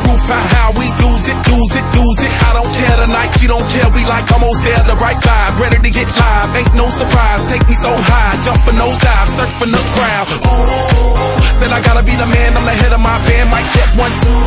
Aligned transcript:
the 0.00 0.08
roof, 0.08 0.22
how, 0.28 0.44
how 0.56 0.68
we 0.72 0.86
lose 0.88 1.24
it, 1.28 1.38
lose 1.48 1.72
it, 1.76 1.86
lose 1.96 2.20
it. 2.24 2.32
I 2.48 2.50
don't 2.56 2.72
care 2.72 2.96
tonight, 2.96 3.30
she 3.36 3.46
don't 3.46 3.66
care. 3.68 3.88
We 3.92 4.02
like 4.08 4.26
almost 4.32 4.60
there, 4.64 4.82
the 4.88 4.96
right 4.96 5.20
vibe. 5.20 5.52
Ready 5.60 5.78
to 5.84 5.90
get 5.90 6.08
live, 6.08 6.50
ain't 6.56 6.74
no 6.74 6.86
surprise. 6.88 7.40
Take 7.52 7.64
me 7.68 7.76
so 7.76 7.92
high, 7.92 8.34
jumping 8.42 8.76
those 8.80 8.98
dives, 9.00 9.32
surfing 9.36 9.72
the 9.72 9.82
crowd. 9.96 10.26
Ooh, 10.48 11.60
said 11.60 11.72
I 11.72 11.80
gotta 11.84 12.04
be 12.04 12.14
the 12.16 12.28
man, 12.28 12.56
I'm 12.56 12.64
the 12.64 12.76
head 12.76 12.92
of 12.92 13.02
my 13.02 13.16
band. 13.28 13.46
Mic 13.52 13.66
check 13.76 13.90
one, 14.00 14.14
two. 14.24 14.40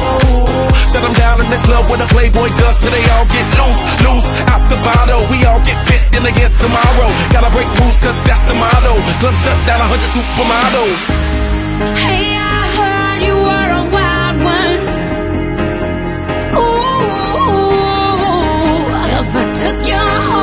Shut 0.90 1.02
them 1.06 1.16
down 1.18 1.42
in 1.42 1.50
the 1.50 1.62
club 1.66 1.90
with 1.90 2.02
a 2.02 2.08
Playboy 2.14 2.50
does 2.58 2.78
till 2.82 2.94
they 2.94 3.06
all 3.14 3.28
get 3.30 3.46
loose, 3.58 3.82
loose. 4.06 4.30
Out 4.50 4.64
the 4.70 4.80
bottle, 4.82 5.22
we 5.30 5.38
all 5.46 5.62
get 5.66 5.78
fit 5.90 6.04
in 6.18 6.24
again 6.26 6.52
tomorrow. 6.58 7.10
Gotta 7.34 7.50
break 7.54 7.70
rules, 7.78 7.98
cause 8.02 8.18
that's 8.26 8.44
the 8.50 8.56
motto. 8.58 8.94
Club 9.22 9.36
shut 9.42 9.58
down, 9.70 9.80
a 9.82 9.88
hundred 9.90 10.10
supermodels. 10.14 11.02
Hey, 12.02 12.38
I 12.38 12.62
heard 12.78 12.93
took 19.64 19.88
your 19.88 19.96
heart. 19.96 20.43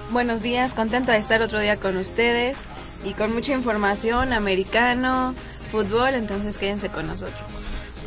Buenos 0.09 0.41
días, 0.41 0.73
contenta 0.73 1.11
de 1.11 1.19
estar 1.19 1.43
otro 1.43 1.59
día 1.59 1.77
con 1.77 1.95
ustedes 1.97 2.57
y 3.03 3.13
con 3.13 3.31
mucha 3.31 3.53
información, 3.53 4.33
americano, 4.33 5.35
fútbol, 5.71 6.15
entonces 6.15 6.57
quédense 6.57 6.89
con 6.89 7.05
nosotros. 7.05 7.39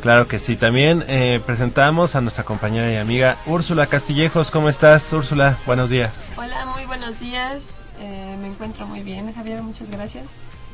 Claro 0.01 0.27
que 0.27 0.37
sí, 0.37 0.57
también 0.57 1.05
eh, 1.07 1.41
presentamos 1.45 2.15
a 2.15 2.21
nuestra 2.21 2.43
compañera 2.43 2.91
y 2.91 2.97
amiga 2.97 3.37
Úrsula 3.45 3.87
Castillejos. 3.87 4.51
¿Cómo 4.51 4.67
estás 4.67 5.11
Úrsula? 5.13 5.57
Buenos 5.65 5.89
días. 5.89 6.27
Hola, 6.35 6.65
muy 6.65 6.85
buenos 6.85 7.17
días. 7.21 7.71
Eh, 8.01 8.37
me 8.41 8.47
encuentro 8.47 8.85
muy 8.85 9.01
bien, 9.01 9.33
Javier, 9.33 9.61
muchas 9.61 9.89
gracias. 9.89 10.25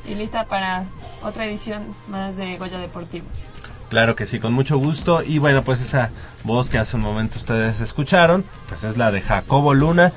Y 0.10 0.16
lista 0.16 0.46
para 0.46 0.86
otra 1.22 1.46
edición 1.46 1.96
más 2.08 2.38
de 2.38 2.58
Goya 2.58 2.80
Deportivo. 2.80 3.28
Claro 3.92 4.16
que 4.16 4.26
sí, 4.26 4.40
con 4.40 4.54
mucho 4.54 4.78
gusto. 4.80 5.22
Y 5.22 5.38
bueno, 5.38 5.64
pues 5.64 5.82
esa 5.82 6.10
voz 6.44 6.70
que 6.70 6.80
hace 6.80 6.96
un 6.96 7.04
momento 7.04 7.38
ustedes 7.38 7.80
escucharon, 7.82 8.44
pues 8.70 8.84
es 8.84 8.98
la 8.98 9.12
de 9.12 9.22
Jacobo 9.22 9.74
Luna. 9.76 10.14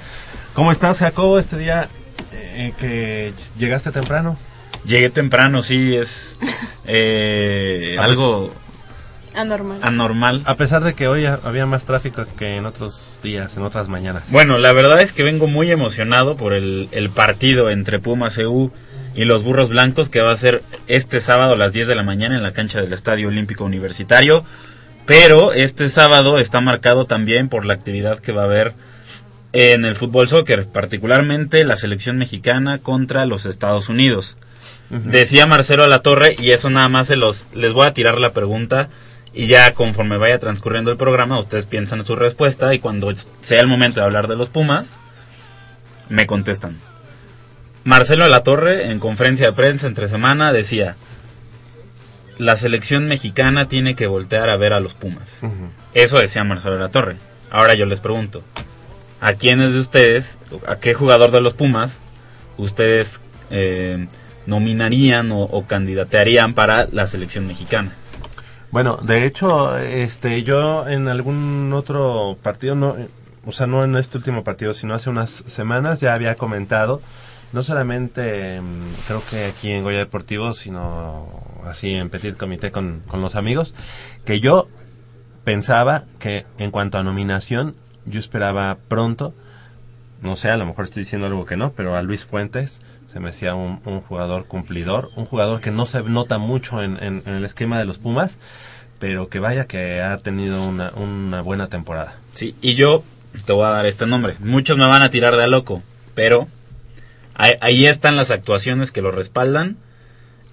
¿Cómo 0.55 0.73
estás, 0.73 1.01
Jacobo, 1.01 1.39
este 1.39 1.59
día 1.59 1.89
eh, 2.33 2.73
que 2.79 3.35
llegaste 3.59 3.91
temprano? 3.91 4.39
Llegué 4.87 5.11
temprano, 5.11 5.61
sí, 5.61 5.97
es 5.97 6.37
eh, 6.87 7.97
algo 8.01 8.55
Anormal. 9.35 9.79
anormal. 9.83 10.43
A 10.47 10.55
pesar 10.55 10.85
de 10.85 10.95
que 10.95 11.09
hoy 11.09 11.27
ha- 11.27 11.41
había 11.43 11.67
más 11.67 11.87
tráfico 11.87 12.25
que 12.37 12.56
en 12.56 12.67
otros 12.67 13.19
días, 13.25 13.56
en 13.56 13.65
otras 13.65 13.89
mañanas. 13.89 14.23
Bueno, 14.29 14.59
la 14.59 14.71
verdad 14.73 15.01
es 15.03 15.12
que 15.12 15.25
vengo 15.25 15.49
muy 15.49 15.73
emocionado 15.73 16.37
por 16.37 16.53
el, 16.53 16.89
el 16.93 17.11
partido 17.11 17.69
entre 17.71 17.99
Pumas 17.99 18.39
EU 18.39 18.71
y 19.15 19.25
los 19.25 19.45
Burros 19.45 19.69
Blancos 19.69 20.09
que 20.09 20.21
va 20.21 20.33
a 20.33 20.37
ser 20.37 20.63
este 20.87 21.21
sábado 21.21 21.55
a 21.55 21.57
las 21.57 21.73
10 21.73 21.87
de 21.87 21.95
la 21.95 22.03
mañana 22.03 22.37
en 22.37 22.43
la 22.43 22.53
cancha 22.53 22.81
del 22.81 22.93
Estadio 22.93 23.29
Olímpico 23.29 23.65
Universitario. 23.65 24.45
Pero 25.07 25.53
este 25.53 25.89
sábado 25.89 26.39
está 26.39 26.61
marcado 26.61 27.07
también 27.07 27.49
por 27.49 27.67
la 27.67 27.75
actividad 27.75 28.19
que 28.19 28.33
va 28.33 28.43
a 28.43 28.47
haber 28.47 28.75
en 29.53 29.85
el 29.85 29.95
fútbol 29.95 30.27
soccer, 30.29 30.67
particularmente 30.67 31.63
la 31.65 31.77
selección 31.77 32.17
mexicana 32.17 32.79
contra 32.79 33.27
los 33.27 33.47
Estados 33.47 33.89
Unidos. 33.89 34.37
Decía 34.91 35.47
Marcelo 35.47 36.01
Torre 36.01 36.37
y 36.39 36.51
eso 36.51 36.71
nada 36.71 36.89
más 36.89 37.07
se 37.07 37.17
los 37.17 37.47
les 37.55 37.73
voy 37.73 37.87
a 37.87 37.95
tirar 37.95 38.19
la 38.19 38.33
pregunta 38.33 38.89
y 39.33 39.47
ya 39.47 39.73
conforme 39.73 40.19
vaya 40.19 40.39
transcurriendo 40.39 40.91
el 40.91 40.97
programa 40.97 41.39
ustedes 41.39 41.67
piensan 41.67 42.05
su 42.05 42.17
respuesta 42.17 42.75
y 42.75 42.79
cuando 42.79 43.13
sea 43.41 43.61
el 43.61 43.67
momento 43.67 44.01
de 44.01 44.07
hablar 44.07 44.29
de 44.29 44.37
los 44.37 44.51
Pumas 44.51 44.99
me 46.09 46.27
contestan. 46.27 46.77
Marcelo 47.84 48.43
Torre 48.43 48.91
en 48.91 48.99
conferencia 48.99 49.47
de 49.47 49.53
prensa 49.53 49.87
entre 49.87 50.09
semana 50.09 50.53
decía 50.53 50.97
la 52.39 52.56
selección 52.56 53.06
mexicana 53.06 53.69
tiene 53.69 53.95
que 53.95 54.06
voltear 54.06 54.50
a 54.50 54.56
ver 54.56 54.72
a 54.72 54.81
los 54.81 54.95
Pumas. 54.95 55.39
Eso 55.93 56.19
decía 56.19 56.44
Marcelo 56.44 56.88
Torre. 56.88 57.17
Ahora 57.50 57.75
yo 57.75 57.87
les 57.87 58.00
pregunto, 58.00 58.43
¿a 59.20 59.35
quiénes 59.35 59.73
de 59.73 59.81
ustedes, 59.81 60.38
a 60.67 60.76
qué 60.76 60.94
jugador 60.94 61.31
de 61.31 61.41
los 61.41 61.55
Pumas 61.55 62.00
ustedes 62.56 63.20
eh, 63.50 64.09
nominarían 64.47 65.31
o, 65.31 65.43
o 65.43 65.67
candidatearían 65.67 66.55
para 66.55 66.88
la 66.91 67.06
selección 67.06 67.47
mexicana? 67.47 67.93
Bueno, 68.70 68.99
de 69.00 69.25
hecho, 69.25 69.79
este, 69.79 70.43
yo 70.43 70.88
en 70.88 71.06
algún 71.06 71.73
otro 71.73 72.37
partido, 72.43 72.75
no, 72.75 72.97
o 73.47 73.53
sea, 73.53 73.69
no 73.69 73.85
en 73.85 73.94
este 73.94 74.19
último 74.19 74.43
partido, 74.43 74.75
sino 74.75 74.94
hace 74.94 75.11
unas 75.11 75.31
semanas 75.31 76.00
ya 76.00 76.12
había 76.12 76.35
comentado, 76.35 77.00
no 77.55 77.62
solamente 77.62 78.61
mm, 78.61 79.06
creo 79.06 79.23
que 79.31 79.47
aquí 79.47 79.71
en 79.71 79.85
Goya 79.85 79.99
Deportivo, 79.99 80.53
sino 80.53 81.29
así 81.65 81.95
en 81.95 82.11
Petit 82.11 82.37
Comité 82.37 82.71
con, 82.71 83.01
con 83.06 83.23
los 83.23 83.37
amigos, 83.37 83.75
que 84.25 84.41
yo 84.41 84.69
pensaba 85.45 86.05
que 86.19 86.45
en 86.59 86.71
cuanto 86.71 86.99
a 86.99 87.05
nominación, 87.05 87.77
yo 88.05 88.19
esperaba 88.19 88.77
pronto, 88.89 89.35
no 90.21 90.37
sé, 90.37 90.51
a 90.51 90.56
lo 90.56 90.67
mejor 90.67 90.85
estoy 90.85 91.05
diciendo 91.05 91.29
algo 91.29 91.47
que 91.47 91.56
no, 91.56 91.73
pero 91.73 91.97
a 91.97 92.03
Luis 92.03 92.25
Fuentes 92.25 92.83
se 93.06 93.21
me 93.21 93.31
hacía 93.31 93.55
un, 93.55 93.81
un 93.85 94.00
jugador 94.00 94.47
cumplidor, 94.47 95.11
un 95.15 95.25
jugador 95.25 95.61
que 95.61 95.71
no 95.71 95.87
se 95.87 96.03
nota 96.03 96.39
mucho 96.39 96.83
en 96.83 97.23
el 97.25 97.45
esquema 97.45 97.79
de 97.79 97.85
los 97.85 97.99
Pumas, 97.99 98.41
pero 98.99 99.29
que 99.29 99.39
vaya 99.39 99.67
que 99.67 100.03
ha 100.03 100.19
tenido 100.19 100.67
una, 100.67 100.91
una 100.97 101.41
buena 101.41 101.69
temporada. 101.69 102.17
Sí, 102.33 102.57
y 102.61 102.75
yo 102.75 103.05
te 103.47 103.53
voy 103.53 103.67
a 103.67 103.71
dar 103.71 103.87
este 103.87 104.07
nombre. 104.07 104.37
Muchos 104.41 104.77
me 104.77 104.87
van 104.87 105.03
a 105.03 105.11
tirar 105.11 105.37
de 105.37 105.45
a 105.45 105.47
loco, 105.47 105.83
pero 106.15 106.49
ahí, 107.35 107.55
ahí 107.61 107.87
están 107.87 108.17
las 108.17 108.31
actuaciones 108.31 108.91
que 108.91 109.03
lo 109.03 109.11
respaldan 109.11 109.77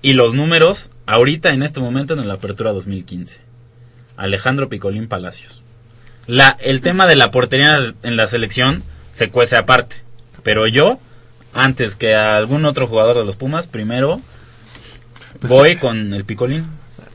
y 0.02 0.14
los 0.14 0.34
números 0.34 0.92
ahorita 1.06 1.54
en 1.54 1.64
este 1.64 1.80
momento 1.80 2.14
en 2.14 2.28
la 2.28 2.36
apertura 2.36 2.72
2015. 2.72 3.40
Alejandro 4.18 4.70
Picolín 4.70 5.08
Palacios. 5.08 5.62
La, 6.28 6.58
el 6.60 6.82
tema 6.82 7.08
de 7.08 7.16
la 7.16 7.32
portería 7.32 7.94
en 8.04 8.16
la 8.16 8.28
selección 8.28 8.84
se 9.14 9.30
cuece 9.30 9.56
aparte, 9.58 9.98
pero 10.44 10.68
yo, 10.68 11.00
antes 11.54 11.96
que 11.96 12.16
a 12.16 12.38
algún 12.38 12.66
otro 12.66 12.88
jugador 12.88 13.18
de 13.18 13.26
los 13.26 13.36
Pumas, 13.36 13.68
primero 13.68 14.22
Pues 15.40 15.52
voy 15.52 15.76
con 15.76 16.14
el 16.14 16.26
Picolín. 16.26 16.66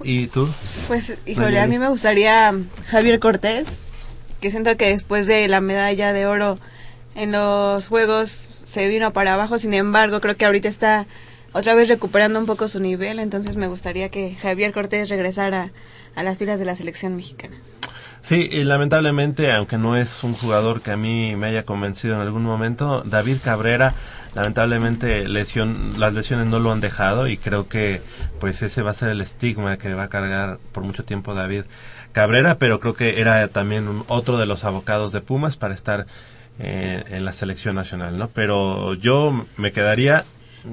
¿Y 0.03 0.27
tú? 0.27 0.49
Pues, 0.89 1.17
híjole, 1.25 1.59
a 1.59 1.67
mí 1.67 1.79
me 1.79 1.89
gustaría 1.89 2.55
Javier 2.89 3.19
Cortés, 3.19 3.87
que 4.41 4.51
siento 4.51 4.77
que 4.77 4.91
después 4.91 5.27
de 5.27 5.49
la 5.49 5.61
medalla 5.61 6.13
de 6.13 6.27
oro 6.27 6.59
en 7.17 7.33
los 7.33 7.89
Juegos 7.89 8.31
se 8.31 8.89
vino 8.89 9.13
para 9.13 9.35
abajo, 9.35 9.59
sin 9.59 9.75
embargo 9.75 10.21
creo 10.21 10.37
que 10.37 10.45
ahorita 10.45 10.69
está 10.69 11.07
otra 11.53 11.75
vez 11.75 11.89
recuperando 11.89 12.39
un 12.39 12.47
poco 12.47 12.69
su 12.69 12.79
nivel, 12.79 13.19
entonces 13.19 13.57
me 13.57 13.67
gustaría 13.67 14.11
que 14.11 14.35
Javier 14.35 14.73
Cortés 14.73 15.09
regresara 15.09 15.73
a 16.15 16.23
las 16.23 16.37
filas 16.37 16.59
de 16.59 16.67
la 16.67 16.77
selección 16.77 17.17
mexicana. 17.17 17.57
Sí, 18.21 18.49
y 18.51 18.65
lamentablemente, 18.65 19.53
aunque 19.53 19.79
no 19.79 19.97
es 19.97 20.25
un 20.25 20.35
jugador 20.35 20.83
que 20.83 20.91
a 20.91 20.97
mí 20.97 21.37
me 21.37 21.47
haya 21.47 21.65
convencido 21.65 22.17
en 22.17 22.21
algún 22.21 22.43
momento, 22.43 23.03
David 23.07 23.37
Cabrera, 23.43 23.95
lamentablemente 24.35 25.29
lesión, 25.29 25.95
las 25.99 26.13
lesiones 26.13 26.47
no 26.47 26.59
lo 26.59 26.73
han 26.73 26.81
dejado 26.81 27.29
y 27.29 27.37
creo 27.39 27.69
que 27.69 28.03
pues 28.41 28.61
ese 28.63 28.83
va 28.83 28.91
a 28.91 28.95
ser 28.95 29.09
el 29.11 29.21
estigma 29.21 29.79
que 29.79 29.95
va 29.95 30.05
a 30.05 30.09
cargar 30.09 30.59
por 30.73 30.83
mucho 30.83 31.05
tiempo 31.05 31.35
David 31.35 31.65
Cabrera, 32.13 32.59
pero 32.59 32.81
creo 32.81 32.95
que 32.95 33.21
era 33.21 33.47
también 33.49 34.03
otro 34.09 34.39
de 34.39 34.47
los 34.47 34.65
abocados 34.65 35.13
de 35.13 35.21
Pumas 35.21 35.57
para 35.57 35.73
estar 35.73 36.07
eh, 36.59 37.05
en 37.09 37.25
la 37.25 37.33
selección 37.33 37.75
nacional, 37.77 38.19
¿no? 38.19 38.29
Pero 38.29 38.95
yo 38.95 39.47
me 39.57 39.73
quedaría 39.73 40.25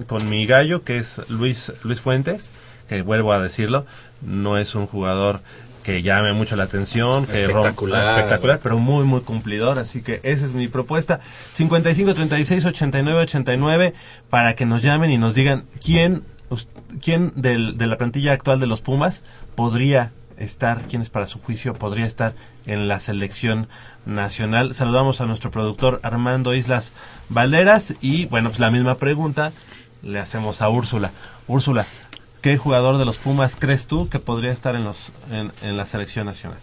con 0.07 0.29
mi 0.29 0.45
gallo, 0.45 0.83
que 0.83 0.97
es 0.97 1.21
Luis, 1.29 1.71
Luis 1.83 1.99
Fuentes, 1.99 2.51
que 2.89 3.01
vuelvo 3.01 3.33
a 3.33 3.39
decirlo, 3.41 3.85
no 4.21 4.57
es 4.57 4.75
un 4.75 4.87
jugador 4.87 5.41
que 5.83 6.01
llame 6.01 6.31
mucho 6.31 6.55
la 6.55 6.63
atención, 6.63 7.25
que 7.25 7.45
rompa- 7.47 7.59
Espectacular. 7.67 8.07
espectacular, 8.17 8.59
pero 8.63 8.77
muy, 8.79 9.03
muy 9.03 9.19
cumplidor. 9.21 9.79
Así 9.79 10.01
que 10.01 10.21
esa 10.23 10.45
es 10.45 10.53
mi 10.53 10.69
propuesta. 10.69 11.19
55 11.53 12.13
36 12.13 12.63
89 12.65 13.19
89 13.19 13.93
para 14.29 14.55
que 14.55 14.65
nos 14.65 14.81
llamen 14.81 15.11
y 15.11 15.17
nos 15.17 15.35
digan 15.35 15.65
quién, 15.83 16.23
quién 17.01 17.33
del- 17.35 17.77
de 17.77 17.87
la 17.87 17.97
plantilla 17.97 18.31
actual 18.31 18.61
de 18.61 18.67
los 18.67 18.79
Pumas 18.81 19.23
podría 19.55 20.11
estar, 20.37 20.83
quién 20.89 21.01
es 21.01 21.09
para 21.09 21.27
su 21.27 21.39
juicio, 21.39 21.73
podría 21.73 22.05
estar 22.05 22.33
en 22.65 22.87
la 22.87 22.99
selección 23.01 23.67
nacional. 24.05 24.73
Saludamos 24.73 25.21
a 25.21 25.25
nuestro 25.25 25.51
productor 25.51 25.99
Armando 26.03 26.53
Islas 26.53 26.93
Valderas 27.29 27.93
y 28.01 28.25
bueno, 28.25 28.49
pues 28.49 28.59
la 28.59 28.71
misma 28.71 28.95
pregunta 28.95 29.51
le 30.01 30.19
hacemos 30.19 30.61
a 30.61 30.69
Úrsula. 30.69 31.11
Úrsula, 31.47 31.85
¿qué 32.41 32.57
jugador 32.57 32.97
de 32.97 33.05
los 33.05 33.17
Pumas 33.17 33.55
crees 33.57 33.87
tú 33.87 34.09
que 34.09 34.19
podría 34.19 34.51
estar 34.51 34.75
en, 34.75 34.83
los, 34.83 35.11
en, 35.31 35.51
en 35.61 35.77
la 35.77 35.85
selección 35.85 36.25
nacional? 36.25 36.59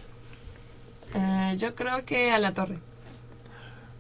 Eh, 1.15 1.57
yo 1.59 1.75
creo 1.75 2.05
que 2.05 2.31
a 2.33 2.39
la 2.39 2.53
torre. 2.53 2.79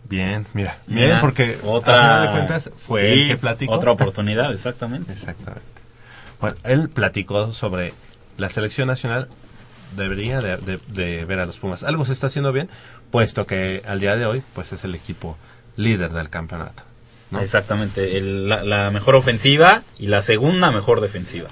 Bien, 0.09 0.45
mira, 0.55 0.77
Mira, 0.89 1.07
bien, 1.07 1.21
porque 1.21 1.59
otra, 1.63 1.95
a 1.95 2.01
final 2.03 2.23
de 2.27 2.31
cuentas 2.33 2.71
fue 2.77 3.01
sí, 3.15 3.21
el 3.23 3.29
que 3.29 3.37
platicó. 3.37 3.73
Otra 3.73 3.93
oportunidad, 3.93 4.53
exactamente. 4.53 5.13
Exactamente. 5.13 5.65
Bueno, 6.41 6.57
él 6.65 6.89
platicó 6.89 7.53
sobre 7.53 7.95
la 8.37 8.49
selección 8.49 8.89
nacional 8.89 9.29
debería 9.97 10.41
de, 10.41 10.57
de- 10.57 10.81
de 10.89 11.25
ver 11.27 11.39
a 11.41 11.47
los 11.47 11.59
Pumas. 11.59 11.85
Algo 11.85 12.05
se 12.07 12.13
está 12.13 12.27
haciendo 12.29 12.53
bien, 12.53 12.69
puesto 13.11 13.47
que 13.47 13.83
al 13.87 14.01
día 14.01 14.17
de 14.17 14.27
hoy, 14.27 14.43
pues 14.55 14.73
es 14.73 14.85
el 14.85 14.95
equipo 14.95 15.37
líder 15.77 16.13
del 16.13 16.29
campeonato. 16.29 16.83
¿no? 17.31 17.41
Exactamente. 17.41 18.19
El- 18.19 18.49
la, 18.49 18.63
la 18.65 18.91
mejor 18.91 19.15
ofensiva 19.15 19.83
y 19.99 20.09
la 20.09 20.21
segunda 20.21 20.71
mejor 20.71 21.01
defensiva. 21.01 21.49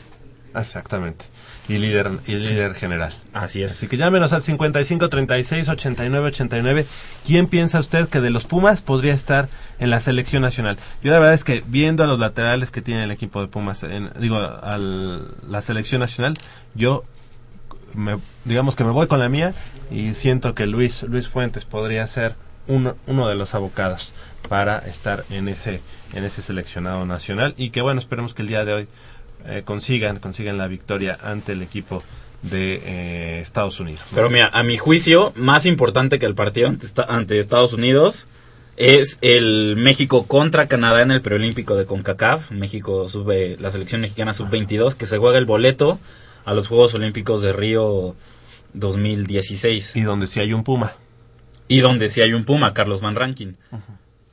Exactamente. 0.54 1.24
Y 1.68 1.76
líder, 1.76 2.10
y 2.26 2.32
líder 2.36 2.74
general. 2.74 3.12
Así 3.34 3.62
es. 3.62 3.72
Así 3.72 3.88
que 3.88 3.98
llámenos 3.98 4.32
al 4.32 4.40
55 4.40 5.08
36 5.10 5.68
89 5.68 6.28
89. 6.28 6.86
¿Quién 7.26 7.46
piensa 7.46 7.78
usted 7.78 8.08
que 8.08 8.22
de 8.22 8.30
los 8.30 8.46
Pumas 8.46 8.80
podría 8.80 9.12
estar 9.12 9.50
en 9.78 9.90
la 9.90 10.00
selección 10.00 10.40
nacional? 10.40 10.78
Yo 11.02 11.12
la 11.12 11.18
verdad 11.18 11.34
es 11.34 11.44
que 11.44 11.62
viendo 11.66 12.02
a 12.02 12.06
los 12.06 12.18
laterales 12.18 12.70
que 12.70 12.80
tiene 12.80 13.04
el 13.04 13.10
equipo 13.10 13.42
de 13.42 13.48
Pumas, 13.48 13.82
en, 13.82 14.10
digo, 14.18 14.36
a 14.38 14.78
la 14.78 15.60
selección 15.60 16.00
nacional, 16.00 16.32
yo 16.74 17.04
me, 17.94 18.16
digamos 18.48 18.74
que 18.74 18.84
me 18.84 18.90
voy 18.90 19.06
con 19.06 19.20
la 19.20 19.28
mía 19.28 19.52
y 19.90 20.14
siento 20.14 20.54
que 20.54 20.66
Luis 20.66 21.02
Luis 21.02 21.28
Fuentes 21.28 21.64
podría 21.64 22.06
ser 22.06 22.34
uno, 22.66 22.96
uno 23.06 23.28
de 23.28 23.34
los 23.34 23.54
abocados 23.54 24.12
para 24.48 24.78
estar 24.78 25.24
en 25.30 25.48
ese 25.48 25.80
en 26.14 26.24
ese 26.24 26.42
seleccionado 26.42 27.04
nacional 27.04 27.54
y 27.56 27.70
que 27.70 27.82
bueno 27.82 28.00
esperemos 28.00 28.34
que 28.34 28.42
el 28.42 28.48
día 28.48 28.64
de 28.64 28.72
hoy 28.72 28.88
eh, 29.46 29.62
consigan 29.64 30.18
consigan 30.18 30.56
la 30.56 30.66
victoria 30.66 31.18
ante 31.22 31.52
el 31.52 31.62
equipo 31.62 32.02
de 32.42 32.80
eh, 32.84 33.40
Estados 33.40 33.80
Unidos. 33.80 34.02
Pero 34.14 34.30
mira, 34.30 34.48
a 34.52 34.62
mi 34.62 34.78
juicio, 34.78 35.32
más 35.34 35.66
importante 35.66 36.18
que 36.18 36.26
el 36.26 36.34
partido 36.34 36.68
ante, 36.68 36.86
ante 37.08 37.38
Estados 37.38 37.72
Unidos 37.72 38.28
es 38.76 39.18
el 39.22 39.74
México 39.76 40.26
contra 40.26 40.68
Canadá 40.68 41.02
en 41.02 41.10
el 41.10 41.20
preolímpico 41.20 41.74
de 41.74 41.84
CONCACAF. 41.84 42.52
México 42.52 43.08
sube, 43.08 43.56
la 43.58 43.72
selección 43.72 44.00
mexicana 44.00 44.32
sub-22, 44.32 44.94
que 44.94 45.06
se 45.06 45.18
juega 45.18 45.38
el 45.38 45.46
boleto 45.46 45.98
a 46.44 46.54
los 46.54 46.68
Juegos 46.68 46.94
Olímpicos 46.94 47.42
de 47.42 47.52
Río 47.52 48.14
2016. 48.74 49.96
y 49.96 50.02
donde 50.02 50.26
sí 50.26 50.40
hay 50.40 50.52
un 50.52 50.64
Puma 50.64 50.94
Y 51.68 51.80
donde 51.80 52.08
sí 52.10 52.20
hay 52.22 52.32
un 52.32 52.44
Puma, 52.44 52.72
Carlos 52.74 53.00
Van 53.00 53.16
Rankin. 53.16 53.56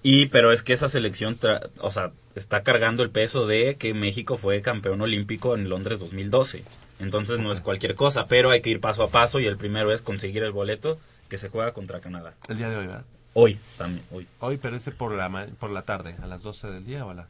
Y 0.03 0.27
pero 0.27 0.51
es 0.51 0.61
que 0.63 0.73
esa 0.73 0.87
selección, 0.87 1.39
tra- 1.39 1.69
o 1.79 1.89
sea, 1.91 2.11
está 2.35 2.61
cargando 2.63 3.01
el 3.03 3.09
peso 3.09 3.47
de 3.47 3.75
que 3.75 3.93
México 3.93 4.37
fue 4.37 4.61
campeón 4.61 5.01
olímpico 5.01 5.55
en 5.55 5.67
Londres 5.69 5.99
2012. 5.99 6.63
Entonces 6.99 7.39
no 7.39 7.51
es 7.51 7.59
cualquier 7.59 7.95
cosa, 7.95 8.27
pero 8.27 8.51
hay 8.51 8.61
que 8.61 8.69
ir 8.69 8.79
paso 8.79 9.03
a 9.03 9.09
paso 9.09 9.39
y 9.39 9.45
el 9.45 9.57
primero 9.57 9.91
es 9.91 10.01
conseguir 10.01 10.43
el 10.43 10.51
boleto 10.51 10.99
que 11.27 11.37
se 11.37 11.49
juega 11.49 11.73
contra 11.73 11.99
Canadá. 12.01 12.35
el 12.47 12.57
día 12.57 12.69
de 12.69 12.77
hoy 12.77 12.87
¿verdad? 12.87 13.05
Hoy 13.33 13.59
también, 13.77 14.05
hoy. 14.11 14.27
hoy 14.39 14.57
pero 14.61 14.77
ese 14.77 14.91
por 14.91 15.11
la 15.11 15.27
ma- 15.27 15.47
por 15.59 15.71
la 15.71 15.81
tarde 15.81 16.15
a 16.21 16.27
las 16.27 16.41
12 16.43 16.67
del 16.67 16.85
día 16.85 17.05
o 17.05 17.09
a 17.09 17.15
las 17.15 17.27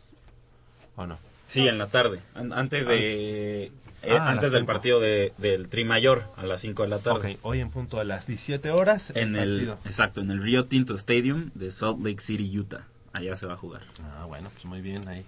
o 0.98 1.08
no 1.08 1.18
Sí, 1.48 1.68
en 1.68 1.78
la 1.80 1.88
tarde, 1.88 2.20
an- 2.36 2.52
antes 2.54 2.86
de 2.88 3.72
Ah, 3.72 3.85
eh, 4.08 4.18
a 4.18 4.28
antes 4.30 4.52
del 4.52 4.62
cinco. 4.62 4.74
partido 4.74 5.00
de, 5.00 5.34
del 5.38 5.68
Tri 5.70 5.84
Mayor 5.84 6.24
a 6.38 6.44
las 6.46 6.62
5 6.62 6.84
de 6.84 6.90
la 6.90 7.00
tarde. 7.00 7.34
Ok, 7.34 7.40
hoy 7.44 7.60
en 7.60 7.70
punto 7.70 8.00
a 8.00 8.04
las 8.04 8.28
17 8.28 8.72
horas 8.72 9.12
En 9.16 9.36
el 9.36 9.50
partido. 9.68 9.80
exacto, 9.86 10.22
en 10.22 10.32
el 10.32 10.42
Rio 10.42 10.66
Tinto 10.66 10.94
Stadium 10.96 11.52
de 11.54 11.72
Salt 11.72 12.00
Lake 12.06 12.22
City, 12.22 12.58
Utah. 12.58 12.86
Allá 13.14 13.36
se 13.36 13.48
va 13.48 13.54
a 13.54 13.58
jugar. 13.58 13.82
Ah, 14.04 14.26
bueno, 14.26 14.50
pues 14.54 14.66
muy 14.66 14.82
bien 14.82 15.08
ahí. 15.08 15.26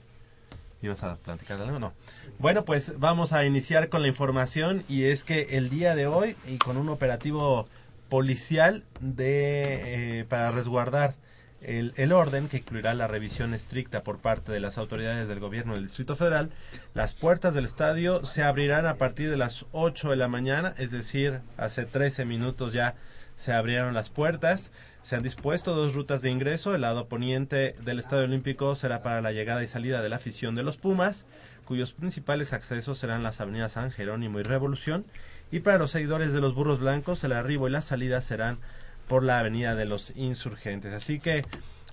¿Ibas 0.82 1.02
a 1.04 1.16
platicar 1.16 1.58
de 1.58 1.64
algo? 1.64 1.80
No. 1.80 1.94
Bueno, 2.38 2.64
pues 2.64 3.00
vamos 3.00 3.34
a 3.34 3.44
iniciar 3.46 3.90
con 3.90 4.02
la 4.04 4.08
información 4.10 4.84
y 4.88 5.06
es 5.06 5.24
que 5.24 5.58
el 5.58 5.70
día 5.70 5.96
de 5.96 6.06
hoy 6.06 6.36
y 6.48 6.58
con 6.58 6.78
un 6.78 6.90
operativo 6.90 7.68
policial 8.10 8.84
de 9.00 10.20
eh, 10.20 10.26
para 10.30 10.52
resguardar 10.52 11.16
el, 11.68 12.14
orden 12.14 12.48
que 12.48 12.58
incluirá 12.58 12.94
la 12.94 13.08
revisión 13.08 13.54
estricta 13.54 14.02
por 14.02 14.20
parte 14.20 14.54
de 14.54 14.62
las 14.62 14.78
autoridades 14.78 15.28
del 15.28 15.42
gobierno 15.42 15.74
del 15.74 15.84
Distrito 15.84 16.16
Federal, 16.16 16.50
las 16.94 17.14
puertas 17.14 17.54
del 17.54 17.66
estadio 17.66 18.26
se 18.26 18.44
abrirán 18.44 18.86
a 18.86 18.96
partir 18.96 19.30
de 19.30 19.36
las 19.36 19.66
8 19.74 20.12
de 20.12 20.16
la 20.16 20.30
mañana, 20.30 20.74
es 20.78 20.92
decir, 20.92 21.42
hace 21.58 21.86
13 21.86 22.24
minutos 22.24 22.72
ya 22.72 22.96
se 23.36 23.52
abrieron 23.52 23.94
las 23.94 24.10
puertas. 24.10 24.72
Se 25.04 25.16
han 25.16 25.24
dispuesto 25.24 25.76
dos 25.76 25.94
rutas 25.94 26.22
de 26.22 26.32
ingreso. 26.32 26.74
El 26.74 26.82
lado 26.82 27.08
poniente 27.08 27.76
del 27.86 28.00
Estadio 28.00 28.24
Olímpico 28.24 28.76
será 28.76 29.04
para 29.04 29.22
la 29.22 29.32
llegada 29.32 29.64
y 29.64 29.68
salida 29.68 30.02
de 30.02 30.10
la 30.10 30.18
afición 30.18 30.56
de 30.56 30.64
los 30.64 30.78
Pumas, 30.78 31.26
cuyos 31.66 31.94
principales 31.94 32.52
accesos 32.52 32.98
serán 32.98 33.24
las 33.24 33.40
avenidas 33.40 33.74
San 33.74 33.92
Jerónimo 33.92 34.40
y 34.40 34.44
Revolución. 34.44 35.06
Y 35.52 35.60
para 35.62 35.78
los 35.78 35.92
seguidores 35.92 36.34
de 36.34 36.42
los 36.42 36.56
Burros 36.56 36.80
Blancos, 36.80 37.24
el 37.24 37.32
arribo 37.32 37.68
y 37.68 37.72
la 37.72 37.82
salida 37.82 38.22
serán 38.22 38.60
por 39.08 39.24
la 39.24 39.40
avenida 39.40 39.76
de 39.76 39.86
los 39.86 40.16
Insurgentes. 40.16 40.94
Así 40.94 41.20
que, 41.20 41.44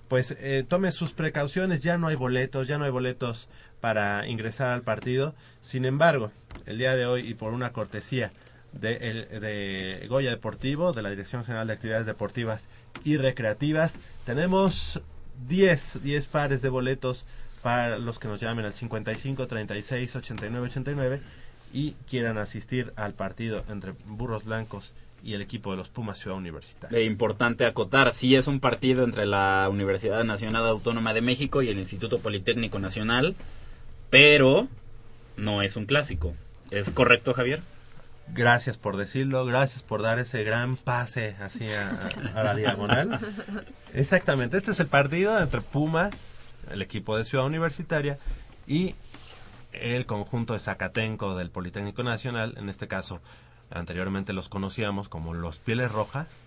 pues, 0.09 0.33
eh, 0.39 0.65
tome 0.69 0.93
sus 0.93 1.13
precauciones. 1.13 1.83
Ya 1.83 1.99
no 1.99 2.09
hay 2.09 2.17
boletos, 2.17 2.69
ya 2.69 2.79
no 2.79 2.85
hay 2.85 2.91
boletos 2.91 3.49
para 3.81 4.27
ingresar 4.27 4.69
al 4.69 4.83
partido. 4.83 5.35
Sin 5.63 5.85
embargo, 5.85 6.31
el 6.67 6.79
día 6.79 6.95
de 6.97 7.07
hoy 7.07 7.27
y 7.29 7.35
por 7.35 7.53
una 7.53 7.73
cortesía 7.73 8.33
de, 8.73 8.97
el- 8.97 9.41
de 9.41 10.07
Goya 10.09 10.31
Deportivo, 10.31 10.93
de 10.93 11.03
la 11.03 11.11
Dirección 11.11 11.45
General 11.45 11.67
de 11.67 11.75
Actividades 11.75 12.07
Deportivas 12.07 12.69
y 13.05 13.17
Recreativas. 13.19 14.01
Tenemos 14.27 15.01
10, 15.49 16.03
10 16.03 16.27
pares 16.27 16.63
de 16.63 16.69
boletos 16.69 17.27
para 17.63 17.99
los 17.99 18.19
que 18.19 18.29
nos 18.29 18.41
llamen 18.41 18.65
al 18.65 18.73
55 18.73 19.47
36 19.47 20.17
89 20.17 20.67
89 20.67 21.21
y 21.73 21.93
quieran 22.09 22.39
asistir 22.39 22.93
al 22.97 23.15
partido 23.15 23.65
entre 23.69 23.93
Burros 24.07 24.45
Blancos 24.45 24.93
y 25.25 25.35
el 25.35 25.41
equipo 25.41 25.71
de 25.71 25.79
los 25.79 25.89
Pumas 25.89 26.19
Ciudad 26.19 26.37
Universitaria. 26.37 27.01
Importante 27.01 27.65
acotar, 27.65 28.13
sí 28.13 28.37
es 28.37 28.47
un 28.47 28.61
partido 28.61 29.05
entre 29.05 29.25
la 29.25 29.69
Universidad 29.71 30.23
Nacional 30.23 30.67
Autónoma 30.67 31.15
de 31.15 31.23
México 31.23 31.63
y 31.63 31.69
el 31.69 31.79
Instituto 31.79 32.19
Politécnico 32.19 32.79
Nacional, 32.79 33.35
pero 34.11 34.69
no 35.37 35.63
es 35.63 35.77
un 35.77 35.87
clásico. 35.87 36.35
¿Es 36.71 36.91
correcto, 36.91 37.33
Javier? 37.33 37.61
Gracias 38.35 38.77
por 38.77 38.97
decirlo, 38.97 39.45
gracias 39.45 39.83
por 39.83 40.03
dar 40.03 40.19
ese 40.19 40.45
gran 40.45 40.77
pase 40.77 41.37
así 41.41 41.67
a 41.73 42.43
la 42.43 42.55
diagonal. 42.55 43.19
Exactamente, 43.95 44.57
este 44.59 44.73
es 44.73 44.81
el 44.81 44.87
partido 44.87 45.39
entre 45.41 45.63
Pumas, 45.63 46.27
el 46.71 46.83
equipo 46.83 47.17
de 47.17 47.25
Ciudad 47.25 47.47
Universitaria, 47.47 48.19
y 48.67 48.95
el 49.73 50.07
conjunto 50.07 50.55
de 50.55 50.61
Zacatenco 50.61 51.37
del 51.37 51.51
Politécnico 51.51 52.03
Nacional, 52.03 52.55
en 52.57 52.69
este 52.69 52.89
caso 52.89 53.21
anteriormente 53.75 54.33
los 54.33 54.49
conocíamos 54.49 55.09
como 55.09 55.35
los 55.35 55.59
Pieles 55.59 55.93
Rojas, 55.93 56.45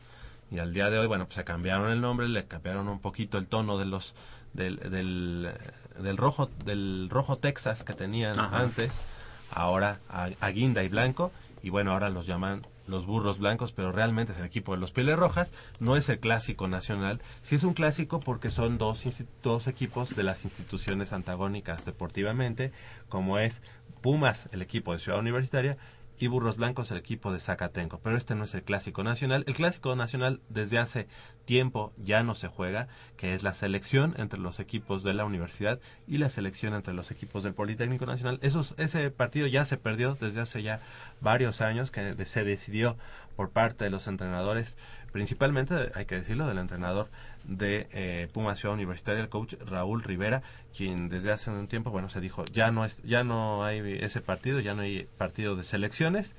y 0.50 0.60
al 0.60 0.74
día 0.74 0.90
de 0.90 0.98
hoy, 0.98 1.08
bueno, 1.08 1.26
pues 1.26 1.36
se 1.36 1.44
cambiaron 1.44 1.90
el 1.92 2.02
nombre, 2.02 2.28
le 2.28 2.46
cambiaron 2.46 2.88
un 2.88 3.00
poquito 3.00 3.38
el 3.38 3.48
tono 3.48 3.78
de 3.78 3.86
los 3.86 4.16
del, 4.54 4.78
del, 4.78 5.52
del 6.00 6.18
rojo 6.18 6.50
del 6.66 7.10
rojo 7.12 7.38
Texas 7.38 7.84
que 7.84 7.94
tenían 7.94 8.40
Ajá. 8.40 8.60
antes, 8.62 9.04
ahora 9.52 10.00
a, 10.10 10.30
a 10.40 10.50
guinda 10.50 10.84
y 10.84 10.90
blanco, 10.90 11.32
y 11.62 11.70
bueno, 11.70 11.92
ahora 11.92 12.10
los 12.10 12.26
llaman 12.26 12.66
los 12.88 13.06
burros 13.06 13.40
blancos, 13.40 13.74
pero 13.74 13.92
realmente 13.92 14.32
es 14.32 14.40
el 14.40 14.46
equipo 14.46 14.74
de 14.74 14.80
los 14.80 14.92
pieles 14.92 15.18
rojas, 15.18 15.54
no 15.80 15.98
es 15.98 16.08
el 16.08 16.20
clásico 16.20 16.70
nacional, 16.70 17.22
sí 17.44 17.56
es 17.56 17.64
un 17.64 17.74
clásico 17.74 18.22
porque 18.22 18.50
son 18.50 18.78
dos, 18.78 19.04
dos 19.44 19.68
equipos 19.68 20.16
de 20.16 20.24
las 20.24 20.46
instituciones 20.46 21.12
antagónicas 21.12 21.86
deportivamente, 21.86 22.72
como 23.10 23.38
es 23.40 23.62
Pumas, 24.02 24.48
el 24.52 24.62
equipo 24.62 24.94
de 24.94 25.00
Ciudad 25.00 25.20
Universitaria, 25.20 25.78
y 26.20 26.28
Burros 26.28 26.58
Blancos, 26.58 26.92
el 26.92 26.98
equipo 26.98 27.32
de 27.32 27.40
Zacatenco. 27.40 28.00
Pero 28.00 28.18
este 28.18 28.36
no 28.36 28.46
es 28.46 28.54
el 28.54 28.64
clásico 28.64 29.04
nacional. 29.04 29.44
El 29.48 29.54
clásico 29.54 29.96
nacional 29.96 30.42
desde 30.50 30.80
hace 30.80 31.08
tiempo 31.46 31.94
ya 31.98 32.24
no 32.24 32.36
se 32.36 32.48
juega, 32.48 32.88
que 33.18 33.34
es 33.34 33.44
la 33.44 33.54
selección 33.54 34.16
entre 34.18 34.40
los 34.40 34.60
equipos 34.60 35.04
de 35.04 35.14
la 35.14 35.26
universidad 35.26 35.80
y 36.08 36.18
la 36.18 36.30
selección 36.30 36.74
entre 36.74 36.94
los 36.94 37.12
equipos 37.12 37.44
del 37.44 37.54
Politécnico 37.54 38.06
Nacional. 38.06 38.40
Esos, 38.42 38.74
ese 38.78 39.12
partido 39.12 39.48
ya 39.48 39.66
se 39.66 39.78
perdió 39.78 40.16
desde 40.16 40.42
hace 40.42 40.64
ya 40.64 40.82
varios 41.22 41.62
años, 41.62 41.92
que 41.92 42.26
se 42.26 42.44
decidió 42.44 42.98
por 43.36 43.52
parte 43.52 43.86
de 43.86 43.92
los 43.92 44.08
entrenadores, 44.08 44.78
principalmente, 45.18 45.74
hay 45.96 46.06
que 46.06 46.14
decirlo, 46.14 46.46
del 46.46 46.60
entrenador 46.60 47.10
de 47.44 47.88
eh, 47.92 48.28
Puma 48.32 48.56
Ciudad 48.56 48.76
Universitaria, 48.76 49.20
el 49.20 49.30
coach 49.30 49.56
Raúl 49.66 50.04
Rivera, 50.04 50.44
quien 50.78 51.10
desde 51.10 51.32
hace 51.32 51.50
un 51.50 51.68
tiempo, 51.68 51.90
bueno, 51.90 52.08
se 52.08 52.22
dijo, 52.22 52.46
ya 52.54 52.70
no 52.70 52.86
es, 52.86 53.02
ya 53.02 53.24
no 53.24 53.66
hay 53.66 53.98
ese 54.00 54.22
partido, 54.22 54.60
ya 54.60 54.76
no 54.76 54.84
hay 54.84 55.08
partido 55.18 55.56
de 55.56 55.64
selecciones, 55.64 56.36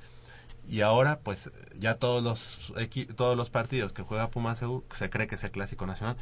y 0.69 0.79
ahora 0.79 1.19
pues 1.19 1.51
ya 1.77 1.95
todos 1.95 2.23
los 2.23 2.71
todos 3.17 3.35
los 3.35 3.49
partidos 3.49 3.91
que 3.91 4.01
juega 4.01 4.29
Puma 4.29 4.55
se 4.55 5.09
cree 5.09 5.27
que 5.27 5.35
es 5.35 5.43
el 5.43 5.51
clásico 5.51 5.85
nacional. 5.85 6.15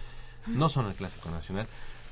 No 0.48 0.70
son 0.70 0.88
el 0.88 0.94
clásico 0.96 1.30
nacional 1.30 1.68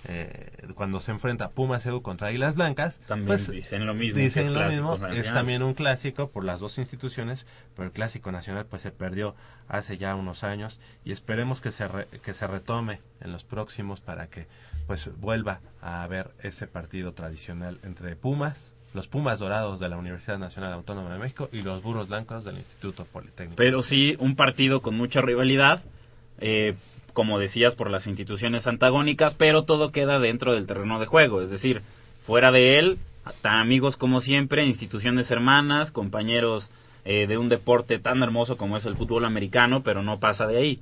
Eh, 0.08 0.68
cuando 0.76 1.00
se 1.00 1.12
enfrenta 1.12 1.50
Puma 1.50 1.80
CU 1.80 2.02
contra 2.02 2.28
Águilas 2.28 2.56
Blancas 2.56 3.00
También 3.08 3.28
pues, 3.28 3.50
dicen 3.50 3.86
lo 3.86 3.94
mismo. 3.94 4.20
dicen 4.20 4.44
es 4.44 4.48
lo 4.50 4.54
clásico 4.56 4.92
mismo 4.98 5.08
es 5.08 5.34
también 5.34 5.64
un 5.64 5.74
clásico 5.74 6.30
por 6.30 6.44
las 6.44 6.60
dos 6.60 6.78
instituciones 6.78 7.46
pero 7.76 7.88
el 7.88 7.94
clásico 7.94 8.32
nacional 8.32 8.66
pues 8.66 8.82
se 8.82 8.92
perdió 8.92 9.36
hace 9.68 9.98
ya 9.98 10.14
unos 10.16 10.44
años 10.44 10.80
y 11.06 11.12
esperemos 11.12 11.60
que 11.62 11.72
se 11.72 11.88
re- 11.88 12.08
que 12.24 12.34
se 12.34 12.46
retome 12.46 13.00
en 13.22 13.32
los 13.32 13.44
próximos 13.44 14.00
para 14.02 14.28
que 14.28 14.48
pues 14.86 15.10
vuelva 15.20 15.62
a 15.82 16.04
haber 16.04 16.32
ese 16.44 16.68
partido 16.68 17.14
tradicional 17.14 17.80
entre 17.84 18.16
Pumas 18.16 18.76
los 18.94 19.08
Pumas 19.08 19.40
Dorados 19.40 19.80
de 19.80 19.90
la 19.90 19.98
Universidad 19.98 20.38
Nacional 20.38 20.72
Autónoma 20.74 21.12
de 21.12 21.20
México 21.20 21.50
y 21.52 21.62
los 21.64 21.82
Burros 21.84 22.08
Blancos 22.08 22.46
del 22.46 22.56
Instituto 22.58 23.04
Politécnico. 23.04 23.58
Pero 23.58 23.84
sí, 23.84 24.16
un 24.20 24.38
partido 24.38 24.82
con 24.82 24.96
mucha 24.96 25.20
rivalidad, 25.20 25.82
eh, 26.38 26.76
como 27.16 27.40
decías, 27.40 27.74
por 27.74 27.90
las 27.90 28.06
instituciones 28.06 28.68
antagónicas, 28.68 29.34
pero 29.34 29.64
todo 29.64 29.90
queda 29.90 30.20
dentro 30.20 30.54
del 30.54 30.68
terreno 30.68 31.00
de 31.00 31.08
juego. 31.08 31.42
Es 31.42 31.50
decir, 31.50 31.82
fuera 32.22 32.52
de 32.52 32.78
él, 32.78 33.00
tan 33.42 33.58
amigos 33.58 33.98
como 33.98 34.20
siempre, 34.20 34.66
instituciones 34.66 35.32
hermanas, 35.32 35.92
compañeros 35.92 36.70
eh, 37.06 37.26
de 37.26 37.40
un 37.40 37.50
deporte 37.50 37.98
tan 37.98 38.22
hermoso 38.22 38.58
como 38.58 38.78
es 38.78 38.86
el 38.86 38.96
fútbol 38.96 39.26
americano, 39.26 39.82
pero 39.82 40.04
no 40.04 40.20
pasa 40.20 40.46
de 40.46 40.58
ahí. 40.58 40.80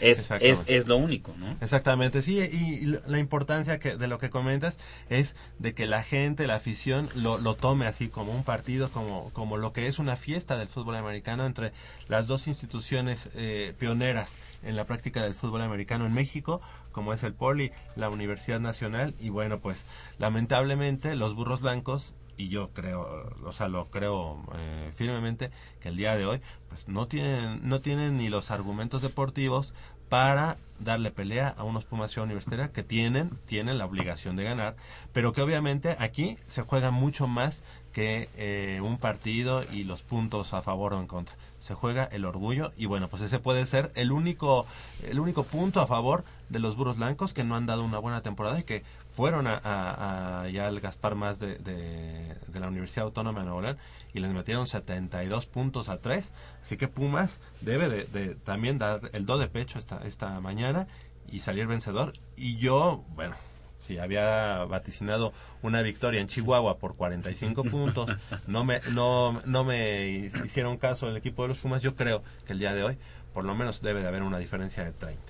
Es, 0.00 0.30
es, 0.40 0.64
es 0.66 0.88
lo 0.88 0.96
único, 0.96 1.34
¿no? 1.38 1.46
Exactamente, 1.60 2.22
sí, 2.22 2.38
y, 2.38 2.74
y 2.82 2.86
la- 2.86 3.00
la 3.06 3.18
importancia 3.18 3.78
que, 3.78 3.96
de 3.96 4.06
lo 4.06 4.18
que 4.18 4.30
comentas 4.30 4.78
es 5.08 5.34
de 5.58 5.74
que 5.74 5.86
la 5.86 6.02
gente, 6.02 6.46
la 6.46 6.54
afición, 6.56 7.08
lo, 7.16 7.38
lo 7.38 7.54
tome 7.56 7.86
así 7.86 8.08
como 8.08 8.32
un 8.32 8.44
partido, 8.44 8.90
como, 8.90 9.30
como 9.32 9.56
lo 9.56 9.72
que 9.72 9.86
es 9.88 9.98
una 9.98 10.16
fiesta 10.16 10.56
del 10.56 10.68
fútbol 10.68 10.96
americano 10.96 11.46
entre 11.46 11.72
las 12.08 12.26
dos 12.26 12.46
instituciones 12.46 13.28
eh, 13.34 13.74
pioneras 13.78 14.36
en 14.62 14.76
la 14.76 14.84
práctica 14.84 15.22
del 15.22 15.34
fútbol 15.34 15.62
americano 15.62 16.06
en 16.06 16.12
México, 16.12 16.60
como 16.92 17.12
es 17.12 17.22
el 17.22 17.32
Poli, 17.32 17.70
la 17.96 18.08
Universidad 18.08 18.60
Nacional, 18.60 19.14
y 19.20 19.28
bueno, 19.30 19.58
pues 19.60 19.84
lamentablemente 20.18 21.16
los 21.16 21.34
burros 21.34 21.60
blancos 21.60 22.14
y 22.38 22.48
yo 22.48 22.70
creo, 22.72 23.34
o 23.44 23.52
sea, 23.52 23.68
lo 23.68 23.90
creo 23.90 24.42
eh, 24.56 24.90
firmemente 24.94 25.50
que 25.80 25.88
el 25.88 25.96
día 25.96 26.16
de 26.16 26.24
hoy, 26.24 26.40
pues 26.68 26.88
no 26.88 27.08
tienen, 27.08 27.68
no 27.68 27.80
tienen 27.80 28.16
ni 28.16 28.28
los 28.28 28.50
argumentos 28.50 29.02
deportivos 29.02 29.74
para 30.08 30.56
darle 30.78 31.10
pelea 31.10 31.54
a 31.58 31.64
unos 31.64 31.84
Pumas 31.84 32.12
Ciudad 32.12 32.24
Universitaria 32.24 32.72
que 32.72 32.82
tienen, 32.82 33.30
tienen 33.44 33.76
la 33.76 33.84
obligación 33.84 34.36
de 34.36 34.44
ganar, 34.44 34.76
pero 35.12 35.32
que 35.32 35.42
obviamente 35.42 35.96
aquí 35.98 36.38
se 36.46 36.62
juega 36.62 36.90
mucho 36.90 37.26
más 37.26 37.64
que 37.92 38.28
eh, 38.36 38.80
un 38.82 38.98
partido 38.98 39.64
y 39.70 39.84
los 39.84 40.02
puntos 40.02 40.54
a 40.54 40.62
favor 40.62 40.94
o 40.94 41.00
en 41.00 41.08
contra. 41.08 41.36
Se 41.68 41.74
juega 41.74 42.04
el 42.04 42.24
orgullo 42.24 42.72
y 42.78 42.86
bueno, 42.86 43.08
pues 43.08 43.20
ese 43.20 43.40
puede 43.40 43.66
ser 43.66 43.92
el 43.94 44.10
único, 44.10 44.64
el 45.02 45.20
único 45.20 45.44
punto 45.44 45.82
a 45.82 45.86
favor 45.86 46.24
de 46.48 46.60
los 46.60 46.76
burros 46.76 46.96
blancos 46.96 47.34
que 47.34 47.44
no 47.44 47.56
han 47.56 47.66
dado 47.66 47.84
una 47.84 47.98
buena 47.98 48.22
temporada 48.22 48.58
y 48.58 48.62
que 48.62 48.84
fueron 49.10 49.46
a, 49.46 50.46
ya 50.50 50.66
al 50.66 50.80
Gaspar 50.80 51.14
más 51.14 51.40
de, 51.40 51.56
de, 51.56 52.34
de 52.46 52.60
la 52.60 52.68
Universidad 52.68 53.04
Autónoma 53.04 53.40
de 53.40 53.44
Nuevo 53.44 53.60
León 53.60 53.76
y 54.14 54.20
les 54.20 54.32
metieron 54.32 54.66
72 54.66 55.44
puntos 55.44 55.90
a 55.90 55.98
3. 55.98 56.32
Así 56.62 56.78
que 56.78 56.88
Pumas 56.88 57.38
debe 57.60 57.90
de, 57.90 58.04
de 58.04 58.34
también 58.34 58.78
dar 58.78 59.10
el 59.12 59.26
do 59.26 59.36
de 59.36 59.48
pecho 59.48 59.78
esta, 59.78 59.98
esta 60.06 60.40
mañana 60.40 60.88
y 61.30 61.40
salir 61.40 61.66
vencedor. 61.66 62.14
Y 62.34 62.56
yo, 62.56 63.04
bueno, 63.14 63.36
si 63.78 63.98
había 63.98 64.64
vaticinado 64.64 65.32
una 65.62 65.82
victoria 65.82 66.20
en 66.20 66.28
Chihuahua 66.28 66.78
por 66.78 66.94
45 66.96 67.64
puntos, 67.64 68.10
no 68.46 68.64
me, 68.64 68.80
no, 68.92 69.40
no 69.46 69.64
me 69.64 70.30
hicieron 70.44 70.76
caso 70.76 71.08
el 71.08 71.16
equipo 71.16 71.42
de 71.42 71.48
los 71.48 71.58
Pumas, 71.58 71.80
yo 71.82 71.94
creo 71.96 72.22
que 72.46 72.52
el 72.52 72.58
día 72.58 72.74
de 72.74 72.82
hoy 72.84 72.96
por 73.32 73.44
lo 73.44 73.54
menos 73.54 73.80
debe 73.82 74.00
de 74.02 74.08
haber 74.08 74.22
una 74.22 74.38
diferencia 74.38 74.84
de 74.84 74.92
30. 74.92 75.20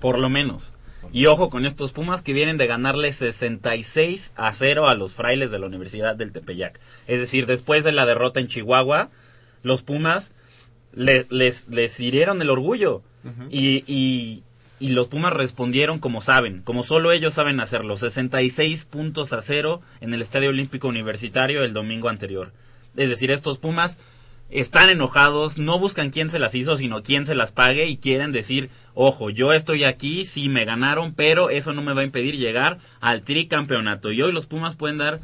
Por 0.00 0.18
lo 0.18 0.28
menos. 0.28 0.72
Y 1.12 1.26
ojo 1.26 1.50
con 1.50 1.66
estos 1.66 1.92
Pumas 1.92 2.22
que 2.22 2.32
vienen 2.32 2.58
de 2.58 2.66
ganarle 2.66 3.12
66 3.12 4.32
a 4.36 4.52
0 4.52 4.88
a 4.88 4.94
los 4.94 5.14
frailes 5.14 5.50
de 5.50 5.58
la 5.58 5.66
Universidad 5.66 6.16
del 6.16 6.32
Tepeyac. 6.32 6.80
Es 7.06 7.20
decir, 7.20 7.46
después 7.46 7.84
de 7.84 7.92
la 7.92 8.06
derrota 8.06 8.40
en 8.40 8.48
Chihuahua, 8.48 9.08
los 9.62 9.82
Pumas 9.82 10.32
le- 10.92 11.26
les, 11.30 11.68
les 11.68 11.98
hirieron 12.00 12.40
el 12.42 12.50
orgullo. 12.50 13.02
y, 13.50 13.82
y, 13.92 14.42
y 14.78 14.90
los 14.90 15.08
Pumas 15.08 15.32
respondieron 15.32 15.98
como 15.98 16.20
saben, 16.20 16.62
como 16.62 16.82
solo 16.82 17.12
ellos 17.12 17.34
saben 17.34 17.60
hacerlo. 17.60 17.96
66 17.96 18.84
puntos 18.84 19.32
a 19.32 19.40
0 19.40 19.80
en 20.00 20.12
el 20.12 20.22
Estadio 20.22 20.50
Olímpico 20.50 20.88
Universitario 20.88 21.64
el 21.64 21.72
domingo 21.72 22.08
anterior. 22.08 22.52
Es 22.96 23.08
decir, 23.08 23.30
estos 23.30 23.58
Pumas 23.58 23.98
están 24.50 24.90
enojados, 24.90 25.58
no 25.58 25.78
buscan 25.78 26.10
quién 26.10 26.30
se 26.30 26.38
las 26.38 26.54
hizo, 26.54 26.76
sino 26.76 27.02
quién 27.02 27.26
se 27.26 27.34
las 27.34 27.52
pague 27.52 27.86
y 27.86 27.96
quieren 27.96 28.32
decir, 28.32 28.70
ojo, 28.94 29.30
yo 29.30 29.52
estoy 29.52 29.84
aquí, 29.84 30.24
sí 30.24 30.48
me 30.48 30.64
ganaron, 30.64 31.14
pero 31.14 31.50
eso 31.50 31.72
no 31.72 31.82
me 31.82 31.94
va 31.94 32.02
a 32.02 32.04
impedir 32.04 32.36
llegar 32.36 32.78
al 33.00 33.22
tricampeonato. 33.22 34.12
Y 34.12 34.22
hoy 34.22 34.32
los 34.32 34.46
Pumas 34.46 34.76
pueden 34.76 34.98
dar 34.98 35.20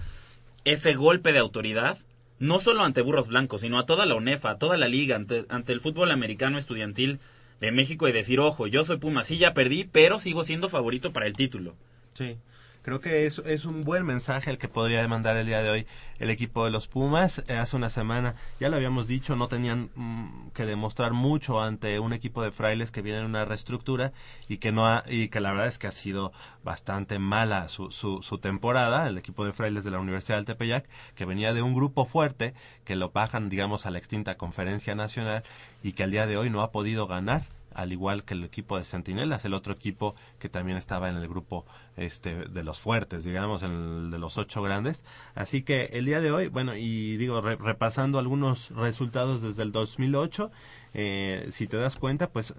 ese 0.64 0.94
golpe 0.94 1.32
de 1.32 1.38
autoridad, 1.38 1.98
no 2.38 2.58
solo 2.58 2.84
ante 2.84 3.02
Burros 3.02 3.28
Blancos, 3.28 3.60
sino 3.60 3.78
a 3.78 3.86
toda 3.86 4.06
la 4.06 4.14
UNEFA, 4.14 4.50
a 4.50 4.58
toda 4.58 4.76
la 4.76 4.88
liga, 4.88 5.14
ante, 5.14 5.44
ante 5.48 5.72
el 5.72 5.80
fútbol 5.80 6.10
americano 6.10 6.58
estudiantil 6.58 7.20
de 7.62 7.70
México 7.70 8.08
y 8.08 8.12
decir, 8.12 8.40
ojo, 8.40 8.66
yo 8.66 8.84
soy 8.84 8.96
Pumas, 8.96 9.28
sí 9.28 9.38
ya 9.38 9.54
perdí, 9.54 9.84
pero 9.84 10.18
sigo 10.18 10.42
siendo 10.42 10.68
favorito 10.68 11.12
para 11.12 11.26
el 11.26 11.34
título. 11.34 11.76
Sí, 12.12 12.36
creo 12.82 13.00
que 13.00 13.26
es, 13.26 13.38
es 13.38 13.64
un 13.64 13.82
buen 13.82 14.04
mensaje 14.04 14.50
el 14.50 14.58
que 14.58 14.68
podría 14.68 15.06
mandar 15.08 15.36
el 15.36 15.46
día 15.46 15.62
de 15.62 15.70
hoy 15.70 15.86
el 16.18 16.30
equipo 16.30 16.64
de 16.64 16.70
los 16.70 16.86
Pumas. 16.88 17.42
Eh, 17.48 17.56
hace 17.56 17.76
una 17.76 17.90
semana, 17.90 18.34
ya 18.60 18.68
lo 18.68 18.76
habíamos 18.76 19.06
dicho, 19.06 19.34
no 19.36 19.48
tenían 19.48 19.90
mm, 19.94 20.48
que 20.54 20.66
demostrar 20.66 21.12
mucho 21.12 21.62
ante 21.62 21.98
un 21.98 22.12
equipo 22.12 22.42
de 22.42 22.52
frailes 22.52 22.90
que 22.90 23.02
viene 23.02 23.20
en 23.20 23.24
una 23.26 23.44
reestructura 23.44 24.12
y 24.48 24.58
que 24.58 24.72
no 24.72 24.86
ha- 24.86 25.04
y 25.08 25.28
que 25.28 25.40
la 25.40 25.50
verdad 25.52 25.66
es 25.68 25.78
que 25.78 25.86
ha 25.86 25.92
sido 25.92 26.32
bastante 26.64 27.18
mala 27.18 27.68
su, 27.68 27.90
su, 27.90 28.22
su 28.22 28.38
temporada, 28.38 29.08
el 29.08 29.18
equipo 29.18 29.44
de 29.44 29.52
frailes 29.52 29.84
de 29.84 29.90
la 29.90 29.98
Universidad 30.00 30.36
del 30.38 30.46
Tepeyac, 30.46 30.88
que 31.14 31.24
venía 31.24 31.54
de 31.54 31.62
un 31.62 31.74
grupo 31.74 32.04
fuerte, 32.04 32.54
que 32.84 32.96
lo 32.96 33.10
bajan, 33.10 33.48
digamos, 33.48 33.86
a 33.86 33.90
la 33.90 33.98
extinta 33.98 34.36
conferencia 34.36 34.94
nacional 34.94 35.42
y 35.82 35.92
que 35.92 36.04
al 36.04 36.10
día 36.10 36.26
de 36.26 36.36
hoy 36.36 36.50
no 36.50 36.62
ha 36.62 36.70
podido 36.72 37.06
ganar 37.06 37.42
al 37.74 37.92
igual 37.92 38.24
que 38.24 38.34
el 38.34 38.44
equipo 38.44 38.78
de 38.78 38.84
Centinelas, 38.84 39.44
el 39.44 39.54
otro 39.54 39.72
equipo 39.72 40.14
que 40.38 40.48
también 40.48 40.76
estaba 40.78 41.08
en 41.08 41.16
el 41.16 41.28
grupo 41.28 41.64
este 41.96 42.34
de 42.46 42.62
los 42.64 42.80
fuertes, 42.80 43.24
digamos, 43.24 43.62
en 43.62 43.70
el 43.72 44.10
de 44.10 44.18
los 44.18 44.38
ocho 44.38 44.62
grandes. 44.62 45.04
Así 45.34 45.62
que 45.62 45.86
el 45.92 46.04
día 46.06 46.20
de 46.20 46.30
hoy, 46.32 46.48
bueno, 46.48 46.74
y 46.76 47.16
digo, 47.16 47.40
re- 47.40 47.56
repasando 47.56 48.18
algunos 48.18 48.70
resultados 48.70 49.42
desde 49.42 49.62
el 49.62 49.72
2008, 49.72 50.50
eh, 50.94 51.48
si 51.52 51.66
te 51.66 51.76
das 51.76 51.96
cuenta, 51.96 52.30
pues 52.30 52.50
eh, 52.50 52.54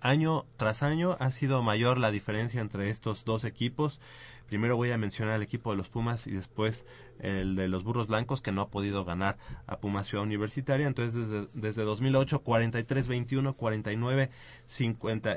año 0.00 0.44
tras 0.56 0.82
año 0.82 1.16
ha 1.20 1.30
sido 1.30 1.62
mayor 1.62 1.98
la 1.98 2.10
diferencia 2.10 2.60
entre 2.60 2.90
estos 2.90 3.24
dos 3.24 3.44
equipos. 3.44 4.00
Primero 4.48 4.76
voy 4.76 4.90
a 4.90 4.98
mencionar 4.98 5.36
el 5.36 5.42
equipo 5.42 5.70
de 5.70 5.76
los 5.76 5.88
Pumas 5.88 6.26
y 6.26 6.32
después 6.32 6.84
el 7.22 7.56
de 7.56 7.68
los 7.68 7.84
Burros 7.84 8.06
Blancos 8.06 8.40
que 8.40 8.52
no 8.52 8.62
ha 8.62 8.68
podido 8.68 9.04
ganar 9.04 9.38
a 9.66 9.78
Pumas 9.78 10.06
Ciudad 10.06 10.24
Universitaria. 10.24 10.86
Entonces 10.86 11.28
desde, 11.28 11.48
desde 11.54 11.82
2008 11.82 12.42
43-21, 12.42 13.56
49 13.56 14.30
50 14.66 15.36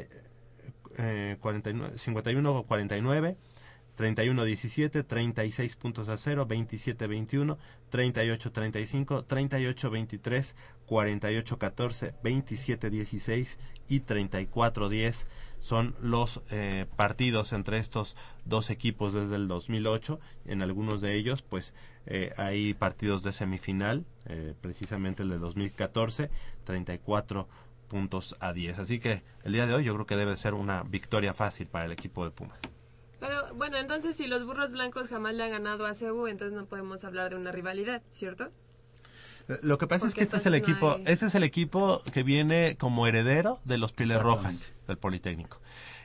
eh, 0.98 1.38
49, 1.40 1.98
51 1.98 2.64
49 2.64 3.38
31-17, 3.98 5.06
36 5.06 5.76
puntos 5.76 6.10
a 6.10 6.18
0, 6.18 6.48
27-21, 6.48 7.58
38-35, 7.92 9.26
38-23, 9.28 10.54
48-14, 10.88 12.14
27-16 12.24 13.58
y 13.90 14.02
34-10 14.02 15.26
son 15.64 15.96
los 16.02 16.42
eh, 16.52 16.88
partidos 16.98 17.54
entre 17.54 17.78
estos 17.78 18.18
dos 18.44 18.70
equipos 18.70 19.14
desde 19.14 19.38
el 19.38 19.48
2008. 19.48 20.20
En 20.44 20.62
algunos 20.62 21.00
de 21.00 21.16
ellos, 21.16 21.42
pues 21.42 21.74
eh, 22.06 22.34
hay 22.36 22.74
partidos 22.74 23.24
de 23.24 23.32
semifinal, 23.32 24.06
eh, 24.26 24.56
precisamente 24.60 25.24
el 25.24 25.30
de 25.30 25.40
2014, 25.40 26.30
34 26.66 27.48
puntos 27.88 28.36
a 28.42 28.52
10. 28.52 28.80
Así 28.80 29.00
que 29.00 29.24
el 29.46 29.54
día 29.54 29.66
de 29.66 29.74
hoy 29.74 29.86
yo 29.86 29.94
creo 29.94 30.06
que 30.06 30.18
debe 30.18 30.36
ser 30.36 30.54
una 30.54 30.84
victoria 30.84 31.34
fácil 31.34 31.68
para 31.68 31.86
el 31.86 31.94
equipo 31.94 32.26
de 32.26 32.32
Pumas. 32.32 32.60
Pero 33.22 33.54
bueno, 33.56 33.78
entonces 33.78 34.18
si 34.18 34.28
los 34.28 34.46
burros 34.46 34.74
blancos 34.74 35.08
jamás 35.08 35.34
le 35.34 35.46
han 35.46 35.52
ganado 35.52 35.86
a 35.86 35.94
Cebu, 35.94 36.28
entonces 36.28 36.58
no 36.58 36.66
podemos 36.66 37.06
hablar 37.06 37.30
de 37.30 37.38
una 37.38 37.54
rivalidad, 37.54 38.04
¿cierto? 38.10 38.52
Lo 39.62 39.78
que 39.78 39.88
pasa 39.88 40.08
es 40.08 40.14
que 40.14 40.24
este 40.24 40.38
es 40.38 40.46
el 40.46 40.54
no 40.54 40.58
equipo, 40.58 40.92
hay- 40.94 41.04
ese 41.06 41.26
es 41.28 41.36
el 41.36 41.44
equipo 41.44 42.02
que 42.14 42.24
viene 42.24 42.78
como 42.80 43.08
heredero 43.08 43.60
de 43.66 43.78
los 43.78 43.92
Pieles 43.94 44.22
Rojas 44.22 44.72
del 44.88 44.98
Politécnico. 44.98 45.60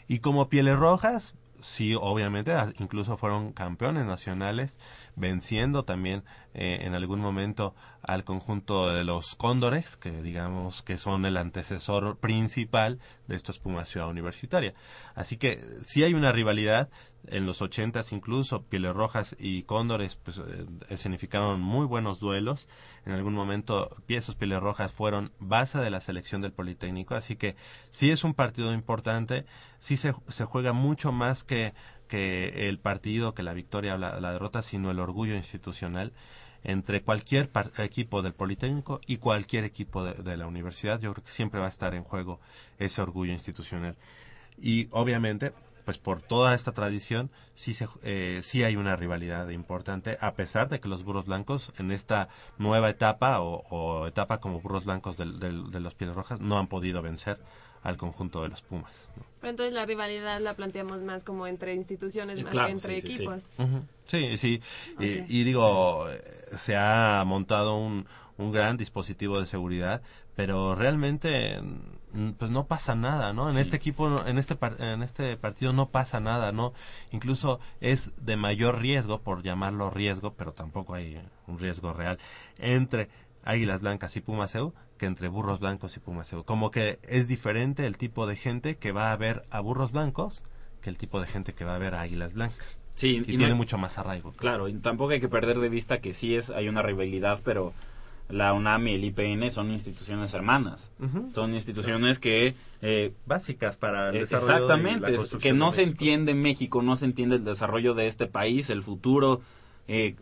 Y 0.09 0.19
como 0.21 0.49
Pieles 0.49 0.77
Rojas, 0.77 1.35
sí, 1.61 1.95
obviamente, 1.95 2.53
incluso 2.79 3.17
fueron 3.17 3.53
campeones 3.53 4.05
nacionales, 4.07 4.81
venciendo 5.17 5.85
también 5.85 6.25
eh, 6.55 6.79
en 6.83 6.95
algún 6.95 7.21
momento 7.21 7.75
al 8.03 8.25
conjunto 8.25 8.93
de 8.93 9.05
los 9.05 9.35
Cóndores, 9.35 9.97
que 9.97 10.23
digamos 10.23 10.83
que 10.83 10.97
son 10.97 11.27
el 11.27 11.37
antecesor 11.37 12.19
principal 12.19 12.99
de 13.27 13.37
estos 13.37 13.59
Pumas 13.59 13.89
Ciudad 13.89 14.09
Universitaria. 14.09 14.75
Así 15.15 15.37
que 15.37 15.63
sí 15.85 16.03
hay 16.05 16.15
una 16.15 16.33
rivalidad, 16.33 16.89
en 17.27 17.47
los 17.47 17.61
ochentas 17.61 18.13
incluso, 18.13 18.63
Pieles 18.63 18.95
Rojas 18.95 19.37
y 19.39 19.65
Cóndores 19.65 20.17
pues, 20.17 20.39
eh, 20.39 20.67
escenificaron 20.89 21.61
muy 21.61 21.87
buenos 21.87 22.21
duelos. 22.21 22.69
En 23.05 23.13
algún 23.13 23.35
momento, 23.35 23.95
esos 24.09 24.35
Pieles 24.35 24.61
Rojas 24.61 24.93
fueron 24.93 25.33
base 25.39 25.79
de 25.79 25.91
la 25.91 26.01
selección 26.01 26.41
del 26.41 26.53
Politécnico, 26.53 27.15
así 27.15 27.37
que 27.37 27.57
sí 27.91 28.11
es 28.11 28.25
un 28.25 28.35
partido 28.35 28.73
importante, 28.73 29.45
sí 29.81 29.97
se, 29.97 30.15
se 30.29 30.45
juega 30.45 30.73
mucho 30.73 31.13
más 31.13 31.45
que, 31.45 31.75
que 32.09 32.69
el 32.69 32.79
partido, 32.79 33.35
que 33.35 33.43
la 33.43 33.53
victoria 33.53 33.97
la, 33.97 34.33
derrota, 34.33 34.63
sino 34.63 34.91
el 34.91 34.99
orgullo 34.99 35.37
institucional 35.37 36.13
entre 36.65 37.03
cualquier 37.03 37.51
equipo 37.79 38.23
del 38.23 38.35
Politécnico 38.35 39.01
y 39.07 39.19
cualquier 39.19 39.65
equipo 39.65 40.05
de, 40.05 40.37
la 40.37 40.47
universidad. 40.47 41.01
Yo 41.01 41.13
creo 41.13 41.25
que 41.25 41.31
siempre 41.31 41.61
va 41.61 41.67
a 41.67 41.71
estar 41.71 41.95
en 41.95 42.03
juego 42.03 42.41
ese 42.79 43.01
orgullo 43.01 43.33
institucional. 43.33 43.97
Y 44.61 44.89
obviamente, 44.91 45.53
pues 45.85 45.99
por 45.99 46.21
toda 46.21 46.55
esta 46.55 46.73
tradición, 46.73 47.31
sí, 47.55 47.75
se, 47.75 47.87
eh, 48.03 48.41
sí 48.43 48.65
hay 48.65 48.77
una 48.77 48.97
rivalidad 48.97 49.49
importante, 49.51 50.19
a 50.21 50.35
pesar 50.35 50.69
de 50.69 50.81
que 50.81 50.89
los 50.89 51.05
burros 51.05 51.27
blancos 51.27 51.73
en 51.79 51.93
esta 51.93 52.29
nueva 52.59 52.91
etapa 52.91 53.41
o, 53.41 54.07
etapa 54.09 54.39
como 54.41 54.61
burros 54.61 54.85
blancos 54.85 55.17
del- 55.17 55.39
del- 55.39 55.71
de 55.71 55.81
los 55.81 55.95
Pieles 55.95 56.17
Rojas 56.17 56.41
no 56.41 56.59
han 56.59 56.67
podido 56.67 57.03
vencer 57.03 57.39
al 57.83 57.97
conjunto 57.97 58.43
de 58.43 58.49
los 58.49 58.63
Pumas. 58.63 59.11
Pero 59.41 59.51
entonces 59.51 59.75
la 59.75 59.85
rivalidad 59.87 60.41
la 60.41 60.55
planteamos 60.55 61.03
más 61.03 61.25
como 61.25 61.47
entre 61.47 61.75
instituciones, 61.75 62.39
Eh, 62.39 62.43
más 62.45 62.53
claro, 62.53 62.67
que 62.69 62.73
entre 62.73 63.01
sí, 63.01 63.01
sí, 63.01 63.07
sí. 63.09 63.15
equipos. 63.15 63.51
Sí, 64.07 64.39
sí. 64.39 64.63
Y-. 64.99 65.23
Y, 65.29 65.45
digo, 65.45 66.07
se 66.57 66.77
ha 66.77 67.23
montado 67.27 67.77
un, 67.77 68.07
un 68.37 68.53
gran 68.53 68.77
dispositivo 68.77 69.39
de 69.41 69.47
seguridad, 69.47 70.03
pero 70.35 70.75
realmente 70.75 71.61
mm, 72.13 72.31
pues 72.33 72.51
no 72.51 72.67
pasa 72.67 72.95
nada, 72.95 73.33
¿no? 73.33 73.49
En 73.49 73.55
Sí. 73.55 73.61
este 73.61 73.77
equipo, 73.77 74.09
no- 74.09 74.27
en 74.27 74.39
este 74.39 74.57
par- 74.57 74.81
en 74.81 75.03
este 75.03 75.37
partido 75.37 75.73
no 75.73 75.91
pasa 75.91 76.21
nada, 76.21 76.53
¿no? 76.53 76.73
Incluso 77.13 77.61
es 77.81 78.13
de 78.25 78.37
mayor 78.37 78.81
riesgo, 78.81 79.21
por 79.21 79.43
llamarlo 79.43 79.91
riesgo, 79.91 80.35
pero 80.35 80.53
tampoco 80.53 80.95
hay 80.95 81.21
un 81.47 81.59
riesgo 81.59 81.93
real 81.93 82.19
entre 82.59 83.09
Águilas 83.45 83.81
Blancas 83.83 84.17
y 84.17 84.21
Pumaseu 84.21 84.75
que 84.99 85.07
entre 85.07 85.29
Burros 85.29 85.61
Blancos 85.61 85.97
y 85.97 86.01
Pumaseu. 86.01 86.45
Como 86.45 86.71
que 86.71 86.99
es 87.03 87.27
diferente 87.29 87.87
el 87.87 87.97
tipo 87.97 88.27
de 88.27 88.37
gente 88.37 88.77
que 88.77 88.93
va 88.93 89.13
a 89.13 89.17
ver 89.17 89.45
a 89.51 89.61
Burros 89.61 89.93
Blancos 89.93 90.43
que 90.83 90.91
el 90.91 90.99
tipo 90.99 91.21
de 91.21 91.27
gente 91.27 91.55
que 91.55 91.65
va 91.65 91.75
a 91.75 91.79
ver 91.79 91.95
a 91.95 92.03
Águilas 92.03 92.35
Blancas. 92.35 92.85
Sí, 92.95 93.17
Y, 93.17 93.19
y 93.21 93.25
tiene 93.37 93.49
no- 93.51 93.57
mucho 93.57 93.79
más 93.79 93.97
arraigo. 93.99 94.33
Claro, 94.33 94.69
y 94.69 94.75
tampoco 94.75 95.13
hay 95.13 95.21
que 95.21 95.29
perder 95.29 95.59
de 95.59 95.69
vista 95.69 96.01
que 96.01 96.13
sí 96.13 96.35
es 96.35 96.51
hay 96.51 96.69
una 96.69 96.83
rivalidad, 96.83 97.41
pero 97.45 97.73
la 98.29 98.53
UNAM 98.53 98.89
y 98.89 98.95
el 98.95 99.05
IPN 99.05 99.51
son 99.51 99.71
instituciones 99.71 100.35
hermanas. 100.35 100.93
Son 101.33 101.55
instituciones 101.55 102.19
que 102.19 102.55
eh, 102.83 103.13
Básicas 103.25 103.77
para 103.77 104.11
el 104.11 104.17
Eh, 104.17 104.21
desarrollo 104.21 104.49
la 104.49 104.55
Exactamente, 104.59 105.11
es 105.13 105.17
construcción 105.19 105.41
que 105.55 105.59
no 105.59 105.71
de 105.71 105.77
se 105.77 105.83
entiende 105.85 106.35
México, 106.35 106.83
no 106.83 106.95
se 106.97 107.07
entiende 107.07 107.37
el 107.37 107.45
desarrollo 107.45 107.95
de 107.95 108.07
este 108.07 108.27
país, 108.27 108.69
el 108.71 108.83
futuro 108.83 109.41
eh, 109.89 110.15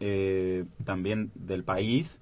eh, 0.00 0.64
también 0.84 1.30
del 1.36 1.62
país, 1.62 2.20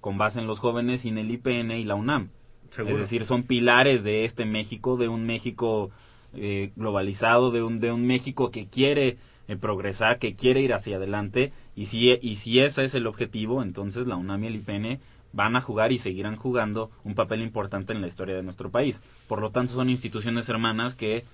con 0.00 0.18
base 0.18 0.40
en 0.40 0.46
los 0.46 0.58
jóvenes, 0.58 1.02
sin 1.02 1.18
el 1.18 1.30
IPN 1.30 1.72
y 1.72 1.84
la 1.84 1.94
UNAM. 1.94 2.30
Seguro. 2.70 2.94
Es 2.94 3.00
decir, 3.00 3.24
son 3.24 3.42
pilares 3.42 4.04
de 4.04 4.24
este 4.24 4.44
México, 4.44 4.96
de 4.96 5.08
un 5.08 5.26
México 5.26 5.90
eh, 6.34 6.72
globalizado, 6.76 7.50
de 7.50 7.62
un, 7.62 7.80
de 7.80 7.90
un 7.90 8.06
México 8.06 8.50
que 8.50 8.68
quiere 8.68 9.18
eh, 9.48 9.56
progresar, 9.56 10.18
que 10.18 10.36
quiere 10.36 10.60
ir 10.60 10.72
hacia 10.72 10.96
adelante, 10.96 11.52
y 11.74 11.86
si, 11.86 12.10
y 12.22 12.36
si 12.36 12.60
ese 12.60 12.84
es 12.84 12.94
el 12.94 13.06
objetivo, 13.06 13.62
entonces 13.62 14.06
la 14.06 14.16
UNAM 14.16 14.44
y 14.44 14.46
el 14.46 14.56
IPN 14.56 15.00
van 15.32 15.56
a 15.56 15.60
jugar 15.60 15.92
y 15.92 15.98
seguirán 15.98 16.36
jugando 16.36 16.90
un 17.04 17.14
papel 17.14 17.42
importante 17.42 17.92
en 17.92 18.00
la 18.00 18.06
historia 18.06 18.34
de 18.34 18.42
nuestro 18.42 18.70
país. 18.70 19.00
Por 19.28 19.40
lo 19.40 19.50
tanto, 19.50 19.72
son 19.72 19.90
instituciones 19.90 20.48
hermanas 20.48 20.94
que 20.94 21.24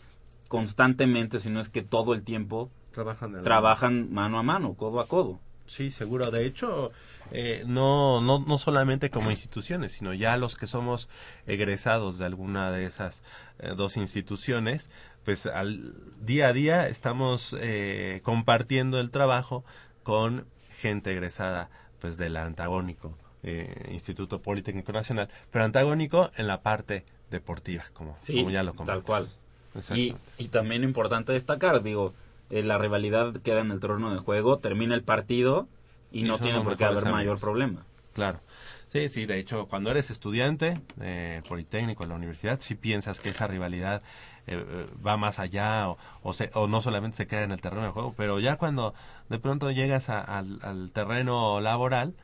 constantemente, 0.49 1.39
si 1.41 1.51
no 1.51 1.61
es 1.61 1.69
que 1.69 1.83
todo 1.83 2.15
el 2.15 2.23
tiempo, 2.23 2.71
Trabajan, 2.93 3.43
trabajan 3.43 4.13
mano 4.15 4.39
a 4.39 4.43
mano, 4.43 4.73
codo 4.73 5.01
a 5.01 5.07
codo. 5.07 5.39
Sí, 5.67 5.91
seguro. 5.91 6.31
De 6.31 6.47
hecho, 6.47 6.93
eh, 7.33 7.65
no, 7.67 8.21
no, 8.21 8.39
no 8.41 8.59
solamente 8.59 9.11
como 9.11 9.31
instituciones, 9.31 9.93
sino 9.93 10.15
ya 10.15 10.37
los 10.37 10.57
que 10.57 10.67
somos 10.67 11.09
egresados 11.47 12.19
de 12.19 12.25
alguna 12.27 12.71
de 12.71 12.87
esas 12.87 13.23
eh, 13.59 13.73
dos 13.77 13.97
instituciones, 13.97 14.91
pues 15.25 15.47
al 15.47 15.95
día 16.25 16.49
a 16.49 16.53
día 16.53 16.89
estamos 16.89 17.55
eh, 17.59 18.21
compartiendo 18.23 19.01
el 19.01 19.11
trabajo 19.11 19.65
con 20.03 20.47
gente 20.81 21.13
egresada 21.13 21.69
pues 22.01 22.17
del 22.17 22.37
antagónico 22.37 23.17
eh, 23.43 23.89
Instituto 23.93 24.41
Politécnico 24.43 24.93
Nacional, 24.93 25.29
pero 25.51 25.65
antagónico 25.65 26.31
en 26.37 26.47
la 26.47 26.63
parte 26.63 27.05
deportiva, 27.31 27.85
como, 27.93 28.17
Sí, 28.21 28.37
como 28.37 28.51
ya 28.51 28.63
lo 28.63 28.73
tal 28.73 29.03
comentas. 29.03 29.05
cual. 29.05 29.97
Y, 29.99 30.15
y 30.39 30.49
también 30.49 30.85
importante 30.85 31.33
destacar, 31.33 31.83
digo, 31.83 32.15
eh, 32.51 32.63
la 32.63 32.79
rivalidad 32.79 33.35
queda 33.43 33.61
en 33.61 33.71
el 33.71 33.81
terreno 33.81 34.13
de 34.13 34.19
juego, 34.19 34.59
termina 34.59 34.95
el 34.95 35.03
partido 35.03 35.69
y, 36.17 36.21
Y 36.21 36.29
no 36.29 36.39
tiene 36.39 36.61
por 36.61 36.77
qué 36.77 36.85
haber 36.85 37.05
mayor 37.11 37.39
problema. 37.39 37.85
Claro. 38.13 38.41
Sí, 38.89 39.09
sí, 39.09 39.27
de 39.27 39.39
hecho, 39.39 39.67
cuando 39.67 39.91
eres 39.91 40.11
estudiante, 40.11 40.75
eh, 41.01 41.43
politécnico 41.49 42.05
en 42.05 42.09
la 42.11 42.15
universidad, 42.15 42.61
sí 42.61 42.75
piensas 42.75 43.21
que 43.21 43.29
esa 43.31 43.47
rivalidad 43.47 44.01
eh, 44.47 44.65
eh, 44.67 44.87
va 45.05 45.17
más 45.17 45.39
allá 45.39 45.91
o, 45.91 45.99
o, 46.23 46.33
se- 46.33 46.51
o 46.55 46.67
no 46.69 46.81
solamente 46.81 47.17
se 47.17 47.27
queda 47.27 47.43
en 47.43 47.51
el 47.51 47.61
terreno 47.61 47.83
de 47.85 47.91
juego, 47.91 48.15
pero 48.17 48.39
ya 48.41 48.57
cuando 48.57 48.95
de 49.29 49.39
pronto 49.39 49.71
llegas 49.73 50.09
a- 50.09 50.21
al, 50.21 50.61
al 50.63 50.93
terreno 50.93 51.61
laboral, 51.61 52.15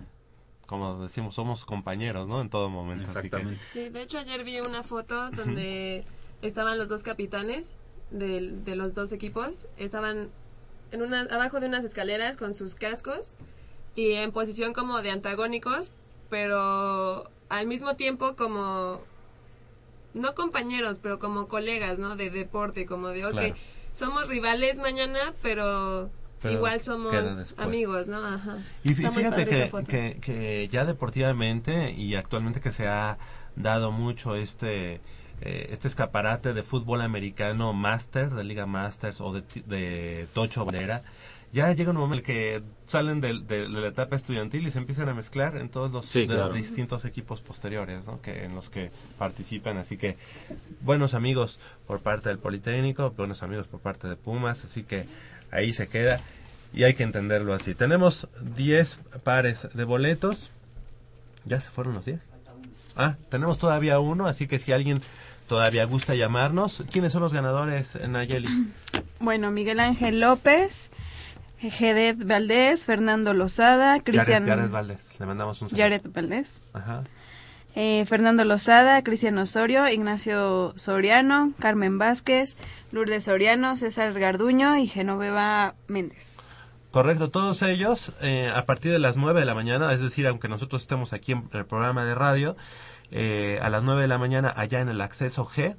como 0.67 1.03
decimos, 1.03 1.35
somos 1.35 1.65
compañeros, 1.67 2.27
¿no? 2.29 2.41
En 2.41 2.49
todo 2.49 2.71
momento. 2.71 3.03
así 3.05 3.13
que- 3.15 3.27
Exactamente. 3.27 3.65
Sí, 3.67 3.89
de 3.91 4.03
hecho 4.03 4.19
ayer 4.19 4.45
vi 4.45 4.61
una 4.61 4.83
foto 4.85 5.31
donde 5.33 6.05
estaban 6.41 6.79
los 6.79 6.89
dos 6.89 7.03
capitanes 7.03 7.77
del- 8.11 8.65
de, 8.65 8.77
los 8.77 8.95
dos 8.95 9.13
equipos. 9.13 9.67
Estaban 9.77 10.31
en 10.93 11.03
una, 11.03 11.23
abajo 11.23 11.61
de 11.61 11.67
unas 11.67 11.85
escaleras 11.85 12.37
con 12.39 12.55
sus 12.55 12.77
cascos 12.77 13.35
y 13.95 14.13
en 14.13 14.33
posición 14.33 14.73
como 14.73 15.03
de 15.03 15.11
antagónicos, 15.11 15.93
pero 16.31 17.31
al 17.49 17.67
mismo 17.67 17.97
tiempo 17.97 18.37
como 18.37 19.01
no 20.15 20.35
compañeros, 20.35 20.99
pero 21.03 21.19
como 21.19 21.49
colegas, 21.49 21.99
¿no? 21.99 22.17
De 22.17 22.31
deporte, 22.31 22.87
como 22.87 23.09
de, 23.09 23.25
ok, 23.27 23.33
Claro. 23.33 23.55
somos 23.93 24.29
rivales 24.29 24.79
mañana, 24.79 25.35
pero, 25.43 26.11
Pero 26.41 26.55
igual 26.55 26.81
somos 26.81 27.55
amigos, 27.57 28.09
¿no? 28.09 28.25
Ajá. 28.25 28.59
Y 28.85 28.93
Está 28.93 29.11
fíjate 29.11 29.47
que, 29.47 29.71
que, 29.89 30.19
que 30.21 30.69
ya 30.71 30.85
deportivamente 30.85 31.93
y 31.93 32.15
actualmente 32.15 32.61
que 32.61 32.71
se 32.71 32.89
ha 32.89 33.19
dado 33.57 33.91
mucho 33.91 34.35
este 34.37 35.01
eh, 35.45 35.69
este 35.71 35.89
escaparate 35.89 36.53
de 36.55 36.63
fútbol 36.63 37.03
americano 37.03 37.73
Master, 37.73 38.31
de 38.31 38.45
Liga 38.45 38.65
Masters 38.67 39.21
o 39.21 39.33
de, 39.33 39.43
ti- 39.43 39.63
de 39.67 40.27
Tocho 40.35 40.65
Bandera, 40.65 41.03
ya 41.53 41.71
llega 41.73 41.91
un 41.91 41.97
momento 41.99 42.31
en 42.31 42.37
el 42.37 42.63
que 42.63 42.63
salen 42.87 43.21
del- 43.21 43.47
de, 43.47 43.63
de 43.63 43.69
la 43.69 43.89
etapa 43.89 44.17
estudiantil 44.17 44.67
y 44.67 44.71
se 44.71 44.79
empiezan 44.79 45.09
a 45.09 45.15
mezclar 45.15 45.57
en 45.59 45.69
todos 45.69 45.93
los 45.93 46.07
Sí, 46.07 46.21
de- 46.21 46.29
claro. 46.35 46.53
distintos 46.55 47.05
equipos 47.05 47.41
posteriores 47.41 48.05
¿no? 48.07 48.21
que 48.23 48.45
en 48.45 48.55
los 48.55 48.71
que 48.71 48.91
participan. 49.19 49.77
Así 49.77 49.97
que 49.97 50.17
buenos 50.81 51.15
amigos 51.15 51.61
por 51.87 52.01
parte 52.01 52.29
del 52.31 52.39
Politécnico, 52.39 53.11
buenos 53.11 53.43
amigos 53.43 53.67
por 53.67 53.81
parte 53.81 54.09
de 54.09 54.17
Pumas, 54.17 54.65
así 54.65 54.83
que 54.83 55.07
ahí 55.51 55.73
se 55.75 55.89
queda 55.89 56.21
y 56.75 56.85
hay 56.85 56.95
que 56.95 57.03
entenderlo 57.03 57.53
así. 57.53 57.75
Tenemos 57.75 58.29
10 58.57 58.99
pares 59.25 59.69
de 59.75 59.85
boletos. 59.85 60.51
¿Ya 61.45 61.61
se 61.61 61.71
fueron 61.71 61.93
los 61.95 62.05
10? 62.07 62.31
Ah, 62.97 63.17
tenemos 63.31 63.59
todavía 63.59 63.99
uno, 63.99 64.27
así 64.27 64.47
que 64.47 64.59
si 64.59 64.73
alguien 64.73 65.03
todavía 65.49 65.85
gusta 65.85 66.15
llamarnos. 66.15 66.83
¿Quiénes 66.91 67.13
son 67.13 67.21
los 67.23 67.33
ganadores, 67.35 67.99
Nayeli? 68.09 68.69
Bueno, 69.21 69.51
Miguel 69.51 69.81
Ángel 69.81 70.21
López, 70.21 70.91
Jedet 71.71 72.17
Valdés, 72.25 72.85
Fernando 72.87 73.35
Lozada, 73.35 74.01
Cristian 74.01 74.45
Jared, 74.45 74.57
Jared 74.57 74.71
Valdés. 74.71 75.09
Le 75.21 75.27
mandamos 75.27 75.63
un 75.63 75.69
saludo. 75.69 75.83
Jared 75.83 76.03
Valdés, 76.13 76.65
Ajá. 76.73 77.03
eh, 77.75 78.05
Fernando 78.07 78.45
Lozada, 78.45 79.03
Cristian 79.03 79.39
Osorio, 79.39 79.89
Ignacio 79.89 80.73
Soriano, 80.77 81.53
Carmen 81.59 81.99
Vázquez, 81.99 82.57
Lourdes 82.91 83.25
Soriano, 83.25 83.77
César 83.77 84.13
Garduño 84.13 84.77
y 84.77 84.87
Genoveva 84.87 85.75
Méndez. 85.89 86.37
Correcto, 86.91 87.31
todos 87.31 87.63
ellos 87.63 88.13
eh, 88.21 88.53
a 88.55 88.67
partir 88.67 88.93
de 88.93 88.99
las 88.99 89.17
9 89.17 89.41
de 89.41 89.47
la 89.47 89.55
mañana, 89.55 89.93
es 89.95 90.01
decir, 90.01 90.27
aunque 90.27 90.49
nosotros 90.49 90.83
estemos 90.83 91.15
aquí 91.15 91.33
en 91.33 91.49
el 91.53 91.65
programa 91.65 92.05
de 92.05 92.15
radio, 92.15 92.55
eh, 93.11 93.59
a 93.63 93.71
las 93.71 93.83
9 93.83 94.03
de 94.03 94.09
la 94.09 94.19
mañana 94.19 94.53
allá 94.55 94.81
en 94.81 94.91
el 94.91 95.01
acceso 95.01 95.47
G, 95.47 95.75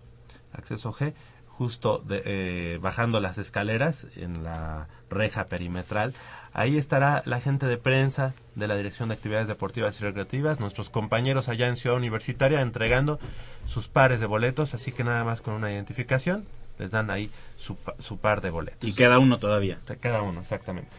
acceso 0.53 0.91
G, 0.91 1.13
justo 1.57 2.03
de, 2.07 2.21
eh, 2.25 2.79
bajando 2.81 3.19
las 3.19 3.37
escaleras 3.37 4.07
en 4.15 4.43
la 4.43 4.87
reja 5.09 5.45
perimetral, 5.45 6.13
ahí 6.53 6.77
estará 6.77 7.21
la 7.25 7.39
gente 7.39 7.65
de 7.67 7.77
prensa 7.77 8.33
de 8.55 8.67
la 8.67 8.75
Dirección 8.75 9.09
de 9.09 9.15
Actividades 9.15 9.47
Deportivas 9.47 9.99
y 9.99 10.03
Recreativas, 10.03 10.59
nuestros 10.59 10.89
compañeros 10.89 11.49
allá 11.49 11.67
en 11.67 11.75
Ciudad 11.75 11.95
Universitaria 11.97 12.61
entregando 12.61 13.19
sus 13.65 13.87
pares 13.87 14.19
de 14.19 14.25
boletos, 14.25 14.73
así 14.73 14.91
que 14.91 15.03
nada 15.03 15.23
más 15.23 15.41
con 15.41 15.53
una 15.53 15.71
identificación 15.71 16.45
les 16.79 16.89
dan 16.91 17.11
ahí 17.11 17.29
su, 17.57 17.77
su 17.99 18.17
par 18.17 18.41
de 18.41 18.49
boletos. 18.49 18.89
Y 18.89 18.93
queda 18.93 19.19
uno 19.19 19.37
todavía. 19.37 19.77
Cada 19.99 20.21
uno, 20.23 20.41
exactamente. 20.41 20.89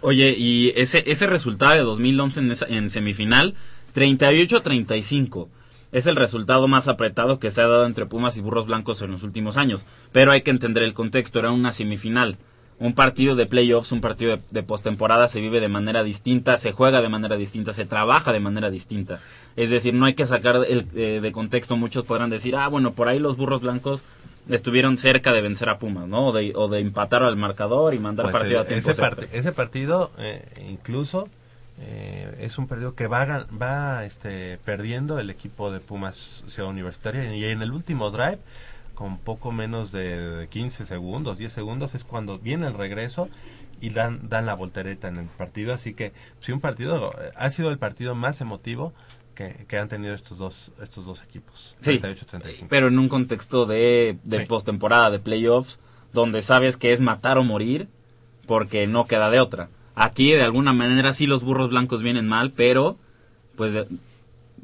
Oye, 0.00 0.34
y 0.36 0.72
ese, 0.76 1.04
ese 1.06 1.26
resultado 1.26 1.72
de 1.74 1.80
2011 1.80 2.40
en, 2.40 2.50
esa- 2.50 2.66
en 2.66 2.88
semifinal, 2.90 3.54
38-35. 3.94 5.48
Es 5.94 6.08
el 6.08 6.16
resultado 6.16 6.66
más 6.66 6.88
apretado 6.88 7.38
que 7.38 7.52
se 7.52 7.60
ha 7.60 7.68
dado 7.68 7.86
entre 7.86 8.04
Pumas 8.04 8.36
y 8.36 8.40
Burros 8.40 8.66
Blancos 8.66 9.00
en 9.00 9.12
los 9.12 9.22
últimos 9.22 9.56
años. 9.56 9.86
Pero 10.10 10.32
hay 10.32 10.42
que 10.42 10.50
entender 10.50 10.82
el 10.82 10.92
contexto, 10.92 11.38
era 11.38 11.52
una 11.52 11.70
semifinal. 11.70 12.36
Un 12.80 12.94
partido 12.94 13.36
de 13.36 13.46
playoffs, 13.46 13.92
un 13.92 14.00
partido 14.00 14.36
de, 14.36 14.42
de 14.50 14.64
postemporada 14.64 15.28
se 15.28 15.40
vive 15.40 15.60
de 15.60 15.68
manera 15.68 16.02
distinta, 16.02 16.58
se 16.58 16.72
juega 16.72 17.00
de 17.00 17.08
manera 17.08 17.36
distinta, 17.36 17.72
se 17.72 17.86
trabaja 17.86 18.32
de 18.32 18.40
manera 18.40 18.70
distinta. 18.70 19.20
Es 19.54 19.70
decir, 19.70 19.94
no 19.94 20.06
hay 20.06 20.14
que 20.14 20.26
sacar 20.26 20.56
el, 20.66 20.88
eh, 20.96 21.20
de 21.22 21.32
contexto. 21.32 21.76
Muchos 21.76 22.04
podrán 22.04 22.28
decir, 22.28 22.56
ah, 22.56 22.66
bueno, 22.66 22.92
por 22.92 23.06
ahí 23.06 23.20
los 23.20 23.36
Burros 23.36 23.60
Blancos 23.60 24.02
estuvieron 24.48 24.98
cerca 24.98 25.32
de 25.32 25.42
vencer 25.42 25.68
a 25.68 25.78
Pumas, 25.78 26.08
¿no? 26.08 26.26
O 26.26 26.32
de, 26.32 26.52
o 26.56 26.66
de 26.66 26.80
empatar 26.80 27.22
al 27.22 27.36
marcador 27.36 27.94
y 27.94 28.00
mandar 28.00 28.26
Pues, 28.26 28.32
partido 28.32 28.58
eh, 28.58 28.62
a 28.62 28.66
tiempo 28.66 28.90
ese, 28.90 29.28
ese 29.32 29.52
partido 29.52 30.10
eh, 30.18 30.44
incluso 30.68 31.28
eh, 31.80 32.36
es 32.40 32.58
un 32.58 32.66
partido 32.66 32.94
que 32.94 33.06
va, 33.06 33.46
va 33.60 34.04
este, 34.04 34.58
perdiendo 34.64 35.18
el 35.18 35.30
equipo 35.30 35.72
de 35.72 35.80
Pumas 35.80 36.44
Ciudad 36.46 36.70
Universitaria 36.70 37.34
y 37.34 37.44
en 37.46 37.62
el 37.62 37.72
último 37.72 38.10
drive 38.10 38.38
con 38.94 39.18
poco 39.18 39.50
menos 39.50 39.90
de 39.90 40.46
15 40.50 40.86
segundos, 40.86 41.36
10 41.36 41.52
segundos 41.52 41.94
es 41.96 42.04
cuando 42.04 42.38
viene 42.38 42.68
el 42.68 42.74
regreso 42.74 43.28
y 43.80 43.90
dan, 43.90 44.28
dan 44.28 44.46
la 44.46 44.54
voltereta 44.54 45.08
en 45.08 45.16
el 45.16 45.26
partido, 45.26 45.74
así 45.74 45.94
que 45.94 46.12
sí 46.40 46.52
un 46.52 46.60
partido 46.60 47.12
eh, 47.20 47.32
ha 47.36 47.50
sido 47.50 47.70
el 47.70 47.78
partido 47.78 48.14
más 48.14 48.40
emotivo 48.40 48.92
que, 49.34 49.64
que 49.66 49.78
han 49.78 49.88
tenido 49.88 50.14
estos 50.14 50.38
dos 50.38 50.70
estos 50.80 51.04
dos 51.06 51.22
equipos. 51.22 51.76
Sí, 51.80 51.98
38-35. 51.98 52.66
pero 52.68 52.86
en 52.86 52.98
un 53.00 53.08
contexto 53.08 53.66
de, 53.66 54.16
de 54.22 54.40
Sí. 54.40 54.46
postemporada, 54.46 55.10
de 55.10 55.18
playoffs, 55.18 55.80
donde 56.12 56.40
sabes 56.42 56.76
que 56.76 56.92
es 56.92 57.00
matar 57.00 57.36
o 57.36 57.42
morir, 57.42 57.88
porque 58.46 58.86
no 58.86 59.06
queda 59.06 59.28
de 59.30 59.40
otra. 59.40 59.70
Aquí, 59.94 60.32
de 60.32 60.42
alguna 60.42 60.72
manera, 60.72 61.12
sí 61.12 61.26
los 61.26 61.44
burros 61.44 61.70
blancos 61.70 62.02
vienen 62.02 62.28
mal, 62.28 62.52
pero 62.52 62.98
pues 63.56 63.86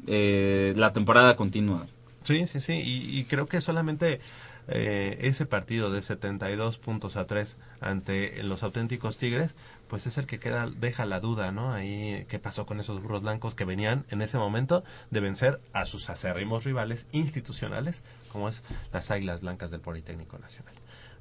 eh, 0.07 0.73
la 0.75 0.93
temporada 0.93 1.35
continúa. 1.35 1.87
Sí, 2.23 2.45
sí, 2.47 2.59
sí, 2.59 2.73
y, 2.73 3.19
y 3.19 3.23
creo 3.25 3.47
que 3.47 3.61
solamente 3.61 4.19
eh, 4.67 5.17
ese 5.21 5.45
partido 5.45 5.91
de 5.91 6.01
72 6.01 6.77
puntos 6.77 7.15
a 7.15 7.25
3 7.25 7.57
ante 7.79 8.43
los 8.43 8.63
auténticos 8.63 9.17
Tigres, 9.17 9.57
pues 9.87 10.05
es 10.05 10.17
el 10.17 10.27
que 10.27 10.39
queda 10.39 10.69
deja 10.69 11.05
la 11.05 11.19
duda, 11.19 11.51
¿no? 11.51 11.73
Ahí 11.73 12.25
qué 12.29 12.39
pasó 12.39 12.65
con 12.65 12.79
esos 12.79 13.01
burros 13.01 13.21
blancos 13.21 13.55
que 13.55 13.65
venían 13.65 14.05
en 14.09 14.21
ese 14.21 14.37
momento 14.37 14.83
de 15.09 15.19
vencer 15.19 15.59
a 15.73 15.85
sus 15.85 16.09
acérrimos 16.09 16.63
rivales 16.63 17.07
institucionales, 17.11 18.03
como 18.31 18.49
es 18.49 18.63
las 18.93 19.09
Águilas 19.11 19.41
Blancas 19.41 19.71
del 19.71 19.81
Politécnico 19.81 20.37
Nacional. 20.37 20.73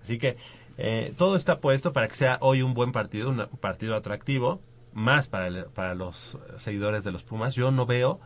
Así 0.02 0.18
que 0.18 0.36
eh, 0.78 1.12
todo 1.16 1.36
está 1.36 1.60
puesto 1.60 1.92
para 1.92 2.08
que 2.08 2.14
sea 2.14 2.38
hoy 2.40 2.62
un 2.62 2.74
buen 2.74 2.92
partido, 2.92 3.30
un 3.30 3.46
partido 3.60 3.94
atractivo, 3.96 4.60
más 4.92 5.28
para, 5.28 5.46
el- 5.46 5.64
para 5.66 5.94
los 5.94 6.38
seguidores 6.56 7.04
de 7.04 7.12
los 7.12 7.22
Pumas. 7.22 7.54
Yo 7.54 7.70
no 7.70 7.86
veo 7.86 8.20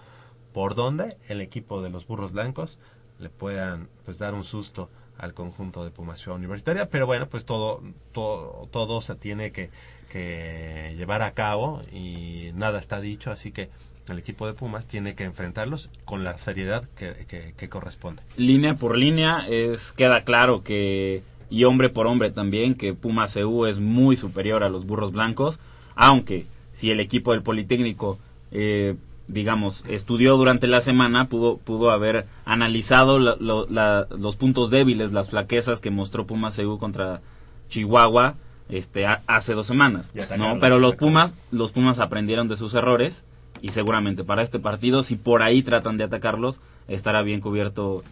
por 0.52 0.74
dónde 0.74 1.16
el 1.28 1.40
equipo 1.40 1.82
de 1.82 1.90
los 1.90 2.06
burros 2.06 2.32
blancos 2.32 2.78
le 3.18 3.28
puedan 3.30 3.88
pues 4.04 4.18
dar 4.18 4.34
un 4.34 4.44
susto 4.44 4.88
al 5.18 5.34
conjunto 5.34 5.84
de 5.84 5.90
Pumas 5.90 6.18
Ciudad 6.20 6.36
Universitaria, 6.38 6.88
pero 6.88 7.06
bueno, 7.06 7.28
pues 7.28 7.44
todo, 7.44 7.82
todo, 8.12 8.68
todo 8.72 9.00
se 9.00 9.14
tiene 9.14 9.52
que, 9.52 9.70
que 10.10 10.94
llevar 10.96 11.22
a 11.22 11.32
cabo 11.32 11.82
y 11.92 12.50
nada 12.54 12.78
está 12.78 13.00
dicho, 13.00 13.30
así 13.30 13.52
que 13.52 13.68
el 14.08 14.18
equipo 14.18 14.46
de 14.46 14.54
Pumas 14.54 14.86
tiene 14.86 15.14
que 15.14 15.24
enfrentarlos 15.24 15.90
con 16.04 16.24
la 16.24 16.36
seriedad 16.38 16.84
que, 16.96 17.26
que- 17.26 17.54
que 17.56 17.68
corresponde. 17.68 18.22
Línea 18.36 18.74
por 18.74 18.96
línea, 18.98 19.46
es 19.48 19.92
queda 19.92 20.24
claro 20.24 20.62
que, 20.62 21.22
y 21.54 21.64
hombre 21.64 21.88
por 21.88 22.06
hombre 22.06 22.30
también, 22.30 22.74
que 22.74 22.94
Puma 22.94 23.26
CU 23.32 23.66
es 23.66 23.78
muy 23.78 24.16
superior 24.16 24.62
a 24.64 24.68
los 24.68 24.84
burros 24.86 25.12
blancos, 25.12 25.58
aunque 25.94 26.46
si 26.72 26.90
el 26.90 26.98
equipo 27.00 27.30
del 27.32 27.42
Politécnico, 27.42 28.18
eh, 28.50 28.96
digamos, 29.28 29.84
estudió 29.88 30.36
durante 30.36 30.66
la 30.66 30.80
semana, 30.80 31.28
pudo, 31.28 31.56
pudo 31.58 31.90
haber 31.90 32.26
analizado 32.44 33.18
la- 33.18 33.36
lo- 33.38 33.66
la- 33.70 34.06
los 34.18 34.36
puntos 34.36 34.70
débiles, 34.70 35.12
las 35.12 35.30
flaquezas 35.30 35.80
que 35.80 35.90
mostró 35.90 36.26
Puma 36.26 36.50
CU 36.50 36.78
contra 36.78 37.20
Chihuahua 37.68 38.34
este, 38.68 39.06
a- 39.06 39.22
hace 39.26 39.54
dos 39.54 39.66
semanas. 39.66 40.10
¿no? 40.36 40.44
Pero 40.60 40.78
los. 40.78 40.94
Pumas, 40.96 41.34
los 41.50 41.70
Pumas 41.72 41.98
aprendieron 42.00 42.48
de 42.48 42.56
sus 42.56 42.74
errores 42.74 43.24
y 43.62 43.68
seguramente 43.68 44.24
para 44.24 44.42
este 44.42 44.58
partido, 44.58 45.02
si 45.02 45.16
por 45.16 45.42
ahí 45.42 45.62
tratan 45.62 45.96
de 45.96 46.04
atacarlos, 46.04 46.60
estará 46.88 47.22
bien 47.22 47.40
cubierto 47.40 48.02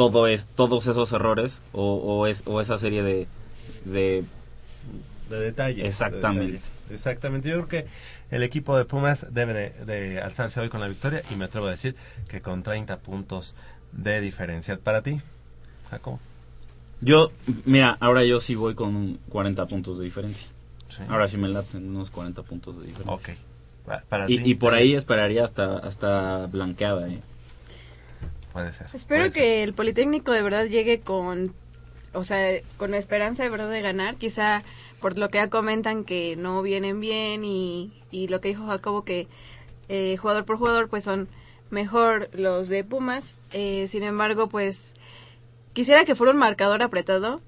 todo 0.00 0.26
es, 0.26 0.46
todos 0.46 0.86
esos 0.86 1.12
errores 1.12 1.60
o, 1.72 1.94
o, 1.96 2.26
es, 2.26 2.42
o 2.46 2.60
esa 2.60 2.78
serie 2.78 3.02
de, 3.02 3.26
de 3.84 4.24
De 5.28 5.40
detalles. 5.40 5.84
Exactamente. 5.84 6.46
de 6.46 6.52
detalles. 6.52 6.82
Exactamente. 6.90 7.48
Yo 7.50 7.56
creo 7.56 7.68
que 7.68 7.86
el 8.30 8.42
equipo 8.42 8.78
de 8.78 8.84
Pumas 8.86 9.26
debe 9.30 9.52
de, 9.52 9.70
de 9.84 10.20
alzarse 10.20 10.58
hoy 10.60 10.68
con 10.70 10.80
la 10.80 10.88
victoria 10.88 11.22
y 11.30 11.36
me 11.36 11.44
atrevo 11.44 11.66
a 11.66 11.70
decir 11.72 11.94
que 12.28 12.40
con 12.40 12.62
30 12.62 12.96
puntos 12.98 13.54
de 13.92 14.20
diferencia. 14.20 14.78
¿Para 14.78 15.02
ti, 15.02 15.20
Jacobo? 15.90 16.18
Yo, 17.02 17.30
mira, 17.64 17.96
ahora 18.00 18.24
yo 18.24 18.40
sí 18.40 18.54
voy 18.54 18.74
con 18.74 19.18
40 19.28 19.66
puntos 19.66 19.98
de 19.98 20.04
diferencia. 20.04 20.48
Sí. 20.88 21.02
Ahora 21.08 21.28
sí 21.28 21.36
me 21.36 21.48
laten 21.48 21.88
unos 21.88 22.10
40 22.10 22.42
puntos 22.42 22.78
de 22.80 22.86
diferencia. 22.86 23.12
Ok. 23.14 23.98
Para 24.08 24.30
Y, 24.30 24.38
ti, 24.38 24.50
y 24.50 24.54
por 24.54 24.74
ahí 24.74 24.94
esperaría 24.94 25.44
hasta, 25.44 25.78
hasta 25.78 26.46
blanqueada. 26.46 27.08
¿eh? 27.08 27.20
Puede 28.52 28.72
ser. 28.72 28.88
Espero 28.92 29.20
puede 29.20 29.32
ser. 29.32 29.42
que 29.42 29.62
el 29.62 29.74
Politécnico 29.74 30.32
de 30.32 30.42
verdad 30.42 30.64
llegue 30.66 31.00
con, 31.00 31.54
o 32.12 32.24
sea, 32.24 32.60
con 32.76 32.94
esperanza 32.94 33.42
de 33.42 33.48
verdad 33.48 33.70
de 33.70 33.80
ganar. 33.80 34.16
Quizá 34.16 34.62
por 35.00 35.18
lo 35.18 35.28
que 35.30 35.38
ya 35.38 35.48
comentan 35.50 36.04
que 36.04 36.36
no 36.36 36.62
vienen 36.62 37.00
bien 37.00 37.44
y, 37.44 37.92
y 38.10 38.28
lo 38.28 38.40
que 38.40 38.48
dijo 38.48 38.66
Jacobo 38.66 39.04
que 39.04 39.28
eh, 39.88 40.16
jugador 40.18 40.44
por 40.44 40.56
jugador 40.56 40.88
pues 40.88 41.02
son 41.02 41.28
mejor 41.70 42.28
los 42.32 42.68
de 42.68 42.84
Pumas. 42.84 43.34
Eh, 43.52 43.86
sin 43.88 44.02
embargo, 44.02 44.48
pues 44.48 44.94
quisiera 45.72 46.04
que 46.04 46.14
fuera 46.14 46.32
un 46.32 46.38
marcador 46.38 46.82
apretado. 46.82 47.40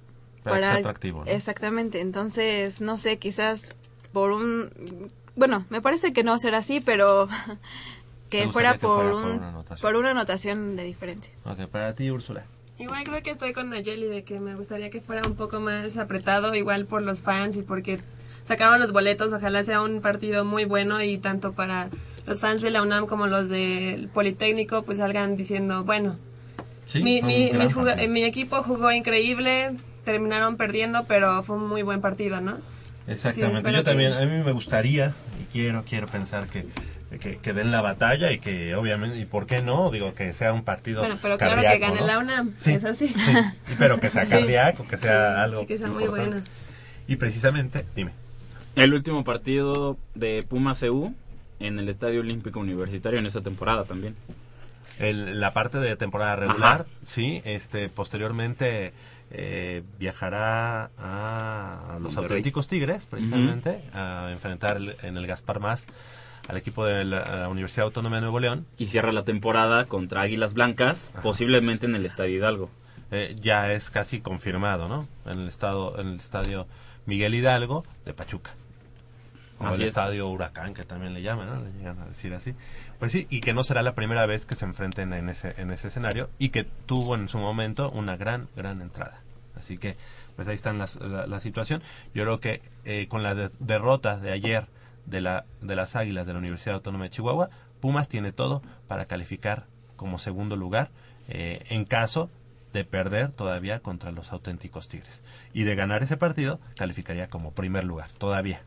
Para 0.43 0.57
que 0.57 0.63
sea 0.63 0.75
atractivo, 0.75 1.25
¿no? 1.25 1.31
Exactamente. 1.31 2.01
Entonces, 2.01 2.81
no 2.81 2.99
sé, 2.99 3.19
quizás 3.19 3.73
por 4.13 4.33
un... 4.33 5.11
Bueno, 5.37 5.65
me 5.71 5.81
parece 5.81 6.13
que 6.13 6.25
no 6.25 6.39
será 6.39 6.59
así, 6.59 6.81
pero 6.81 7.29
que 8.39 8.49
fuera 8.49 8.73
que 8.73 8.79
por 8.81 8.97
fuera 8.97 9.11
por 9.13 9.25
un 9.25 9.37
una 9.39 9.49
anotación. 9.51 9.91
por 9.93 10.01
una 10.01 10.11
anotación 10.11 10.77
de 10.77 10.85
diferencia. 10.85 11.33
Ok, 11.45 11.67
para 11.67 11.95
ti, 11.95 12.11
Úrsula. 12.11 12.45
Igual 12.79 13.05
creo 13.05 13.23
que 13.23 13.31
estoy 13.31 13.53
con 13.53 13.71
Nayeli 13.71 14.07
de 14.07 14.25
que 14.25 14.41
me 14.41 14.55
gustaría 14.55 14.91
que 14.91 15.01
fuera 15.01 15.23
un 15.27 15.37
poco 15.37 15.61
más 15.61 15.97
apretado, 15.99 16.55
igual 16.55 16.87
por 16.87 17.03
los 17.03 17.21
fans 17.23 17.57
y 17.57 17.63
porque 17.63 18.01
sacaron 18.45 18.81
los 18.81 18.93
boletos, 18.93 19.33
ojalá 19.33 19.63
sea 19.63 19.83
un 19.83 20.01
partido 20.01 20.45
muy 20.45 20.65
bueno 20.65 21.01
y 21.03 21.19
tanto 21.19 21.53
para 21.53 21.91
los 22.27 22.41
fans 22.41 22.63
de 22.63 22.71
la 22.71 22.83
UNAM 22.83 23.07
como 23.07 23.27
los 23.27 23.49
del 23.49 24.09
Politécnico 24.09 24.83
pues 24.83 24.99
salgan 24.99 25.37
diciendo, 25.37 25.85
bueno, 25.85 26.17
Sí, 26.87 27.03
mi, 27.03 27.23
mi, 27.23 27.53
mis 27.53 27.75
eh, 27.99 28.09
mi 28.09 28.25
equipo 28.25 28.63
jugó 28.63 28.91
increíble, 28.93 29.77
terminaron 30.05 30.57
perdiendo, 30.57 31.05
pero 31.07 31.43
fue 31.43 31.57
un 31.57 31.69
muy 31.69 31.83
buen 31.83 32.01
partido, 32.01 32.41
¿no? 32.41 32.59
Exactamente. 33.07 33.69
Sí, 33.71 33.75
Yo 33.77 33.81
que- 33.83 33.85
también, 33.85 34.13
a 34.13 34.21
mí 34.27 34.43
me 34.45 34.53
gustaría 34.53 35.15
y 35.41 35.45
quiero, 35.53 35.85
quiero 35.89 36.07
pensar 36.09 36.47
que, 36.49 36.67
que, 37.21 37.39
que 37.39 37.53
den 37.53 37.71
la 37.71 37.81
batalla 37.83 38.33
y 38.33 38.39
que 38.39 38.75
obviamente, 38.75 39.19
y 39.19 39.25
por 39.25 39.47
qué 39.47 39.63
no, 39.63 39.91
digo, 39.91 40.15
que 40.15 40.33
sea 40.33 40.53
un 40.53 40.65
partido 40.65 41.01
Bueno, 41.01 41.19
pero 41.21 41.37
claro 41.39 41.61
que 41.63 41.79
gane 41.79 42.01
¿no? 42.01 42.07
la 42.07 42.19
UNAM, 42.19 42.53
Sí, 42.57 42.73
es 42.75 42.85
así. 42.85 43.09
sí, 43.09 43.15
y 43.73 43.75
pero 43.79 43.99
que 44.01 44.11
sea 44.11 44.25
cardíaco, 44.27 44.87
que 44.89 44.97
sea 44.97 45.35
Sí, 45.37 45.41
algo 45.41 45.61
sí, 45.63 45.67
que 45.67 45.79
sea 45.79 45.89
muy 45.89 46.05
importante. 46.05 46.37
bueno. 46.37 46.47
Y 47.09 47.17
precisamente, 47.17 47.85
dime. 47.97 48.13
El 48.77 48.95
último 48.95 49.25
partido 49.25 49.99
de 50.15 50.43
Puma 50.49 50.75
CU 50.79 51.15
en 51.61 51.79
el 51.79 51.89
Estadio 51.89 52.21
Olímpico 52.21 52.59
Universitario 52.61 53.19
en 53.19 53.27
esta 53.27 53.41
temporada 53.43 53.85
también. 53.85 54.17
El- 54.99 55.41
la 55.41 55.53
parte 55.53 55.79
de 55.79 55.97
temporada 55.97 56.37
regular, 56.37 56.81
Ajá. 56.83 56.85
sí, 57.05 57.43
este, 57.45 57.89
posteriormente 57.89 58.93
eh, 59.35 59.83
viajará 59.99 60.91
a, 60.99 61.93
los 61.95 62.13
Monterrey. 62.13 62.25
auténticos 62.39 62.69
Tigres, 62.69 63.07
precisamente, 63.07 63.81
a 63.95 64.29
enfrentar 64.31 64.77
el- 64.77 64.97
en 65.03 65.17
el 65.17 65.27
Gaspar 65.27 65.59
Más 65.61 65.87
al 66.49 66.57
equipo 66.57 66.85
de 66.85 67.05
la, 67.05 67.25
la 67.39 67.49
Universidad 67.49 67.87
Autónoma 67.87 68.17
de 68.17 68.23
Nuevo 68.23 68.41
León. 68.41 68.67
Y 68.79 68.87
cierra 68.87 69.13
la 69.13 69.25
temporada 69.25 69.85
contra 69.87 70.23
Águilas 70.23 70.55
Blancas, 70.55 71.13
posiblemente 71.23 71.87
en 71.87 71.95
el 71.95 72.05
Estadio 72.07 72.37
Hidalgo. 72.37 72.71
Eh, 73.11 73.37
ya 73.41 73.73
es 73.73 73.91
casi 73.91 74.21
confirmado, 74.21 74.89
¿no? 74.89 75.07
En 75.27 75.41
el 75.41 75.49
estado, 75.49 76.01
en 76.01 76.09
el 76.09 76.15
estadio 76.17 76.67
Miguel 77.07 77.35
Hidalgo 77.35 77.85
de 78.05 78.15
Pachuca. 78.15 78.51
O 79.59 79.67
Así 79.67 79.77
el 79.77 79.83
es. 79.83 79.89
estadio 79.91 80.29
Huracán, 80.29 80.75
que 80.75 80.83
también 80.83 81.15
le 81.15 81.23
llaman, 81.23 81.47
¿no? 81.47 81.61
Le 81.63 81.73
llegan 81.73 82.01
a 82.01 82.07
decir 82.07 82.35
así. 82.35 82.55
Pues 82.99 83.13
sí, 83.13 83.27
y 83.31 83.41
que 83.41 83.53
no 83.55 83.63
será 83.65 83.83
la 83.83 83.95
primera 83.95 84.27
vez 84.27 84.45
que 84.47 84.57
se 84.57 84.65
enfrenten 84.65 85.13
en 85.13 85.29
ese, 85.29 85.55
en 85.61 85.71
ese 85.71 85.89
escenario 85.89 86.31
y 86.39 86.49
que 86.49 86.65
tuvo 86.65 87.15
en 87.15 87.29
su 87.29 87.39
momento 87.39 87.91
una 87.91 88.17
gran, 88.17 88.49
gran 88.57 88.81
entrada. 88.81 89.21
Así 89.57 89.79
que, 89.79 89.97
pues 90.35 90.49
ahí 90.49 90.55
está 90.57 90.73
la, 90.73 90.89
la, 91.01 91.27
la 91.27 91.41
situación. 91.41 91.83
Yo 92.15 92.25
creo 92.25 92.41
que 92.41 92.61
eh, 92.85 93.07
con 93.09 93.23
la 93.23 93.35
de- 93.37 93.51
derrota 93.61 94.17
de 94.17 94.33
ayer 94.33 94.67
de, 95.07 95.21
la, 95.21 95.45
de 95.61 95.77
las 95.77 95.97
Águilas 95.97 96.27
de 96.27 96.33
la 96.33 96.39
Universidad 96.39 96.77
Autónoma 96.77 97.05
de 97.05 97.11
Chihuahua, 97.11 97.51
Pumas 97.81 98.09
tiene 98.09 98.33
todo 98.33 98.63
para 98.89 99.07
calificar 99.07 99.67
como 99.97 100.19
segundo 100.19 100.57
lugar 100.57 100.91
eh, 101.29 101.65
en 101.69 101.85
caso 101.85 102.31
de 102.73 102.85
perder 102.85 103.33
todavía 103.33 103.81
contra 103.81 104.13
los 104.13 104.33
auténticos 104.33 104.89
Tigres. 104.89 105.23
Y 105.53 105.65
de 105.65 105.75
ganar 105.75 106.03
ese 106.03 106.17
partido, 106.17 106.59
calificaría 106.77 107.29
como 107.29 107.53
primer 107.53 107.85
lugar, 107.85 108.11
todavía. 108.19 108.63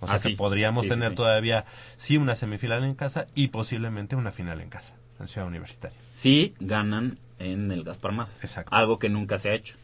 O 0.00 0.06
sea 0.06 0.16
Ah, 0.16 0.18
que 0.18 0.28
sí. 0.30 0.34
podríamos 0.34 0.82
Sí, 0.82 0.88
tener 0.90 1.10
sí. 1.10 1.14
todavía, 1.16 1.64
sí, 1.96 2.16
una 2.18 2.34
semifinal 2.36 2.84
en 2.84 2.94
casa 2.94 3.26
y 3.34 3.48
posiblemente 3.48 4.14
una 4.14 4.30
final 4.30 4.60
en 4.60 4.68
casa, 4.68 4.94
en 5.18 5.28
Ciudad 5.28 5.48
Universitaria. 5.48 5.96
Sí 6.12 6.54
ganan 6.60 7.18
en 7.38 7.72
el 7.72 7.82
Gaspar 7.82 8.12
Más. 8.12 8.38
Exacto. 8.44 8.74
Algo 8.74 8.98
que 8.98 9.08
nunca 9.08 9.38
se 9.38 9.48
ha 9.50 9.54
hecho. 9.54 9.76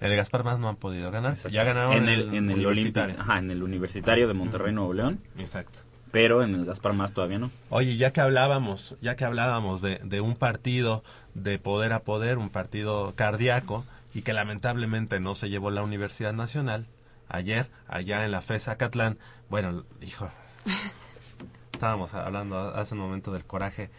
El 0.00 0.14
Gaspar 0.14 0.44
más 0.44 0.58
no 0.58 0.68
han 0.68 0.76
podido 0.76 1.10
ganar. 1.10 1.36
Ya 1.50 1.64
ganaron 1.64 1.92
en 1.92 2.08
el, 2.08 2.34
en 2.34 2.50
el 2.50 2.56
Universitario. 2.56 3.14
Olímpico, 3.14 3.30
ajá, 3.30 3.38
en 3.38 3.50
el 3.50 3.62
Universitario 3.62 4.28
de 4.28 4.34
Monterrey, 4.34 4.72
Nuevo 4.72 4.92
León, 4.92 5.20
Exacto. 5.38 5.78
pero 6.10 6.42
en 6.42 6.54
el 6.54 6.64
Gaspar 6.66 6.92
Más 6.92 7.12
todavía 7.12 7.38
no. 7.38 7.50
Oye, 7.70 7.96
ya 7.96 8.12
que 8.12 8.20
hablábamos, 8.20 8.96
ya 9.00 9.16
que 9.16 9.24
hablábamos 9.24 9.80
de, 9.80 10.00
de 10.04 10.20
un 10.20 10.36
partido 10.36 11.02
de 11.34 11.58
poder 11.58 11.92
a 11.92 12.00
poder, 12.00 12.38
un 12.38 12.50
partido 12.50 13.14
cardíaco, 13.16 13.84
y 14.14 14.22
que 14.22 14.32
lamentablemente 14.32 15.20
no 15.20 15.34
se 15.34 15.48
llevó 15.48 15.70
la 15.70 15.82
Universidad 15.82 16.32
Nacional, 16.32 16.86
ayer, 17.28 17.66
allá 17.88 18.24
en 18.24 18.32
la 18.32 18.40
FES 18.40 18.70
Catlán, 18.78 19.18
bueno, 19.48 19.84
hijo, 20.00 20.30
estábamos 21.72 22.14
hablando 22.14 22.58
hace 22.74 22.94
un 22.94 23.00
momento 23.00 23.32
del 23.32 23.44
coraje 23.44 23.90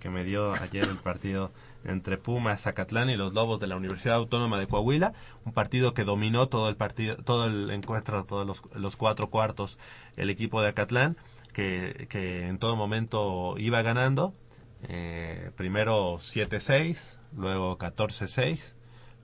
que 0.00 0.08
me 0.10 0.24
dio 0.24 0.52
ayer 0.54 0.84
el 0.84 0.98
partido 0.98 1.50
entre 1.86 2.18
Pumas, 2.18 2.62
Zacatlán 2.62 3.10
y 3.10 3.16
los 3.16 3.32
Lobos 3.32 3.60
de 3.60 3.66
la 3.66 3.76
Universidad 3.76 4.16
Autónoma 4.16 4.58
de 4.58 4.66
Coahuila, 4.66 5.12
un 5.44 5.52
partido 5.52 5.94
que 5.94 6.04
dominó 6.04 6.48
todo 6.48 6.68
el 6.68 6.76
partido, 6.76 7.16
todo 7.16 7.46
el 7.46 7.70
encuentro, 7.70 8.24
todos 8.24 8.46
los, 8.46 8.62
los 8.74 8.96
cuatro 8.96 9.30
cuartos, 9.30 9.78
el 10.16 10.30
equipo 10.30 10.62
de 10.62 10.68
Acatlán, 10.68 11.16
que, 11.52 12.06
que 12.10 12.48
en 12.48 12.58
todo 12.58 12.76
momento 12.76 13.54
iba 13.58 13.82
ganando, 13.82 14.34
eh, 14.88 15.50
primero 15.56 16.16
7-6, 16.18 17.16
luego 17.36 17.78
14-6, 17.78 18.74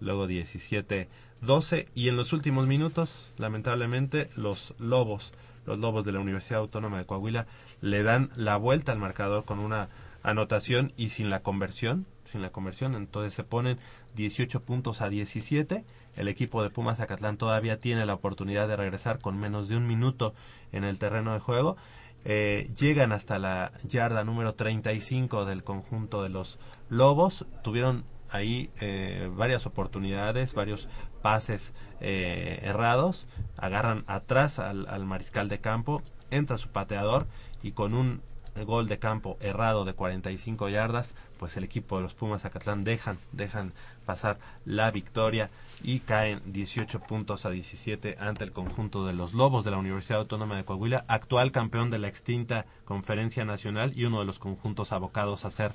luego 0.00 0.26
17-12 0.26 1.88
y 1.94 2.08
en 2.08 2.16
los 2.16 2.32
últimos 2.32 2.66
minutos, 2.66 3.32
lamentablemente, 3.36 4.30
los 4.34 4.74
Lobos, 4.78 5.32
los 5.66 5.78
Lobos 5.78 6.04
de 6.04 6.12
la 6.12 6.20
Universidad 6.20 6.60
Autónoma 6.60 6.98
de 6.98 7.06
Coahuila 7.06 7.46
le 7.80 8.02
dan 8.02 8.30
la 8.36 8.56
vuelta 8.56 8.92
al 8.92 8.98
marcador 8.98 9.44
con 9.44 9.58
una 9.58 9.88
anotación 10.22 10.92
y 10.96 11.10
sin 11.10 11.30
la 11.30 11.42
conversión, 11.42 12.06
sin 12.32 12.42
la 12.42 12.50
conversión, 12.50 12.94
entonces 12.94 13.34
se 13.34 13.44
ponen 13.44 13.78
18 14.14 14.62
puntos 14.62 15.00
a 15.00 15.08
17. 15.08 15.84
El 16.16 16.28
equipo 16.28 16.62
de 16.62 16.70
Pumas 16.70 16.98
Zacatlán 16.98 17.36
todavía 17.36 17.80
tiene 17.80 18.04
la 18.06 18.14
oportunidad 18.14 18.68
de 18.68 18.76
regresar 18.76 19.18
con 19.18 19.38
menos 19.38 19.68
de 19.68 19.76
un 19.76 19.86
minuto 19.86 20.34
en 20.72 20.84
el 20.84 20.98
terreno 20.98 21.34
de 21.34 21.40
juego. 21.40 21.76
Eh, 22.24 22.70
llegan 22.78 23.12
hasta 23.12 23.38
la 23.38 23.72
yarda 23.88 24.24
número 24.24 24.54
35 24.54 25.44
del 25.44 25.64
conjunto 25.64 26.22
de 26.22 26.28
los 26.28 26.58
Lobos. 26.88 27.46
Tuvieron 27.62 28.04
ahí 28.30 28.70
eh, 28.80 29.30
varias 29.34 29.66
oportunidades, 29.66 30.54
varios 30.54 30.88
pases 31.20 31.74
eh, 32.00 32.60
errados. 32.62 33.26
Agarran 33.56 34.04
atrás 34.06 34.58
al, 34.58 34.86
al 34.88 35.04
mariscal 35.04 35.48
de 35.48 35.60
campo, 35.60 36.02
entra 36.30 36.58
su 36.58 36.68
pateador 36.68 37.26
y 37.62 37.72
con 37.72 37.94
un 37.94 38.22
gol 38.64 38.88
de 38.88 38.98
campo 38.98 39.36
errado 39.40 39.84
de 39.84 39.94
45 39.94 40.68
yardas, 40.68 41.12
pues 41.38 41.56
el 41.56 41.64
equipo 41.64 41.96
de 41.96 42.02
los 42.02 42.14
Pumas 42.14 42.42
Zacatlán 42.42 42.84
dejan, 42.84 43.18
dejan 43.32 43.72
pasar 44.04 44.38
la 44.64 44.90
victoria 44.90 45.50
y 45.82 46.00
caen 46.00 46.40
18 46.46 47.00
puntos 47.00 47.44
a 47.46 47.50
17 47.50 48.16
ante 48.20 48.44
el 48.44 48.52
conjunto 48.52 49.06
de 49.06 49.12
los 49.12 49.32
Lobos 49.34 49.64
de 49.64 49.70
la 49.70 49.78
Universidad 49.78 50.20
Autónoma 50.20 50.56
de 50.56 50.64
Coahuila, 50.64 51.04
actual 51.08 51.50
campeón 51.50 51.90
de 51.90 51.98
la 51.98 52.08
extinta 52.08 52.66
Conferencia 52.84 53.44
Nacional 53.44 53.92
y 53.96 54.04
uno 54.04 54.20
de 54.20 54.26
los 54.26 54.38
conjuntos 54.38 54.92
abocados 54.92 55.44
a 55.44 55.50
ser 55.50 55.72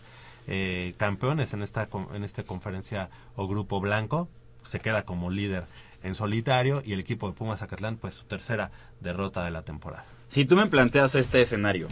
eh, 0.48 0.94
campeones 0.98 1.54
en 1.54 1.62
esta 1.62 1.90
en 2.14 2.24
esta 2.24 2.44
conferencia 2.44 3.10
o 3.36 3.48
grupo 3.48 3.82
blanco. 3.82 4.30
Se 4.66 4.80
queda 4.80 5.04
como 5.04 5.30
líder 5.30 5.66
en 6.04 6.16
solitario 6.16 6.82
y 6.86 6.94
el 6.94 7.00
equipo 7.00 7.28
de 7.28 7.36
Pumas 7.36 7.60
Zacatlán, 7.60 7.98
pues 7.98 8.14
su 8.14 8.26
tercera 8.26 8.72
derrota 9.02 9.44
de 9.44 9.52
la 9.52 9.64
temporada. 9.64 10.06
Si 10.30 10.46
tú 10.46 10.56
me 10.56 10.68
planteas 10.68 11.16
este 11.16 11.42
escenario, 11.42 11.88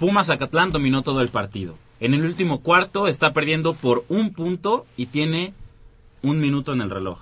Pumas 0.00 0.26
Zacatlán 0.28 0.72
dominó 0.72 1.02
todo 1.02 1.20
el 1.20 1.28
partido. 1.28 1.76
En 2.00 2.14
el 2.14 2.24
último 2.24 2.60
cuarto 2.60 3.06
está 3.06 3.32
perdiendo 3.32 3.74
por 3.74 4.04
un 4.08 4.32
punto 4.32 4.86
y 4.96 5.06
tiene 5.06 5.52
un 6.22 6.40
minuto 6.40 6.72
en 6.72 6.80
el 6.80 6.90
reloj. 6.90 7.20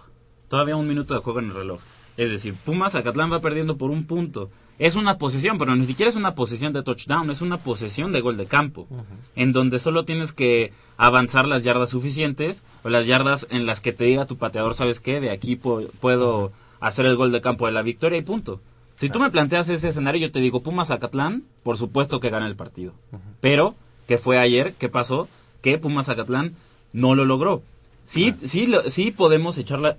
Todavía 0.49 0.77
un 0.77 0.89
minuto 0.89 1.13
de 1.13 1.21
juego 1.21 1.41
en 1.41 1.47
el 1.47 1.55
reloj. 1.55 1.81
Es 2.17 2.31
decir, 2.31 2.55
Pumas 2.55 2.93
Zacatlán 2.93 3.33
va 3.33 3.41
perdiendo 3.41 3.77
por 3.77 3.91
un 3.91 4.05
punto. 4.05 4.49
Es 4.79 4.95
una 4.95 5.19
posesión, 5.19 5.59
pero 5.59 5.75
ni 5.75 5.87
siquiera 5.87 6.09
es 6.09 6.15
una 6.17 6.37
posesión 6.37 6.73
de 6.73 6.85
touchdown, 6.85 7.31
es 7.31 7.41
una 7.43 7.59
posesión 7.59 8.13
de 8.13 8.21
gol 8.21 8.37
de 8.37 8.47
campo. 8.47 8.87
En 9.35 9.53
donde 9.53 9.81
solo 9.81 10.05
tienes 10.05 10.33
que 10.33 10.73
avanzar 10.97 11.49
las 11.49 11.65
yardas 11.65 11.91
suficientes 11.91 12.63
o 12.85 12.89
las 12.89 13.07
yardas 13.07 13.49
en 13.51 13.67
las 13.67 13.81
que 13.81 13.93
te 13.93 14.05
diga 14.05 14.27
tu 14.27 14.37
pateador, 14.37 14.75
¿sabes 14.77 15.01
qué? 15.01 15.21
De 15.21 15.31
aquí 15.31 15.57
pu- 15.57 15.91
puedo 16.01 16.53
hacer 16.79 17.07
el 17.07 17.17
gol 17.17 17.33
de 17.33 17.41
campo 17.41 17.67
de 17.67 17.73
la 17.73 17.83
victoria 17.83 18.19
y 18.19 18.23
punto. 18.23 18.61
Si 18.99 19.09
tú 19.11 19.19
me 19.21 19.31
planteas 19.31 19.69
ese 19.69 19.89
escenario, 19.89 20.21
yo 20.27 20.33
te 20.33 20.41
digo, 20.41 20.61
Pumas 20.61 20.89
Zacatlán, 20.89 21.45
por 21.63 21.77
supuesto 21.79 22.19
que 22.21 22.31
gana 22.31 22.47
el 22.47 22.57
partido. 22.57 22.93
Pero, 23.41 23.75
¿qué 24.09 24.19
fue 24.19 24.39
ayer? 24.39 24.75
¿Qué 24.79 24.89
pasó? 24.89 25.29
Que 25.63 25.79
Pumas 25.79 26.07
Zacatlán 26.07 26.55
no 26.93 27.15
lo 27.15 27.25
logró. 27.25 27.63
Sí, 28.05 28.35
sí, 28.43 28.67
lo- 28.67 28.89
sí 28.91 29.11
podemos 29.13 29.57
echarla... 29.59 29.97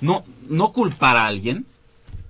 No, 0.00 0.24
no 0.48 0.72
culpar 0.72 1.16
a 1.16 1.26
alguien, 1.26 1.64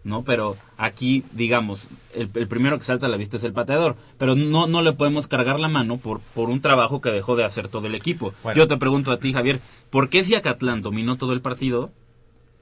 ¿no? 0.04 0.22
Pero 0.22 0.56
aquí, 0.76 1.24
digamos, 1.32 1.88
el, 2.14 2.28
el 2.34 2.46
primero 2.46 2.78
que 2.78 2.84
salta 2.84 3.06
a 3.06 3.08
la 3.08 3.16
vista 3.16 3.38
es 3.38 3.44
el 3.44 3.52
pateador. 3.52 3.96
Pero 4.18 4.36
no, 4.36 4.66
no 4.66 4.82
le 4.82 4.92
podemos 4.92 5.26
cargar 5.26 5.58
la 5.58 5.68
mano 5.68 5.96
por, 5.96 6.20
por 6.20 6.48
un 6.50 6.60
trabajo 6.60 7.00
que 7.00 7.10
dejó 7.10 7.34
de 7.36 7.44
hacer 7.44 7.68
todo 7.68 7.86
el 7.86 7.94
equipo. 7.94 8.32
Bueno. 8.42 8.56
Yo 8.58 8.68
te 8.68 8.76
pregunto 8.76 9.10
a 9.12 9.18
ti, 9.18 9.32
Javier, 9.32 9.60
¿por 9.90 10.08
qué 10.10 10.22
si 10.22 10.34
Acatlán 10.34 10.82
dominó 10.82 11.16
todo 11.16 11.32
el 11.32 11.40
partido, 11.40 11.90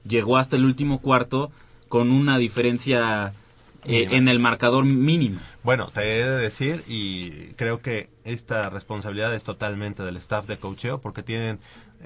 llegó 0.07 0.37
hasta 0.37 0.55
el 0.55 0.65
último 0.65 0.99
cuarto 1.01 1.51
con 1.87 2.11
una 2.11 2.37
diferencia 2.37 3.33
eh, 3.85 4.07
en 4.11 4.27
el 4.27 4.39
marcador 4.39 4.85
mínimo? 4.85 5.39
Bueno, 5.63 5.91
te 5.93 6.01
he 6.01 6.25
de 6.25 6.37
decir 6.37 6.83
y 6.87 7.53
creo 7.53 7.81
que 7.81 8.09
esta 8.23 8.69
responsabilidad 8.69 9.33
es 9.33 9.43
totalmente 9.43 10.03
del 10.03 10.17
staff 10.17 10.47
de 10.47 10.57
cocheo 10.57 10.99
porque 10.99 11.23
tienen 11.23 11.59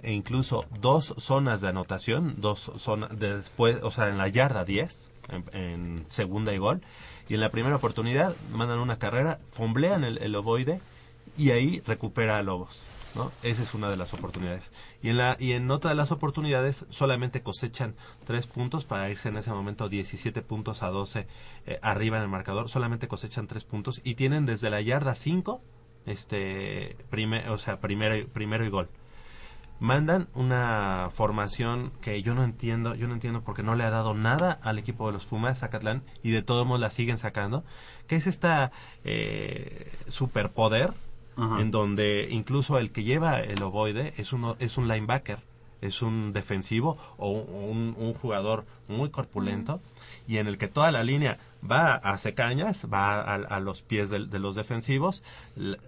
e 0.04 0.12
incluso 0.12 0.66
dos 0.80 1.14
zonas 1.18 1.62
de 1.62 1.70
anotación, 1.70 2.36
dos 2.38 2.72
zonas 2.78 3.10
después, 3.18 3.78
o 3.82 3.92
sea, 3.92 4.08
en 4.08 4.18
la 4.18 4.28
yarda 4.28 4.64
10, 4.66 5.12
en, 5.30 5.44
en 5.54 6.06
segunda 6.10 6.54
y 6.54 6.58
gol, 6.58 6.82
y 7.28 7.36
en 7.36 7.42
la 7.42 7.50
primera 7.50 7.76
oportunidad 7.76 8.36
mandan 8.54 8.80
una 8.80 8.98
carrera, 8.98 9.40
fomblean 9.52 10.04
el, 10.04 10.18
el 10.18 10.36
ovoide 10.36 10.82
y 11.38 11.52
ahí 11.52 11.82
recupera 11.86 12.38
a 12.38 12.44
Lobos. 12.44 12.84
Esa 13.44 13.64
es 13.64 13.74
una 13.74 13.90
de 13.90 13.98
las 13.98 14.14
oportunidades. 14.14 14.72
Y 15.02 15.10
en, 15.10 15.18
la, 15.18 15.36
y 15.40 15.54
en 15.54 15.70
otra 15.72 15.90
de 15.90 15.96
las 15.96 16.12
oportunidades 16.12 16.86
solamente 16.90 17.42
cosechan 17.42 17.96
tres 18.24 18.48
puntos 18.48 18.86
para 18.86 19.10
irse 19.10 19.30
en 19.30 19.38
ese 19.38 19.52
momento 19.52 19.90
17 19.90 20.42
puntos 20.42 20.84
a 20.84 20.90
12 20.90 21.28
eh, 21.66 21.80
arriba 21.82 22.18
en 22.18 22.24
el 22.24 22.30
marcador. 22.30 22.70
Solamente 22.70 23.08
cosechan 23.08 23.48
tres 23.48 23.64
puntos 23.64 24.02
y 24.04 24.16
tienen 24.16 24.46
desde 24.46 24.70
la 24.70 24.82
yarda 24.82 25.16
5, 25.16 25.60
este, 26.06 26.98
o 27.50 27.58
sea, 27.58 27.80
primero, 27.80 28.28
primero 28.28 28.66
y 28.66 28.70
gol. 28.70 28.90
Mandan 29.80 30.28
una 30.34 31.10
formación 31.14 31.94
que 32.02 32.22
yo 32.22 32.36
no 32.36 32.44
entiendo, 32.44 32.96
yo 32.96 33.08
no 33.08 33.14
entiendo 33.14 33.44
porque 33.44 33.64
no 33.64 33.76
le 33.76 33.86
ha 33.86 33.90
dado 33.90 34.14
nada 34.14 34.60
al 34.62 34.78
equipo 34.78 35.08
de 35.08 35.14
los 35.14 35.26
Pumas 35.26 35.60
Zacatlán 35.60 36.04
y 36.22 36.32
de 36.32 36.42
todos 36.42 36.68
modos 36.68 36.82
la 36.82 36.90
siguen 36.90 37.18
sacando, 37.18 37.64
que 38.06 38.18
es 38.18 38.28
esta 38.28 38.74
eh, 39.06 39.90
superpoder 40.10 40.94
Ajá. 41.40 41.62
en 41.62 41.72
donde 41.72 42.28
incluso 42.32 42.78
el 42.80 42.92
que 42.92 43.04
lleva 43.04 43.40
el 43.40 43.62
ovoide 43.64 44.14
es 44.18 44.34
uno 44.34 44.56
es 44.60 44.78
un 44.78 44.88
linebacker 44.88 45.40
es 45.82 46.02
un 46.02 46.34
defensivo 46.34 46.98
o 47.18 47.30
un, 47.32 47.96
un 47.98 48.14
jugador 48.14 48.66
muy 48.90 49.10
corpulento 49.12 49.80
y 50.28 50.36
en 50.38 50.48
el 50.48 50.58
que 50.58 50.68
toda 50.68 50.92
la 50.92 51.04
línea 51.04 51.38
va 51.64 51.94
hace 51.96 52.34
cañas, 52.34 52.86
va 52.94 53.22
a, 53.22 53.36
a 53.36 53.60
los 53.62 53.82
pies 53.82 54.10
de, 54.10 54.20
los 54.20 54.56
defensivos, 54.56 55.24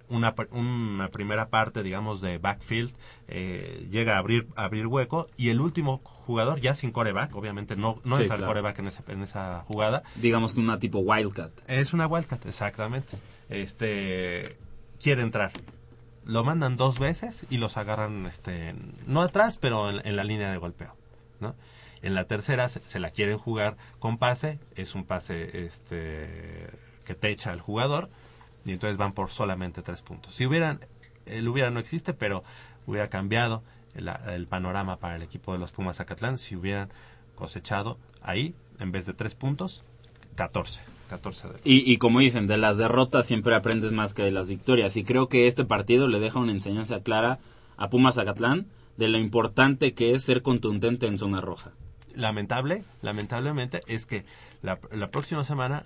una, 0.07 0.33
una 0.51 1.09
primera 1.09 1.49
parte, 1.49 1.83
digamos, 1.83 2.21
de 2.21 2.37
backfield 2.37 2.93
eh, 3.27 3.85
llega 3.91 4.15
a 4.15 4.19
abrir, 4.19 4.47
a 4.55 4.63
abrir 4.63 4.87
hueco 4.87 5.27
y 5.37 5.49
el 5.49 5.59
último 5.59 5.99
jugador, 6.05 6.61
ya 6.61 6.73
sin 6.73 6.91
coreback, 6.91 7.35
obviamente 7.35 7.75
no, 7.75 7.99
no 8.05 8.15
Sí, 8.15 8.21
entra 8.23 8.37
el 8.37 8.45
coreback 8.45 8.79
en, 8.79 8.87
ese- 8.87 9.03
en 9.09 9.23
esa 9.23 9.65
jugada, 9.67 10.03
Digamos 10.15 10.53
que 10.53 10.61
una 10.61 10.79
tipo 10.79 10.99
Wildcat. 10.99 11.51
es 11.67 11.91
una 11.91 12.07
wildcat, 12.07 12.45
exactamente. 12.45 13.17
Este 13.49 14.57
quiere 15.01 15.21
entrar. 15.21 15.51
Lo 16.25 16.43
mandan 16.43 16.77
dos 16.77 16.99
veces 16.99 17.45
y 17.49 17.57
los 17.57 17.77
agarran, 17.77 18.25
este, 18.27 18.75
no 19.07 19.21
atrás, 19.21 19.57
pero 19.57 19.89
en, 19.89 20.15
la 20.15 20.23
línea 20.23 20.51
de 20.51 20.57
golpeo, 20.57 20.95
¿no? 21.39 21.55
En 22.03 22.15
la 22.15 22.25
tercera 22.25 22.69
se, 22.69 22.99
la 22.99 23.11
quieren 23.11 23.37
jugar 23.37 23.77
con 23.99 24.17
pase, 24.17 24.59
es 24.75 24.95
un 24.95 25.03
pase, 25.03 25.65
este, 25.65 26.69
que 27.05 27.15
te 27.15 27.29
echa 27.29 27.51
al 27.51 27.61
jugador 27.61 28.09
y 28.65 28.71
entonces 28.71 28.97
van 28.97 29.13
por 29.13 29.29
solamente 29.29 29.81
tres 29.81 30.01
puntos. 30.01 30.35
Si 30.35 30.45
hubieran, 30.45 30.79
el 31.25 31.47
hubiera 31.47 31.69
no 31.69 31.79
existe, 31.79 32.13
pero 32.13 32.43
hubiera 32.85 33.09
cambiado 33.09 33.63
el, 33.93 34.07
el 34.27 34.47
panorama 34.47 34.97
para 34.97 35.15
el 35.15 35.21
equipo 35.21 35.53
de 35.53 35.59
los 35.59 35.71
Pumas 35.71 35.97
Zacatlán 35.97 36.37
si 36.37 36.55
hubieran 36.55 36.89
cosechado 37.35 37.97
ahí, 38.21 38.55
en 38.79 38.91
vez 38.91 39.05
de 39.05 39.13
tres 39.13 39.35
puntos, 39.35 39.83
14. 40.35 40.90
14 41.11 41.47
de 41.49 41.53
Y, 41.65 41.91
y 41.91 41.97
como 41.97 42.19
dicen, 42.21 42.47
de 42.47 42.57
las 42.57 42.77
derrotas 42.77 43.25
siempre 43.25 43.53
aprendes 43.53 43.91
más 43.91 44.13
que 44.13 44.23
de 44.23 44.31
las 44.31 44.47
victorias. 44.47 44.95
Y 44.95 45.03
creo 45.03 45.27
que 45.27 45.45
este 45.47 45.65
partido 45.65 46.07
le 46.07 46.19
deja 46.19 46.39
una 46.39 46.53
enseñanza 46.53 47.01
clara 47.01 47.39
a 47.75 47.89
Pumas 47.89 48.15
Zacatlán 48.15 48.67
de 48.95 49.09
lo 49.09 49.17
importante 49.17 49.93
que 49.93 50.13
es 50.13 50.23
ser 50.23 50.41
contundente 50.41 51.07
en 51.07 51.19
zona 51.19 51.41
roja. 51.41 51.71
lamentable, 52.15 52.83
lamentablemente, 53.01 53.81
es 53.87 54.05
que 54.05 54.23
la, 54.61 54.79
la 54.91 55.11
próxima 55.11 55.43
semana 55.43 55.85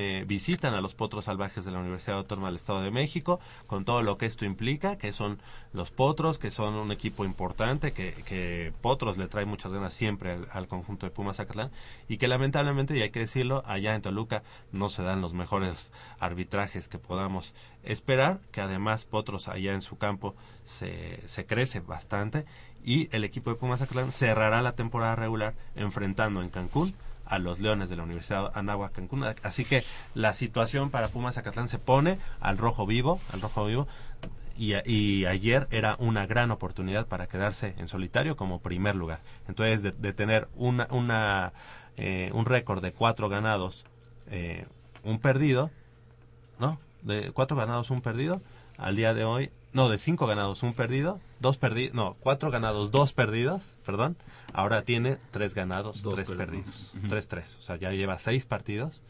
eh, 0.00 0.24
visitan 0.28 0.74
a 0.74 0.80
los 0.80 0.94
potros 0.94 1.24
salvajes 1.24 1.64
de 1.64 1.72
la 1.72 1.80
Universidad 1.80 2.18
Autónoma 2.18 2.46
del 2.46 2.56
Estado 2.56 2.82
de 2.82 2.92
México, 2.92 3.40
con 3.66 3.84
todo 3.84 4.02
lo 4.02 4.16
que 4.16 4.26
esto 4.26 4.44
implica, 4.44 4.96
que 4.96 5.12
son 5.12 5.40
los 5.72 5.90
potros, 5.90 6.38
que 6.38 6.52
son 6.52 6.74
un 6.74 6.92
equipo 6.92 7.24
importante, 7.24 7.92
que, 7.92 8.72
potros 8.80 9.18
le 9.18 9.26
trae 9.26 9.44
muchas 9.44 9.72
ganas 9.72 9.92
siempre 9.92 10.38
al, 10.52 10.68
conjunto 10.68 11.04
de 11.04 11.10
Pumas 11.10 11.38
Zacatlán, 11.38 11.72
y 12.08 12.18
que 12.18 12.28
lamentablemente, 12.28 12.96
y 12.96 13.02
hay 13.02 13.10
que 13.10 13.18
decirlo, 13.18 13.64
allá 13.66 13.96
en 13.96 14.02
Toluca 14.02 14.44
no 14.70 14.88
se 14.88 15.02
dan 15.02 15.20
los 15.20 15.34
mejores 15.34 15.90
arbitrajes 16.20 16.86
que 16.86 17.00
podamos 17.00 17.52
esperar, 17.82 18.38
que 18.52 18.60
además 18.60 19.04
potros 19.04 19.48
allá 19.48 19.74
en 19.74 19.80
su 19.80 19.98
campo 19.98 20.36
se, 20.64 21.26
se 21.26 21.44
crece 21.44 21.80
bastante, 21.80 22.46
y 22.84 23.08
el 23.10 23.24
equipo 23.24 23.50
de 23.50 23.56
Pumas 23.56 23.80
Zacatlán 23.80 24.12
cerrará 24.12 24.62
la 24.62 24.76
temporada 24.76 25.16
regular 25.16 25.56
enfrentando 25.74 26.40
en 26.40 26.50
Cancún 26.50 26.94
a 27.28 27.38
los 27.38 27.60
Leones 27.60 27.88
de 27.88 27.96
la 27.96 28.02
Universidad 28.02 28.50
Anáhuac 28.54 28.92
Cancún. 28.92 29.24
Así 29.42 29.64
que 29.64 29.84
la 30.14 30.32
situación 30.32 30.90
para 30.90 31.08
Pumas 31.08 31.34
Zacatlán 31.34 31.68
se 31.68 31.78
pone 31.78 32.18
al 32.40 32.58
rojo 32.58 32.86
vivo, 32.86 33.20
al 33.32 33.40
rojo 33.40 33.66
vivo. 33.66 33.86
Y, 34.56 34.74
y 34.90 35.24
ayer 35.26 35.68
era 35.70 35.94
una 36.00 36.26
gran 36.26 36.50
oportunidad 36.50 37.06
para 37.06 37.28
quedarse 37.28 37.74
en 37.78 37.86
solitario 37.86 38.36
como 38.36 38.60
primer 38.60 38.96
lugar. 38.96 39.20
Entonces, 39.46 39.82
de, 39.82 39.92
de 39.92 40.12
tener 40.12 40.48
una, 40.56 40.88
una, 40.90 41.52
eh, 41.96 42.30
un 42.34 42.44
récord 42.44 42.82
de 42.82 42.92
cuatro 42.92 43.28
ganados, 43.28 43.84
eh, 44.30 44.66
un 45.04 45.20
perdido, 45.20 45.70
¿no? 46.58 46.80
De 47.02 47.30
cuatro 47.30 47.56
ganados, 47.56 47.90
un 47.90 48.00
perdido, 48.00 48.40
al 48.78 48.96
día 48.96 49.14
de 49.14 49.24
hoy, 49.24 49.50
no, 49.72 49.88
de 49.88 49.98
cinco 49.98 50.26
ganados, 50.26 50.64
un 50.64 50.74
perdido, 50.74 51.20
dos 51.38 51.56
perdidos, 51.56 51.94
no, 51.94 52.16
cuatro 52.18 52.50
ganados, 52.50 52.90
dos 52.90 53.12
perdidos, 53.12 53.76
perdón, 53.86 54.16
ahora 54.52 54.82
tiene 54.82 55.16
tres 55.30 55.54
ganados, 55.54 56.02
Dos 56.02 56.14
tres 56.14 56.28
perdidos. 56.28 56.46
perdidos, 56.64 56.92
Ujú. 56.98 57.08
tres, 57.08 57.28
tres, 57.28 57.56
o 57.58 57.62
sea, 57.62 57.76
ya 57.76 57.90
lleva 57.92 58.18
seis 58.18 58.44
partidos 58.44 59.02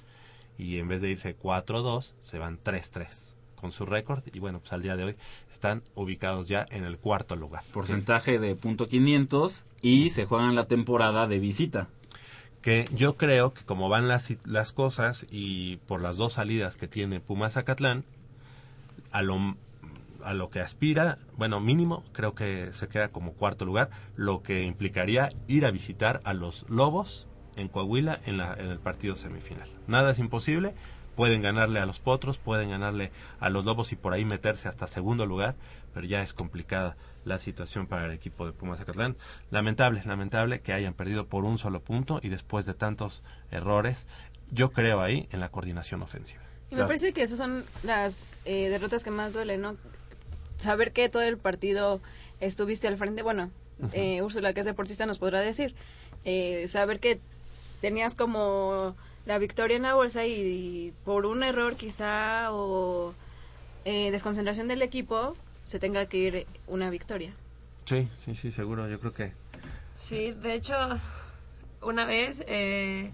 y 0.57 0.79
en 0.79 0.89
vez 0.89 1.01
de 1.01 1.11
irse 1.11 1.37
4-2, 1.37 2.15
se 2.21 2.39
van 2.39 2.59
3-3 2.63 3.35
con 3.55 3.73
su 3.73 3.87
récord 3.87 4.23
y 4.33 4.39
bueno, 4.41 4.61
pues 4.61 4.73
al 4.73 4.83
día 4.83 4.97
de 4.97 5.05
hoy 5.05 5.17
están 5.51 5.83
ubicados 5.95 6.47
ya 6.49 6.67
en 6.71 6.85
el 6.85 6.99
cuarto 6.99 7.37
lugar. 7.37 7.63
Porcentaje 7.73 8.39
de 8.39 8.55
punto 8.57 8.89
500 8.89 9.65
y 9.83 10.11
se 10.11 10.25
juegan 10.27 10.55
la 10.55 10.67
temporada 10.67 11.27
de 11.27 11.39
visita. 11.39 11.89
que 12.63 12.87
yo 12.93 13.17
creo 13.17 13.55
que 13.55 13.65
como 13.65 13.89
van 13.89 14.09
las, 14.09 14.35
las 14.45 14.73
cosas 14.73 15.27
y 15.31 15.77
por 15.87 16.03
las 16.03 16.17
dos 16.17 16.35
salidas 16.35 16.77
que 16.77 16.89
tiene 16.89 17.21
Pumas 17.21 17.55
Zacatlán, 17.55 18.05
a 19.13 19.23
lo, 19.23 19.57
a 20.29 20.35
lo 20.35 20.51
que 20.51 20.61
aspira, 20.61 21.17
bueno, 21.39 21.59
mínimo, 21.59 22.05
creo 22.13 22.35
que 22.35 22.71
se 22.75 22.87
queda 22.87 23.09
como 23.09 23.33
cuarto 23.33 23.65
lugar, 23.65 23.89
lo 24.15 24.43
que 24.43 24.63
implicaría 24.63 25.33
ir 25.47 25.65
a 25.65 25.71
visitar 25.71 26.21
a 26.25 26.35
los 26.35 26.69
Lobos 26.69 27.27
en 27.57 27.69
Coahuila 27.69 28.21
en, 28.27 28.37
la, 28.37 28.53
en 28.53 28.67
el 28.67 28.79
partido 28.79 29.17
semifinal. 29.17 29.67
Nada 29.87 30.11
es 30.11 30.19
imposible, 30.19 30.75
pueden 31.17 31.41
ganarle 31.41 31.81
a 31.81 31.87
los 31.87 31.99
Potros, 31.99 32.37
pueden 32.37 32.69
ganarle 32.69 33.11
a 33.41 33.49
los 33.49 33.65
Lobos 33.65 33.91
y 33.93 33.97
por 33.97 34.13
ahí 34.13 34.27
meterse 34.27 34.69
hasta 34.69 34.87
segundo 34.87 35.25
lugar, 35.25 35.57
pero 35.95 36.07
ya 36.07 36.21
es 36.21 36.35
complicada 36.35 36.99
la 37.25 37.39
situación 37.39 37.87
para 37.87 38.05
el 38.05 38.13
equipo 38.13 38.45
de 38.45 38.53
Pumas 38.53 38.81
Zacatlán. 38.81 39.17
Lamentable, 39.51 40.03
lamentable 40.05 40.61
que 40.61 40.75
hayan 40.75 40.93
perdido 40.93 41.27
por 41.27 41.45
un 41.45 41.57
solo 41.57 41.81
punto 41.81 42.21
y 42.23 42.29
después 42.29 42.67
de 42.67 42.75
tantos 42.75 43.23
errores, 43.51 44.07
yo 44.51 44.73
creo 44.73 45.01
ahí 45.01 45.27
en 45.33 45.41
la 45.41 45.49
coordinación 45.49 46.03
ofensiva. 46.03 46.43
Y 46.71 46.75
me 46.75 46.81
Claro. 46.81 46.89
parece 46.89 47.15
que 47.15 47.23
esas 47.23 47.39
son 47.39 47.65
las 47.83 48.41
eh, 48.45 48.69
derrotas 48.69 49.03
que 49.03 49.11
más 49.11 49.33
duelen, 49.33 49.63
¿no? 49.63 49.77
Saber 50.59 50.93
que 50.93 51.09
todo 51.09 51.23
el 51.23 51.39
partido 51.39 52.01
estuviste 52.41 52.89
al 52.89 52.97
frente, 52.99 53.23
bueno, 53.23 53.51
eh, 53.93 54.23
Úrsula, 54.23 54.53
que 54.53 54.61
es 54.61 54.67
deportista, 54.67 55.07
nos 55.07 55.19
podrá 55.19 55.41
decir. 55.41 55.75
Eh, 56.25 56.67
saber 56.69 57.01
que 57.01 57.21
tenías 57.81 58.15
como 58.15 58.97
la 59.25 59.39
victoria 59.39 59.77
en 59.77 59.83
la 59.83 59.95
bolsa 59.95 60.27
y, 60.27 60.33
y 60.33 60.93
por 61.05 61.27
un 61.27 61.43
error 61.43 61.77
quizá 61.77 62.53
o 62.53 63.15
eh, 63.85 64.11
desconcentración 64.11 64.69
del 64.69 64.83
equipo 64.83 65.37
se 65.63 65.79
tenga 65.79 66.07
que 66.07 66.17
ir 66.17 66.47
una 66.67 66.91
victoria. 66.91 67.33
Sí, 67.85 68.09
sí, 68.25 68.35
sí, 68.35 68.51
seguro, 68.51 68.89
yo 68.89 68.99
creo 69.01 69.13
que... 69.13 69.33
Sí, 69.95 70.33
de 70.33 70.55
hecho, 70.55 70.75
una 71.83 72.05
vez 72.05 72.43
eh, 72.47 73.13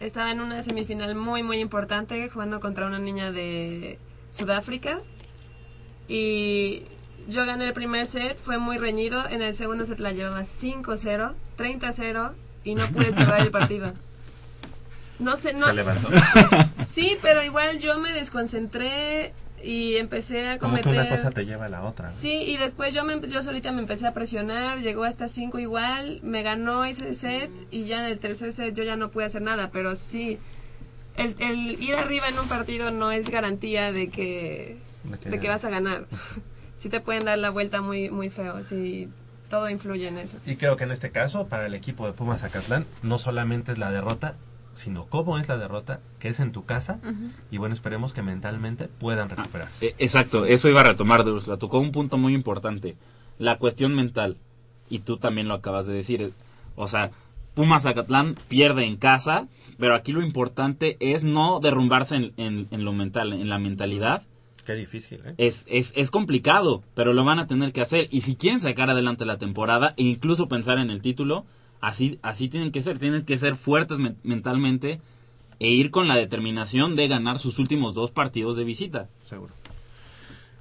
estaba 0.00 0.30
en 0.30 0.40
una 0.40 0.62
semifinal 0.62 1.14
muy, 1.14 1.42
muy 1.42 1.58
importante 1.58 2.28
jugando 2.28 2.60
contra 2.60 2.86
una 2.86 2.98
niña 2.98 3.32
de 3.32 3.98
Sudáfrica. 4.36 5.00
Y 6.12 6.82
yo 7.28 7.46
gané 7.46 7.68
el 7.68 7.72
primer 7.72 8.04
set, 8.06 8.36
fue 8.36 8.58
muy 8.58 8.76
reñido. 8.78 9.28
En 9.28 9.42
el 9.42 9.54
segundo 9.54 9.86
set 9.86 10.00
la 10.00 10.10
llevaba 10.10 10.40
5-0, 10.40 11.34
30-0 11.56 12.32
y 12.64 12.74
no 12.74 12.86
pude 12.88 13.12
cerrar 13.12 13.40
el 13.40 13.52
partido. 13.52 13.92
No 15.20 15.36
sé, 15.36 15.52
no. 15.52 15.66
Se 15.66 15.74
levantó. 15.74 16.08
Sí, 16.84 17.16
pero 17.22 17.44
igual 17.44 17.78
yo 17.78 17.98
me 18.00 18.12
desconcentré 18.12 19.32
y 19.62 19.96
empecé 19.96 20.48
a 20.48 20.58
Como 20.58 20.76
que 20.76 20.82
cometer. 20.82 21.06
una 21.06 21.16
cosa 21.16 21.30
te 21.30 21.46
lleva 21.46 21.66
a 21.66 21.68
la 21.68 21.84
otra. 21.84 22.06
¿no? 22.06 22.10
Sí, 22.12 22.32
y 22.32 22.56
después 22.56 22.92
yo, 22.92 23.04
me, 23.04 23.20
yo 23.28 23.42
solita 23.42 23.70
me 23.70 23.80
empecé 23.82 24.06
a 24.08 24.14
presionar, 24.14 24.80
llegó 24.80 25.04
hasta 25.04 25.28
5 25.28 25.58
igual, 25.60 26.18
me 26.24 26.42
ganó 26.42 26.84
ese 26.84 27.14
set 27.14 27.50
y 27.70 27.84
ya 27.84 28.00
en 28.00 28.06
el 28.06 28.18
tercer 28.18 28.52
set 28.52 28.74
yo 28.74 28.82
ya 28.82 28.96
no 28.96 29.10
pude 29.10 29.26
hacer 29.26 29.42
nada, 29.42 29.70
pero 29.70 29.94
sí, 29.94 30.38
el, 31.16 31.36
el 31.38 31.80
ir 31.82 31.94
arriba 31.94 32.26
en 32.28 32.38
un 32.38 32.48
partido 32.48 32.90
no 32.90 33.12
es 33.12 33.28
garantía 33.28 33.92
de 33.92 34.08
que, 34.08 34.78
De 35.04 35.18
que- 35.18 35.30
de 35.30 35.40
que 35.40 35.48
vas 35.48 35.64
a 35.64 35.70
ganar. 35.70 36.06
sí 36.74 36.88
te 36.88 37.00
pueden 37.00 37.24
dar 37.24 37.38
la 37.38 37.50
vuelta 37.50 37.80
muy, 37.82 38.10
muy 38.10 38.30
feo, 38.30 38.62
sí, 38.64 39.08
todo 39.48 39.68
influye 39.70 40.08
en 40.08 40.18
eso. 40.18 40.38
Y 40.46 40.56
creo 40.56 40.76
que 40.76 40.84
en 40.84 40.92
este 40.92 41.10
caso, 41.10 41.46
para 41.46 41.66
el 41.66 41.74
equipo 41.74 42.06
de 42.06 42.12
Pumas 42.12 42.40
Zacatlán, 42.40 42.86
no 43.02 43.18
solamente 43.18 43.72
es 43.72 43.78
la 43.78 43.90
derrota, 43.90 44.36
sino 44.72 45.06
cómo 45.06 45.38
es 45.38 45.48
la 45.48 45.58
derrota, 45.58 46.00
que 46.20 46.28
es 46.28 46.38
en 46.38 46.52
tu 46.52 46.64
casa, 46.64 47.00
y 47.50 47.58
bueno, 47.58 47.74
esperemos 47.74 48.12
que 48.12 48.22
mentalmente 48.22 48.86
puedan 48.86 49.28
recuperar. 49.28 49.68
Eh, 49.80 49.94
Exacto, 49.98 50.46
eso 50.46 50.68
iba 50.68 50.80
a 50.80 50.84
retomar 50.84 51.24
de 51.24 51.32
Úrsula. 51.32 51.56
Tocó 51.56 51.80
un 51.80 51.90
punto 51.90 52.18
muy 52.18 52.34
importante, 52.34 52.94
la 53.38 53.58
cuestión 53.58 53.94
mental. 53.96 54.36
Y 54.88 55.00
tú 55.00 55.16
también 55.18 55.48
lo 55.48 55.54
acabas 55.54 55.86
de 55.86 55.94
decir. 55.94 56.32
O 56.76 56.86
sea, 56.88 57.10
Pumas 57.54 57.82
Zacatlán 57.82 58.36
pierde 58.48 58.84
en 58.84 58.96
casa, 58.96 59.48
pero 59.78 59.94
aquí 59.96 60.12
lo 60.12 60.22
importante 60.22 60.96
es 61.00 61.24
no 61.24 61.58
derrumbarse 61.60 62.14
en, 62.16 62.32
en- 62.36 62.68
en 62.70 62.84
lo 62.84 62.92
mental, 62.92 63.32
en 63.32 63.48
la 63.48 63.58
mentalidad. 63.58 64.22
Qué 64.64 64.74
difícil, 64.74 65.20
¿eh? 65.24 65.34
Es, 65.38 65.66
es, 65.68 65.92
es 65.96 66.10
complicado, 66.10 66.82
pero 66.94 67.12
lo 67.12 67.24
van 67.24 67.38
a 67.38 67.46
tener 67.46 67.72
que 67.72 67.80
hacer. 67.80 68.08
Y 68.10 68.20
si 68.20 68.36
quieren 68.36 68.60
sacar 68.60 68.90
adelante 68.90 69.24
la 69.24 69.38
temporada 69.38 69.94
e 69.96 70.02
incluso 70.04 70.48
pensar 70.48 70.78
en 70.78 70.90
el 70.90 71.02
título, 71.02 71.44
así, 71.80 72.18
así 72.22 72.48
tienen 72.48 72.70
que 72.70 72.82
ser. 72.82 72.98
Tienen 72.98 73.24
que 73.24 73.36
ser 73.36 73.56
fuertes 73.56 73.98
men- 73.98 74.16
mentalmente 74.22 75.00
e 75.58 75.68
ir 75.68 75.90
con 75.90 76.08
la 76.08 76.16
determinación 76.16 76.96
de 76.96 77.08
ganar 77.08 77.38
sus 77.38 77.58
últimos 77.58 77.94
dos 77.94 78.10
partidos 78.10 78.56
de 78.56 78.64
visita. 78.64 79.08
Seguro. 79.24 79.52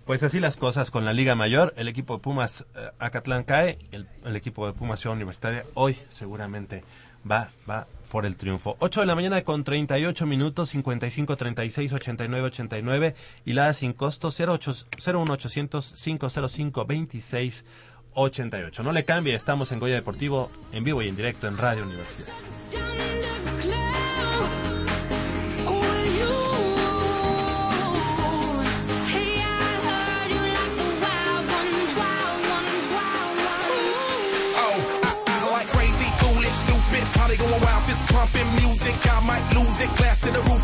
Pues 0.06 0.24
así 0.24 0.40
las 0.40 0.58
cosas 0.58 0.90
con 0.90 1.06
la 1.06 1.14
Liga 1.14 1.36
Mayor. 1.36 1.74
El 1.78 1.88
equipo 1.88 2.16
de 2.16 2.20
Pumas 2.22 2.66
eh, 2.76 2.90
Acatlán 2.98 3.44
cae. 3.44 3.78
El, 3.92 4.08
el 4.26 4.36
equipo 4.36 4.66
de 4.66 4.74
Pumas 4.74 5.00
Ciudad 5.00 5.16
Universitaria 5.16 5.66
hoy 5.76 5.96
seguramente 6.10 6.84
va, 7.30 7.52
va 7.70 7.86
por 8.10 8.26
el 8.26 8.36
triunfo. 8.36 8.76
8 8.80 9.02
de 9.02 9.06
la 9.06 9.16
mañana 9.16 9.44
con 9.44 9.64
38 9.64 10.26
minutos, 10.26 10.70
55 10.70 11.36
36 11.36 11.94
89 11.94 12.48
89 12.48 13.16
y 13.46 13.54
la 13.54 13.74
sin 13.74 13.94
costo 13.94 14.30
08 14.30 14.74
01800 15.06 15.94
505 15.94 16.86
26 16.86 17.66
88. 18.14 18.84
No 18.84 18.92
le 18.92 19.06
cambie, 19.06 19.36
estamos 19.36 19.72
en 19.72 19.80
Goya 19.80 19.96
Deportivo, 19.96 20.52
en 20.74 20.84
vivo 20.84 21.02
y 21.02 21.08
en 21.08 21.16
directo 21.16 21.48
en 21.48 21.58
Radio 21.58 21.84
Universidad. 21.84 22.34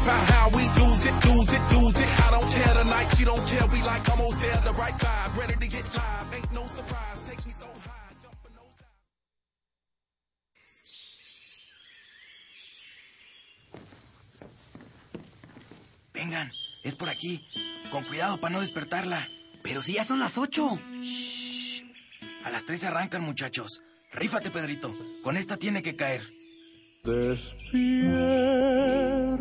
Glass 0.05 0.27
to 0.27 0.33
the 0.33 0.33
roof, 0.33 0.33
how, 0.33 0.33
how 0.33 0.49
we 0.49 0.63
lose 0.81 1.05
it, 1.05 1.15
lose 1.25 1.49
it, 1.49 1.63
lose 1.73 1.97
it. 1.97 2.09
I 2.25 2.31
don't 2.31 2.51
care 2.51 2.73
tonight, 2.73 3.07
she 3.17 3.25
don't 3.25 3.45
care, 3.47 3.67
we 3.67 3.81
like 3.81 4.09
almost 4.09 4.39
there, 4.39 4.61
the 4.63 4.73
right 4.73 4.93
vibe, 4.93 5.37
ready 5.37 5.55
to 5.55 5.67
get 5.67 5.83
live, 5.95 6.33
ain't 6.33 6.51
no 6.51 6.65
surprise, 6.67 7.19
take 7.27 7.45
me 7.45 7.53
so 7.53 7.65
high, 7.85 8.13
jumping 8.21 8.55
those 8.55 8.77
high. 8.79 8.95
Vengan, 16.13 16.51
es 16.83 16.95
por 16.95 17.09
aquí. 17.09 17.41
Con 17.91 18.03
cuidado 18.05 18.39
para 18.39 18.53
no 18.53 18.61
despertarla. 18.61 19.27
Pero 19.63 19.81
si 19.81 19.93
ya 19.93 20.03
son 20.03 20.19
las 20.19 20.37
ocho. 20.37 20.79
Shh. 21.01 21.83
A 22.43 22.49
las 22.51 22.65
tres 22.65 22.81
se 22.81 22.87
arrancan, 22.87 23.21
muchachos. 23.23 23.81
Rífate, 24.11 24.51
Pedrito. 24.51 24.93
Con 25.23 25.37
esta 25.37 25.57
tiene 25.57 25.81
que 25.81 25.95
caer. 25.95 26.21
Despierta, 27.03 28.84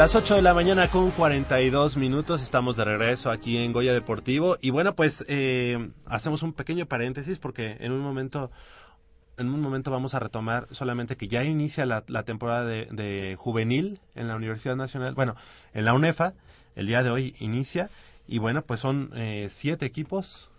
Las 0.00 0.14
8 0.14 0.36
de 0.36 0.40
la 0.40 0.54
mañana 0.54 0.88
con 0.88 1.10
42 1.10 1.98
minutos, 1.98 2.40
estamos 2.42 2.74
de 2.74 2.86
regreso 2.86 3.30
aquí 3.30 3.58
en 3.58 3.70
Goya 3.74 3.92
Deportivo. 3.92 4.56
Y 4.62 4.70
bueno, 4.70 4.94
pues 4.94 5.26
eh, 5.28 5.90
hacemos 6.06 6.42
un 6.42 6.54
pequeño 6.54 6.86
paréntesis 6.86 7.38
porque 7.38 7.76
en 7.80 7.92
un 7.92 8.00
momento 8.00 8.50
en 9.36 9.50
un 9.50 9.60
momento 9.60 9.90
vamos 9.90 10.14
a 10.14 10.18
retomar 10.18 10.68
solamente 10.70 11.18
que 11.18 11.28
ya 11.28 11.44
inicia 11.44 11.84
la, 11.84 12.02
la 12.06 12.22
temporada 12.22 12.64
de, 12.64 12.86
de 12.86 13.36
juvenil 13.38 14.00
en 14.14 14.28
la 14.28 14.36
Universidad 14.36 14.74
Nacional, 14.74 15.12
bueno, 15.12 15.36
en 15.74 15.84
la 15.84 15.92
UNEFA, 15.92 16.32
el 16.76 16.86
día 16.86 17.02
de 17.02 17.10
hoy 17.10 17.34
inicia 17.38 17.90
y 18.26 18.38
bueno, 18.38 18.62
pues 18.62 18.80
son 18.80 19.10
eh, 19.14 19.48
siete 19.50 19.84
equipos, 19.84 20.49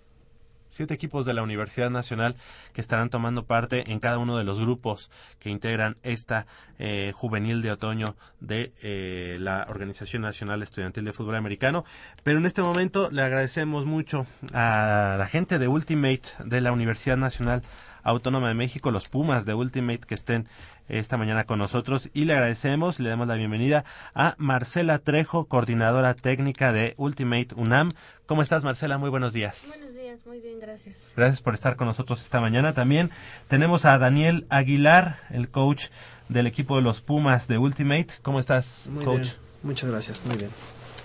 siete 0.71 0.93
equipos 0.93 1.25
de 1.25 1.35
la 1.35 1.43
Universidad 1.43 1.91
Nacional 1.91 2.35
que 2.73 2.81
estarán 2.81 3.09
tomando 3.09 3.45
parte 3.45 3.83
en 3.91 3.99
cada 3.99 4.17
uno 4.17 4.37
de 4.37 4.43
los 4.43 4.59
grupos 4.59 5.11
que 5.37 5.49
integran 5.49 5.97
esta 6.01 6.47
eh, 6.79 7.11
juvenil 7.13 7.61
de 7.61 7.71
otoño 7.71 8.15
de 8.39 8.73
eh, 8.81 9.37
la 9.39 9.67
Organización 9.69 10.23
Nacional 10.23 10.63
Estudiantil 10.63 11.05
de 11.05 11.13
Fútbol 11.13 11.35
Americano. 11.35 11.85
Pero 12.23 12.39
en 12.39 12.45
este 12.45 12.63
momento 12.63 13.11
le 13.11 13.21
agradecemos 13.21 13.85
mucho 13.85 14.25
a 14.53 15.15
la 15.19 15.27
gente 15.27 15.59
de 15.59 15.67
Ultimate 15.67 16.21
de 16.43 16.61
la 16.61 16.71
Universidad 16.71 17.17
Nacional 17.17 17.61
Autónoma 18.03 18.47
de 18.47 18.55
México, 18.55 18.89
los 18.89 19.09
Pumas 19.09 19.45
de 19.45 19.53
Ultimate 19.53 19.99
que 19.99 20.15
estén 20.15 20.47
esta 20.87 21.17
mañana 21.17 21.45
con 21.45 21.59
nosotros 21.59 22.09
y 22.13 22.25
le 22.25 22.33
agradecemos 22.33 22.99
y 22.99 23.03
le 23.03 23.09
damos 23.09 23.27
la 23.27 23.35
bienvenida 23.35 23.85
a 24.13 24.35
Marcela 24.37 24.97
Trejo, 24.99 25.45
coordinadora 25.45 26.13
técnica 26.15 26.73
de 26.73 26.95
Ultimate 26.97 27.49
UNAM. 27.55 27.89
¿Cómo 28.25 28.41
estás 28.41 28.63
Marcela? 28.63 28.97
Muy 28.97 29.09
buenos 29.09 29.33
días. 29.33 29.65
Buenos 29.67 29.81
días, 29.81 29.90
muy 30.31 30.39
bien, 30.39 30.61
gracias. 30.61 31.07
Gracias 31.17 31.41
por 31.41 31.53
estar 31.53 31.75
con 31.75 31.87
nosotros 31.87 32.21
esta 32.21 32.39
mañana. 32.39 32.71
También 32.71 33.09
tenemos 33.49 33.83
a 33.83 33.97
Daniel 33.97 34.45
Aguilar, 34.47 35.19
el 35.29 35.49
coach 35.49 35.87
del 36.29 36.47
equipo 36.47 36.77
de 36.77 36.81
los 36.81 37.01
Pumas 37.01 37.49
de 37.49 37.57
Ultimate. 37.57 38.07
¿Cómo 38.21 38.39
estás, 38.39 38.87
Muy 38.93 39.03
coach? 39.03 39.19
bien. 39.23 39.33
Muchas 39.63 39.89
gracias, 39.89 40.25
muy 40.25 40.37
bien. 40.37 40.49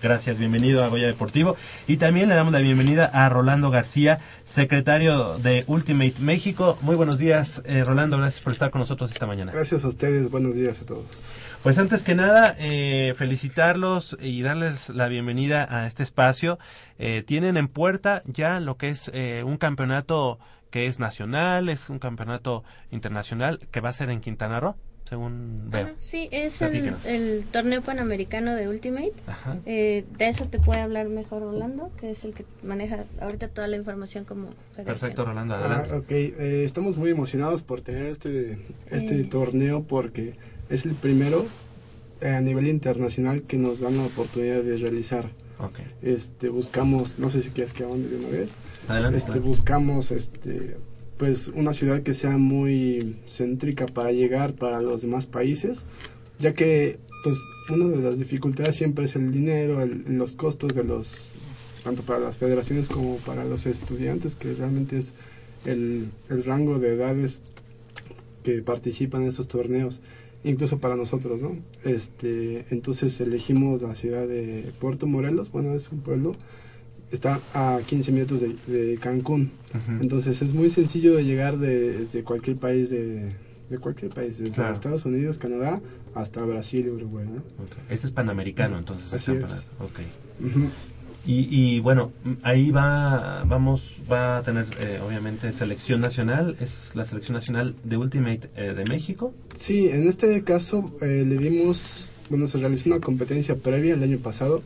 Gracias, 0.01 0.39
bienvenido 0.39 0.85
a 0.85 0.89
Goya 0.89 1.09
Deportivo. 1.09 1.57
Y 1.89 1.97
también 1.97 2.29
le 2.29 2.37
damos 2.37 2.53
la 2.53 2.61
bienvenida 2.61 3.07
a 3.07 3.29
Rolando 3.29 3.71
García, 3.71 4.21
secretario 4.45 5.39
de 5.39 5.65
Ultimate 5.67 6.15
México. 6.21 6.79
Muy 6.83 6.95
buenos 6.95 7.19
días, 7.19 7.63
eh, 7.65 7.83
Rolando, 7.83 8.19
gracias 8.19 8.45
por 8.45 8.53
estar 8.53 8.71
con 8.71 8.79
nosotros 8.79 9.11
esta 9.11 9.27
mañana. 9.27 9.51
Gracias 9.51 9.85
a 9.85 9.89
ustedes, 9.89 10.31
buenos 10.31 10.55
días 10.55 10.81
a 10.83 10.87
todos. 10.87 11.07
Pues 11.63 11.79
antes 11.79 12.05
que 12.05 12.15
nada, 12.15 12.55
eh, 12.61 13.13
felicitarlos 13.17 14.17
y 14.21 14.43
darles 14.43 14.89
la 14.91 15.09
bienvenida 15.09 15.67
a 15.69 15.87
este 15.89 16.05
espacio. 16.05 16.59
Eh, 16.99 17.23
tienen 17.27 17.57
en 17.57 17.67
puerta 17.67 18.23
ya 18.27 18.61
lo 18.61 18.77
que 18.77 18.89
es 18.89 19.11
eh, 19.13 19.43
un 19.45 19.57
campeonato 19.57 20.39
que 20.71 20.87
es 20.87 21.01
nacional, 21.01 21.69
es 21.69 21.91
un 21.91 21.99
campeonato 21.99 22.63
internacional 22.91 23.59
que 23.73 23.81
va 23.81 23.89
a 23.89 23.93
ser 23.93 24.11
en 24.11 24.21
Quintana 24.21 24.61
Roo, 24.61 24.77
según 25.09 25.71
veo. 25.71 25.87
Ajá, 25.87 25.95
sí, 25.99 26.29
es 26.31 26.63
el, 26.63 26.95
el 27.07 27.45
torneo 27.51 27.83
panamericano 27.83 28.55
de 28.55 28.69
Ultimate. 28.69 29.15
Ajá. 29.27 29.57
Eh, 29.67 30.05
de 30.19 30.29
eso 30.29 30.45
te 30.47 30.61
puede 30.61 30.81
hablar 30.83 31.09
mejor 31.09 31.43
Orlando, 31.43 31.91
que 31.99 32.11
es 32.13 32.25
el 32.25 32.33
que 32.33 32.45
maneja 32.63 33.05
ahorita 33.21 33.49
toda 33.49 33.67
la 33.67 33.77
información 33.77 34.25
como 34.25 34.51
federación. 34.77 34.85
Perfecto, 34.87 35.25
Rolando, 35.25 35.55
Ah, 35.55 35.59
adelante. 35.59 35.95
ok, 35.97 36.11
eh, 36.13 36.63
estamos 36.65 36.97
muy 36.97 37.11
emocionados 37.11 37.65
por 37.65 37.81
tener 37.81 38.07
este, 38.07 38.65
este 38.89 39.21
Eh. 39.23 39.25
torneo 39.25 39.83
porque 39.83 40.35
es 40.71 40.85
el 40.87 40.95
primero 40.95 41.47
eh, 42.21 42.29
a 42.29 42.41
nivel 42.41 42.67
internacional 42.67 43.43
que 43.43 43.57
nos 43.59 43.81
dan 43.81 43.97
la 43.99 44.05
oportunidad 44.05 44.63
de 44.63 44.77
realizar. 44.77 45.31
Ok. 45.59 45.79
Este, 46.03 46.49
buscamos, 46.49 47.19
no 47.19 47.31
sé 47.31 47.41
si 47.43 47.51
quieres 47.51 47.73
que 47.73 47.85
hable 47.85 48.07
de 48.09 48.17
una 48.17 48.29
vez. 48.29 48.55
Adelante, 48.89 49.19
Este, 49.19 49.39
buscamos, 49.39 50.11
este, 50.11 50.77
pues, 51.19 51.49
una 51.49 51.73
ciudad 51.73 52.03
que 52.03 52.15
sea 52.15 52.37
muy 52.37 53.17
céntrica 53.27 53.87
para 53.87 54.13
llegar 54.13 54.55
para 54.55 54.81
los 54.83 55.03
demás 55.03 55.27
países, 55.27 55.85
ya 56.39 56.53
que, 56.55 56.99
pues, 57.25 57.37
una 57.71 57.87
de 57.87 58.03
las 58.03 58.19
dificultades 58.19 58.77
siempre 58.77 59.07
es 59.07 59.17
el 59.17 59.33
dinero, 59.33 59.81
el- 59.83 60.05
los 60.19 60.33
costos 60.33 60.75
de 60.75 60.85
los, 60.85 61.33
tanto 61.85 62.03
para 62.03 62.19
las 62.21 62.37
federaciones 62.37 62.89
como 62.89 63.17
para 63.19 63.45
los 63.45 63.65
estudiantes, 63.67 64.37
que 64.37 64.53
realmente 64.53 64.99
es 64.99 65.15
el, 65.65 66.09
el 66.29 66.45
rango 66.45 66.79
de 66.79 66.95
edades 66.95 67.41
que 68.45 68.63
participan 68.63 69.23
en 69.23 69.29
estos 69.29 69.49
torneos, 69.49 70.01
incluso 70.47 70.79
para 70.79 70.97
nosotros, 70.97 71.43
¿no? 71.43 71.57
Este, 71.85 72.65
entonces 72.71 73.21
elegimos 73.21 73.83
la 73.83 73.95
ciudad 73.95 74.27
de 74.27 74.73
Puerto 74.81 75.07
Morelos, 75.07 75.51
bueno, 75.51 75.75
es 75.75 75.91
un 75.93 76.01
pueblo, 76.01 76.35
está 77.13 77.41
a 77.53 77.81
15 77.87 78.13
minutos 78.13 78.41
de, 78.41 78.57
de 78.67 78.97
Cancún, 78.97 79.51
entonces 80.01 80.41
es 80.43 80.55
muy 80.55 80.71
sencillo 80.71 81.15
de 81.15 81.25
llegar 81.25 81.59
de- 81.59 81.99
desde 81.99 82.23
cualquier 82.25 82.57
país 82.57 82.89
de, 82.91 83.29
de 83.69 83.79
cualquier 83.79 84.13
país, 84.15 84.39
desde 84.39 84.55
Claro. 84.55 84.73
Estados 84.73 85.05
Unidos, 85.05 85.37
Canadá, 85.39 85.81
hasta 86.15 86.43
Brasil 86.45 86.87
y 86.87 86.91
Uruguay, 86.91 87.27
¿no? 87.29 87.43
Este 87.91 88.07
es 88.07 88.13
panamericano, 88.13 88.79
entonces. 88.79 89.13
Así 89.13 89.33
es. 89.33 89.39
campeonato. 89.39 89.67
Ok. 89.81 89.99
Ujú. 90.47 90.69
Y, 91.27 91.49
y 91.51 91.81
bueno, 91.81 92.13
ahí 92.43 92.71
va, 92.71 93.43
vamos, 93.45 93.97
va 94.11 94.39
a 94.39 94.43
tener 94.43 94.67
eh, 94.81 95.01
obviamente 95.05 95.53
selección 95.53 96.01
nacional, 96.01 96.57
es 96.61 96.93
la 96.95 97.05
selección 97.05 97.35
nacional 97.35 97.75
de 97.83 97.97
Ultimate 97.97 98.49
eh, 98.57 98.75
de 98.75 98.85
México. 98.85 99.35
Sí, 99.55 99.89
en 99.89 100.07
este 100.07 100.45
caso 100.45 100.93
eh, 101.03 101.25
le 101.27 101.37
dimos, 101.37 102.11
bueno, 102.31 102.47
se 102.47 102.59
realizó 102.59 102.91
una 102.91 103.01
competencia 103.01 103.57
previa 103.57 103.95
el 103.95 104.03
año 104.05 104.19
pasado 104.19 104.63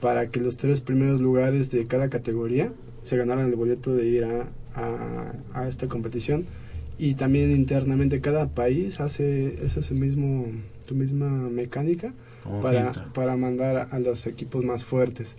para 0.00 0.30
que 0.30 0.40
los 0.40 0.56
tres 0.56 0.80
primeros 0.80 1.20
lugares 1.20 1.70
de 1.70 1.86
cada 1.86 2.08
categoría 2.08 2.72
se 3.04 3.16
ganaran 3.16 3.46
el 3.46 3.54
boleto 3.54 3.94
de 3.94 4.06
ir 4.08 4.24
a, 4.24 4.48
a, 4.74 5.32
a 5.54 5.68
esta 5.68 5.86
competición 5.86 6.44
y 6.98 7.14
también 7.14 7.52
internamente 7.52 8.20
cada 8.20 8.48
país 8.48 8.98
hace 8.98 9.64
ese 9.64 9.80
es 9.80 9.92
mismo 9.92 10.46
misma 10.90 11.28
mecánica 11.28 12.12
Como 12.42 12.60
para, 12.60 12.92
filtro. 12.92 13.12
para 13.12 13.36
mandar 13.36 13.76
a, 13.76 13.82
a 13.84 14.00
los 14.00 14.26
equipos 14.26 14.64
más 14.64 14.84
fuertes 14.84 15.36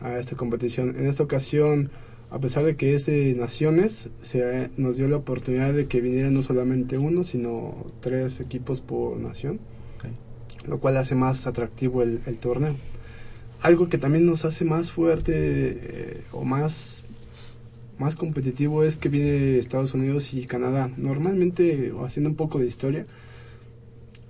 a 0.00 0.18
esta 0.18 0.36
competición. 0.36 0.96
En 0.98 1.06
esta 1.06 1.22
ocasión, 1.22 1.90
a 2.30 2.38
pesar 2.38 2.64
de 2.64 2.76
que 2.76 2.94
es 2.94 3.06
de 3.06 3.34
naciones, 3.34 4.10
se 4.16 4.70
nos 4.76 4.96
dio 4.96 5.08
la 5.08 5.16
oportunidad 5.16 5.72
de 5.72 5.86
que 5.86 6.00
vinieran 6.00 6.34
no 6.34 6.42
solamente 6.42 6.98
uno, 6.98 7.24
sino 7.24 7.86
tres 8.00 8.40
equipos 8.40 8.80
por 8.80 9.18
nación, 9.18 9.60
lo 10.66 10.78
cual 10.78 10.96
hace 10.96 11.14
más 11.14 11.46
atractivo 11.46 12.02
el, 12.02 12.20
el 12.26 12.38
torneo. 12.38 12.74
Algo 13.60 13.88
que 13.88 13.98
también 13.98 14.26
nos 14.26 14.44
hace 14.44 14.64
más 14.64 14.92
fuerte 14.92 15.32
eh, 15.34 16.20
o 16.32 16.44
más 16.44 17.04
más 17.98 18.16
competitivo 18.16 18.82
es 18.82 18.98
que 18.98 19.08
viene 19.08 19.58
Estados 19.58 19.94
Unidos 19.94 20.34
y 20.34 20.46
Canadá. 20.46 20.90
Normalmente, 20.96 21.92
haciendo 22.04 22.30
un 22.30 22.36
poco 22.36 22.58
de 22.58 22.66
historia, 22.66 23.06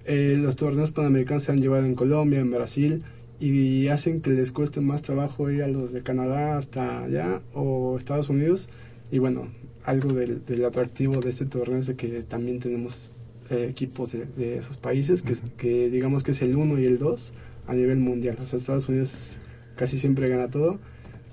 eh, 0.06 0.34
los 0.36 0.56
torneos 0.56 0.92
panamericanos 0.92 1.44
se 1.44 1.52
han 1.52 1.60
llevado 1.60 1.84
en 1.84 1.94
Colombia, 1.94 2.40
en 2.40 2.50
Brasil, 2.50 3.02
y 3.40 3.88
hacen 3.88 4.20
que 4.20 4.30
les 4.30 4.52
cueste 4.52 4.80
más 4.80 5.02
trabajo 5.02 5.50
ir 5.50 5.62
a 5.62 5.68
los 5.68 5.92
de 5.92 6.02
Canadá 6.02 6.56
hasta 6.56 7.04
allá 7.04 7.42
o 7.52 7.96
Estados 7.96 8.28
Unidos. 8.28 8.68
Y 9.10 9.18
bueno, 9.18 9.48
algo 9.84 10.12
del, 10.12 10.44
del 10.44 10.64
atractivo 10.64 11.20
de 11.20 11.30
este 11.30 11.46
torneo 11.46 11.78
es 11.78 11.86
de 11.86 11.96
que 11.96 12.22
también 12.22 12.58
tenemos 12.60 13.10
eh, 13.50 13.66
equipos 13.68 14.12
de, 14.12 14.24
de 14.24 14.58
esos 14.58 14.76
países, 14.76 15.22
que, 15.22 15.34
que 15.56 15.90
digamos 15.90 16.22
que 16.22 16.30
es 16.30 16.42
el 16.42 16.56
1 16.56 16.78
y 16.78 16.86
el 16.86 16.98
2 16.98 17.32
a 17.66 17.74
nivel 17.74 17.98
mundial. 17.98 18.38
O 18.40 18.46
sea, 18.46 18.58
Estados 18.58 18.88
Unidos 18.88 19.40
casi 19.76 19.98
siempre 19.98 20.28
gana 20.28 20.48
todo, 20.48 20.78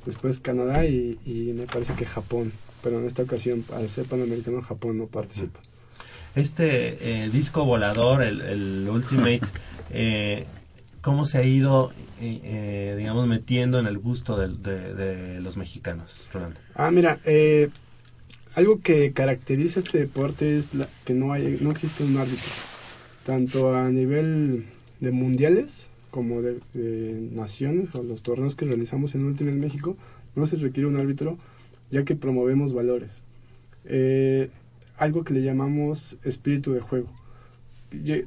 después 0.05 0.39
Canadá 0.39 0.85
y, 0.85 1.19
y 1.25 1.53
me 1.53 1.65
parece 1.65 1.93
que 1.93 2.05
Japón. 2.05 2.51
Pero 2.83 2.99
en 2.99 3.05
esta 3.05 3.23
ocasión, 3.23 3.63
al 3.73 3.89
ser 3.89 4.05
panamericano, 4.05 4.61
Japón 4.61 4.97
no 4.97 5.05
participa. 5.05 5.59
Este 6.35 7.23
eh, 7.23 7.29
disco 7.29 7.65
volador, 7.65 8.23
el, 8.23 8.41
el 8.41 8.89
Ultimate, 8.89 9.41
eh, 9.91 10.45
¿cómo 11.01 11.25
se 11.25 11.37
ha 11.39 11.43
ido, 11.43 11.91
eh, 12.19 12.39
eh, 12.43 12.95
digamos, 12.97 13.27
metiendo 13.27 13.79
en 13.79 13.87
el 13.87 13.97
gusto 13.97 14.37
del- 14.37 14.61
de, 14.61 14.93
de 14.93 15.41
los 15.41 15.57
mexicanos, 15.57 16.27
Rolando? 16.33 16.59
Ah, 16.75 16.91
mira, 16.91 17.19
eh, 17.25 17.69
algo 18.55 18.79
que 18.81 19.11
caracteriza 19.13 19.79
este 19.79 19.97
deporte 19.99 20.57
es 20.57 20.73
la- 20.73 20.87
que 21.05 21.13
no 21.13 21.33
hay, 21.33 21.57
no 21.61 21.71
existe 21.71 22.03
un 22.03 22.17
árbitro, 22.17 22.51
tanto 23.25 23.75
a 23.75 23.89
nivel 23.89 24.65
de 24.99 25.11
mundiales 25.11 25.89
como 26.11 26.41
de, 26.41 26.59
de 26.73 27.29
naciones 27.31 27.95
o 27.95 28.03
los 28.03 28.21
torneos 28.21 28.55
que 28.55 28.65
realizamos 28.65 29.15
en 29.15 29.25
Ultimate 29.25 29.57
México, 29.57 29.97
no 30.35 30.45
se 30.45 30.57
requiere 30.57 30.87
un 30.87 30.97
árbitro 30.97 31.37
ya 31.89 32.03
que 32.03 32.15
promovemos 32.15 32.73
valores. 32.73 33.23
Eh, 33.85 34.49
algo 34.97 35.23
que 35.23 35.33
le 35.33 35.41
llamamos 35.41 36.17
espíritu 36.23 36.73
de 36.73 36.81
juego. 36.81 37.09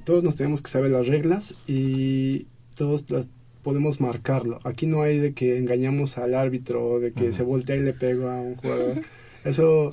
Todos 0.04 0.22
nos 0.24 0.36
tenemos 0.36 0.60
que 0.60 0.70
saber 0.70 0.90
las 0.90 1.06
reglas 1.06 1.54
y 1.66 2.46
todos 2.74 3.10
las 3.10 3.28
podemos 3.62 4.00
marcarlo. 4.00 4.60
Aquí 4.64 4.86
no 4.86 5.02
hay 5.02 5.18
de 5.18 5.32
que 5.32 5.58
engañamos 5.58 6.18
al 6.18 6.34
árbitro 6.34 6.86
o 6.86 7.00
de 7.00 7.12
que 7.12 7.32
se 7.32 7.42
voltea 7.42 7.76
y 7.76 7.80
le 7.80 7.92
pega 7.94 8.36
a 8.36 8.40
un 8.40 8.56
jugador. 8.56 9.02
Eso 9.44 9.90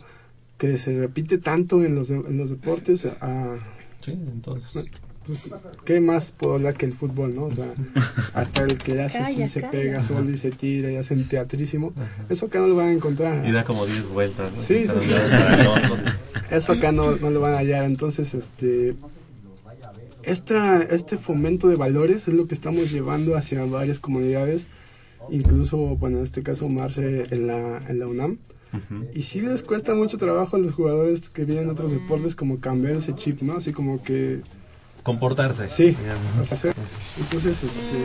que 0.58 0.78
se 0.78 0.98
repite 0.98 1.38
tanto 1.38 1.84
en 1.84 1.96
los, 1.96 2.08
de- 2.10 2.16
en 2.18 2.38
los 2.38 2.50
deportes, 2.52 3.08
ah, 3.22 3.56
Sí, 4.02 4.12
entonces. 4.12 4.86
pues, 5.26 5.50
¿qué 5.86 6.00
más 6.02 6.32
puedo 6.34 6.56
hablar 6.56 6.74
que 6.76 6.86
el 6.86 6.94
fútbol, 6.94 7.34
no? 7.36 7.46
O 7.46 7.52
sea, 7.52 7.66
hasta 8.34 8.64
el 8.64 8.78
que 8.78 9.02
hace 9.02 9.20
así 9.20 9.34
Calla, 9.36 9.48
se 9.48 9.62
calla. 9.62 9.72
pega 9.72 10.04
solo 10.04 10.30
y 10.32 10.38
se 10.38 10.52
tira 10.52 10.92
y 10.92 10.98
hacen 10.98 11.28
teatrísimo. 11.28 11.94
Eso 12.30 12.46
acá 12.48 12.60
no 12.60 12.68
lo 12.68 12.76
van 12.76 12.88
a 12.90 12.94
encontrar. 12.94 13.48
Y 13.48 13.52
da 13.52 13.64
como 13.64 13.86
10 13.86 14.10
vueltas. 14.10 14.52
¿no? 14.52 14.60
Sí, 14.60 14.86
sí, 14.88 14.94
sí. 15.00 15.12
Eso 16.52 16.74
acá 16.74 16.92
no, 16.92 17.16
no 17.16 17.30
lo 17.30 17.40
van 17.40 17.54
a 17.54 17.58
hallar. 17.60 17.86
Entonces, 17.86 18.34
este, 18.34 18.96
esta, 20.24 20.82
este 20.84 21.18
fomento 21.18 21.68
de 21.68 21.76
valores 21.76 22.28
es 22.28 22.34
lo 22.34 22.48
que 22.48 22.54
estamos 22.54 22.92
llevando 22.92 23.36
hacia 23.36 23.64
varias 23.66 24.00
comunidades, 24.00 24.68
incluso, 25.30 25.78
bueno, 25.78 26.18
en 26.18 26.24
este 26.24 26.44
caso 26.44 26.70
Marce 26.70 27.24
en 27.32 27.48
la, 27.48 27.78
en 27.88 28.00
la 28.00 28.08
UNAM. 28.08 28.38
Y 29.14 29.24
sí 29.24 29.42
les 29.42 29.64
cuesta 29.64 29.94
mucho 29.96 30.18
trabajo 30.18 30.56
a 30.56 30.60
los 30.60 30.74
jugadores 30.74 31.30
que 31.30 31.44
vienen 31.44 31.66
de 31.66 31.72
otros 31.72 31.92
deportes 31.92 32.38
como 32.38 32.62
cambiar 32.62 32.96
ese 32.96 33.14
chip, 33.14 33.42
¿no? 33.42 33.58
Así 33.58 33.74
como 33.74 34.02
que 34.02 34.40
Comportarse. 35.04 35.68
Sí, 35.68 35.98
entonces, 37.20 37.64
este, 37.64 37.98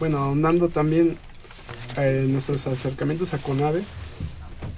bueno, 0.00 0.18
ahondando 0.18 0.68
también 0.68 1.16
eh, 1.96 2.26
nuestros 2.28 2.66
acercamientos 2.66 3.34
a 3.34 3.38
CONAVE, 3.38 3.82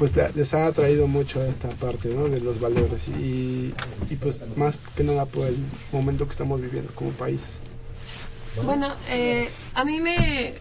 pues 0.00 0.16
le- 0.16 0.32
les 0.34 0.54
ha 0.54 0.64
atraído 0.66 1.06
mucho 1.06 1.44
esta 1.44 1.68
parte, 1.68 2.08
¿no? 2.08 2.26
De 2.26 2.40
los 2.40 2.58
valores 2.58 3.06
y, 3.08 3.74
y 4.08 4.16
pues 4.16 4.38
más 4.56 4.78
que 4.96 5.04
nada 5.04 5.26
por 5.26 5.46
el 5.46 5.58
momento 5.92 6.24
que 6.24 6.30
estamos 6.30 6.58
viviendo 6.58 6.90
como 6.94 7.10
país. 7.10 7.60
Bueno, 8.64 8.88
eh, 9.10 9.50
a 9.74 9.84
mí 9.84 10.00
me 10.00 10.54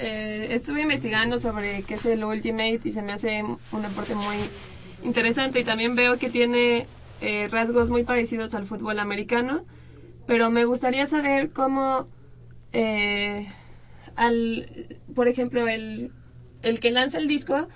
eh, 0.00 0.48
estuve 0.50 0.82
investigando 0.82 1.38
sobre 1.38 1.84
qué 1.84 1.94
es 1.94 2.04
el 2.06 2.24
Ultimate 2.24 2.80
y 2.82 2.90
se 2.90 3.00
me 3.02 3.12
hace 3.12 3.44
un 3.44 3.82
deporte 3.82 4.16
muy 4.16 4.36
interesante 5.04 5.60
y 5.60 5.64
también 5.64 5.94
veo 5.94 6.18
que 6.18 6.28
tiene 6.28 6.88
eh, 7.20 7.46
rasgos 7.48 7.90
muy 7.90 8.02
parecidos 8.02 8.54
al 8.54 8.66
fútbol 8.66 8.98
americano, 8.98 9.64
pero 10.26 10.50
me 10.50 10.64
gustaría 10.64 11.06
saber 11.06 11.50
cómo, 11.50 12.08
eh, 12.72 13.46
al, 14.16 14.66
por 15.14 15.28
ejemplo, 15.28 15.68
el, 15.68 16.10
el 16.62 16.80
que 16.80 16.90
lanza 16.90 17.18
el 17.18 17.28
disco, 17.28 17.68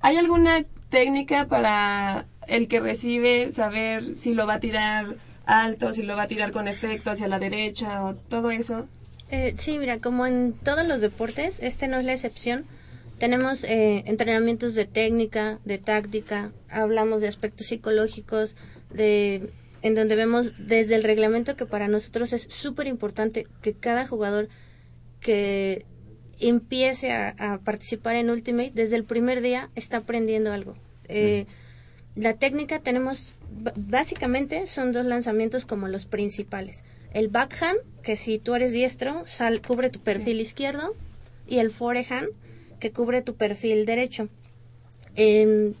¿hay 0.00 0.16
alguna 0.16 0.64
técnica 0.88 1.46
para 1.46 2.26
el 2.46 2.68
que 2.68 2.80
recibe 2.80 3.50
saber 3.50 4.16
si 4.16 4.34
lo 4.34 4.46
va 4.46 4.54
a 4.54 4.60
tirar 4.60 5.16
alto, 5.44 5.92
si 5.92 6.02
lo 6.02 6.16
va 6.16 6.22
a 6.22 6.28
tirar 6.28 6.52
con 6.52 6.68
efecto 6.68 7.10
hacia 7.10 7.28
la 7.28 7.38
derecha 7.38 8.04
o 8.04 8.14
todo 8.14 8.50
eso? 8.50 8.88
Eh, 9.30 9.54
sí, 9.56 9.78
mira, 9.78 9.98
como 9.98 10.26
en 10.26 10.52
todos 10.52 10.86
los 10.86 11.00
deportes, 11.00 11.58
este 11.60 11.88
no 11.88 11.98
es 11.98 12.04
la 12.04 12.12
excepción. 12.12 12.64
Tenemos 13.18 13.64
eh, 13.64 14.04
entrenamientos 14.06 14.74
de 14.74 14.84
técnica, 14.84 15.58
de 15.64 15.78
táctica, 15.78 16.52
hablamos 16.68 17.20
de 17.22 17.28
aspectos 17.28 17.68
psicológicos, 17.68 18.54
de 18.90 19.50
en 19.82 19.94
donde 19.94 20.16
vemos 20.16 20.54
desde 20.58 20.96
el 20.96 21.04
reglamento 21.04 21.56
que 21.56 21.66
para 21.66 21.86
nosotros 21.86 22.32
es 22.32 22.42
súper 22.42 22.88
importante 22.88 23.46
que 23.62 23.72
cada 23.72 24.06
jugador 24.06 24.48
que 25.20 25.86
empiece 26.40 27.12
a, 27.12 27.34
a 27.38 27.58
participar 27.58 28.16
en 28.16 28.30
Ultimate 28.30 28.72
desde 28.74 28.96
el 28.96 29.04
primer 29.04 29.40
día 29.40 29.70
está 29.74 29.98
aprendiendo 29.98 30.52
algo. 30.52 30.74
Eh, 31.08 31.46
La 32.14 32.32
técnica 32.34 32.78
tenemos, 32.80 33.34
básicamente 33.76 34.66
son 34.66 34.92
dos 34.92 35.04
lanzamientos 35.04 35.66
como 35.66 35.86
los 35.88 36.06
principales. 36.06 36.82
El 37.12 37.28
backhand, 37.28 37.78
que 38.02 38.16
si 38.16 38.38
tú 38.38 38.54
eres 38.54 38.72
diestro, 38.72 39.26
sal, 39.26 39.60
cubre 39.60 39.90
tu 39.90 40.00
perfil 40.00 40.40
izquierdo, 40.40 40.94
y 41.46 41.58
el 41.58 41.70
forehand, 41.70 42.28
que 42.80 42.90
cubre 42.90 43.20
tu 43.22 43.34
perfil 43.36 43.84
derecho. 43.86 44.28
En- 45.14 45.74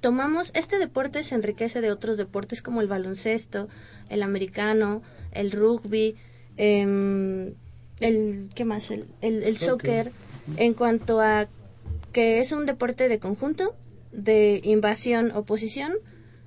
tomamos, 0.00 0.50
este 0.54 0.78
deporte 0.78 1.22
se 1.24 1.34
enriquece 1.34 1.80
de 1.80 1.90
otros 1.90 2.16
deportes 2.16 2.62
como 2.62 2.80
el 2.80 2.86
baloncesto, 2.88 3.68
el 4.08 4.22
americano, 4.22 5.02
el 5.32 5.50
rugby, 5.52 6.14
em, 6.56 7.54
el 8.00 8.50
qué 8.54 8.64
más 8.64 8.90
el, 8.90 9.06
el, 9.20 9.42
el 9.42 9.56
Soccer. 9.56 10.12
en 10.56 10.74
cuanto 10.74 11.20
a 11.20 11.48
que 12.12 12.40
es 12.40 12.52
un 12.52 12.66
deporte 12.66 13.08
de 13.08 13.18
conjunto 13.18 13.74
de 14.12 14.60
invasión 14.64 15.30
oposición 15.32 15.92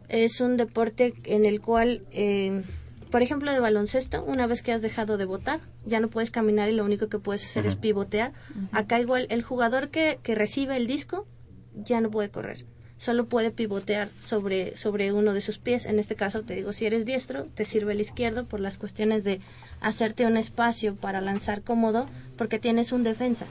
es 0.09 0.41
un 0.41 0.57
deporte 0.57 1.13
en 1.23 1.45
el 1.45 1.61
cual 1.61 2.03
em, 2.11 2.63
por 3.11 3.21
ejemplo 3.21 3.51
de 3.51 3.59
baloncesto 3.59 4.23
una 4.23 4.47
vez 4.47 4.61
que 4.61 4.73
has 4.73 4.81
dejado 4.81 5.17
de 5.17 5.25
votar 5.25 5.61
ya 5.85 5.99
no 5.99 6.09
puedes 6.09 6.31
caminar 6.31 6.69
y 6.69 6.73
lo 6.73 6.83
único 6.83 7.07
que 7.07 7.19
puedes 7.19 7.45
hacer 7.45 7.65
es 7.65 7.75
pivotear. 7.75 8.33
Acá 8.71 8.99
igual 8.99 9.27
el 9.29 9.43
jugador 9.43 9.89
que, 9.89 10.19
que 10.23 10.35
recibe 10.35 10.77
el 10.77 10.87
disco 10.87 11.27
ya 11.75 12.01
no 12.01 12.09
puede 12.09 12.29
correr 12.29 12.65
solo 12.97 13.27
puede 13.27 13.51
pivotear 13.51 14.09
sobre, 14.19 14.77
sobre 14.77 15.11
uno 15.11 15.33
de 15.33 15.41
sus 15.41 15.57
pies. 15.57 15.85
En 15.85 15.99
este 15.99 16.15
caso, 16.15 16.43
te 16.43 16.55
digo, 16.55 16.73
si 16.73 16.85
eres 16.85 17.05
diestro, 17.05 17.45
te 17.53 17.65
sirve 17.65 17.93
el 17.93 18.01
izquierdo 18.01 18.45
por 18.45 18.59
las 18.59 18.77
cuestiones 18.77 19.23
de 19.23 19.39
hacerte 19.81 20.25
un 20.25 20.37
espacio 20.37 20.95
para 20.95 21.21
lanzar 21.21 21.61
cómodo, 21.61 22.07
porque 22.37 22.59
tienes 22.59 22.91
un 22.91 23.03
defensa. 23.03 23.45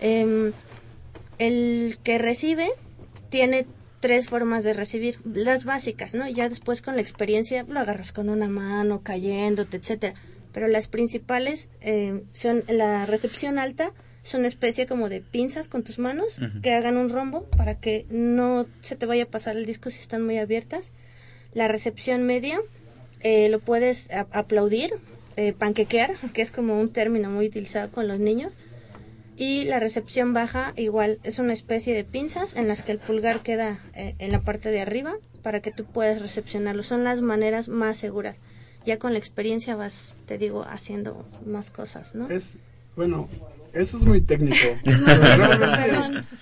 Em, 0.00 0.52
el 1.38 1.98
que 2.02 2.18
recibe 2.18 2.68
tiene 3.28 3.66
tres 4.00 4.28
formas 4.28 4.64
de 4.64 4.74
recibir, 4.74 5.18
las 5.24 5.64
básicas, 5.64 6.14
¿no? 6.14 6.28
Ya 6.28 6.48
después 6.48 6.82
con 6.82 6.96
la 6.96 7.00
experiencia 7.00 7.64
lo 7.66 7.80
agarras 7.80 8.12
con 8.12 8.28
una 8.28 8.48
mano, 8.48 9.02
cayéndote, 9.02 9.78
etcétera. 9.78 10.14
Pero 10.52 10.68
las 10.68 10.88
principales 10.88 11.68
eh, 11.80 12.22
son 12.32 12.64
la 12.68 13.06
recepción 13.06 13.58
alta, 13.58 13.92
es 14.24 14.32
una 14.32 14.46
especie 14.46 14.86
como 14.86 15.10
de 15.10 15.20
pinzas 15.20 15.68
con 15.68 15.82
tus 15.82 15.98
manos 15.98 16.40
que 16.62 16.72
hagan 16.72 16.96
un 16.96 17.10
rombo 17.10 17.44
para 17.56 17.78
que 17.78 18.06
no 18.08 18.66
se 18.80 18.96
te 18.96 19.04
vaya 19.04 19.24
a 19.24 19.26
pasar 19.26 19.56
el 19.56 19.66
disco 19.66 19.90
si 19.90 20.00
están 20.00 20.24
muy 20.24 20.38
abiertas. 20.38 20.92
La 21.52 21.68
recepción 21.68 22.22
media 22.22 22.58
eh, 23.20 23.50
lo 23.50 23.60
puedes 23.60 24.10
aplaudir, 24.32 24.92
eh, 25.36 25.52
panquequear, 25.52 26.16
que 26.32 26.40
es 26.40 26.50
como 26.50 26.80
un 26.80 26.90
término 26.90 27.30
muy 27.30 27.46
utilizado 27.46 27.90
con 27.92 28.08
los 28.08 28.18
niños. 28.18 28.52
Y 29.36 29.64
la 29.64 29.78
recepción 29.78 30.32
baja 30.32 30.72
igual 30.76 31.18
es 31.22 31.38
una 31.38 31.52
especie 31.52 31.92
de 31.92 32.04
pinzas 32.04 32.54
en 32.54 32.66
las 32.66 32.82
que 32.82 32.92
el 32.92 32.98
pulgar 32.98 33.42
queda 33.42 33.80
eh, 33.94 34.14
en 34.18 34.32
la 34.32 34.40
parte 34.40 34.70
de 34.70 34.80
arriba 34.80 35.16
para 35.42 35.60
que 35.60 35.70
tú 35.70 35.84
puedas 35.84 36.22
recepcionarlo. 36.22 36.82
Son 36.82 37.04
las 37.04 37.20
maneras 37.20 37.68
más 37.68 37.98
seguras. 37.98 38.36
Ya 38.86 38.98
con 38.98 39.12
la 39.12 39.18
experiencia 39.18 39.76
vas, 39.76 40.14
te 40.24 40.38
digo, 40.38 40.64
haciendo 40.64 41.26
más 41.44 41.70
cosas, 41.70 42.14
¿no? 42.14 42.30
Es, 42.30 42.58
bueno, 42.96 43.28
eso 43.74 43.96
es 43.98 44.06
muy 44.06 44.20
técnico. 44.20 44.56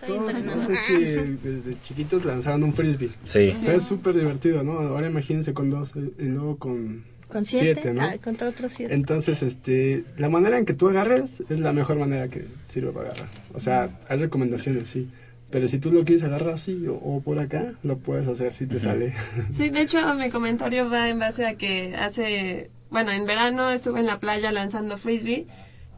Todos, 0.07 0.43
no 0.43 0.67
sé 0.67 0.77
si 0.77 0.95
desde 0.95 1.81
chiquitos 1.83 2.25
lanzaron 2.25 2.65
un 2.65 2.75
frisbee. 2.75 3.11
Sí. 3.23 3.49
O 3.49 3.65
sea, 3.65 3.75
es 3.75 3.85
súper 3.85 4.15
divertido, 4.15 4.63
¿no? 4.63 4.79
Ahora 4.79 5.07
imagínense 5.09 5.55
con 5.55 5.71
dos 5.71 5.95
eh, 5.97 6.11
y 6.19 6.25
luego 6.25 6.57
con, 6.59 7.05
Con 7.29 7.45
siete, 7.45 7.93
¿no? 7.95 8.03
ah, 8.03 8.15
contra 8.23 8.49
otro 8.49 8.69
siete. 8.69 8.95
Entonces, 8.95 9.43
este, 9.43 10.05
la 10.19 10.29
manera 10.29 10.59
en 10.59 10.65
que 10.65 10.75
tú 10.75 10.89
agarres 10.89 11.43
es 11.49 11.59
la 11.59 11.73
mejor 11.73 11.99
manera 11.99 12.29
que 12.29 12.47
sirve 12.69 12.91
para 12.93 13.11
agarrar. 13.11 13.29
O 13.55 13.61
sea, 13.61 13.91
hay 14.09 14.19
recomendaciones, 14.19 14.89
sí. 14.89 15.09
Pero 15.51 15.69
si 15.69 15.79
tú 15.79 15.93
lo 15.93 16.03
quieres 16.05 16.25
agarrar 16.25 16.55
así 16.55 16.87
o, 16.87 16.95
o 16.95 17.21
por 17.21 17.39
acá, 17.39 17.75
lo 17.83 17.99
puedes 17.99 18.27
hacer 18.27 18.55
si 18.55 18.67
te 18.67 18.79
sale. 18.79 19.13
Sí, 19.51 19.69
de 19.69 19.83
hecho 19.83 20.15
mi 20.15 20.31
comentario 20.31 20.89
va 20.89 21.11
en 21.11 21.19
base 21.19 21.47
a 21.47 21.57
que 21.57 21.95
hace, 21.95 22.71
bueno, 22.91 23.13
en 23.13 23.27
verano 23.27 23.71
estuve 23.71 24.01
en 24.01 24.07
la 24.07 24.19
playa 24.19 24.51
lanzando 24.51 24.97
frisbee, 24.97 25.47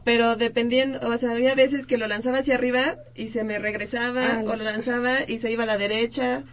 pero 0.05 0.37
dependiendo, 0.37 0.99
o 1.09 1.17
sea, 1.17 1.31
había 1.31 1.53
veces 1.55 1.85
que 1.87 1.97
lo 1.97 2.07
lanzaba 2.07 2.37
hacia 2.39 2.55
arriba 2.55 2.95
y 3.15 3.27
se 3.27 3.43
me 3.43 3.59
regresaba, 3.59 4.35
Ah, 4.37 4.43
o 4.45 4.55
lo 4.55 4.63
lanzaba 4.63 5.17
y 5.27 5.39
se 5.39 5.51
iba 5.51 5.63
a 5.63 5.65
la 5.65 5.77
derecha. 5.77 6.43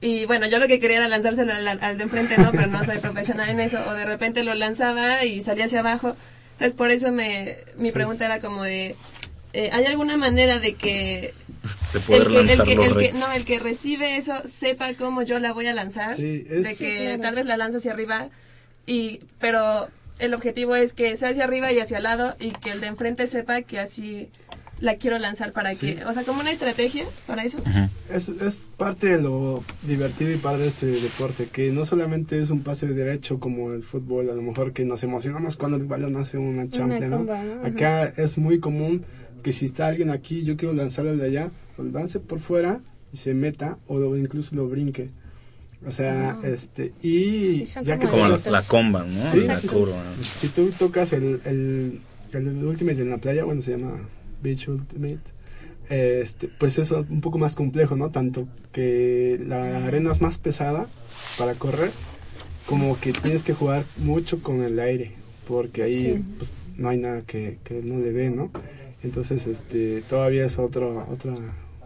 Y 0.00 0.24
bueno, 0.26 0.46
yo 0.46 0.58
lo 0.58 0.66
que 0.66 0.78
quería 0.80 0.96
era 0.98 1.08
lanzárselo 1.08 1.52
al, 1.54 1.68
al 1.68 1.96
de 1.98 2.02
enfrente, 2.02 2.36
¿no? 2.38 2.50
Pero 2.52 2.66
no 2.66 2.82
soy 2.84 2.98
profesional 2.98 3.48
en 3.50 3.60
eso. 3.60 3.78
O 3.88 3.94
de 3.94 4.04
repente 4.04 4.42
lo 4.44 4.54
lanzaba 4.54 5.24
y 5.24 5.40
salía 5.42 5.66
hacia 5.66 5.80
abajo. 5.80 6.16
Entonces, 6.52 6.74
por 6.74 6.90
eso 6.90 7.12
me, 7.12 7.58
mi 7.78 7.88
Sí. 7.88 7.92
pregunta 7.92 8.24
era 8.26 8.40
como 8.40 8.62
de, 8.64 8.94
eh, 9.52 9.70
¿hay 9.72 9.84
alguna 9.86 10.16
manera 10.16 10.58
de 10.58 10.74
que 10.74 11.32
De 11.92 12.00
poder 12.00 12.22
el 12.22 12.28
que, 12.28 12.38
el, 12.40 12.62
que, 12.62 12.72
el 12.72 12.96
que- 12.96 13.12
no, 13.12 13.30
el 13.32 13.44
que 13.44 13.58
recibe 13.58 14.16
eso 14.16 14.34
sepa 14.44 14.92
cómo 14.94 15.22
yo 15.22 15.38
la 15.38 15.52
voy 15.52 15.66
a 15.66 15.74
lanzar. 15.74 16.16
Sí, 16.16 16.46
es- 16.48 16.64
de 16.64 16.74
Sí, 16.74 16.84
que 16.84 16.96
claro. 17.04 17.20
tal 17.22 17.34
vez 17.36 17.44
la 17.46 17.56
lanzo 17.58 17.76
hacia 17.78 17.92
arriba, 17.92 18.28
y 18.86 19.20
pero 19.38 19.88
el 20.18 20.34
objetivo 20.34 20.74
es 20.76 20.92
que 20.94 21.14
sea 21.16 21.30
hacia 21.30 21.44
arriba 21.44 21.72
y 21.72 21.78
hacia 21.80 21.98
el 21.98 22.04
lado 22.04 22.34
y 22.40 22.50
que 22.52 22.70
el 22.70 22.80
de 22.80 22.86
enfrente 22.88 23.26
sepa 23.26 23.62
que 23.62 23.78
así 23.78 24.28
la 24.78 24.96
quiero 24.96 25.18
lanzar 25.18 25.52
para 25.52 25.74
Sí. 25.74 25.94
que, 25.94 26.04
o 26.04 26.12
sea, 26.12 26.22
como 26.24 26.40
una 26.40 26.50
estrategia 26.50 27.04
para 27.26 27.44
eso. 27.44 27.58
Es, 28.12 28.28
es 28.28 28.68
parte 28.76 29.06
de 29.08 29.22
lo 29.22 29.64
divertido 29.82 30.30
y 30.32 30.36
padre 30.36 30.64
de 30.64 30.68
este 30.68 30.86
deporte, 30.86 31.48
que 31.50 31.70
no 31.72 31.86
solamente 31.86 32.38
es 32.38 32.50
un 32.50 32.62
pase 32.62 32.86
derecho 32.88 33.40
como 33.40 33.72
el 33.72 33.82
fútbol, 33.82 34.28
a 34.28 34.34
lo 34.34 34.42
mejor 34.42 34.72
que 34.74 34.84
nos 34.84 35.02
emocionamos 35.02 35.56
cuando 35.56 35.78
el 35.78 35.84
balón 35.84 36.16
hace 36.16 36.36
una 36.36 36.68
chanfle, 36.68 37.08
¿no? 37.08 37.26
Acá 37.64 38.04
es 38.04 38.36
muy 38.36 38.58
común 38.60 39.04
que 39.42 39.52
si 39.54 39.64
está 39.64 39.86
alguien 39.86 40.10
aquí, 40.10 40.42
yo 40.44 40.56
quiero 40.58 40.74
lanzarlo 40.74 41.16
de 41.16 41.24
allá, 41.26 41.50
lo 41.78 41.84
lance 41.84 42.20
por 42.20 42.40
fuera 42.40 42.80
y 43.12 43.16
se 43.16 43.32
meta 43.32 43.78
o 43.86 43.98
lo- 43.98 44.16
incluso 44.16 44.54
lo 44.56 44.68
brinque. 44.68 45.08
O 45.86 45.92
sea, 45.92 46.36
Ah. 46.42 46.46
este, 46.46 46.92
y 47.02 47.64
Sí, 47.66 47.78
ya 47.84 47.98
que 47.98 48.06
como 48.08 48.26
la, 48.26 48.62
comba, 48.62 49.04
¿no? 49.04 49.30
Sí, 49.30 49.40
la 49.46 49.56
sí, 49.58 49.68
curva. 49.68 49.94
si 50.20 50.48
tú 50.48 50.70
tocas 50.76 51.12
el, 51.12 51.40
el, 51.44 52.00
el 52.32 52.64
Ultimate 52.64 53.00
en 53.02 53.10
la 53.10 53.18
playa, 53.18 53.44
bueno, 53.44 53.62
se 53.62 53.72
llama 53.72 53.92
Beach 54.42 54.66
Ultimate, 54.68 55.20
este, 55.88 56.48
pues 56.58 56.78
es 56.78 56.90
un 56.90 57.20
poco 57.20 57.38
más 57.38 57.54
complejo, 57.54 57.94
¿no? 57.94 58.10
Tanto 58.10 58.48
que 58.72 59.40
la 59.46 59.86
arena 59.86 60.10
es 60.10 60.20
más 60.20 60.38
pesada 60.38 60.86
para 61.38 61.54
correr, 61.54 61.90
como 62.68 62.98
que 62.98 63.12
tienes 63.12 63.44
que 63.44 63.52
jugar 63.54 63.84
mucho 63.98 64.42
con 64.42 64.62
el 64.62 64.80
aire, 64.80 65.12
porque 65.46 65.84
ahí 65.84 65.94
Sí. 65.94 66.24
pues, 66.36 66.52
no 66.76 66.88
hay 66.88 66.98
nada 66.98 67.22
que, 67.22 67.58
que 67.62 67.74
no 67.82 67.98
le 68.00 68.12
dé, 68.12 68.30
¿no? 68.30 68.50
Entonces, 69.04 69.46
este, 69.46 70.02
todavía 70.08 70.46
es 70.46 70.58
otro, 70.58 71.06
otra, 71.10 71.32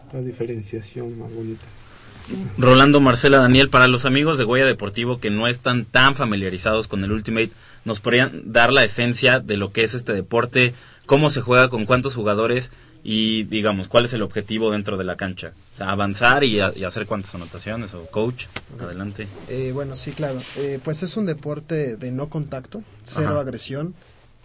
otra 0.07 0.23
diferenciación 0.23 1.19
más 1.19 1.33
bonita. 1.35 1.65
Rolando, 2.59 3.01
Marcela, 3.01 3.39
Daniel, 3.39 3.69
para 3.71 3.89
los 3.89 4.05
amigos 4.05 4.39
de 4.39 4.45
Goya 4.45 4.65
Deportivo 4.67 5.19
que 5.21 5.31
no 5.31 5.47
están 5.47 5.85
tan 5.85 6.15
familiarizados 6.15 6.89
con 6.89 7.03
el 7.05 7.13
Ultimate, 7.13 7.51
¿nos 7.85 8.01
podrían 8.01 8.43
dar 8.53 8.73
la 8.73 8.85
esencia 8.85 9.41
de 9.41 9.57
lo 9.57 9.73
que 9.73 9.83
es 9.83 9.95
este 9.95 10.13
deporte? 10.13 10.75
¿Cómo 11.07 11.31
se 11.31 11.41
juega? 11.41 11.69
¿Con 11.69 11.87
cuántos 11.87 12.15
jugadores? 12.15 12.71
Y, 13.03 13.45
digamos, 13.45 13.89
¿cuál 13.89 14.05
es 14.05 14.13
el 14.13 14.21
objetivo 14.21 14.71
dentro 14.71 14.99
de 14.99 15.05
la 15.05 15.17
cancha? 15.17 15.53
O 15.75 15.77
sea, 15.79 15.91
avanzar 15.91 16.45
y, 16.45 16.61
a- 16.61 16.73
y 16.77 16.85
hacer 16.85 17.07
cuántas 17.07 17.35
anotaciones 17.35 17.95
o 17.95 18.05
coach. 18.07 18.45
Adelante. 18.79 19.27
Eh, 19.49 19.71
bueno, 19.73 19.97
sí, 19.97 20.11
claro. 20.13 20.39
Eh, 20.59 20.79
pues 20.85 21.03
es 21.03 21.17
un 21.17 21.25
deporte 21.25 21.97
de 21.97 22.13
no 22.13 22.29
contacto, 22.29 22.83
cero 23.03 23.31
Ajá. 23.31 23.41
agresión. 23.41 23.95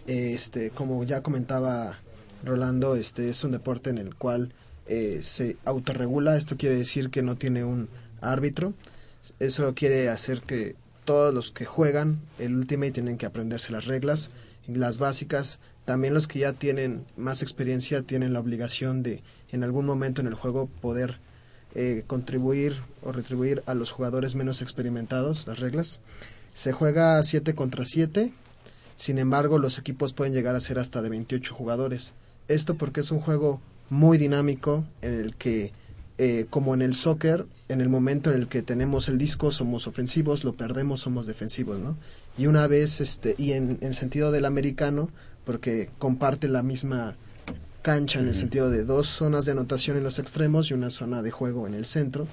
Eh, 0.06 0.32
Este, 0.34 0.70
como 0.70 1.04
ya 1.04 1.20
comentaba 1.22 1.98
Rolando, 2.44 2.96
este 2.96 3.28
es 3.28 3.44
un 3.44 3.52
deporte 3.52 3.90
en 3.90 3.98
el 3.98 4.14
cual 4.14 4.52
eh, 4.88 5.20
se 5.22 5.56
autorregula. 5.64 6.36
Esto 6.36 6.56
quiere 6.56 6.76
decir 6.76 7.10
que 7.10 7.22
no 7.22 7.36
tiene 7.36 7.64
un 7.64 7.88
árbitro. 8.20 8.74
Eso 9.40 9.74
quiere 9.74 10.08
hacer 10.08 10.40
que 10.40 10.76
todos 11.04 11.32
los 11.32 11.50
que 11.50 11.64
juegan 11.64 12.20
el 12.38 12.56
Ultimate 12.56 12.92
tienen 12.92 13.16
que 13.16 13.26
aprenderse 13.26 13.72
las 13.72 13.86
reglas, 13.86 14.30
las 14.66 14.98
básicas. 14.98 15.58
También 15.84 16.14
los 16.14 16.26
que 16.26 16.40
ya 16.40 16.52
tienen 16.52 17.04
más 17.16 17.42
experiencia 17.42 18.02
tienen 18.02 18.32
la 18.32 18.40
obligación 18.40 19.02
de 19.02 19.22
en 19.52 19.62
algún 19.62 19.86
momento 19.86 20.20
en 20.20 20.26
el 20.26 20.34
juego 20.34 20.66
poder 20.66 21.18
eh, 21.74 22.04
contribuir 22.06 22.74
o 23.02 23.12
retribuir 23.12 23.62
a 23.66 23.74
los 23.74 23.90
jugadores 23.90 24.34
menos 24.34 24.62
experimentados 24.62 25.46
las 25.46 25.60
reglas. 25.60 26.00
Se 26.52 26.72
juega 26.72 27.22
7 27.22 27.54
contra 27.54 27.84
7, 27.84 28.32
sin 28.96 29.18
embargo 29.18 29.58
los 29.58 29.78
equipos 29.78 30.12
pueden 30.12 30.32
llegar 30.32 30.56
a 30.56 30.60
ser 30.60 30.78
hasta 30.78 31.02
de 31.02 31.10
28 31.10 31.54
jugadores. 31.54 32.14
Esto 32.48 32.76
porque 32.76 33.00
es 33.00 33.10
un 33.10 33.20
juego 33.20 33.60
muy 33.90 34.18
dinámico 34.18 34.84
en 35.02 35.20
el 35.20 35.34
que, 35.34 35.72
eh, 36.18 36.46
como 36.50 36.74
en 36.74 36.82
el 36.82 36.94
soccer, 36.94 37.46
en 37.68 37.80
el 37.80 37.88
momento 37.88 38.32
en 38.32 38.40
el 38.40 38.48
que 38.48 38.62
tenemos 38.62 39.08
el 39.08 39.18
disco 39.18 39.52
somos 39.52 39.86
ofensivos, 39.86 40.44
lo 40.44 40.54
perdemos 40.54 41.00
somos 41.00 41.26
defensivos, 41.26 41.78
¿no? 41.78 41.96
Y 42.38 42.46
una 42.46 42.66
vez, 42.66 43.00
este, 43.00 43.34
y 43.38 43.52
en, 43.52 43.78
en 43.80 43.88
el 43.88 43.94
sentido 43.94 44.30
del 44.30 44.44
americano, 44.44 45.10
porque 45.44 45.90
comparte 45.98 46.48
la 46.48 46.62
misma 46.62 47.16
cancha 47.86 48.18
en 48.18 48.26
el 48.26 48.34
sentido 48.34 48.68
de 48.68 48.82
dos 48.82 49.06
zonas 49.06 49.44
de 49.44 49.52
anotación 49.52 49.96
en 49.96 50.02
los 50.02 50.18
extremos 50.18 50.68
y 50.68 50.74
una 50.74 50.90
zona 50.90 51.22
de 51.22 51.30
juego 51.30 51.68
en 51.68 51.74
el 51.74 51.84
centro, 51.84 52.26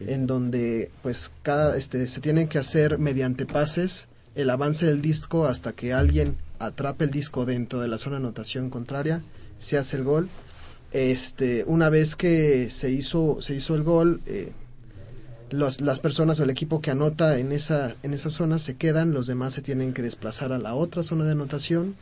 en 0.00 0.26
donde 0.26 0.90
pues 1.00 1.32
cada 1.42 1.74
este 1.78 2.06
se 2.06 2.20
tienen 2.20 2.48
que 2.48 2.58
hacer 2.58 2.98
mediante 2.98 3.46
pases 3.46 4.08
el 4.34 4.50
avance 4.50 4.84
del 4.84 5.00
disco 5.00 5.46
hasta 5.46 5.72
que 5.72 5.94
alguien 5.94 6.36
atrape 6.58 7.06
el 7.06 7.10
disco 7.10 7.46
dentro 7.46 7.80
de 7.80 7.88
la 7.88 7.96
zona 7.96 8.16
de 8.16 8.24
anotación 8.24 8.68
contraria, 8.68 9.22
se 9.58 9.78
hace 9.78 9.96
el 9.96 10.04
gol. 10.04 10.28
Este, 10.92 11.64
una 11.66 11.88
vez 11.88 12.16
que 12.16 12.68
se 12.70 12.90
hizo 12.90 13.38
se 13.40 13.54
hizo 13.54 13.74
el 13.76 13.82
gol, 13.84 14.20
eh, 14.26 14.50
los- 15.50 15.80
las 15.80 16.00
personas 16.00 16.38
o 16.40 16.44
el 16.44 16.50
equipo 16.50 16.80
que 16.80 16.90
anota 16.90 17.38
en 17.38 17.52
esa 17.52 17.94
en 18.02 18.12
esa 18.14 18.30
zona 18.30 18.58
se 18.58 18.74
quedan, 18.74 19.12
los 19.12 19.26
demás 19.26 19.52
se 19.52 19.62
tienen 19.62 19.92
que 19.92 20.02
desplazar 20.02 20.52
a 20.52 20.58
la 20.58 20.74
otra 20.74 21.02
zona 21.02 21.24
de 21.24 21.32
anotación 21.32 21.94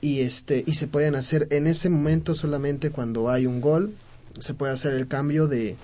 y 0.00 0.20
este 0.20 0.64
y 0.66 0.74
se 0.74 0.86
pueden 0.86 1.14
hacer 1.14 1.46
en 1.50 1.66
ese 1.66 1.88
momento 1.90 2.34
solamente 2.34 2.90
cuando 2.90 3.30
hay 3.30 3.46
un 3.46 3.60
gol 3.60 3.94
se 4.38 4.52
puede 4.54 4.72
hacer 4.72 4.94
el 4.94 5.06
cambio 5.06 5.46
de 5.46 5.76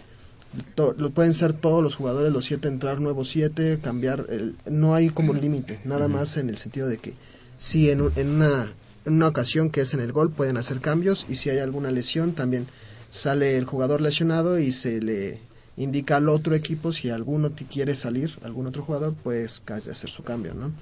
to- 0.74 0.94
lo 0.98 1.10
pueden 1.10 1.34
ser 1.34 1.52
todos 1.52 1.82
los 1.82 1.94
jugadores 1.94 2.32
los 2.32 2.44
siete 2.44 2.66
entrar 2.68 3.00
nuevos 3.00 3.28
siete 3.28 3.78
cambiar 3.80 4.26
el 4.28 4.56
no 4.66 4.94
hay 4.96 5.08
como 5.10 5.34
límite 5.34 5.78
nada 5.84 6.08
más 6.08 6.36
en 6.36 6.48
el 6.48 6.56
sentido 6.56 6.88
de 6.88 6.98
que 6.98 7.14
si 7.56 7.90
en, 7.90 8.10
en 8.16 8.28
una, 8.30 8.72
en 9.06 9.14
una 9.14 9.28
ocasión 9.28 9.70
que 9.70 9.80
es 9.82 9.94
en 9.94 10.00
el 10.00 10.12
gol 10.12 10.30
pueden 10.30 10.56
hacer 10.56 10.80
cambios 10.80 11.26
y 11.28 11.36
si 11.36 11.50
hay 11.50 11.58
alguna 11.58 11.90
lesión 11.90 12.32
también 12.32 12.66
sale 13.10 13.56
el 13.56 13.64
jugador 13.64 14.00
lesionado 14.00 14.58
y 14.58 14.72
se 14.72 15.00
le 15.00 15.40
indica 15.76 16.16
al 16.16 16.28
otro 16.28 16.54
equipo 16.54 16.92
si 16.92 17.10
alguno 17.10 17.52
quiere 17.54 17.94
salir, 17.94 18.38
algún 18.42 18.66
otro 18.66 18.82
jugador, 18.82 19.14
pues 19.22 19.62
casi 19.64 19.88
hacer 19.90 20.10
su 20.10 20.22
cambio, 20.22 20.52
¿no? 20.54 20.72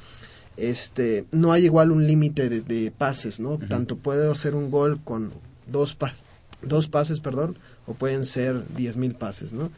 Este, 0.57 1.25
no 1.31 1.53
hay 1.53 1.67
igual 1.67 1.93
un 1.93 2.07
límite 2.07 2.49
de, 2.49 2.61
de 2.63 2.91
pases, 2.91 3.39
¿no? 3.39 3.59
Tanto 3.59 3.97
puede 3.97 4.29
hacer 4.31 4.55
un 4.57 4.71
gol 4.73 5.01
con 5.05 5.33
dos, 5.69 5.95
pa- 5.95 6.15
dos 6.63 6.89
pases, 6.89 7.21
perdón, 7.21 7.57
o 7.87 7.95
pueden 7.95 8.25
ser 8.25 8.65
10.000 8.77 9.15
pases, 9.15 9.53
¿no? 9.53 9.71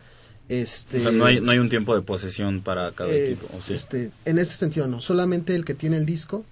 Este, 0.49 0.99
O 1.01 1.03
sea, 1.03 1.13
no 1.13 1.27
hay, 1.27 1.41
no 1.41 1.51
hay 1.53 1.59
un 1.59 1.69
tiempo 1.69 1.95
de 1.95 2.01
posesión 2.03 2.63
para 2.63 2.93
cada 2.93 3.11
eh, 3.11 3.33
equipo. 3.33 3.47
¿o 3.57 3.61
sí? 3.61 3.75
este, 3.75 4.11
en 4.25 4.39
ese 4.39 4.57
sentido 4.57 4.87
no, 4.87 5.01
solamente 5.01 5.55
el 5.55 5.65
que 5.67 5.75
tiene 5.75 5.99
el 5.99 6.07
disco, 6.07 6.45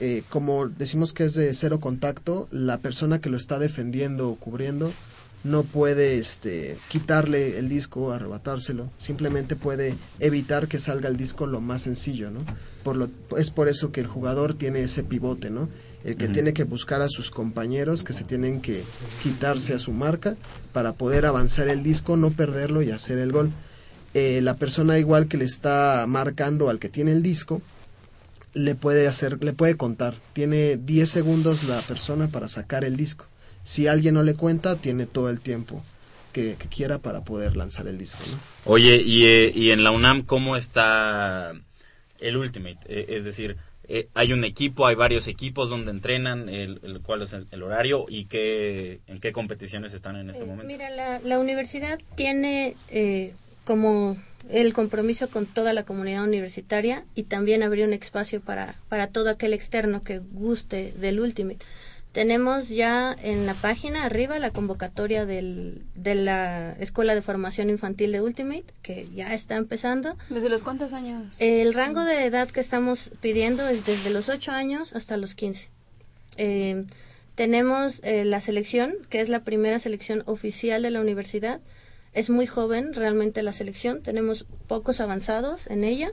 eh, 0.00 0.22
como 0.28 0.68
decimos 0.68 1.12
que 1.12 1.24
es 1.24 1.34
de 1.34 1.52
cero 1.54 1.80
contacto, 1.80 2.48
la 2.50 2.78
persona 2.78 3.20
que 3.20 3.30
lo 3.30 3.36
está 3.36 3.58
defendiendo 3.58 4.28
o 4.28 4.36
cubriendo 4.36 4.92
no 5.44 5.62
puede 5.62 6.18
este, 6.18 6.76
quitarle 6.88 7.58
el 7.58 7.68
disco, 7.68 8.12
arrebatárselo, 8.12 8.90
simplemente 8.96 9.56
puede 9.56 9.94
evitar 10.18 10.68
que 10.68 10.78
salga 10.78 11.08
el 11.10 11.18
disco 11.18 11.46
lo 11.46 11.60
más 11.60 11.82
sencillo, 11.82 12.30
¿no? 12.30 12.40
Por 12.82 12.96
lo, 12.96 13.10
es 13.36 13.50
por 13.50 13.68
eso 13.68 13.92
que 13.92 14.00
el 14.00 14.06
jugador 14.06 14.54
tiene 14.54 14.80
ese 14.82 15.04
pivote, 15.04 15.50
¿no? 15.50 15.68
El 16.02 16.16
que 16.16 16.28
tiene 16.28 16.52
que 16.52 16.64
buscar 16.64 17.00
a 17.02 17.08
sus 17.08 17.30
compañeros 17.30 18.04
que 18.04 18.12
se 18.12 18.24
tienen 18.24 18.60
que 18.60 18.84
quitarse 19.22 19.74
a 19.74 19.78
su 19.78 19.92
marca 19.92 20.36
para 20.72 20.92
poder 20.92 21.24
avanzar 21.24 21.68
el 21.68 21.82
disco, 21.82 22.16
no 22.16 22.30
perderlo 22.30 22.82
y 22.82 22.90
hacer 22.90 23.18
el 23.18 23.32
gol. 23.32 23.52
Eh, 24.12 24.40
la 24.42 24.56
persona 24.56 24.98
igual 24.98 25.28
que 25.28 25.38
le 25.38 25.44
está 25.44 26.04
marcando 26.06 26.68
al 26.68 26.78
que 26.78 26.88
tiene 26.88 27.12
el 27.12 27.22
disco, 27.22 27.62
le 28.54 28.74
puede 28.74 29.06
hacer, 29.08 29.42
le 29.44 29.52
puede 29.52 29.76
contar. 29.76 30.14
Tiene 30.32 30.76
10 30.76 31.10
segundos 31.10 31.64
la 31.64 31.80
persona 31.82 32.28
para 32.28 32.48
sacar 32.48 32.84
el 32.84 32.96
disco. 32.96 33.26
Si 33.62 33.86
alguien 33.86 34.14
no 34.14 34.22
le 34.22 34.34
cuenta, 34.34 34.76
tiene 34.76 35.06
todo 35.06 35.30
el 35.30 35.40
tiempo 35.40 35.82
que, 36.32 36.56
que 36.58 36.68
quiera 36.68 36.98
para 36.98 37.24
poder 37.24 37.56
lanzar 37.56 37.86
el 37.86 37.98
disco, 37.98 38.22
¿no? 38.30 38.38
Oye, 38.72 38.96
y, 39.04 39.24
eh, 39.26 39.52
y 39.54 39.70
en 39.70 39.84
la 39.84 39.90
UNAM, 39.90 40.22
¿cómo 40.22 40.56
está 40.56 41.52
el 42.20 42.36
Ultimate? 42.36 42.78
Eh, 42.88 43.06
es 43.10 43.24
decir, 43.24 43.56
eh, 43.88 44.08
hay 44.14 44.32
un 44.32 44.44
equipo, 44.44 44.86
hay 44.86 44.94
varios 44.94 45.26
equipos 45.28 45.68
donde 45.70 45.90
entrenan, 45.90 46.48
el, 46.48 46.80
el- 46.82 47.00
cuál 47.00 47.22
es 47.22 47.32
el, 47.34 47.46
el 47.50 47.62
horario 47.62 48.06
y 48.08 48.24
qué, 48.24 49.00
en 49.06 49.20
qué 49.20 49.32
competiciones 49.32 49.92
están 49.94 50.16
en 50.16 50.30
este 50.30 50.42
Eh, 50.44 50.46
momento. 50.46 50.66
Mira, 50.66 50.90
la, 50.90 51.18
la 51.20 51.38
universidad 51.38 51.98
tiene 52.16 52.76
eh, 52.88 53.34
como 53.64 54.16
el 54.50 54.72
compromiso 54.72 55.28
con 55.28 55.46
toda 55.46 55.72
la 55.72 55.84
comunidad 55.84 56.24
universitaria 56.24 57.04
y 57.14 57.24
también 57.24 57.62
abrir 57.62 57.86
un 57.86 57.94
espacio 57.94 58.40
para, 58.40 58.74
para 58.88 59.08
todo 59.08 59.30
aquel 59.30 59.52
externo 59.52 60.02
que 60.02 60.18
guste 60.18 60.92
del 60.98 61.20
Ultimate. 61.20 61.64
Tenemos 62.12 62.68
ya 62.68 63.16
en 63.24 63.44
la 63.44 63.54
página 63.54 64.04
arriba 64.04 64.38
la 64.38 64.50
convocatoria 64.50 65.26
del, 65.26 65.82
de 65.96 66.14
la 66.14 66.72
Escuela 66.78 67.12
de 67.16 67.22
Formación 67.22 67.70
Infantil 67.70 68.12
de 68.12 68.20
Ultimate, 68.20 68.66
que 68.82 69.08
ya 69.12 69.34
está 69.34 69.56
empezando. 69.56 70.16
¿Desde 70.30 70.48
los 70.48 70.62
cuántos 70.62 70.92
años? 70.92 71.34
El 71.40 71.74
rango 71.74 72.04
de 72.04 72.24
edad 72.24 72.48
que 72.48 72.60
estamos 72.60 73.10
pidiendo 73.20 73.66
es 73.68 73.84
desde 73.84 74.10
los 74.10 74.28
8 74.28 74.52
años 74.52 74.94
hasta 74.94 75.16
los 75.16 75.34
15. 75.34 75.70
Eh, 76.36 76.84
tenemos 77.34 78.00
eh, 78.04 78.24
la 78.24 78.40
selección, 78.40 78.94
que 79.10 79.20
es 79.20 79.28
la 79.28 79.42
primera 79.42 79.80
selección 79.80 80.22
oficial 80.26 80.82
de 80.82 80.90
la 80.90 81.00
universidad. 81.00 81.60
Es 82.14 82.30
muy 82.30 82.46
joven 82.46 82.94
realmente 82.94 83.42
la 83.42 83.52
selección, 83.52 84.02
tenemos 84.02 84.46
pocos 84.66 85.00
avanzados 85.00 85.66
en 85.66 85.84
ella. 85.84 86.12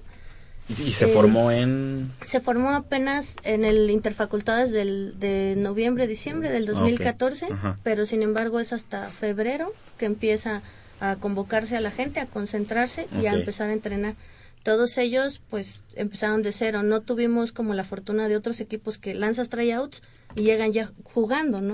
Y, 0.70 0.92
se 0.92 1.06
eh, 1.06 1.08
formó 1.10 1.52
en... 1.52 2.12
Se 2.22 2.40
formó 2.40 2.70
apenas 2.72 3.36
en 3.44 3.66
el 3.66 3.90
Interfacultades 3.90 4.72
del, 4.72 5.20
de 5.20 5.56
noviembre, 5.58 6.08
diciembre 6.08 6.50
del 6.50 6.68
Ah, 6.70 6.72
ok. 6.72 6.78
2014, 6.78 7.46
Ajá. 7.52 7.78
pero 7.84 8.06
sin 8.06 8.24
embargo 8.24 8.60
es 8.60 8.74
hasta 8.74 9.10
febrero 9.10 9.74
que 9.98 10.06
empieza 10.06 10.62
a 11.00 11.16
convocarse 11.18 11.76
a 11.76 11.82
la 11.82 11.92
gente, 11.92 12.20
a 12.20 12.26
concentrarse 12.28 13.08
y 13.22 13.26
a 13.26 13.34
empezar 13.34 13.70
a 13.70 13.74
entrenar. 13.74 14.16
Todos 14.64 14.98
ellos 15.00 15.42
pues 15.50 15.84
empezaron 15.96 16.44
de 16.44 16.52
cero, 16.52 16.84
no 16.84 17.02
tuvimos 17.02 17.52
como 17.52 17.74
la 17.74 17.84
fortuna 17.84 18.28
de 18.28 18.36
otros 18.36 18.60
equipos 18.62 19.00
que 19.00 19.16
lanzas 19.16 19.50
tryouts 19.50 20.04
y 20.36 20.44
llegan 20.44 20.72
ya 20.74 20.92
jugando, 21.04 21.60
¿no? 21.62 21.74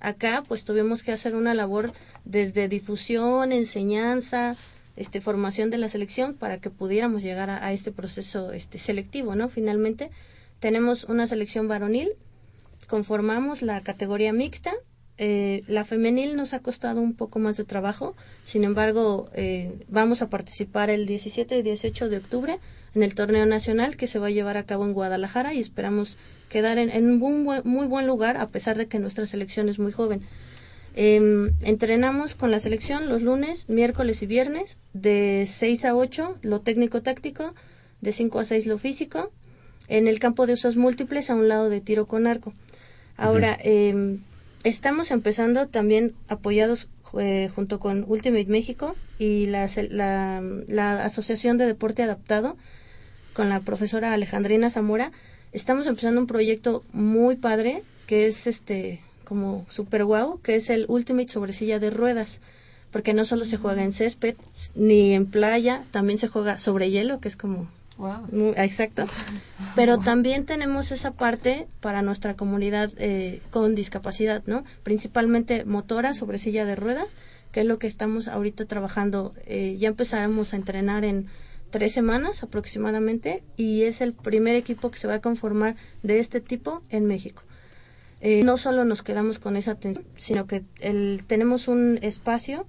Acá 0.00 0.44
pues 0.46 0.64
tuvimos 0.64 1.02
que 1.02 1.12
hacer 1.12 1.34
una 1.34 1.54
labor 1.54 1.92
desde 2.24 2.68
difusión, 2.68 3.52
enseñanza, 3.52 4.56
este 4.96 5.20
formación 5.20 5.70
de 5.70 5.78
la 5.78 5.88
selección 5.88 6.34
para 6.34 6.58
que 6.58 6.70
pudiéramos 6.70 7.22
llegar 7.22 7.50
a, 7.50 7.72
este 7.72 7.92
proceso 7.92 8.52
este 8.52 8.78
selectivo, 8.78 9.34
¿no? 9.34 9.48
Finalmente 9.48 10.10
tenemos 10.60 11.04
una 11.04 11.26
selección 11.26 11.68
varonil, 11.68 12.12
conformamos 12.88 13.62
la 13.62 13.80
categoría 13.82 14.32
mixta, 14.32 14.72
eh, 15.16 15.62
la 15.66 15.84
femenil 15.84 16.36
nos 16.36 16.54
ha 16.54 16.60
costado 16.60 17.00
un 17.00 17.14
poco 17.14 17.38
más 17.38 17.56
de 17.56 17.64
trabajo, 17.64 18.16
sin 18.44 18.64
embargo 18.64 19.28
eh, 19.34 19.84
vamos 19.88 20.22
a 20.22 20.30
participar 20.30 20.90
el 20.90 21.06
17 21.06 21.58
y 21.58 21.62
18 21.62 22.08
de 22.08 22.16
octubre 22.18 22.58
en 22.98 23.04
el 23.04 23.14
torneo 23.14 23.46
nacional 23.46 23.96
que 23.96 24.08
se 24.08 24.18
va 24.18 24.26
a 24.26 24.30
llevar 24.30 24.56
a 24.56 24.64
cabo 24.64 24.84
en 24.84 24.92
Guadalajara 24.92 25.54
y 25.54 25.60
esperamos 25.60 26.18
quedar 26.48 26.78
en, 26.78 26.90
en 26.90 27.22
un 27.22 27.44
buen- 27.44 27.62
muy 27.64 27.86
buen 27.86 28.06
lugar 28.08 28.36
a 28.36 28.48
pesar 28.48 28.76
de 28.76 28.86
que 28.86 28.98
nuestra 28.98 29.24
selección 29.26 29.68
es 29.68 29.78
muy 29.78 29.92
joven. 29.92 30.22
Em, 30.96 31.52
entrenamos 31.62 32.34
con 32.34 32.50
la 32.50 32.58
selección 32.58 33.08
los 33.08 33.22
lunes, 33.22 33.68
miércoles 33.68 34.20
y 34.22 34.26
viernes, 34.26 34.76
de 34.94 35.44
6 35.46 35.84
a 35.84 35.94
8 35.94 36.38
lo 36.42 36.60
técnico 36.60 37.02
táctico, 37.02 37.54
de 38.00 38.10
5 38.12 38.40
a 38.40 38.44
6 38.44 38.66
lo 38.66 38.78
físico, 38.78 39.30
en 39.86 40.08
el 40.08 40.18
campo 40.18 40.46
de 40.46 40.54
usos 40.54 40.76
múltiples 40.76 41.30
a 41.30 41.34
un 41.36 41.46
lado 41.48 41.70
de 41.70 41.80
tiro 41.80 42.06
con 42.06 42.26
arco. 42.26 42.52
Ahora, 43.16 43.56
em, 43.62 44.22
estamos 44.64 45.12
empezando 45.12 45.68
también 45.68 46.14
apoyados 46.26 46.88
eh, 47.18 47.48
junto 47.54 47.78
con 47.78 48.04
Ultimate 48.06 48.46
México 48.46 48.96
y 49.20 49.46
la, 49.46 49.66
la, 49.90 50.42
la 50.66 51.04
Asociación 51.04 51.58
de 51.58 51.66
Deporte 51.66 52.02
Adaptado 52.02 52.56
con 53.38 53.48
la 53.48 53.60
profesora 53.60 54.12
Alejandrina 54.14 54.68
Zamora. 54.68 55.12
Estamos 55.52 55.86
empezando 55.86 56.20
un 56.20 56.26
proyecto 56.26 56.82
muy 56.92 57.36
padre 57.36 57.84
que 58.08 58.26
es 58.26 58.48
este 58.48 59.00
como 59.22 59.64
super 59.68 60.04
guau, 60.04 60.40
que 60.40 60.56
es 60.56 60.70
el 60.70 60.86
Ultimate 60.88 61.28
sobre 61.28 61.52
silla 61.52 61.78
de 61.78 61.90
ruedas, 61.90 62.40
porque 62.90 63.14
no 63.14 63.24
solo 63.24 63.44
se 63.44 63.56
juega 63.56 63.84
en 63.84 63.92
césped 63.92 64.34
ni 64.74 65.12
en 65.14 65.26
playa, 65.26 65.84
también 65.92 66.18
se 66.18 66.26
juega 66.26 66.58
sobre 66.58 66.90
hielo, 66.90 67.20
que 67.20 67.28
es 67.28 67.36
como 67.36 67.68
Wow. 67.96 68.26
muy- 68.32 68.54
exacto. 68.56 69.04
Pero 69.76 69.98
también 69.98 70.44
tenemos 70.44 70.90
esa 70.90 71.12
parte 71.12 71.68
para 71.80 72.02
nuestra 72.02 72.34
comunidad 72.34 72.90
eh, 72.98 73.40
con 73.52 73.76
discapacidad, 73.76 74.42
¿no? 74.46 74.64
Principalmente 74.82 75.64
motora 75.64 76.12
sobre 76.12 76.38
silla 76.40 76.64
de 76.64 76.74
ruedas, 76.74 77.06
que 77.52 77.60
es 77.60 77.66
lo 77.66 77.78
que 77.78 77.86
estamos 77.86 78.26
ahorita 78.26 78.64
trabajando. 78.64 79.32
Eh, 79.46 79.76
ya 79.78 79.86
empezaremos 79.88 80.52
a 80.52 80.56
entrenar 80.56 81.04
en 81.04 81.26
tres 81.70 81.92
semanas 81.92 82.42
aproximadamente 82.42 83.42
y 83.56 83.82
es 83.82 84.00
el 84.00 84.12
primer 84.12 84.56
equipo 84.56 84.90
que 84.90 84.98
se 84.98 85.08
va 85.08 85.14
a 85.14 85.20
conformar 85.20 85.76
de 86.02 86.18
este 86.18 86.40
tipo 86.40 86.82
en 86.90 87.06
México. 87.06 87.42
Eh, 88.20 88.42
no 88.42 88.56
solo 88.56 88.84
nos 88.84 89.02
quedamos 89.02 89.38
con 89.38 89.56
esa 89.56 89.72
atención, 89.72 90.06
sino 90.16 90.46
que 90.46 90.64
el, 90.80 91.22
tenemos 91.26 91.68
un 91.68 91.98
espacio 92.02 92.66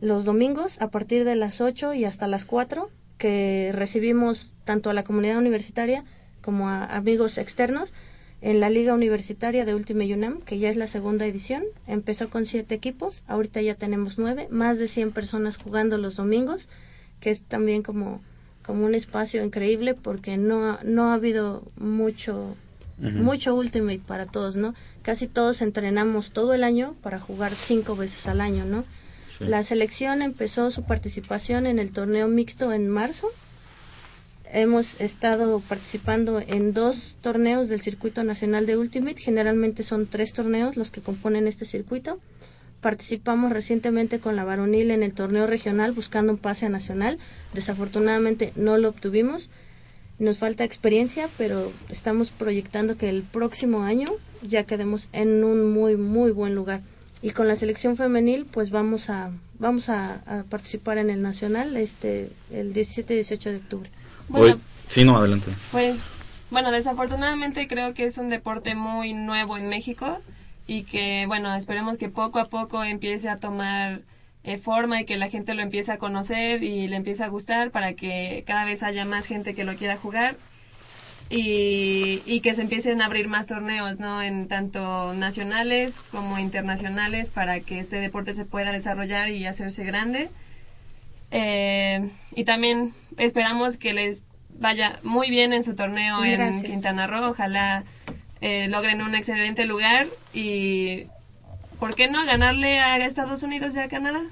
los 0.00 0.24
domingos 0.24 0.80
a 0.80 0.90
partir 0.90 1.24
de 1.24 1.36
las 1.36 1.60
8 1.60 1.94
y 1.94 2.04
hasta 2.04 2.26
las 2.28 2.44
4 2.44 2.90
que 3.18 3.72
recibimos 3.74 4.54
tanto 4.64 4.90
a 4.90 4.94
la 4.94 5.04
comunidad 5.04 5.38
universitaria 5.38 6.04
como 6.40 6.68
a 6.68 6.84
amigos 6.84 7.36
externos 7.36 7.92
en 8.40 8.60
la 8.60 8.70
Liga 8.70 8.94
Universitaria 8.94 9.64
de 9.64 9.74
Ultimate 9.74 10.14
UNAM, 10.14 10.40
que 10.42 10.58
ya 10.58 10.68
es 10.68 10.76
la 10.76 10.86
segunda 10.86 11.26
edición. 11.26 11.64
Empezó 11.86 12.30
con 12.30 12.44
siete 12.44 12.76
equipos, 12.76 13.24
ahorita 13.26 13.60
ya 13.60 13.74
tenemos 13.74 14.18
nueve, 14.18 14.46
más 14.50 14.78
de 14.78 14.86
100 14.86 15.10
personas 15.10 15.56
jugando 15.56 15.98
los 15.98 16.16
domingos, 16.16 16.68
que 17.20 17.30
es 17.30 17.42
también 17.42 17.82
como, 17.82 18.20
como 18.64 18.84
un 18.86 18.94
espacio 18.94 19.42
increíble 19.44 19.94
porque 19.94 20.36
no, 20.36 20.70
ha- 20.72 20.80
no 20.84 21.10
ha 21.10 21.14
habido 21.14 21.62
mucho 21.76 22.56
mucho 23.00 23.54
Ultimate 23.54 24.00
para 24.04 24.26
todos, 24.26 24.56
¿no? 24.56 24.74
Casi 25.02 25.28
todos 25.28 25.62
entrenamos 25.62 26.32
todo 26.32 26.52
el 26.52 26.64
año 26.64 26.96
para 27.00 27.20
jugar 27.20 27.54
cinco 27.54 27.94
veces 27.94 28.26
al 28.26 28.40
año, 28.40 28.64
¿no? 28.64 28.84
Sí. 29.38 29.44
La 29.44 29.62
selección 29.62 30.20
empezó 30.20 30.72
su 30.72 30.82
participación 30.82 31.66
en 31.66 31.78
el 31.78 31.92
torneo 31.92 32.26
mixto 32.26 32.72
en 32.72 32.88
marzo. 32.88 33.28
Hemos 34.52 35.00
estado 35.00 35.60
participando 35.60 36.40
en 36.44 36.72
dos 36.72 37.18
torneos 37.20 37.68
del 37.68 37.80
circuito 37.82 38.24
nacional 38.24 38.66
de 38.66 38.76
Ultimate. 38.78 39.20
Generalmente 39.20 39.82
son 39.82 40.06
tres 40.06 40.32
torneos 40.32 40.76
los 40.76 40.90
que 40.90 41.00
componen 41.02 41.46
este 41.46 41.66
circuito. 41.66 42.18
Participamos 42.80 43.50
recientemente 43.52 44.20
con 44.20 44.36
la 44.36 44.44
varonil 44.44 44.90
en 44.90 45.02
el 45.02 45.12
torneo 45.12 45.46
regional 45.46 45.92
buscando 45.92 46.32
un 46.32 46.38
pase 46.38 46.66
a 46.66 46.68
nacional. 46.68 47.18
Desafortunadamente 47.52 48.52
no 48.54 48.78
lo 48.78 48.90
obtuvimos. 48.90 49.50
Nos 50.18 50.38
falta 50.38 50.64
experiencia, 50.64 51.28
pero 51.38 51.72
estamos 51.88 52.30
proyectando 52.30 52.96
que 52.96 53.08
el 53.08 53.22
próximo 53.22 53.82
año 53.82 54.06
ya 54.42 54.64
quedemos 54.64 55.08
en 55.12 55.42
un 55.42 55.72
muy 55.72 55.96
muy 55.96 56.30
buen 56.30 56.54
lugar. 56.54 56.82
Y 57.20 57.30
con 57.30 57.48
la 57.48 57.56
selección 57.56 57.96
femenil, 57.96 58.46
pues 58.46 58.70
vamos 58.70 59.10
a 59.10 59.32
vamos 59.58 59.88
a, 59.88 60.22
a 60.26 60.44
participar 60.44 60.98
en 60.98 61.10
el 61.10 61.20
nacional 61.20 61.76
este 61.76 62.30
el 62.52 62.72
17 62.72 63.12
y 63.12 63.16
18 63.16 63.50
de 63.50 63.56
octubre. 63.56 63.90
Bueno, 64.28 64.58
sí, 64.88 65.04
no, 65.04 65.16
adelante. 65.16 65.50
Pues 65.72 65.98
bueno, 66.50 66.70
desafortunadamente 66.70 67.66
creo 67.66 67.92
que 67.92 68.04
es 68.04 68.18
un 68.18 68.28
deporte 68.28 68.74
muy 68.74 69.14
nuevo 69.14 69.56
en 69.56 69.68
México 69.68 70.22
y 70.68 70.84
que, 70.84 71.24
bueno, 71.26 71.52
esperemos 71.56 71.98
que 71.98 72.08
poco 72.08 72.38
a 72.38 72.48
poco 72.48 72.84
empiece 72.84 73.28
a 73.28 73.40
tomar 73.40 74.02
eh, 74.44 74.58
forma 74.58 75.00
y 75.00 75.04
que 75.04 75.16
la 75.16 75.30
gente 75.30 75.54
lo 75.54 75.62
empiece 75.62 75.90
a 75.90 75.98
conocer 75.98 76.62
y 76.62 76.86
le 76.86 76.94
empiece 76.94 77.24
a 77.24 77.28
gustar 77.28 77.72
para 77.72 77.94
que 77.94 78.44
cada 78.46 78.64
vez 78.64 78.84
haya 78.84 79.04
más 79.04 79.26
gente 79.26 79.54
que 79.54 79.64
lo 79.64 79.74
quiera 79.76 79.96
jugar 79.96 80.36
y, 81.30 82.22
y 82.26 82.40
que 82.40 82.54
se 82.54 82.62
empiecen 82.62 83.02
a 83.02 83.06
abrir 83.06 83.28
más 83.28 83.46
torneos, 83.46 83.98
¿no? 83.98 84.22
En 84.22 84.46
tanto 84.46 85.14
nacionales 85.14 86.02
como 86.10 86.38
internacionales 86.38 87.30
para 87.30 87.60
que 87.60 87.80
este 87.80 87.98
deporte 87.98 88.34
se 88.34 88.44
pueda 88.44 88.70
desarrollar 88.70 89.30
y 89.30 89.46
hacerse 89.46 89.84
grande. 89.84 90.30
Eh, 91.30 92.10
y 92.34 92.44
también 92.44 92.94
esperamos 93.16 93.78
que 93.78 93.94
les 93.94 94.22
vaya 94.58 94.98
muy 95.02 95.30
bien 95.30 95.52
en 95.52 95.64
su 95.64 95.74
torneo 95.74 96.24
en. 96.24 96.62
Quintana 96.62 97.06
Roo. 97.06 97.30
Ojalá 97.30 97.84
eh, 98.40 98.68
logren 98.68 99.02
un 99.02 99.14
excelente 99.14 99.64
lugar 99.64 100.06
y, 100.32 101.06
¿por 101.80 101.94
qué 101.94 102.08
no 102.08 102.24
ganarle 102.24 102.78
a 102.80 103.04
Estados 103.04 103.42
Unidos 103.42 103.74
y 103.76 103.80
a 103.80 103.88
Canadá? 103.88 104.22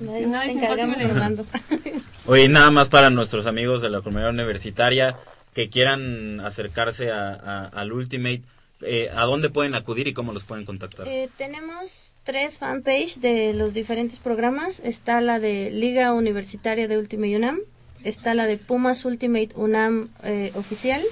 No, 0.00 0.40
es 0.42 0.54
imposible. 0.54 1.06
Oye, 2.26 2.48
nada 2.48 2.70
más 2.70 2.88
para 2.88 3.10
nuestros 3.10 3.46
amigos 3.46 3.82
de 3.82 3.90
la 3.90 4.00
comunidad 4.00 4.30
universitaria 4.30 5.16
que 5.54 5.68
quieran 5.68 6.40
acercarse 6.40 7.10
a, 7.10 7.30
a- 7.32 7.66
al 7.66 7.92
Ultimate, 7.92 8.42
eh, 8.82 9.10
¿a 9.14 9.22
dónde 9.24 9.48
pueden 9.50 9.74
acudir 9.74 10.06
y 10.08 10.12
cómo 10.12 10.32
los 10.32 10.44
pueden 10.44 10.64
contactar? 10.64 11.06
Eh, 11.08 11.28
tenemos 11.36 12.14
tres 12.24 12.58
fanpage 12.58 13.16
de 13.20 13.52
los 13.54 13.72
diferentes 13.74 14.18
programas. 14.18 14.80
Está 14.80 15.20
la 15.20 15.38
de 15.38 15.70
Liga 15.70 16.12
Universitaria 16.14 16.88
de 16.88 16.98
Ultimate 16.98 17.36
UNAM, 17.36 17.60
está 18.04 18.34
la 18.34 18.46
de 18.46 18.56
Pumas 18.58 19.04
Ultimate 19.04 19.50
UNAM 19.54 20.08
eh, 20.24 20.52
oficial 20.56 21.02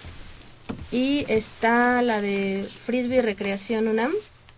y 0.91 1.25
está 1.29 2.03
la 2.03 2.21
de 2.21 2.67
Frisbee 2.69 3.23
Recreación 3.23 3.89
UNAM. 3.89 4.13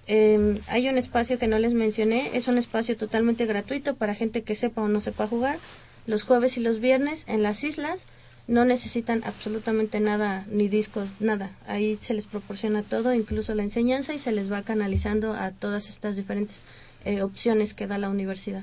Eh, 0.07 0.61
hay 0.69 0.89
un 0.89 0.99
espacio 0.99 1.39
que 1.39 1.49
no 1.49 1.59
les 1.59 1.75
mencioné, 1.75 2.31
es 2.35 2.47
un 2.47 2.59
espacio 2.59 2.97
totalmente 2.97 3.47
gratuito 3.47 3.97
para 3.97 4.15
gente 4.15 4.43
que 4.43 4.55
sepa 4.55 4.83
o 4.83 4.89
no 4.89 5.01
sepa 5.01 5.27
jugar. 5.27 5.59
Los 6.07 6.23
jueves 6.23 6.57
y 6.57 6.61
los 6.61 6.79
viernes 6.79 7.25
en 7.27 7.43
las 7.43 7.65
islas 7.65 8.07
no 8.47 8.65
necesitan 8.65 9.23
absolutamente 9.25 9.99
nada, 9.99 10.47
ni 10.49 10.69
discos, 10.69 11.15
nada. 11.19 11.51
Ahí 11.67 11.97
se 11.97 12.15
les 12.15 12.27
proporciona 12.27 12.83
todo, 12.83 13.13
incluso 13.13 13.55
la 13.55 13.65
enseñanza, 13.65 14.15
y 14.15 14.21
se 14.21 14.31
les 14.31 14.51
va 14.51 14.63
canalizando 14.63 15.35
a 15.35 15.51
todas 15.51 15.89
estas 15.89 16.15
diferentes 16.15 16.65
eh, 17.05 17.23
opciones 17.23 17.75
que 17.75 17.87
da 17.87 17.99
la 17.99 18.09
universidad. 18.09 18.63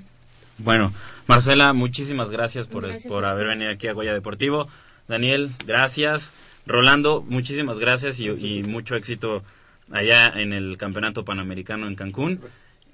Bueno, 0.58 0.94
Marcela, 1.28 1.74
muchísimas 1.74 2.30
gracias 2.30 2.68
por, 2.68 2.84
Gracias 2.84 3.12
por 3.12 3.26
haber 3.26 3.48
venido 3.48 3.72
aquí 3.72 3.88
a 3.88 3.94
Goya 3.94 4.14
Deportivo. 4.14 4.68
Daniel, 5.08 5.52
gracias. 5.66 6.34
Rolando, 6.66 7.24
muchísimas 7.28 7.80
gracias 7.80 8.20
y, 8.20 8.30
y 8.30 8.64
mucho 8.64 8.96
éxito 8.96 9.44
allá 9.92 10.30
en 10.30 10.54
el 10.54 10.78
Campeonato 10.78 11.26
Panamericano 11.26 11.88
en 11.88 11.96
Cancún. 11.96 12.40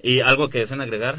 ¿Y 0.01 0.21
algo 0.21 0.49
que 0.49 0.59
deseen 0.59 0.81
agregar? 0.81 1.17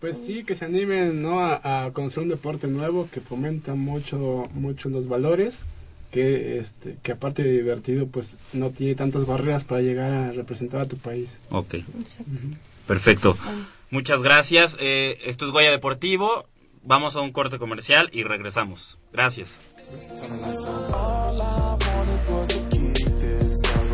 Pues 0.00 0.18
sí, 0.18 0.44
que 0.44 0.54
se 0.54 0.66
animen 0.66 1.22
¿no? 1.22 1.40
a, 1.40 1.86
a 1.86 1.92
conocer 1.92 2.22
un 2.22 2.28
deporte 2.28 2.66
nuevo 2.66 3.08
que 3.10 3.20
fomenta 3.20 3.74
mucho, 3.74 4.44
mucho 4.52 4.90
los 4.90 5.08
valores, 5.08 5.64
que, 6.10 6.58
este, 6.58 6.96
que 7.02 7.12
aparte 7.12 7.42
de 7.42 7.52
divertido, 7.52 8.06
pues 8.06 8.36
no 8.52 8.70
tiene 8.70 8.94
tantas 8.94 9.26
barreras 9.26 9.64
para 9.64 9.80
llegar 9.80 10.12
a 10.12 10.30
representar 10.32 10.82
a 10.82 10.86
tu 10.86 10.98
país. 10.98 11.40
Ok, 11.50 11.76
perfecto. 12.86 13.36
Muchas 13.90 14.22
gracias. 14.22 14.76
Eh, 14.80 15.18
esto 15.24 15.46
es 15.46 15.52
Goya 15.52 15.70
Deportivo. 15.70 16.46
Vamos 16.82 17.16
a 17.16 17.20
un 17.20 17.32
corte 17.32 17.58
comercial 17.58 18.10
y 18.12 18.24
regresamos. 18.24 18.98
Gracias. 19.12 19.56
All 19.92 21.42
I 21.42 21.76
wanted 21.94 22.28
was 22.28 22.48
to 22.48 22.60
keep 22.70 23.06
this 23.18 23.62
love 23.62 23.93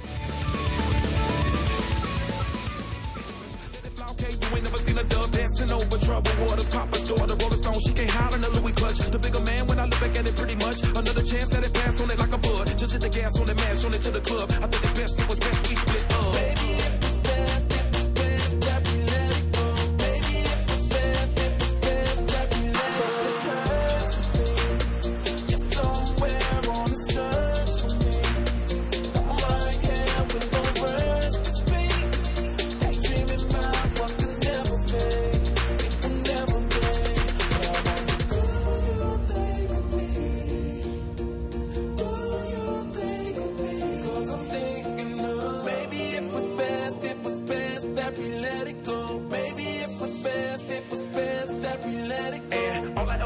Okay, 4.11 4.31
you 4.31 4.55
ain't 4.55 4.63
never 4.63 4.77
seen 4.77 4.97
a 4.97 5.03
dove 5.03 5.31
dancing 5.31 5.71
over 5.71 5.97
troubled 5.97 6.39
waters. 6.39 6.67
Papa 6.67 6.95
store 6.97 7.27
the 7.27 7.35
Rolling 7.35 7.57
Stone, 7.57 7.79
she 7.79 7.93
can't 7.93 8.11
hide 8.11 8.33
in 8.33 8.43
a 8.43 8.49
Louis 8.49 8.73
clutch. 8.73 8.99
The 8.99 9.19
bigger 9.19 9.39
man 9.39 9.67
when 9.67 9.79
I 9.79 9.85
look 9.85 9.99
back 10.01 10.15
at 10.17 10.27
it 10.27 10.35
pretty 10.35 10.55
much. 10.55 10.83
Another 10.83 11.23
chance 11.23 11.47
that 11.47 11.63
it 11.63 11.73
passed 11.73 12.01
on 12.01 12.11
it 12.11 12.19
like 12.19 12.33
a 12.33 12.37
bud. 12.37 12.77
Just 12.77 12.91
hit 12.91 13.01
the 13.01 13.09
gas 13.09 13.39
on 13.39 13.45
the 13.45 13.55
mash, 13.55 13.85
on 13.85 13.93
it 13.93 14.01
to 14.01 14.11
the 14.11 14.19
club. 14.19 14.51
I 14.51 14.67
think 14.67 14.83
it's 14.83 14.93
best, 14.99 15.19
it 15.19 15.29
was 15.29 15.39
best 15.39 15.69
we 15.69 15.75
split 15.75 16.13
up. 16.13 16.33
Baby, 16.33 16.70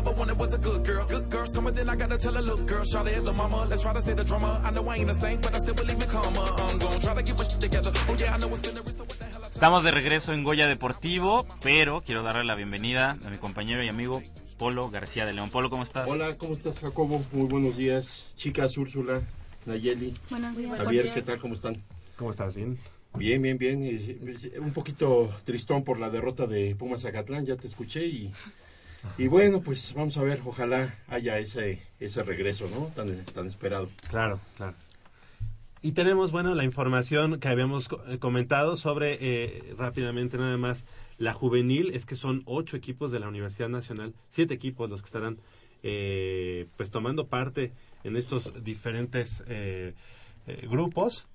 And 0.06 0.18
all 0.18 0.22
I 0.22 0.30
ever 0.30 0.34
wanted 0.36 0.39
was 0.39 0.53
a 0.53 0.58
good 0.58 0.86
girl. 0.86 1.06
Good 1.08 1.30
girls 1.30 1.51
come 1.51 1.68
and 1.68 1.78
then 1.78 1.89
I 1.89 1.95
gotta 1.95 2.18
tell 2.18 2.34
her, 2.34 2.41
look, 2.41 2.66
girl, 2.68 2.84
shout 2.84 3.08
it, 3.08 3.18
little 3.18 3.34
mama. 3.34 3.66
Let's 3.70 3.82
try 3.82 3.93
to 3.93 4.01
say 4.01 4.14
the 4.14 4.24
drama. 4.24 4.62
I 4.64 4.72
know 4.72 4.88
I 4.88 4.97
ain't 4.97 5.08
the 5.08 5.14
same, 5.14 5.41
but 5.41 5.56
I 5.56 5.60
still 5.60 5.74
believe 5.74 6.01
in 6.01 6.10
karma. 6.10 6.56
I'm 6.58 6.80
gonna 6.80 6.99
try 6.99 7.14
to 7.14 7.24
get 7.24 7.38
my 7.38 7.43
shit 7.43 7.60
together. 7.60 7.91
Oh 8.08 8.16
yeah, 8.18 8.36
I 8.36 8.38
know 8.38 8.53
it's 8.56 8.68
been 8.68 8.78
a 8.78 8.82
risk, 8.82 8.97
so 8.97 9.03
what 9.03 9.18
the 9.20 9.26
hell 9.26 9.43
I 9.43 9.49
Estamos 9.49 9.84
de 9.84 9.91
regreso 9.91 10.34
en 10.34 10.43
Goya 10.43 10.68
Deportivo, 10.68 11.45
pero 11.62 12.01
quiero 12.01 12.24
darle 12.24 12.43
la 12.43 12.56
bienvenida 12.56 13.12
a 13.12 13.30
mi 13.30 13.38
compañero 13.38 13.84
y 13.84 13.89
amigo 13.89 14.22
Polo 14.58 14.89
García 14.89 15.26
de 15.26 15.34
León. 15.34 15.49
Polo, 15.49 15.70
¿cómo 15.70 15.84
estás? 15.84 16.08
Hola, 16.08 16.38
¿cómo 16.38 16.53
estás, 16.53 16.80
Jacobo? 16.80 17.24
Muy 17.32 17.47
buenos 17.47 17.78
días. 17.78 18.34
Chicas, 18.36 18.78
Úrsula, 18.78 19.22
Nayeli. 19.66 20.14
Buenos 20.30 20.58
días. 20.58 20.82
Javier, 20.82 21.06
Buenos 21.06 21.16
¿qué 21.16 21.32
tal? 21.32 21.39
¿Cómo 21.39 21.53
están? 21.53 21.84
¿Cómo 22.18 22.32
estás? 22.32 22.56
¿Bien? 22.56 22.78
Bien, 23.18 23.41
bien, 23.41 23.58
bien. 23.58 24.20
Un 24.60 24.74
poquito 24.74 25.34
tristón 25.45 25.84
por 25.84 25.99
la 25.99 26.10
derrota 26.10 26.45
de 26.47 26.76
Pumas 26.76 27.01
Zacatlán, 27.01 27.45
ya 27.45 27.56
te 27.56 27.68
escuché 27.68 28.06
y, 28.06 28.32
y 29.18 29.28
bueno, 29.28 29.62
pues 29.62 29.93
vamos 29.93 30.18
a 30.18 30.24
ver, 30.24 30.41
ojalá 30.45 30.95
haya 31.08 31.38
ese, 31.39 31.82
ese 31.99 32.24
regreso, 32.24 32.68
¿no? 32.74 32.88
Tan, 32.95 33.26
tan 33.26 33.47
esperado. 33.47 33.89
Claro, 34.10 34.39
claro. 34.58 34.76
Y 35.82 35.91
tenemos, 35.91 36.32
bueno, 36.32 36.56
la 36.56 36.64
información 36.64 37.39
que 37.39 37.47
habíamos 37.47 37.89
eh, 38.08 38.18
comentado 38.18 38.76
sobre, 38.76 39.18
eh, 39.22 39.74
rápidamente 39.78 40.38
nada 40.38 40.58
más, 40.58 40.86
la 41.18 41.34
juvenil, 41.34 41.91
es 41.93 42.06
que 42.06 42.16
son 42.16 42.41
ocho 42.45 42.76
equipos 42.76 43.12
de 43.12 43.20
la 43.20 43.28
Universidad 43.28 43.70
Nacional, 43.70 44.14
siete 44.30 44.53
equipos 44.53 44.89
los 44.89 45.01
que 45.01 45.08
estarán, 45.08 45.38
eh, 45.84 46.68
pues, 46.78 46.91
tomando 46.91 47.28
parte 47.28 47.72
en 48.03 48.18
estos 48.18 48.64
diferentes 48.64 49.43
eh, 49.47 49.93
eh, 50.47 50.68
grupos 50.70 51.28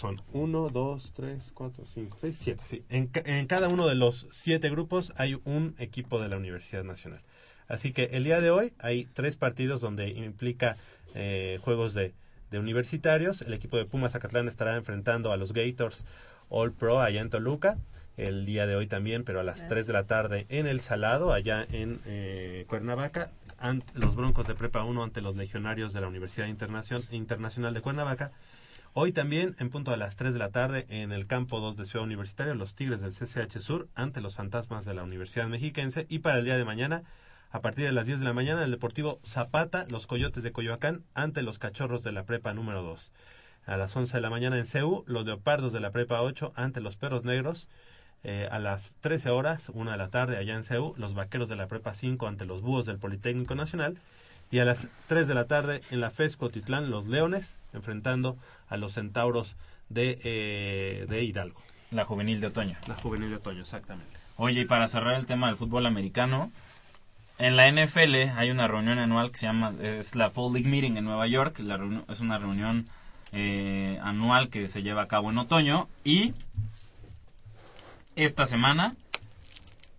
son 0.00 0.16
1, 0.32 0.68
2, 0.70 1.12
3, 1.14 1.50
4, 1.54 1.84
5, 1.86 2.18
6, 2.20 2.36
7. 2.40 2.62
Sí. 2.68 2.84
En, 2.88 3.10
en 3.24 3.46
cada 3.46 3.68
uno 3.68 3.86
de 3.86 3.94
los 3.94 4.28
siete 4.30 4.70
grupos 4.70 5.12
hay 5.16 5.38
un 5.44 5.74
equipo 5.78 6.20
de 6.20 6.28
la 6.28 6.36
Universidad 6.36 6.84
Nacional. 6.84 7.20
Así 7.68 7.92
que 7.92 8.04
el 8.12 8.24
día 8.24 8.40
de 8.40 8.50
hoy 8.50 8.72
hay 8.78 9.04
tres 9.04 9.36
partidos 9.36 9.80
donde 9.80 10.08
implica 10.08 10.76
eh, 11.14 11.58
juegos 11.62 11.94
de, 11.94 12.14
de 12.50 12.58
universitarios. 12.58 13.42
El 13.42 13.52
equipo 13.54 13.76
de 13.76 13.84
Pumas 13.84 14.12
Zacatlán 14.12 14.48
estará 14.48 14.74
enfrentando 14.76 15.30
a 15.32 15.36
los 15.36 15.52
Gators 15.52 16.04
All 16.48 16.72
Pro 16.72 17.00
allá 17.00 17.20
en 17.20 17.30
Toluca. 17.30 17.76
El 18.16 18.44
día 18.44 18.66
de 18.66 18.74
hoy 18.76 18.86
también, 18.86 19.22
pero 19.24 19.40
a 19.40 19.44
las 19.44 19.66
3 19.68 19.86
de 19.86 19.92
la 19.92 20.04
tarde 20.04 20.46
en 20.48 20.66
El 20.66 20.80
Salado, 20.80 21.32
allá 21.32 21.64
en 21.70 22.00
eh, 22.06 22.64
Cuernavaca. 22.68 23.30
Ant- 23.60 23.84
los 23.94 24.16
Broncos 24.16 24.46
de 24.46 24.54
Prepa 24.54 24.82
1 24.84 25.02
ante 25.04 25.20
los 25.20 25.36
Legionarios 25.36 25.92
de 25.92 26.00
la 26.00 26.08
Universidad 26.08 26.46
Internacion- 26.48 27.04
Internacional 27.12 27.72
de 27.74 27.82
Cuernavaca. 27.82 28.32
Hoy 28.92 29.12
también, 29.12 29.54
en 29.60 29.70
punto 29.70 29.92
a 29.92 29.96
las 29.96 30.16
3 30.16 30.32
de 30.32 30.40
la 30.40 30.50
tarde, 30.50 30.84
en 30.88 31.12
el 31.12 31.28
campo 31.28 31.60
2 31.60 31.76
de 31.76 31.84
Ciudad 31.84 32.04
Universitaria, 32.04 32.54
los 32.54 32.74
Tigres 32.74 33.00
del 33.00 33.12
CCH 33.12 33.60
Sur 33.60 33.88
ante 33.94 34.20
los 34.20 34.34
Fantasmas 34.34 34.84
de 34.84 34.94
la 34.94 35.04
Universidad 35.04 35.46
Mexiquense. 35.46 36.06
Y 36.08 36.18
para 36.18 36.40
el 36.40 36.44
día 36.44 36.56
de 36.56 36.64
mañana, 36.64 37.04
a 37.52 37.60
partir 37.60 37.84
de 37.84 37.92
las 37.92 38.06
10 38.06 38.18
de 38.18 38.24
la 38.24 38.32
mañana, 38.32 38.64
el 38.64 38.72
Deportivo 38.72 39.20
Zapata, 39.24 39.86
los 39.88 40.08
Coyotes 40.08 40.42
de 40.42 40.50
Coyoacán 40.50 41.04
ante 41.14 41.42
los 41.42 41.60
Cachorros 41.60 42.02
de 42.02 42.10
la 42.10 42.24
Prepa 42.24 42.52
número 42.52 42.82
2. 42.82 43.12
A 43.64 43.76
las 43.76 43.94
11 43.94 44.16
de 44.16 44.20
la 44.22 44.30
mañana 44.30 44.58
en 44.58 44.66
CEU, 44.66 45.04
los 45.06 45.24
Leopardos 45.24 45.72
de 45.72 45.78
la 45.78 45.92
Prepa 45.92 46.20
8 46.22 46.52
ante 46.56 46.80
los 46.80 46.96
Perros 46.96 47.22
Negros. 47.22 47.68
Eh, 48.24 48.48
a 48.50 48.58
las 48.58 48.96
13 49.02 49.30
horas, 49.30 49.68
una 49.68 49.92
de 49.92 49.98
la 49.98 50.08
tarde, 50.08 50.36
allá 50.36 50.56
en 50.56 50.64
CEU, 50.64 50.94
los 50.96 51.14
Vaqueros 51.14 51.48
de 51.48 51.54
la 51.54 51.68
Prepa 51.68 51.94
5 51.94 52.26
ante 52.26 52.44
los 52.44 52.60
Búhos 52.60 52.86
del 52.86 52.98
Politécnico 52.98 53.54
Nacional. 53.54 53.98
Y 54.50 54.58
a 54.58 54.64
las 54.64 54.88
3 55.06 55.28
de 55.28 55.34
la 55.34 55.46
tarde, 55.46 55.80
en 55.92 56.00
la 56.00 56.10
FES 56.10 56.36
Cotitlán, 56.36 56.90
los 56.90 57.06
Leones, 57.06 57.56
enfrentando 57.72 58.36
a 58.70 58.76
los 58.78 58.94
Centauros 58.94 59.56
de, 59.90 60.18
eh, 60.24 61.06
de 61.08 61.22
Hidalgo. 61.24 61.60
La 61.90 62.04
juvenil 62.04 62.40
de 62.40 62.46
otoño. 62.46 62.76
La 62.86 62.94
juvenil 62.94 63.28
de 63.30 63.36
otoño, 63.36 63.60
exactamente. 63.60 64.18
Oye, 64.36 64.62
y 64.62 64.64
para 64.64 64.88
cerrar 64.88 65.14
el 65.14 65.26
tema 65.26 65.48
del 65.48 65.56
fútbol 65.56 65.84
americano, 65.86 66.50
en 67.38 67.56
la 67.56 67.66
NFL 67.70 68.14
hay 68.36 68.50
una 68.50 68.68
reunión 68.68 68.98
anual 68.98 69.30
que 69.32 69.38
se 69.38 69.46
llama, 69.46 69.74
es 69.82 70.14
la 70.14 70.30
Fall 70.30 70.52
League 70.54 70.68
Meeting 70.68 70.96
en 70.96 71.04
Nueva 71.04 71.26
York, 71.26 71.58
la 71.58 71.76
reunión- 71.76 72.04
es 72.08 72.20
una 72.20 72.38
reunión 72.38 72.88
eh, 73.32 73.98
anual 74.02 74.48
que 74.48 74.66
se 74.68 74.82
lleva 74.82 75.02
a 75.02 75.08
cabo 75.08 75.30
en 75.30 75.38
otoño 75.38 75.88
y 76.04 76.32
esta 78.16 78.46
semana 78.46 78.94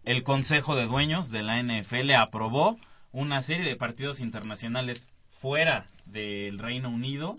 el 0.03 0.23
Consejo 0.23 0.75
de 0.75 0.85
Dueños 0.85 1.29
de 1.29 1.43
la 1.43 1.57
NFL 1.61 2.11
aprobó 2.15 2.77
una 3.11 3.41
serie 3.41 3.65
de 3.65 3.75
partidos 3.75 4.19
internacionales 4.19 5.09
fuera 5.29 5.85
del 6.05 6.59
Reino 6.59 6.89
Unido 6.89 7.35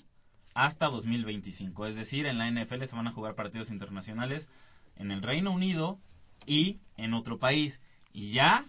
hasta 0.54 0.86
2025. 0.86 1.86
Es 1.86 1.96
decir, 1.96 2.26
en 2.26 2.38
la 2.38 2.50
NFL 2.50 2.84
se 2.84 2.96
van 2.96 3.06
a 3.06 3.12
jugar 3.12 3.34
partidos 3.34 3.70
internacionales 3.70 4.48
en 4.96 5.10
el 5.10 5.22
Reino 5.22 5.50
Unido 5.52 5.98
y 6.46 6.80
en 6.96 7.14
otro 7.14 7.38
país. 7.38 7.80
Y 8.12 8.32
ya 8.32 8.66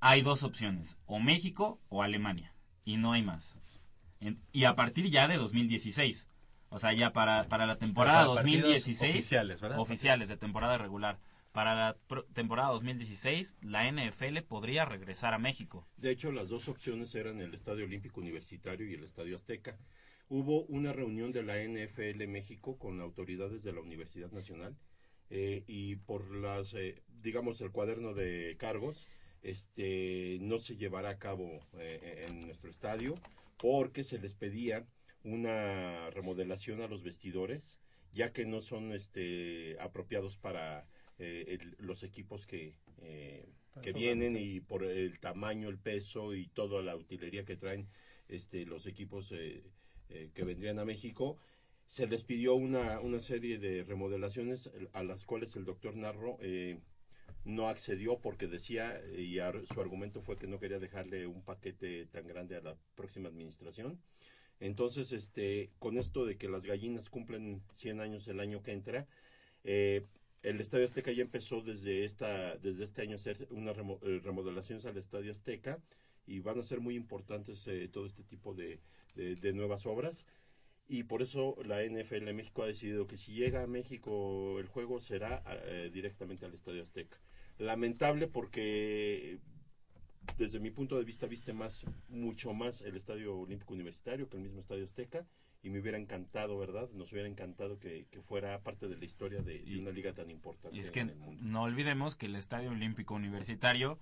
hay 0.00 0.22
dos 0.22 0.42
opciones, 0.44 0.96
o 1.06 1.18
México 1.18 1.80
o 1.88 2.02
Alemania. 2.02 2.54
Y 2.84 2.96
no 2.96 3.12
hay 3.12 3.22
más. 3.22 3.58
En- 4.20 4.40
y 4.52 4.64
a 4.64 4.74
partir 4.74 5.10
ya 5.10 5.28
de 5.28 5.36
2016. 5.36 6.28
O 6.70 6.78
sea, 6.78 6.92
ya 6.92 7.12
para, 7.12 7.48
para 7.48 7.66
la 7.66 7.76
temporada 7.76 8.26
Para 8.26 8.34
partidos 8.36 8.62
2016. 8.64 9.14
oficiales, 9.14 9.60
¿verdad? 9.60 9.78
Oficiales 9.78 10.28
de 10.28 10.36
temporada 10.36 10.76
regular. 10.78 11.18
Para 11.52 11.74
la 11.74 11.96
pro- 12.06 12.24
temporada 12.34 12.68
2016, 12.70 13.56
la 13.62 13.88
NFL 13.90 14.42
podría 14.42 14.84
regresar 14.84 15.32
a 15.34 15.38
México. 15.38 15.86
De 15.96 16.10
hecho, 16.10 16.30
las 16.30 16.50
dos 16.50 16.68
opciones 16.68 17.14
eran 17.14 17.40
el 17.40 17.54
Estadio 17.54 17.84
Olímpico 17.84 18.20
Universitario 18.20 18.86
y 18.88 18.94
el 18.94 19.02
Estadio 19.02 19.34
Azteca. 19.34 19.78
Hubo 20.28 20.64
una 20.66 20.92
reunión 20.92 21.32
de 21.32 21.42
la 21.42 21.62
NFL 21.62 22.26
México 22.28 22.78
con 22.78 23.00
autoridades 23.00 23.62
de 23.62 23.72
la 23.72 23.80
Universidad 23.80 24.30
Nacional 24.30 24.76
eh, 25.30 25.64
y 25.66 25.96
por 25.96 26.30
las, 26.34 26.74
eh, 26.74 27.02
digamos, 27.22 27.60
el 27.60 27.70
cuaderno 27.70 28.12
de 28.14 28.56
cargos, 28.58 29.08
este, 29.42 30.38
no 30.40 30.58
se 30.58 30.76
llevará 30.76 31.10
a 31.10 31.18
cabo 31.18 31.60
eh, 31.78 32.26
en 32.28 32.40
nuestro 32.42 32.70
estadio 32.70 33.14
porque 33.56 34.04
se 34.04 34.18
les 34.18 34.34
pedía 34.34 34.86
una 35.24 36.10
remodelación 36.10 36.80
a 36.82 36.88
los 36.88 37.02
vestidores, 37.02 37.78
ya 38.12 38.32
que 38.32 38.44
no 38.46 38.60
son 38.60 38.92
este, 38.92 39.76
apropiados 39.80 40.36
para 40.36 40.86
eh, 41.18 41.58
el- 41.60 41.74
los 41.78 42.02
equipos 42.04 42.46
que, 42.46 42.74
que 43.82 43.92
vienen 43.92 44.36
y 44.36 44.60
por 44.60 44.84
el 44.84 45.18
tamaño, 45.20 45.68
el 45.68 45.78
peso 45.78 46.34
y 46.34 46.46
toda 46.48 46.82
la 46.82 46.96
utilería 46.96 47.44
que 47.44 47.56
traen 47.56 47.88
este, 48.28 48.64
los 48.66 48.86
equipos 48.86 49.32
eh, 49.32 49.62
eh, 50.10 50.30
que 50.34 50.44
vendrían 50.44 50.78
a 50.78 50.84
México, 50.84 51.38
se 51.86 52.06
les 52.06 52.22
pidió 52.24 52.54
una, 52.54 53.00
una 53.00 53.20
serie 53.20 53.58
de 53.58 53.82
remodelaciones 53.84 54.70
a 54.92 55.02
las 55.02 55.24
cuales 55.24 55.56
el 55.56 55.64
doctor 55.64 55.96
Narro 55.96 56.38
eh, 56.40 56.80
no 57.44 57.68
accedió 57.68 58.20
porque 58.20 58.46
decía, 58.46 59.00
eh, 59.06 59.22
y 59.22 59.38
ar- 59.38 59.64
su 59.66 59.80
argumento 59.80 60.20
fue 60.22 60.36
que 60.36 60.46
no 60.46 60.58
quería 60.60 60.78
dejarle 60.78 61.26
un 61.26 61.42
paquete 61.42 62.06
tan 62.06 62.26
grande 62.26 62.56
a 62.56 62.60
la 62.60 62.76
próxima 62.94 63.28
administración. 63.28 64.00
Entonces, 64.60 65.12
este, 65.12 65.70
con 65.78 65.98
esto 65.98 66.26
de 66.26 66.36
que 66.36 66.48
las 66.48 66.66
gallinas 66.66 67.08
cumplen 67.10 67.62
100 67.74 68.00
años 68.00 68.26
el 68.28 68.40
año 68.40 68.62
que 68.62 68.72
entra, 68.72 69.06
el 70.42 70.60
Estadio 70.60 70.84
Azteca 70.84 71.12
ya 71.12 71.22
empezó 71.22 71.62
desde 71.62 72.04
esta 72.04 72.56
desde 72.58 72.84
este 72.84 73.02
año 73.02 73.12
a 73.12 73.16
hacer 73.16 73.46
unas 73.50 73.76
remo- 73.76 73.98
remodelaciones 74.22 74.84
al 74.86 74.96
Estadio 74.96 75.32
Azteca 75.32 75.80
y 76.28 76.40
van 76.40 76.58
a 76.58 76.62
ser 76.62 76.80
muy 76.80 76.94
importantes 76.94 77.66
eh, 77.66 77.88
todo 77.88 78.06
este 78.06 78.22
tipo 78.22 78.54
de, 78.54 78.80
de- 79.16 79.34
de 79.36 79.52
nuevas 79.52 79.86
obras 79.86 80.26
y 80.86 81.02
por 81.04 81.20
eso 81.22 81.56
la 81.64 81.82
NFL 81.84 82.24
de 82.24 82.32
México 82.32 82.62
ha 82.62 82.66
decidido 82.66 83.06
que 83.06 83.16
si 83.16 83.32
llega 83.32 83.62
a 83.62 83.66
México 83.66 84.58
el 84.60 84.66
juego 84.66 85.00
será 85.00 85.42
eh, 85.64 85.90
directamente 85.92 86.46
al 86.46 86.54
Estadio 86.54 86.82
Azteca. 86.82 87.18
Lamentable 87.58 88.26
porque 88.28 89.38
desde 90.36 90.60
mi 90.60 90.70
punto 90.70 90.96
de 90.98 91.04
vista 91.04 91.26
viste 91.26 91.52
más 91.52 91.84
mucho 92.08 92.52
más 92.52 92.82
el 92.82 92.96
Estadio 92.96 93.36
Olímpico 93.36 93.74
Universitario 93.74 94.28
que 94.28 94.36
el 94.36 94.42
mismo 94.42 94.60
Estadio 94.60 94.84
Azteca 94.84 95.26
y 95.62 95.70
me 95.70 95.80
hubiera 95.80 95.98
encantado, 95.98 96.56
¿verdad? 96.56 96.88
Nos 96.92 97.10
hubiera 97.12 97.28
encantado 97.28 97.80
que, 97.80 98.06
que 98.10 98.20
fuera 98.22 98.62
parte 98.62 98.86
de 98.88 98.96
la 98.96 99.04
historia 99.04 99.42
de, 99.42 99.58
de 99.58 99.78
una 99.78 99.90
liga 99.90 100.12
tan 100.14 100.30
importante. 100.30 100.76
Y 100.76 100.80
es 100.80 100.90
que 100.92 101.00
en 101.00 101.10
el 101.10 101.16
mundo. 101.16 101.42
no 101.44 101.62
olvidemos 101.64 102.14
que 102.14 102.26
el 102.26 102.36
Estadio 102.36 102.70
Olímpico 102.70 103.14
Universitario 103.14 103.98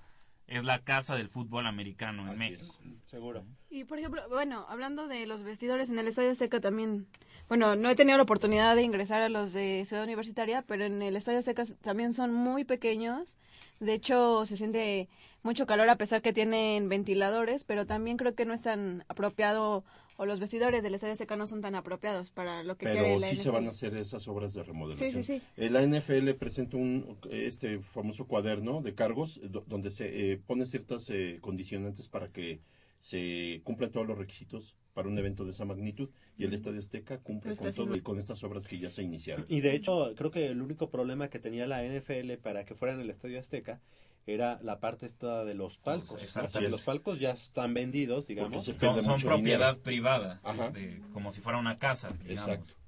es 0.46 0.64
la 0.64 0.78
casa 0.82 1.16
del 1.16 1.28
fútbol 1.28 1.66
americano 1.66 2.30
en 2.30 2.38
México. 2.38 2.74
Seguro. 3.10 3.44
Y 3.70 3.84
por 3.84 3.98
ejemplo, 3.98 4.22
bueno, 4.28 4.66
hablando 4.68 5.08
de 5.08 5.26
los 5.26 5.42
vestidores 5.42 5.90
en 5.90 5.98
el 5.98 6.08
Estadio 6.08 6.30
Azteca 6.30 6.60
también, 6.60 7.06
bueno, 7.48 7.76
no 7.76 7.88
he 7.88 7.96
tenido 7.96 8.16
la 8.16 8.22
oportunidad 8.22 8.76
de 8.76 8.82
ingresar 8.82 9.22
a 9.22 9.28
los 9.28 9.52
de 9.52 9.84
Ciudad 9.86 10.04
Universitaria, 10.04 10.62
pero 10.62 10.84
en 10.84 11.02
el 11.02 11.16
Estadio 11.16 11.40
Azteca 11.40 11.64
también 11.82 12.12
son 12.12 12.32
muy 12.32 12.64
pequeños. 12.64 13.36
De 13.80 13.94
hecho, 13.94 14.46
se 14.46 14.56
siente 14.56 15.08
mucho 15.46 15.64
calor 15.66 15.88
a 15.88 15.96
pesar 15.96 16.20
que 16.20 16.34
tienen 16.34 16.90
ventiladores, 16.90 17.64
pero 17.64 17.86
también 17.86 18.18
creo 18.18 18.34
que 18.34 18.44
no 18.44 18.52
es 18.52 18.60
tan 18.60 19.04
apropiado 19.08 19.84
o 20.18 20.26
los 20.26 20.40
vestidores 20.40 20.82
del 20.82 20.94
Estadio 20.94 21.12
Azteca 21.12 21.36
no 21.36 21.46
son 21.46 21.60
tan 21.62 21.74
apropiados 21.74 22.30
para 22.32 22.62
lo 22.64 22.76
que 22.76 22.86
quiere 22.86 23.02
Pero 23.02 23.18
la 23.20 23.26
sí 23.26 23.36
se 23.36 23.50
van 23.50 23.66
a 23.66 23.70
hacer 23.70 23.94
esas 23.96 24.26
obras 24.28 24.52
de 24.54 24.62
remodelación. 24.62 25.12
Sí, 25.12 25.22
sí, 25.22 25.40
sí. 25.40 25.42
Eh, 25.56 25.70
La 25.70 25.82
NFL 25.82 26.30
presenta 26.34 26.76
un 26.76 27.18
este 27.30 27.78
famoso 27.80 28.26
cuaderno 28.26 28.82
de 28.82 28.94
cargos 28.94 29.38
eh, 29.38 29.48
do- 29.48 29.64
donde 29.66 29.90
se 29.90 30.32
eh, 30.32 30.36
pone 30.38 30.66
ciertas 30.66 31.08
eh, 31.10 31.38
condicionantes 31.40 32.08
para 32.08 32.28
que 32.32 32.60
se 32.98 33.60
cumplan 33.64 33.90
todos 33.92 34.06
los 34.06 34.16
requisitos 34.18 34.74
para 34.94 35.08
un 35.08 35.18
evento 35.18 35.44
de 35.44 35.50
esa 35.50 35.66
magnitud 35.66 36.08
y 36.38 36.44
el 36.44 36.54
Estadio 36.54 36.78
Azteca 36.78 37.18
cumple 37.18 37.54
con 37.54 37.70
todo 37.72 37.94
y 37.94 38.00
con 38.00 38.18
estas 38.18 38.42
obras 38.42 38.66
que 38.66 38.78
ya 38.78 38.88
se 38.88 39.02
iniciaron. 39.02 39.44
Y 39.48 39.60
de 39.60 39.74
hecho, 39.74 40.14
creo 40.16 40.30
que 40.30 40.46
el 40.46 40.62
único 40.62 40.88
problema 40.88 41.28
que 41.28 41.38
tenía 41.38 41.66
la 41.66 41.84
NFL 41.84 42.32
para 42.42 42.64
que 42.64 42.74
fuera 42.74 42.94
en 42.94 43.00
el 43.00 43.10
Estadio 43.10 43.38
Azteca 43.38 43.82
era 44.26 44.58
la 44.62 44.80
parte 44.80 45.06
esta 45.06 45.44
de 45.44 45.54
los 45.54 45.78
palcos. 45.78 46.18
Exacto. 46.20 46.48
O 46.48 46.50
sea, 46.50 46.58
Así 46.58 46.64
es. 46.66 46.70
los 46.72 46.82
palcos 46.84 47.20
ya 47.20 47.30
están 47.32 47.74
vendidos, 47.74 48.26
digamos. 48.26 48.64
son 48.64 49.02
son 49.04 49.20
propiedad 49.20 49.78
privada, 49.78 50.40
Ajá. 50.42 50.70
de- 50.70 51.00
como 51.12 51.32
si 51.32 51.40
fuera 51.40 51.58
una 51.58 51.78
casa. 51.78 52.08
digamos. 52.24 52.48
Exacto. 52.48 52.80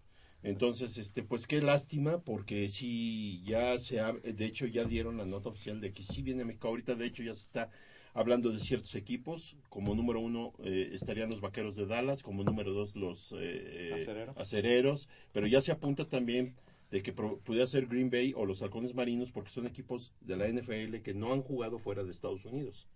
Entonces, 0.42 0.98
este, 0.98 1.22
pues 1.22 1.46
qué 1.46 1.60
lástima, 1.60 2.18
porque 2.20 2.68
sí, 2.68 3.42
ya 3.44 3.76
se 3.78 4.00
ha, 4.00 4.12
de 4.12 4.44
hecho 4.46 4.66
ya 4.66 4.84
dieron 4.84 5.16
la 5.16 5.24
nota 5.26 5.48
oficial 5.48 5.80
de 5.80 5.92
que 5.92 6.02
sí 6.02 6.22
viene 6.22 6.42
a 6.42 6.44
México. 6.46 6.68
Ahorita, 6.68 6.94
de 6.94 7.06
hecho, 7.06 7.22
ya 7.24 7.34
se 7.34 7.42
está 7.42 7.70
hablando 8.14 8.50
de 8.50 8.60
ciertos 8.60 8.94
equipos. 8.94 9.56
Como 9.68 9.94
número 9.96 10.20
uno 10.20 10.52
eh, 10.62 10.90
estarían 10.92 11.28
los 11.28 11.40
Vaqueros 11.40 11.74
de 11.76 11.86
Dallas, 11.86 12.22
como 12.22 12.44
número 12.44 12.72
dos 12.72 12.94
los 12.94 13.34
eh, 13.38 13.90
Acereros. 13.94 14.36
Acereros, 14.36 15.08
pero 15.32 15.46
ya 15.48 15.60
se 15.60 15.72
apunta 15.72 16.04
también 16.08 16.54
de 16.90 17.02
que 17.02 17.12
pro- 17.12 17.38
pudiera 17.40 17.66
ser 17.66 17.86
Green 17.86 18.10
Bay 18.10 18.32
o 18.36 18.46
los 18.46 18.62
Halcones 18.62 18.94
Marinos, 18.94 19.30
porque 19.30 19.50
son 19.50 19.66
equipos 19.66 20.14
de 20.20 20.36
la 20.36 20.48
NFL 20.48 20.96
que 21.02 21.14
no 21.14 21.32
han 21.32 21.42
jugado 21.42 21.78
fuera 21.78 22.02
de 22.04 22.10
Estados 22.10 22.44
Unidos. 22.44 22.86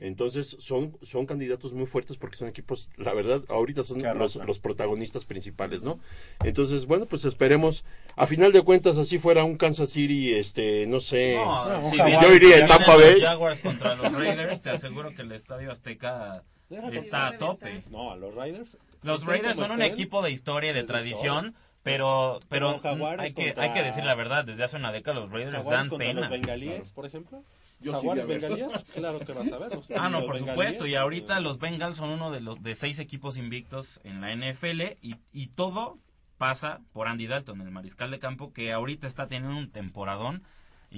Entonces 0.00 0.56
son, 0.60 0.96
son 1.02 1.26
candidatos 1.26 1.72
muy 1.72 1.86
fuertes 1.86 2.16
porque 2.16 2.36
son 2.36 2.48
equipos, 2.48 2.90
la 2.96 3.12
verdad, 3.12 3.42
ahorita 3.48 3.82
son 3.82 4.02
los, 4.46 4.58
protagonistas 4.60 5.24
principales, 5.24 5.82
¿no? 5.82 5.98
Entonces, 6.44 6.86
bueno, 6.86 7.06
pues 7.06 7.24
esperemos, 7.24 7.84
a 8.14 8.26
final 8.26 8.52
de 8.52 8.62
cuentas, 8.62 8.96
así 8.96 9.18
fuera 9.18 9.44
un 9.44 9.56
Kansas 9.56 9.90
City, 9.90 10.32
este, 10.34 10.86
no 10.86 11.00
sé, 11.00 11.34
No, 11.36 11.90
si 11.90 11.96
yo 11.96 12.34
iría 12.34 12.58
en 12.58 12.68
Tampa 12.68 12.96
Bay. 12.96 13.14
los 13.14 13.22
Jaguars 13.22 13.60
contra 13.60 13.96
los 13.96 14.12
Raiders, 14.12 14.62
te 14.62 14.70
aseguro 14.70 15.14
que 15.14 15.22
el 15.22 15.32
Estadio 15.32 15.70
Azteca 15.72 16.44
está 16.92 17.28
a 17.28 17.36
tope. 17.36 17.82
No, 17.90 18.12
a 18.12 18.16
los 18.16 18.34
Raiders. 18.34 18.76
Los 19.02 19.24
Raiders 19.26 19.56
son 19.56 19.70
un 19.70 19.82
equipo 19.82 20.22
de 20.22 20.30
historia 20.30 20.70
y 20.70 20.74
de 20.74 20.80
es 20.80 20.86
de 20.86 20.92
tradición, 20.92 21.54
Pero, 21.84 22.40
pero 22.48 22.80
hay 23.18 23.32
que, 23.32 23.44
contra- 23.52 23.62
hay 23.64 23.72
que 23.72 23.82
decir 23.82 24.02
la 24.04 24.14
verdad, 24.16 24.44
desde 24.44 24.64
hace 24.64 24.76
una 24.78 24.90
década 24.90 25.20
los 25.20 25.30
Raiders 25.30 25.54
Jaguares 25.58 25.90
dan 25.90 25.98
pena. 25.98 26.20
los 26.22 26.30
bengalíes, 26.30 26.90
por 26.90 27.06
ejemplo. 27.06 27.44
Yo 27.80 27.92
Jaguares, 27.92 28.26
ver. 28.26 28.40
bengalíes, 28.40 28.84
claro 28.94 29.18
que 29.20 29.32
vas 29.32 29.52
a 29.52 29.58
verlos. 29.58 29.84
Ah, 29.96 30.08
no, 30.08 30.20
por 30.24 30.34
bengalíes, 30.34 30.54
supuesto. 30.54 30.86
Y 30.86 30.94
ahorita 30.96 31.38
los 31.40 31.58
Bengals 31.58 31.96
son 31.98 32.10
uno 32.10 32.30
de 32.32 32.40
los 32.40 32.60
de 32.62 32.74
seis 32.74 32.98
equipos 32.98 33.36
invictos 33.36 34.00
en 34.02 34.20
la 34.22 34.34
NFL 34.34 34.80
y, 35.02 35.16
y 35.32 35.48
todo 35.48 35.98
pasa 36.38 36.80
por 36.92 37.06
Andy 37.06 37.26
Dalton, 37.26 37.60
el 37.60 37.70
mariscal 37.70 38.10
de 38.10 38.18
campo, 38.18 38.52
que 38.52 38.72
ahorita 38.72 39.06
está 39.06 39.28
teniendo 39.28 39.56
un 39.56 39.70
temporadón 39.70 40.42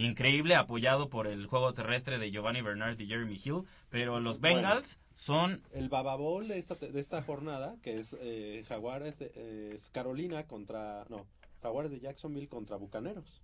increíble, 0.04 0.54
apoyado 0.54 1.08
por 1.08 1.26
el 1.26 1.46
juego 1.46 1.72
terrestre 1.72 2.18
de 2.18 2.30
Giovanni 2.30 2.62
Bernard 2.62 3.00
y 3.00 3.06
Jeremy 3.06 3.40
Hill. 3.42 3.62
Pero 3.88 4.20
los 4.20 4.40
Bueno. 4.40 4.56
Bengals 4.58 4.98
son 5.14 5.62
El 5.72 5.88
Baba 5.88 6.14
Bowl 6.16 6.46
de 6.48 6.58
esta, 6.58 6.74
de 6.74 7.00
esta 7.00 7.22
jornada, 7.22 7.76
que 7.82 7.98
es 8.00 8.14
eh, 8.20 8.64
Jaguares, 8.68 9.18
de- 9.18 9.32
eh, 9.34 9.72
es 9.74 9.88
Carolina 9.90 10.44
contra, 10.46 11.06
no, 11.08 11.26
Jaguares 11.62 11.90
de 11.90 12.00
Jacksonville 12.00 12.48
contra 12.48 12.76
Bucaneros, 12.76 13.42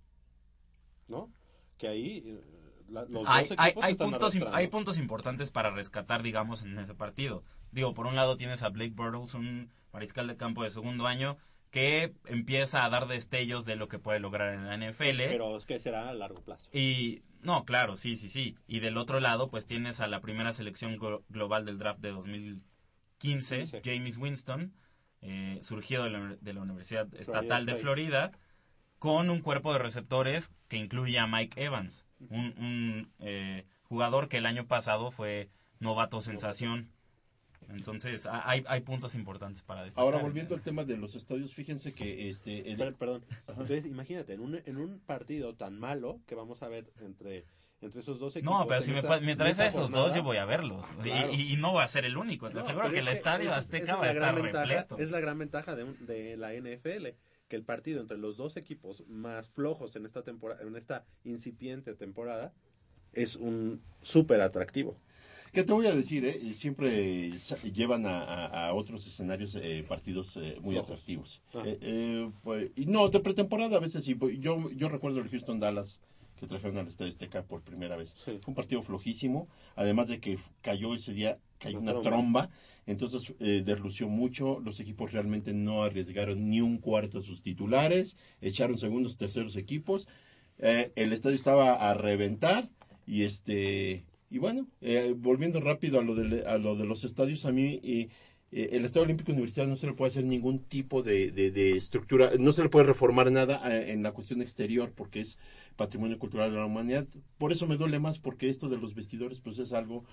¿no? 1.07 1.31
Que 1.77 1.87
ahí 1.87 2.23
eh, 2.25 2.41
la- 2.89 3.05
los 3.05 3.25
hay, 3.27 3.47
dos 3.47 3.57
hay, 3.59 3.73
hay 3.81 3.95
puntos, 3.95 4.37
hay 4.51 4.67
puntos 4.67 4.97
importantes 4.97 5.51
para 5.51 5.71
rescatar, 5.71 6.21
digamos, 6.21 6.61
en 6.63 6.77
ese 6.77 6.93
partido. 6.93 7.43
Digo, 7.71 7.93
por 7.93 8.05
un 8.05 8.15
lado 8.15 8.37
tienes 8.37 8.61
a 8.63 8.69
Blake 8.69 8.93
Bortles, 8.95 9.33
un 9.33 9.71
mariscal 9.91 10.27
de 10.27 10.37
campo 10.37 10.63
de 10.63 10.71
segundo 10.71 11.07
año, 11.07 11.37
que 11.73 12.13
empieza 12.25 12.85
a 12.85 12.89
dar 12.91 13.07
destellos 13.07 13.65
de 13.65 13.75
lo 13.75 13.87
que 13.87 13.97
puede 13.97 14.19
lograr 14.19 14.53
en 14.53 14.67
la 14.67 14.75
NFL. 14.75 15.17
Pero 15.27 15.57
es 15.57 15.65
que 15.65 15.79
será 15.79 16.07
a 16.07 16.13
largo 16.13 16.39
plazo. 16.43 16.69
Y 16.71 17.23
no, 17.41 17.65
claro, 17.65 17.95
sí, 17.95 18.15
sí, 18.15 18.29
sí. 18.29 18.55
Y 18.67 18.79
del 18.79 18.95
otro 18.95 19.19
lado, 19.19 19.49
pues 19.49 19.65
tienes 19.65 19.99
a 19.99 20.05
la 20.07 20.21
primera 20.21 20.53
selección 20.53 20.99
glo- 20.99 21.23
global 21.29 21.65
del 21.65 21.79
draft 21.79 21.99
de 21.99 22.11
2015, 22.11 23.65
James 23.83 24.17
Winston, 24.19 24.75
eh, 25.21 25.57
surgido 25.63 26.03
de 26.03 26.11
la, 26.11 26.37
de 26.39 26.53
la 26.53 26.61
Universidad 26.61 27.11
Estatal 27.15 27.65
de 27.65 27.71
State. 27.71 27.81
Florida, 27.81 28.31
con 28.99 29.31
un 29.31 29.39
cuerpo 29.41 29.73
de 29.73 29.79
receptores 29.79 30.53
que 30.67 30.77
incluye 30.77 31.17
a 31.17 31.25
Mike 31.25 31.63
Evans, 31.63 32.07
un, 32.19 32.53
un, 32.59 33.11
eh, 33.19 33.65
jugador 33.81 34.27
que 34.29 34.37
el 34.37 34.45
año 34.45 34.67
pasado 34.67 35.09
fue 35.09 35.49
novato 35.79 36.21
sensación. 36.21 36.91
Entonces, 37.69 38.25
ha- 38.25 38.47
hay, 38.49 38.63
hay 38.67 38.81
puntos 38.81 39.15
importantes 39.15 39.63
para 39.63 39.83
destacar. 39.83 40.03
Ahora, 40.05 40.17
volviendo 40.19 40.55
al 40.55 40.61
tema 40.61 40.83
de 40.83 40.97
los 40.97 41.15
estadios, 41.15 41.53
fíjense 41.53 41.93
que 41.93 42.29
este... 42.29 42.71
el- 42.71 42.93
perdón. 42.95 43.23
Entonces, 43.47 43.85
imagínate, 43.85 44.33
en 44.33 44.41
un, 44.41 44.59
en 44.65 44.77
un 44.77 44.99
partido 44.99 45.55
tan 45.55 45.79
malo 45.79 46.19
que 46.27 46.35
vamos 46.35 46.61
a 46.63 46.67
ver 46.67 46.91
entre, 47.01 47.45
entre 47.81 48.01
esos 48.01 48.19
dos 48.19 48.35
equipos. 48.35 48.59
No, 48.59 48.67
pero 48.67 48.81
si 48.81 48.91
me, 48.91 48.99
esta- 48.99 49.19
traes 49.37 49.59
a 49.59 49.65
esos 49.65 49.81
jornada, 49.83 50.07
dos, 50.07 50.15
yo 50.15 50.23
voy 50.23 50.37
a 50.37 50.45
verlos. 50.45 50.87
Y- 50.99 51.03
Claro. 51.09 51.31
Y, 51.33 51.53
y 51.53 51.57
no 51.57 51.73
va 51.73 51.83
a 51.83 51.87
ser 51.87 52.05
el 52.05 52.17
único. 52.17 52.47
Te 52.49 52.55
No, 52.55 52.61
aseguro 52.61 52.89
que 52.89 52.95
es 52.95 53.01
el 53.01 53.07
estadio 53.09 53.49
esa- 53.49 53.57
Azteca 53.57 53.91
es 53.93 53.97
va 53.99 54.03
a 54.03 54.05
la 54.07 54.13
gran 54.13 54.29
estar 54.29 54.43
ventaja- 54.43 54.65
repleto. 54.65 54.97
Es 54.99 55.09
la 55.11 55.19
gran 55.19 55.37
ventaja 55.39 55.75
de, 55.75 55.83
un- 55.83 56.05
de 56.05 56.37
la 56.37 56.53
NFL, 56.53 57.15
que 57.49 57.55
el 57.55 57.63
partido 57.63 58.01
entre 58.01 58.17
los 58.17 58.37
dos 58.37 58.57
equipos 58.57 59.03
más 59.07 59.49
flojos 59.49 59.95
en 59.95 60.05
esta 60.05 60.23
temporada, 60.23 60.61
en 60.63 60.75
esta 60.75 61.05
incipiente 61.23 61.93
temporada, 61.93 62.53
es 63.11 63.35
un 63.35 63.81
súper 64.01 64.41
atractivo. 64.41 64.97
¿Qué 65.53 65.63
te 65.63 65.71
voy 65.71 65.85
a 65.85 65.95
decir? 65.95 66.25
Eh? 66.25 66.53
Siempre 66.53 67.31
llevan 67.73 68.05
a, 68.07 68.23
a- 68.23 68.67
a 68.69 68.73
otros 68.73 69.05
escenarios 69.07 69.55
eh, 69.55 69.85
partidos 69.87 70.35
eh, 70.37 70.57
muy 70.61 70.73
Flojos. 70.75 70.91
atractivos. 70.91 71.41
Ah. 71.53 71.61
Eh, 71.65 72.29
pues, 72.43 72.71
y 72.75 72.85
no, 72.87 73.07
de 73.09 73.19
pretemporada 73.19 73.77
a 73.77 73.79
veces 73.79 74.03
sí. 74.03 74.15
pues, 74.15 74.39
Yo, 74.39 74.69
yo 74.71 74.89
recuerdo 74.89 75.19
el 75.19 75.29
Houston 75.29 75.59
Dallas 75.59 76.01
que 76.39 76.47
trajeron 76.47 76.79
al 76.79 76.87
Estadio 76.87 77.11
Azteca 77.11 77.43
por 77.43 77.61
primera 77.61 77.95
vez. 77.95 78.15
Fue 78.15 78.39
un 78.47 78.55
partido 78.55 78.81
flojísimo, 78.81 79.47
además 79.75 80.07
de 80.09 80.19
que 80.19 80.37
cayó 80.61 80.93
ese 80.95 81.13
día, 81.13 81.37
cayó 81.59 81.79
Una 81.79 81.91
una 81.93 82.01
tromba. 82.01 82.47
tromba, 82.47 82.49
entonces 82.87 83.33
eh, 83.39 83.61
derlució 83.63 84.09
mucho, 84.09 84.59
los 84.59 84.79
equipos 84.79 85.13
realmente 85.13 85.53
no 85.53 85.83
arriesgaron 85.83 86.49
ni 86.49 86.59
un 86.61 86.79
cuarto 86.79 87.19
a 87.19 87.21
sus 87.21 87.41
titulares, 87.43 88.17
echaron 88.41 88.77
segundos, 88.77 89.15
terceros 89.17 89.55
equipos, 89.55 90.07
Eh, 90.59 90.91
el 90.95 91.13
estadio 91.13 91.35
estaba 91.35 91.73
a 91.89 91.93
reventar 91.95 92.69
y 93.07 93.23
este 93.23 94.03
y 94.33 94.39
bueno, 94.39 94.67
eh, 94.81 95.13
volviendo 95.17 95.61
rápido 95.61 95.99
a 95.99 96.03
lo, 96.03 96.15
de, 96.15 96.45
a 96.45 96.57
lo 96.57 96.75
de 96.75 96.85
los 96.85 97.03
estadios, 97.03 97.45
a 97.45 97.51
mí 97.51 97.79
eh, 97.83 98.09
eh, 98.51 98.69
el 98.73 98.85
Estadio 98.85 99.05
Olímpico 99.05 99.31
Universitario 99.31 99.69
no 99.69 99.75
se 99.75 99.87
le 99.87 99.93
puede 99.93 100.09
hacer 100.09 100.25
ningún 100.25 100.59
tipo 100.59 101.03
de, 101.03 101.31
de- 101.31 101.51
de 101.51 101.77
estructura, 101.77 102.31
no 102.39 102.51
se 102.51 102.63
le 102.63 102.69
puede 102.69 102.85
reformar 102.85 103.31
nada 103.31 103.61
eh, 103.71 103.91
en 103.93 104.03
la 104.03 104.11
cuestión 104.11 104.41
exterior 104.41 104.91
porque 104.95 105.21
es 105.21 105.37
patrimonio 105.75 106.17
cultural 106.19 106.51
de 106.51 106.57
la 106.57 106.65
humanidad. 106.65 107.07
Por 107.37 107.51
eso 107.51 107.67
me 107.67 107.77
duele 107.77 107.99
más 107.99 108.19
porque 108.19 108.49
esto 108.49 108.69
de 108.69 108.77
los 108.77 108.95
vestidores 108.95 109.39
pues 109.39 109.59
es 109.59 109.71
algo 109.73 110.03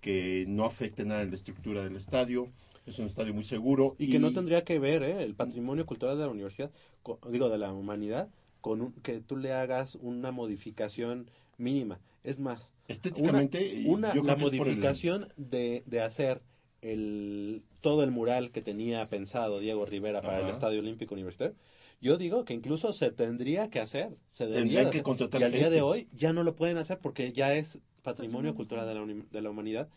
que 0.00 0.44
no 0.48 0.64
afecta 0.64 1.04
nada 1.04 1.22
en 1.22 1.30
la 1.30 1.36
estructura 1.36 1.82
del 1.82 1.96
estadio. 1.96 2.48
Es 2.86 2.98
un 2.98 3.06
estadio 3.06 3.34
muy 3.34 3.44
seguro. 3.44 3.96
Y, 3.98 4.10
que 4.10 4.18
no 4.18 4.32
tendría 4.32 4.64
que 4.64 4.78
ver 4.78 5.02
¿eh? 5.02 5.22
el 5.22 5.34
patrimonio 5.34 5.84
cultural 5.86 6.16
de 6.16 6.24
la 6.24 6.30
universidad, 6.30 6.70
co- 7.02 7.18
digo, 7.30 7.48
de 7.50 7.58
la 7.58 7.72
humanidad, 7.72 8.28
con 8.60 8.80
un- 8.80 8.92
que 9.02 9.20
tú 9.20 9.36
le 9.36 9.52
hagas 9.52 9.96
una 9.96 10.30
modificación 10.32 11.30
mínima. 11.58 12.00
Es 12.28 12.38
más, 12.38 12.74
Estéticamente, 12.88 13.82
una, 13.86 14.12
el- 14.12 14.36
modificación 14.36 15.28
de, 15.36 15.82
de 15.86 16.00
hacer 16.02 16.42
el 16.82 17.62
todo 17.80 18.02
el 18.04 18.10
mural 18.10 18.50
que 18.50 18.60
tenía 18.60 19.08
pensado 19.08 19.60
Diego 19.60 19.86
Rivera 19.86 20.20
para 20.20 20.40
el. 20.40 20.48
Estadio 20.50 20.80
Olímpico 20.80 21.14
Universitario. 21.14 21.56
Yo 22.00 22.16
digo 22.16 22.44
que 22.44 22.54
incluso 22.54 22.92
se 22.92 23.10
tendría 23.10 23.70
que 23.70 23.80
hacer, 23.80 24.16
se 24.30 24.44
debería 24.44 24.60
Tendrían 24.62 24.84
de 24.84 24.90
que 24.90 24.98
hacer. 24.98 25.04
contratar 25.04 25.40
y 25.40 25.44
al 25.44 25.52
día 25.52 25.70
de 25.70 25.80
hoy 25.80 26.08
ya 26.12 26.32
no 26.32 26.42
lo 26.42 26.54
pueden 26.54 26.76
hacer 26.78 26.98
porque 26.98 27.32
ya 27.32 27.54
es 27.54 27.78
patrimonio 28.02 28.54
cultural 28.54 28.86
de 28.86 28.94
la, 28.94 29.24
de 29.30 29.42
la 29.42 29.50
humanidad. 29.50 29.88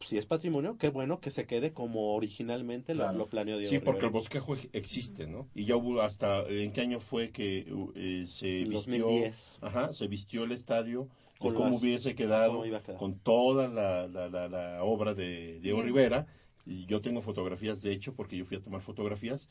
Si 0.00 0.16
es 0.16 0.26
patrimonio, 0.26 0.76
qué 0.78 0.90
bueno 0.90 1.20
que 1.20 1.30
se 1.30 1.46
quede 1.46 1.72
como 1.72 2.14
originalmente 2.14 2.94
lo- 2.94 3.12
lo, 3.12 3.26
planeó 3.28 3.58
Diego 3.58 3.74
Sí, 3.74 3.80
porque 3.80 4.06
el 4.06 4.12
bosquejo 4.12 4.54
ej- 4.54 4.68
existe, 4.72 5.26
¿no? 5.26 5.48
Y 5.54 5.64
ya 5.64 5.76
hubo 5.76 6.00
hasta, 6.02 6.42
¿en 6.48 6.72
qué 6.72 6.82
año 6.82 7.00
fue 7.00 7.30
que 7.32 7.66
uh, 7.72 7.92
eh, 7.96 8.24
se 8.28 8.60
En 8.62 8.70
vistió? 8.70 9.06
2010. 9.06 9.58
Ajá, 9.60 9.92
se 9.92 10.06
vistió 10.06 10.44
el 10.44 10.52
estadio, 10.52 11.08
Con 11.38 11.54
cómo 11.54 11.70
las- 11.70 11.80
hubiese 11.82 12.14
quedado, 12.14 12.52
cómo 12.52 12.66
iba 12.66 12.78
a 12.78 12.82
quedar. 12.82 12.98
con 12.98 13.18
toda 13.20 13.68
la, 13.68 14.08
la, 14.08 14.28
la, 14.28 14.48
la 14.48 14.82
obra 14.84 15.14
de 15.14 15.60
Diego 15.60 15.78
Bien. 15.78 15.86
Rivera. 15.94 16.26
Y 16.66 16.84
yo 16.86 17.00
tengo 17.00 17.22
fotografías, 17.22 17.80
de 17.80 17.92
hecho, 17.92 18.14
porque 18.14 18.36
yo 18.36 18.44
fui 18.44 18.56
a 18.56 18.60
tomar 18.60 18.82
fotografías. 18.82 19.48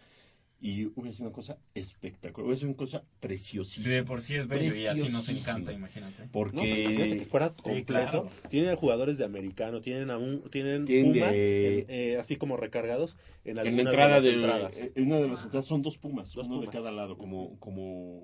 Y 0.60 0.86
hubiera 0.96 1.14
sido 1.14 1.28
una 1.28 1.36
cosa 1.36 1.60
espectacular, 1.76 2.46
hubiera 2.46 2.58
sido 2.60 2.70
una 2.72 2.78
cosa 2.78 3.04
preciosísima. 3.20 3.86
Sí, 3.86 3.92
de 3.92 4.04
por 4.04 4.22
sí 4.24 4.36
es 4.36 4.48
bello 4.48 4.74
y 4.76 4.86
así 4.88 5.08
nos 5.14 5.30
encanta, 5.30 5.72
imagínate. 5.72 6.28
Porque 6.32 6.56
No, 6.58 6.66
imagínate 6.66 7.20
que 7.20 7.26
fuera 7.26 7.50
Sí, 7.50 7.56
completo. 7.62 7.86
claro. 7.86 8.30
Tienen 8.50 8.76
jugadores 8.76 9.20
de 9.20 9.26
americano, 9.26 9.82
tienen 9.82 10.10
a 10.10 10.18
un, 10.18 10.42
tienen 10.50 10.86
Tienen 10.86 11.14
pumas, 11.14 11.32
de- 11.32 11.80
en- 11.82 11.86
eh, 11.90 12.18
así 12.18 12.38
como 12.38 12.58
recargados 12.58 13.18
en 13.46 13.60
en 13.60 13.76
la 13.76 13.82
entrada 13.84 14.20
de 14.20 14.32
de, 14.32 14.38
las 14.38 14.44
entradas. 14.56 14.78
eh, 14.78 14.92
en 14.96 15.06
una 15.06 15.18
de 15.18 15.28
las 15.28 15.44
entradas 15.44 15.66
son 15.68 15.84
dos 15.84 16.00
pumas, 16.00 16.34
Dos 16.34 16.48
uno 16.48 16.56
pumas. 16.56 16.72
de 16.72 16.78
cada 16.78 16.92
lado, 16.92 17.18
como, 17.20 17.60
como, 17.60 18.24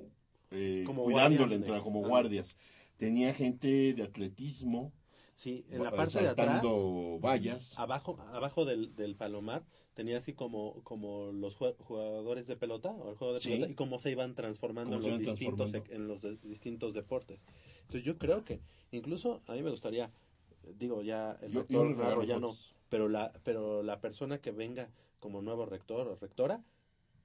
eh, 0.49 0.81
Como 0.87 1.03
cuidando 1.03 1.45
la 1.45 1.53
entrada, 1.55 1.81
como 1.81 2.03
Ah. 2.03 2.07
guardias. 2.07 2.57
Tenía 2.97 3.33
gente 3.33 3.93
de 3.93 4.03
atletismo, 4.03 4.91
Sí, 5.35 5.65
en 5.71 5.83
la 5.83 5.91
parte 5.91 6.21
de 6.21 6.29
atrás, 6.29 6.63
vallas. 7.19 7.77
abajo, 7.77 8.17
abajo 8.31 8.65
del, 8.65 8.95
del 8.95 9.15
palomar, 9.15 9.63
tenía 9.95 10.17
así 10.19 10.33
como, 10.33 10.81
como 10.83 11.31
los 11.31 11.55
jugadores 11.55 12.47
de 12.47 12.55
pelota, 12.55 12.91
o 12.91 13.09
el 13.09 13.15
juego 13.17 13.33
de 13.33 13.39
Sí. 13.39 13.49
pelota, 13.49 13.71
y 13.71 13.75
cómo 13.75 13.99
se 13.99 14.11
iban 14.11 14.35
transformando 14.35 14.95
en, 14.97 15.03
los 15.03 15.19
distintos, 15.19 15.71
transformando. 15.71 15.93
en 15.95 16.07
los 16.07 16.21
de- 16.21 16.37
distintos 16.47 16.93
deportes. 16.93 17.45
Entonces 17.81 18.03
yo 18.03 18.17
creo 18.17 18.45
que, 18.45 18.61
incluso 18.91 19.41
a 19.47 19.53
mí 19.53 19.63
me 19.63 19.71
gustaría, 19.71 20.11
digo 20.77 21.01
ya, 21.01 21.37
el 21.41 21.51
Yo- 21.51 21.59
rector 21.61 21.95
yo 21.97 22.23
ya 22.23 22.39
no, 22.39 22.51
pero 22.89 23.09
la, 23.09 23.33
pero 23.43 23.81
la 23.83 23.99
persona 23.99 24.37
que 24.39 24.51
venga 24.51 24.89
como 25.19 25.41
nuevo 25.41 25.65
rector 25.65 26.07
o 26.07 26.15
rectora, 26.15 26.63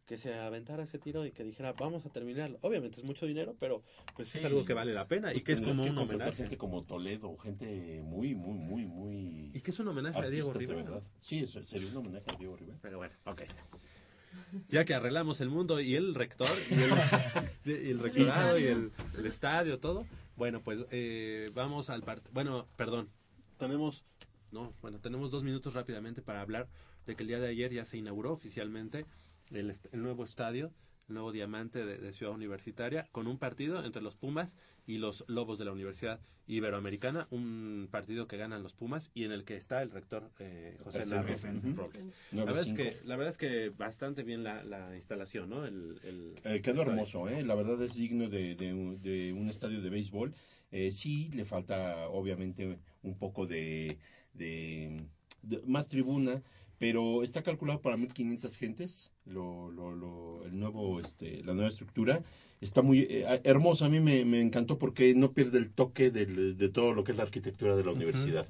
que 0.09 0.17
se 0.17 0.35
aventara 0.35 0.85
ese 0.85 0.99
tiro 0.99 1.27
y 1.27 1.33
que 1.33 1.45
dijera, 1.45 1.75
vamos 1.75 2.07
a 2.07 2.09
terminarlo. 2.09 2.59
Obviamente 2.63 2.99
es 2.99 3.05
mucho 3.05 3.27
dinero, 3.27 3.55
pero 3.61 3.83
pues 4.17 4.35
es 4.35 4.41
Sí, 4.41 4.47
algo 4.47 4.65
que 4.65 4.73
vale 4.73 4.95
la 4.95 5.07
pena 5.07 5.31
y 5.33 5.35
pues 5.35 5.45
que 5.45 5.53
es 5.53 5.61
como 5.61 5.85
que 5.85 5.91
un 5.91 5.99
homenaje. 5.99 6.33
gente 6.33 6.57
como 6.57 6.83
Toledo, 6.83 7.37
gente 7.37 8.01
muy, 8.03 8.35
muy, 8.35 8.57
muy, 8.57 8.87
muy... 8.87 9.51
Y 9.55 9.61
que 9.61 9.71
es 9.71 9.79
un 9.79 9.89
homenaje 9.89 10.19
a 10.19 10.31
Diego 10.31 10.51
Rivera. 10.55 11.03
Sí, 11.21 11.41
eso 11.41 11.63
sería 11.63 11.91
un 11.91 11.99
homenaje 11.99 12.25
a 12.35 12.37
Diego 12.39 12.57
Rivera. 12.57 12.79
Pero 12.81 12.97
bueno, 12.99 13.15
ok. 13.27 13.43
Ya 14.69 14.85
que 14.87 14.95
arreglamos 14.95 15.41
el 15.43 15.51
mundo 15.51 15.79
y 15.81 15.95
el 15.95 16.15
rector 16.15 16.49
y 16.71 16.75
el, 16.75 16.91
y 17.87 17.91
el 17.91 17.99
rectorado 17.99 18.59
y 18.59 18.65
el, 18.65 18.93
el 19.19 19.27
estadio, 19.27 19.79
todo. 19.79 20.07
Bueno, 20.37 20.63
pues 20.63 20.87
eh, 20.91 21.51
vamos 21.55 21.91
al 21.91 22.03
partido. 22.03 22.31
Bueno, 22.33 22.67
perdón. 22.77 23.11
Tenemos, 23.59 24.05
no, 24.53 24.73
bueno, 24.81 25.01
tenemos 25.01 25.31
dos 25.31 25.43
minutos 25.43 25.75
rápidamente 25.75 26.23
para 26.23 26.41
hablar 26.41 26.69
de 27.05 27.15
que 27.17 27.25
el 27.25 27.29
día 27.29 27.41
de 27.41 27.49
ayer 27.49 27.73
ya 27.73 27.85
se 27.85 27.99
inauguró 27.99 28.33
oficialmente 28.33 29.05
el, 29.53 29.73
el 29.93 30.03
nuevo 30.03 30.25
estadio, 30.25 30.73
el 31.09 31.15
nuevo 31.15 31.33
diamante 31.33 31.85
de, 31.85 31.99
de 31.99 32.13
Ciudad 32.13 32.35
Universitaria, 32.35 33.09
con 33.13 33.27
un 33.27 33.39
partido 33.39 33.85
entre 33.85 34.03
los 34.03 34.17
Pumas 34.17 34.59
y 34.87 34.99
los 34.99 35.25
Lobos 35.29 35.59
de 35.59 35.65
la 35.65 35.73
Universidad 35.73 36.21
Iberoamericana, 36.47 37.29
un 37.31 37.89
partido 37.91 38.27
que 38.27 38.39
ganan 38.39 38.63
los 38.63 38.73
Pumas 38.75 39.11
y 39.15 39.25
en 39.25 39.33
el 39.33 39.45
que 39.45 39.57
está 39.57 39.83
el 39.83 39.91
rector 39.91 40.31
eh, 40.39 40.79
José. 40.83 41.05
Narro. 41.07 41.29
Robles. 41.29 42.09
La 42.33 42.45
verdad, 42.45 42.63
es 42.63 42.69
9-5. 42.69 42.77
que, 42.77 42.97
la 43.05 43.17
verdad 43.17 43.31
es 43.31 43.39
que 43.39 43.69
bastante 43.71 44.23
bien 44.23 44.43
la, 44.45 44.65
la 44.65 44.97
instalación, 44.97 45.51
¿no? 45.51 45.67
El, 45.67 46.01
el- 46.05 46.35
Eh, 46.45 46.63
quedó 46.63 46.83
hermoso, 46.83 47.29
¿eh? 47.29 47.43
la 47.45 47.55
verdad 47.55 47.83
es 47.83 47.95
digno 47.97 48.29
de, 48.31 48.55
de 48.55 48.73
un, 48.73 49.01
de 49.03 49.33
un 49.35 49.49
estadio 49.51 49.81
de 49.83 49.91
béisbol. 49.91 50.35
Eh, 50.71 50.91
sí, 50.93 51.31
le 51.35 51.45
falta 51.45 52.09
obviamente 52.09 52.79
un 53.03 53.17
poco 53.19 53.47
de, 53.47 53.99
de 54.35 55.07
de- 55.43 55.63
más 55.67 55.89
tribuna, 55.89 56.43
pero 56.79 57.23
está 57.23 57.43
calculado 57.43 57.81
para 57.81 57.97
1500 57.97 58.57
gentes, 58.57 59.11
lo, 59.27 59.71
lo, 59.71 59.93
lo- 59.95 60.45
el 60.47 60.59
nuevo, 60.59 61.01
este, 61.01 61.43
la 61.45 61.53
nueva 61.55 61.69
estructura. 61.69 62.23
Está 62.61 62.83
muy 62.83 63.07
eh, 63.11 63.41
hermosa, 63.45 63.87
a 63.87 63.89
mí 63.89 64.01
me, 64.01 64.25
me 64.25 64.41
encantó 64.41 64.79
porque 64.79 65.15
no 65.15 65.33
pierde 65.33 65.59
el 65.59 65.71
toque 65.71 66.11
del- 66.11 66.57
de 66.57 66.69
todo 66.69 66.93
lo 66.93 67.05
que 67.05 67.13
es 67.13 67.17
la 67.19 67.25
arquitectura 67.25 67.77
de 67.77 67.85
la 67.85 67.93
universidad. 67.93 68.47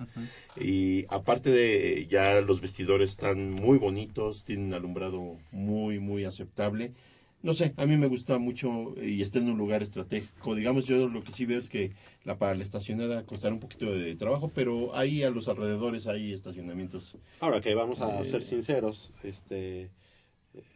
Y 0.58 1.04
aparte 1.08 1.50
de 1.50 2.06
ya 2.08 2.40
los 2.40 2.60
vestidores 2.60 3.10
están 3.10 3.50
muy 3.50 3.78
bonitos, 3.78 4.44
tienen 4.44 4.72
alumbrado 4.74 5.36
muy, 5.52 5.98
muy 5.98 6.24
aceptable. 6.24 6.92
No 7.40 7.54
sé, 7.54 7.72
a 7.76 7.86
mí 7.86 7.96
me 7.96 8.08
gusta 8.08 8.38
mucho 8.38 8.94
y 9.00 9.22
está 9.22 9.38
en 9.38 9.48
un 9.48 9.58
lugar 9.58 9.82
estratégico. 9.82 10.56
Digamos, 10.56 10.86
yo 10.86 11.08
lo 11.08 11.22
que 11.22 11.30
sí 11.30 11.46
veo 11.46 11.58
es 11.60 11.68
que 11.68 11.92
la 12.24 12.36
para 12.36 12.54
la 12.56 12.64
estacionada 12.64 13.24
costará 13.24 13.54
un 13.54 13.60
poquito 13.60 13.86
de 13.96 14.16
trabajo, 14.16 14.50
pero 14.52 14.94
ahí 14.96 15.22
a 15.22 15.30
los 15.30 15.46
alrededores 15.48 16.08
hay 16.08 16.32
estacionamientos. 16.32 17.16
Ahora 17.40 17.60
que 17.60 17.74
vamos 17.74 18.00
a 18.00 18.22
Eh, 18.22 18.24
ser 18.30 18.42
sinceros, 18.42 19.12
este 19.22 19.90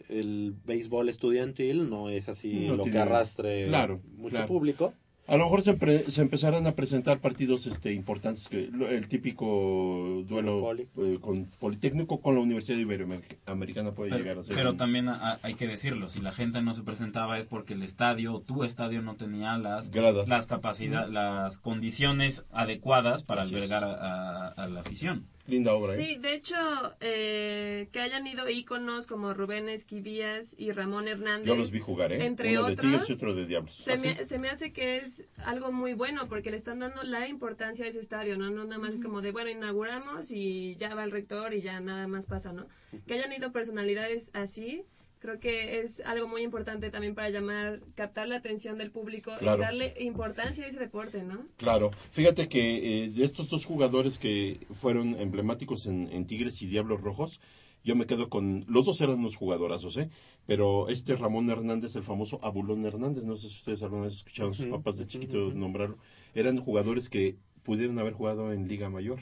el 0.08 0.54
béisbol 0.64 1.08
estudiantil 1.08 1.90
no 1.90 2.08
es 2.10 2.28
así 2.28 2.66
No 2.66 2.76
lo 2.76 2.84
tiene- 2.84 2.98
que 2.98 3.02
arrastre 3.02 3.66
claro, 3.66 4.00
mucho 4.16 4.30
claro. 4.36 4.46
público. 4.46 4.94
A 5.28 5.36
lo 5.36 5.44
mejor 5.44 5.62
se, 5.62 5.74
pre- 5.74 6.10
se 6.10 6.20
empezarán 6.20 6.66
a 6.66 6.72
presentar 6.72 7.20
partidos 7.20 7.66
este 7.68 7.92
importantes, 7.92 8.48
que 8.48 8.68
lo- 8.72 8.88
el 8.88 9.06
típico 9.08 10.24
duelo 10.26 10.72
eh, 10.74 11.18
con 11.20 11.46
Politécnico 11.60 12.20
con 12.20 12.34
la 12.34 12.40
Universidad 12.40 12.76
Iberoamericana 12.78 13.92
puede 13.92 14.10
llegar 14.10 14.24
Pero, 14.24 14.40
a 14.40 14.44
ser. 14.44 14.56
pero 14.56 14.70
un- 14.72 14.76
también 14.76 15.08
a- 15.08 15.38
hay 15.42 15.54
que 15.54 15.68
decirlo, 15.68 16.08
si 16.08 16.20
la 16.20 16.32
gente 16.32 16.60
no 16.60 16.74
se 16.74 16.82
presentaba 16.82 17.38
es 17.38 17.46
porque 17.46 17.74
el 17.74 17.82
estadio, 17.84 18.40
tu 18.40 18.64
estadio 18.64 19.00
no 19.00 19.14
tenía 19.14 19.56
las 19.58 19.90
Gradas. 19.92 20.28
las 20.28 20.46
capacidades, 20.46 21.10
las 21.10 21.58
condiciones 21.58 22.44
adecuadas 22.50 23.22
para 23.22 23.42
Así 23.42 23.54
albergar 23.54 23.84
a, 23.84 23.92
a- 23.94 24.48
a 24.48 24.66
la 24.68 24.80
afición. 24.80 25.26
Linda 25.46 25.74
obra, 25.74 25.94
¿eh? 25.94 26.04
Sí, 26.04 26.16
de 26.16 26.34
hecho, 26.34 26.56
eh, 27.00 27.88
que 27.90 28.00
hayan 28.00 28.26
ido 28.26 28.48
íconos 28.48 29.08
como 29.08 29.34
Rubén 29.34 29.68
Esquivías 29.68 30.54
y 30.56 30.70
Ramón 30.70 31.08
Hernández. 31.08 31.48
Yo 31.48 31.56
los 31.56 31.72
vi 31.72 31.80
jugar, 31.80 32.12
¿eh? 32.12 32.24
Entre 32.24 32.56
Uno 32.56 32.68
de 32.68 32.72
otros. 32.74 32.90
Tigres 32.90 33.10
y 33.10 33.12
otro 33.14 33.34
de 33.34 33.46
Diablos. 33.46 33.74
Se, 33.74 33.92
¿Ah, 33.92 33.96
me, 33.96 34.16
sí? 34.16 34.24
se 34.24 34.38
me 34.38 34.48
hace 34.50 34.72
que 34.72 34.98
es 34.98 35.24
algo 35.44 35.72
muy 35.72 35.94
bueno 35.94 36.28
porque 36.28 36.52
le 36.52 36.56
están 36.56 36.78
dando 36.78 37.02
la 37.02 37.26
importancia 37.26 37.84
a 37.84 37.88
ese 37.88 37.98
estadio, 37.98 38.38
¿no? 38.38 38.50
No 38.50 38.64
nada 38.64 38.78
más 38.78 38.94
es 38.94 39.02
como 39.02 39.20
de, 39.20 39.32
bueno, 39.32 39.50
inauguramos 39.50 40.30
y 40.30 40.76
ya 40.76 40.94
va 40.94 41.02
el 41.02 41.10
rector 41.10 41.54
y 41.54 41.60
ya 41.60 41.80
nada 41.80 42.06
más 42.06 42.26
pasa, 42.26 42.52
¿no? 42.52 42.66
Que 43.06 43.14
hayan 43.14 43.32
ido 43.32 43.50
personalidades 43.50 44.30
así, 44.34 44.84
creo 45.22 45.38
que 45.38 45.80
es 45.80 46.02
algo 46.04 46.26
muy 46.26 46.42
importante 46.42 46.90
también 46.90 47.14
para 47.14 47.30
llamar, 47.30 47.80
captar 47.94 48.26
la 48.26 48.36
atención 48.36 48.76
del 48.76 48.90
público 48.90 49.30
Claro. 49.38 49.62
y 49.62 49.64
darle 49.64 49.94
importancia 50.00 50.64
a 50.64 50.68
ese 50.68 50.80
deporte, 50.80 51.22
¿no? 51.22 51.46
Claro, 51.58 51.92
fíjate 52.10 52.48
que 52.48 53.04
eh, 53.04 53.08
de 53.08 53.24
estos 53.24 53.48
dos 53.48 53.64
jugadores 53.64 54.18
que 54.18 54.66
fueron 54.72 55.14
emblemáticos 55.20 55.86
en, 55.86 56.08
en 56.12 56.26
Tigres 56.26 56.60
y 56.62 56.66
Diablos 56.66 57.02
Rojos, 57.02 57.40
yo 57.84 57.94
me 57.94 58.06
quedo 58.06 58.28
con, 58.28 58.64
los 58.68 58.86
dos 58.86 59.00
eran 59.00 59.20
unos 59.20 59.36
jugadorazos, 59.36 59.96
¿eh? 59.96 60.10
Pero 60.44 60.88
este 60.88 61.14
Ramón 61.14 61.48
Hernández, 61.48 61.94
el 61.94 62.02
famoso 62.02 62.40
Abulón 62.42 62.84
Hernández, 62.84 63.24
no 63.24 63.36
sé 63.36 63.48
si 63.48 63.54
ustedes 63.58 63.82
alguna 63.84 64.06
vez 64.06 64.14
escucharon 64.14 64.50
a 64.50 64.54
sus 64.54 64.66
papás 64.66 64.98
de 64.98 65.06
chiquito 65.06 65.52
nombrarlo, 65.54 65.98
eran 66.34 66.58
jugadores 66.58 67.08
que 67.08 67.36
pudieron 67.62 67.96
haber 68.00 68.12
jugado 68.12 68.52
en 68.52 68.66
Liga 68.66 68.90
Mayor. 68.90 69.20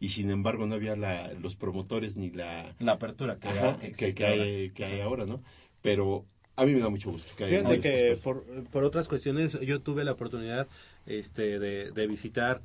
Y 0.00 0.10
sin 0.10 0.30
embargo 0.30 0.66
no 0.66 0.74
había 0.74 0.96
la, 0.96 1.32
los 1.34 1.56
promotores 1.56 2.16
ni 2.16 2.30
la... 2.30 2.74
La 2.78 2.92
apertura 2.92 3.38
que, 3.38 3.48
Ajá, 3.48 3.74
que 3.74 3.80
que, 3.80 3.86
existe 3.88 4.14
que 4.14 4.26
hay, 4.26 4.38
ahora. 4.38 4.74
que 4.74 4.84
hay 4.84 5.00
ahora, 5.00 5.26
¿no? 5.26 5.42
Pero 5.82 6.26
a 6.56 6.64
mí 6.64 6.72
me 6.72 6.80
da 6.80 6.88
mucho 6.88 7.10
gusto 7.10 7.32
que 7.36 7.44
haya 7.44 7.58
Fíjate 7.60 7.80
que 7.80 8.18
por, 8.22 8.44
por 8.70 8.84
otras 8.84 9.08
cuestiones 9.08 9.58
yo 9.60 9.80
tuve 9.80 10.04
la 10.04 10.12
oportunidad 10.12 10.68
este 11.06 11.58
de, 11.58 11.90
de 11.90 12.06
visitar 12.06 12.62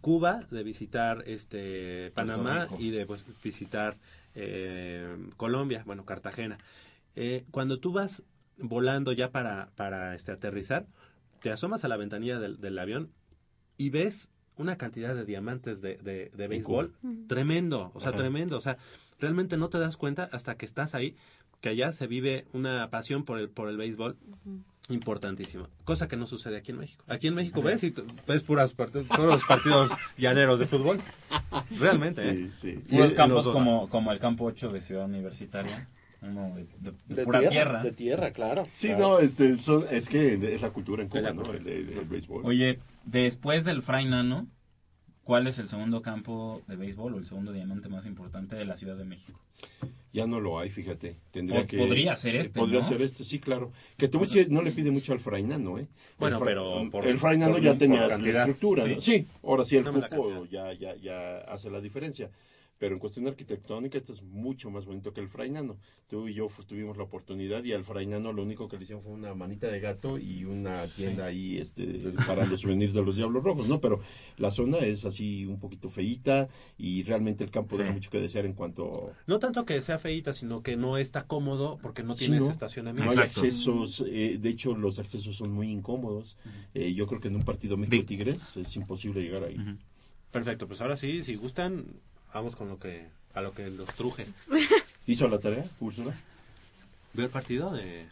Cuba, 0.00 0.46
de 0.50 0.62
visitar 0.62 1.24
este 1.26 2.10
Panamá 2.12 2.68
y 2.78 2.90
de 2.90 3.06
pues, 3.06 3.24
visitar 3.42 3.96
eh, 4.34 5.16
Colombia, 5.36 5.82
bueno, 5.86 6.04
Cartagena. 6.04 6.58
Eh, 7.16 7.44
cuando 7.50 7.78
tú 7.78 7.92
vas 7.92 8.22
volando 8.56 9.12
ya 9.12 9.30
para, 9.30 9.70
para 9.76 10.14
este, 10.14 10.32
aterrizar, 10.32 10.86
te 11.42 11.50
asomas 11.50 11.84
a 11.84 11.88
la 11.88 11.96
ventanilla 11.96 12.38
del, 12.38 12.60
del 12.60 12.78
avión 12.78 13.10
y 13.76 13.90
ves 13.90 14.30
una 14.60 14.76
cantidad 14.76 15.14
de 15.14 15.24
diamantes 15.24 15.80
de, 15.82 15.96
de, 15.96 16.30
de 16.36 16.48
béisbol 16.48 16.92
tremendo, 17.28 17.90
o 17.94 18.00
sea, 18.00 18.12
tremendo, 18.12 18.58
o 18.58 18.60
sea, 18.60 18.76
realmente 19.18 19.56
no 19.56 19.68
te 19.70 19.78
das 19.78 19.96
cuenta 19.96 20.28
hasta 20.32 20.56
que 20.56 20.66
estás 20.66 20.94
ahí 20.94 21.16
que 21.60 21.68
allá 21.70 21.92
se 21.92 22.06
vive 22.06 22.44
una 22.52 22.88
pasión 22.90 23.24
por 23.24 23.38
el 23.38 23.48
por 23.48 23.68
el 23.68 23.76
béisbol 23.76 24.16
importantísima, 24.88 25.68
cosa 25.84 26.08
que 26.08 26.16
no 26.16 26.26
sucede 26.26 26.56
aquí 26.56 26.72
en 26.72 26.78
México. 26.78 27.04
Aquí 27.06 27.28
en 27.28 27.34
México 27.34 27.62
ves 27.62 27.82
y 27.84 27.94
ves 28.26 28.42
puras 28.42 28.76
part- 28.76 29.06
puros 29.06 29.42
partidos 29.46 29.90
llaneros 30.18 30.58
de 30.58 30.66
fútbol. 30.66 31.00
Realmente, 31.78 32.28
¿eh? 32.28 32.50
Puros 32.90 33.12
Y- 33.12 33.14
campos 33.14 33.36
los 33.36 33.44
dos. 33.46 33.54
como, 33.54 33.88
como 33.88 34.10
el 34.12 34.18
campo 34.18 34.44
8 34.46 34.70
de 34.70 34.80
Ciudad 34.80 35.04
Universitaria. 35.04 35.88
Uno 36.22 36.54
de, 36.54 36.64
de- 36.78 36.92
de 37.06 37.14
De 37.14 37.24
pura 37.24 37.38
tierra, 37.40 37.50
tierra. 37.52 37.82
de 37.82 37.92
tierra, 37.92 38.30
claro. 38.32 38.62
Sí, 38.72 38.88
claro. 38.88 39.02
no, 39.02 39.18
este, 39.20 39.56
son- 39.58 39.84
es 39.90 40.08
que 40.08 40.34
es 40.54 40.62
la 40.62 40.70
cultura 40.70 41.02
en 41.02 41.08
Cuba, 41.08 41.32
¿no? 41.32 41.42
El, 41.52 41.66
el- 41.66 41.88
el 41.90 42.04
béisbol. 42.04 42.44
Oye, 42.44 42.78
después 43.04 43.64
del 43.64 43.82
Fray 43.82 44.04
Nano, 44.06 44.46
¿cuál 45.24 45.46
es 45.46 45.58
el 45.58 45.68
segundo 45.68 46.02
campo 46.02 46.62
de 46.66 46.76
béisbol 46.76 47.14
o 47.14 47.18
el 47.18 47.26
segundo 47.26 47.52
diamante 47.52 47.88
más 47.88 48.06
importante 48.06 48.56
de 48.56 48.64
la 48.64 48.76
Ciudad 48.76 48.96
de 48.96 49.04
México? 49.04 49.40
Ya 50.12 50.26
no 50.26 50.40
lo 50.40 50.58
hay, 50.58 50.70
fíjate. 50.70 51.16
Tendría 51.30 51.68
que, 51.68 51.78
podría 51.78 52.16
ser 52.16 52.34
este, 52.34 52.58
Podría 52.58 52.80
¿no? 52.80 52.84
ser 52.84 53.00
este, 53.00 53.22
sí, 53.22 53.38
claro. 53.38 53.70
Que 53.96 54.08
te 54.08 54.16
voy 54.18 54.26
a 54.26 54.28
decir, 54.28 54.50
no 54.50 54.60
le 54.60 54.72
pide 54.72 54.90
mucho 54.90 55.12
al 55.12 55.20
Frainano, 55.20 55.78
¿eh? 55.78 55.86
Bueno, 56.18 56.38
el 56.38 56.44
pero 56.44 56.90
por- 56.90 57.06
el 57.06 57.16
Frainano 57.16 57.58
ya 57.58 57.78
tenía 57.78 58.08
la 58.08 58.16
estructura, 58.16 58.84
Sí. 58.86 58.94
¿no? 58.96 59.00
Sí, 59.00 59.26
ahora 59.44 59.64
sí 59.64 59.76
el 59.76 59.84
cupo 59.84 60.46
ya, 60.50 60.72
ya, 60.72 60.96
ya 60.96 61.38
hace 61.42 61.70
la 61.70 61.80
diferencia. 61.80 62.28
Pero 62.80 62.94
en 62.94 62.98
cuestión 62.98 63.28
arquitectónica, 63.28 63.98
este 63.98 64.12
es 64.14 64.22
mucho 64.22 64.70
más 64.70 64.86
bonito 64.86 65.12
que 65.12 65.20
el 65.20 65.28
Frainano. 65.28 65.76
Tú 66.08 66.28
y 66.28 66.32
yo 66.32 66.48
tuvimos 66.66 66.96
la 66.96 67.02
oportunidad 67.02 67.62
y 67.62 67.74
al 67.74 67.84
Frainano 67.84 68.32
lo 68.32 68.42
único 68.42 68.68
que 68.68 68.78
le 68.78 68.84
hicieron 68.84 69.04
fue 69.04 69.12
una 69.12 69.34
manita 69.34 69.66
de 69.68 69.80
gato 69.80 70.18
y 70.18 70.46
una 70.46 70.86
tienda 70.86 71.26
ahí 71.26 71.58
este, 71.58 71.84
para 72.26 72.46
los 72.46 72.62
souvenirs 72.62 72.94
de 72.94 73.02
los 73.04 73.16
Diablos 73.16 73.44
Rojos, 73.44 73.68
¿no? 73.68 73.82
Pero 73.82 74.00
la 74.38 74.50
zona 74.50 74.78
es 74.78 75.04
así 75.04 75.44
un 75.44 75.60
poquito 75.60 75.90
feíta 75.90 76.48
y 76.78 77.02
realmente 77.02 77.44
el 77.44 77.50
campo 77.50 77.76
deja 77.76 77.92
mucho 77.92 78.08
que 78.08 78.18
desear 78.18 78.46
en 78.46 78.54
cuanto 78.54 79.12
No 79.26 79.38
tanto 79.38 79.66
que 79.66 79.82
sea 79.82 79.98
feíta, 79.98 80.32
sino 80.32 80.62
que 80.62 80.78
no 80.78 80.96
está 80.96 81.26
cómodo 81.26 81.78
porque 81.82 82.02
no 82.02 82.16
Sí, 82.16 82.24
tienes 82.24 82.44
¿no? 82.46 82.50
estacionamiento. 82.50 83.14
No 83.14 83.20
hay 83.20 83.26
accesos, 83.26 84.02
eh, 84.08 84.38
de 84.40 84.48
hecho 84.48 84.74
los 84.74 84.98
accesos 84.98 85.36
son 85.36 85.52
muy 85.52 85.70
incómodos. 85.70 86.38
Eh, 86.72 86.94
yo 86.94 87.06
creo 87.06 87.20
que 87.20 87.28
en 87.28 87.36
un 87.36 87.42
partido 87.42 87.76
México-Tigres 87.76 88.56
es 88.56 88.74
imposible 88.76 89.20
llegar 89.20 89.44
ahí. 89.44 89.58
Perfecto, 90.30 90.66
pues 90.66 90.80
ahora 90.80 90.96
sí, 90.96 91.24
si 91.24 91.34
gustan, 91.34 91.84
vamos 92.32 92.56
con 92.56 92.68
lo 92.68 92.78
que 92.78 93.08
a 93.34 93.40
lo 93.40 93.52
que 93.52 93.70
los 93.70 93.88
truje. 93.94 94.26
¿Hizo 95.06 95.28
la 95.28 95.38
tarea, 95.38 95.64
Úrsula? 95.80 96.14
Veo 97.12 97.26
el 97.26 97.30
partido 97.30 97.72
de 97.72 98.06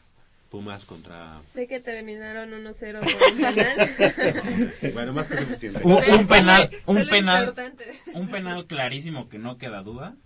Pumas 0.50 0.84
contra... 0.84 1.42
Sé 1.42 1.66
que 1.66 1.78
terminaron 1.80 2.50
1-0 2.50 3.00
por 3.00 3.32
un 3.32 3.38
penal. 3.38 4.72
bueno, 4.94 5.12
más 5.12 5.28
que 5.28 5.38
suficiente. 5.38 5.80
Un, 5.84 6.26
penal, 6.26 6.70
un 6.86 7.06
penal, 7.06 7.54
un 8.14 8.28
penal 8.28 8.66
clarísimo 8.66 9.28
que 9.28 9.38
no 9.38 9.58
queda 9.58 9.82
duda 9.82 10.16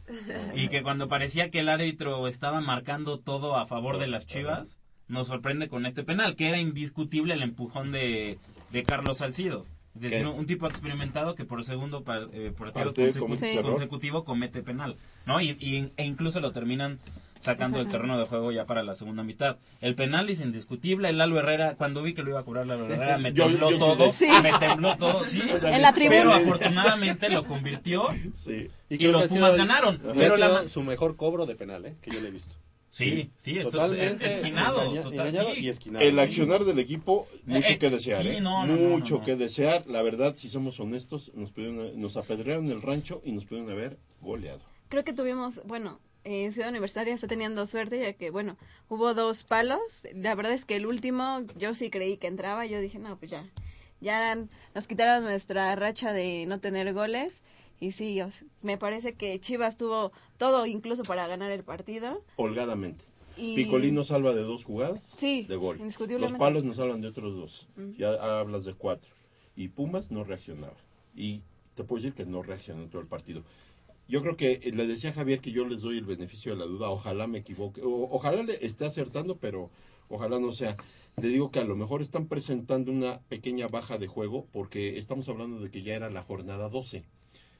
y 0.54 0.68
que 0.68 0.82
cuando 0.82 1.08
parecía 1.08 1.50
que 1.50 1.60
el 1.60 1.68
árbitro 1.68 2.28
estaba 2.28 2.60
marcando 2.60 3.18
todo 3.18 3.56
a 3.56 3.66
favor 3.66 3.98
de 3.98 4.06
las 4.06 4.26
Chivas, 4.26 4.78
nos 5.08 5.26
sorprende 5.26 5.68
con 5.68 5.86
este 5.86 6.04
penal, 6.04 6.36
que 6.36 6.48
era 6.48 6.58
indiscutible 6.58 7.34
el 7.34 7.42
empujón 7.42 7.92
de, 7.92 8.38
de 8.70 8.84
Carlos 8.84 9.18
Salcido. 9.18 9.66
Es 9.94 10.00
decir, 10.02 10.20
¿Qué? 10.22 10.26
un, 10.26 10.38
un 10.38 10.46
tipo 10.46 10.66
experimentado 10.66 11.34
que 11.34 11.44
por 11.44 11.62
segundo 11.64 12.02
par- 12.02 12.28
eh, 12.32 12.52
partido 12.56 12.94
consecu- 12.94 13.62
consecutivo 13.62 14.24
comete 14.24 14.62
penal, 14.62 14.96
¿no? 15.26 15.40
Y, 15.40 15.50
y- 15.60 15.92
e 15.96 16.04
incluso 16.04 16.40
lo 16.40 16.50
terminan 16.52 16.98
sacando 17.38 17.78
del 17.78 17.88
terreno 17.88 18.16
de 18.18 18.24
juego 18.24 18.52
ya 18.52 18.66
para 18.66 18.82
la 18.84 18.94
segunda 18.94 19.22
mitad. 19.24 19.56
El 19.80 19.94
penal 19.96 20.30
es 20.30 20.40
indiscutible, 20.40 21.08
el 21.10 21.18
Lalo 21.18 21.38
Herrera, 21.40 21.74
cuando 21.74 22.00
vi 22.02 22.14
que 22.14 22.22
lo 22.22 22.30
iba 22.30 22.40
a 22.40 22.44
cobrar 22.44 22.66
Lalo 22.68 22.86
Herrera, 22.86 23.18
me 23.18 23.32
tembló 23.32 23.70
yo 23.70 23.78
todo. 23.78 24.10
Sí. 24.12 24.28
me 24.42 24.52
tembló 24.58 24.96
todo, 24.96 25.24
sí. 25.26 25.42
En 25.64 25.82
la 25.82 25.92
tribuna. 25.92 26.18
Pero 26.20 26.32
afortunadamente 26.32 27.28
lo 27.30 27.44
convirtió 27.44 28.06
Sí. 28.32 28.68
y, 28.88 28.98
los 29.08 29.26
Pumas 29.26 29.56
ganaron. 29.56 30.00
Pero 30.14 30.36
la 30.36 30.68
su 30.68 30.82
mejor 30.84 31.16
cobro 31.16 31.44
de 31.46 31.56
penal, 31.56 31.84
¿eh? 31.84 31.96
Que 32.00 32.12
yo 32.12 32.20
le 32.20 32.28
he 32.28 32.30
visto. 32.30 32.54
Sí, 32.92 33.30
sí, 33.38 33.58
esto- 33.58 33.82
esquinado, 33.92 34.82
engaña- 34.82 35.02
total, 35.02 35.18
engañado 35.28 35.54
sí. 35.54 35.60
y 35.62 35.68
esquinado. 35.70 36.04
El 36.04 36.18
accionar 36.18 36.64
del 36.64 36.78
equipo, 36.78 37.26
mucho 37.46 37.66
Eh, 37.68 37.78
que 37.78 37.86
eh, 37.86 37.90
desear, 37.90 38.22
sí, 38.22 38.28
¿eh? 38.28 38.40
no, 38.42 38.66
no, 38.66 38.76
no, 38.76 38.88
mucho 38.90 39.14
no, 39.14 39.20
no. 39.20 39.24
que 39.26 39.36
desear. 39.36 39.86
La 39.86 40.02
verdad, 40.02 40.34
si 40.36 40.50
somos 40.50 40.78
honestos, 40.78 41.32
nos, 41.34 41.52
pudieron, 41.52 41.98
nos 41.98 42.18
apedrearon 42.18 42.70
el 42.70 42.82
rancho 42.82 43.22
y 43.24 43.32
nos 43.32 43.46
pudieron 43.46 43.70
haber 43.72 43.96
goleado. 44.20 44.60
Creo 44.90 45.04
que 45.04 45.14
tuvimos, 45.14 45.62
bueno, 45.64 46.00
en 46.24 46.52
Ciudad 46.52 46.68
Universitaria 46.68 47.14
está 47.14 47.26
teniendo 47.26 47.64
suerte 47.64 47.98
ya 47.98 48.12
que, 48.12 48.28
bueno, 48.28 48.58
hubo 48.90 49.14
dos 49.14 49.42
palos. 49.42 50.06
La 50.14 50.34
verdad 50.34 50.52
es 50.52 50.66
que 50.66 50.76
el 50.76 50.84
último 50.86 51.40
yo 51.58 51.74
sí 51.74 51.88
creí 51.88 52.18
que 52.18 52.26
entraba. 52.26 52.66
Yo 52.66 52.78
dije, 52.78 52.98
no, 52.98 53.18
pues 53.18 53.30
ya, 53.30 53.48
ya 54.02 54.36
nos 54.74 54.86
quitaron 54.86 55.24
nuestra 55.24 55.74
racha 55.76 56.12
de 56.12 56.44
no 56.46 56.60
tener 56.60 56.92
goles. 56.92 57.42
Y 57.82 57.90
sí, 57.90 58.20
o 58.20 58.30
sea, 58.30 58.46
me 58.62 58.78
parece 58.78 59.14
que 59.14 59.40
Chivas 59.40 59.76
tuvo 59.76 60.12
todo 60.38 60.66
incluso 60.66 61.02
para 61.02 61.26
ganar 61.26 61.50
el 61.50 61.64
partido. 61.64 62.22
Holgadamente. 62.36 63.02
Y- 63.36 63.56
Picolín 63.56 64.02
salva 64.04 64.32
de 64.34 64.42
dos 64.42 64.62
jugadas 64.62 65.04
Sí, 65.16 65.42
de 65.48 65.56
gol. 65.56 65.80
Los 66.20 66.32
palos 66.34 66.62
nos 66.62 66.76
salvan 66.76 67.00
de 67.00 67.08
otros 67.08 67.34
dos. 67.34 67.66
Ya 67.98 68.12
hablas 68.38 68.64
de 68.64 68.74
cuatro. 68.74 69.10
Y 69.56 69.66
Pumas 69.66 70.12
no 70.12 70.22
reaccionaba. 70.22 70.76
Y 71.16 71.42
te 71.74 71.82
puedo 71.82 72.00
decir 72.00 72.14
que 72.14 72.24
no 72.24 72.44
reaccionó 72.44 72.84
en 72.84 72.88
todo 72.88 73.02
el 73.02 73.08
partido. 73.08 73.42
Yo 74.06 74.22
creo 74.22 74.36
que 74.36 74.60
eh, 74.62 74.70
le 74.72 74.86
decía 74.86 75.10
a 75.10 75.14
Javier 75.14 75.40
que 75.40 75.50
yo 75.50 75.66
les 75.66 75.80
doy 75.80 75.98
el 75.98 76.04
beneficio 76.04 76.52
de 76.52 76.58
la 76.58 76.66
duda. 76.66 76.88
Ojalá 76.88 77.26
me 77.26 77.38
equivoque. 77.38 77.80
O- 77.82 78.08
ojalá 78.12 78.44
le 78.44 78.64
esté 78.64 78.84
acertando, 78.86 79.38
pero 79.38 79.70
ojalá 80.08 80.38
no 80.38 80.52
sea. 80.52 80.76
Le 81.20 81.26
digo 81.26 81.50
que 81.50 81.58
a 81.58 81.64
lo 81.64 81.74
mejor 81.74 82.00
están 82.00 82.26
presentando 82.28 82.92
una 82.92 83.18
pequeña 83.28 83.66
baja 83.66 83.98
de 83.98 84.06
juego 84.06 84.46
porque 84.52 84.98
estamos 84.98 85.28
hablando 85.28 85.58
de 85.58 85.68
que 85.70 85.82
ya 85.82 85.96
era 85.96 86.10
la 86.10 86.22
jornada 86.22 86.68
12. 86.68 87.02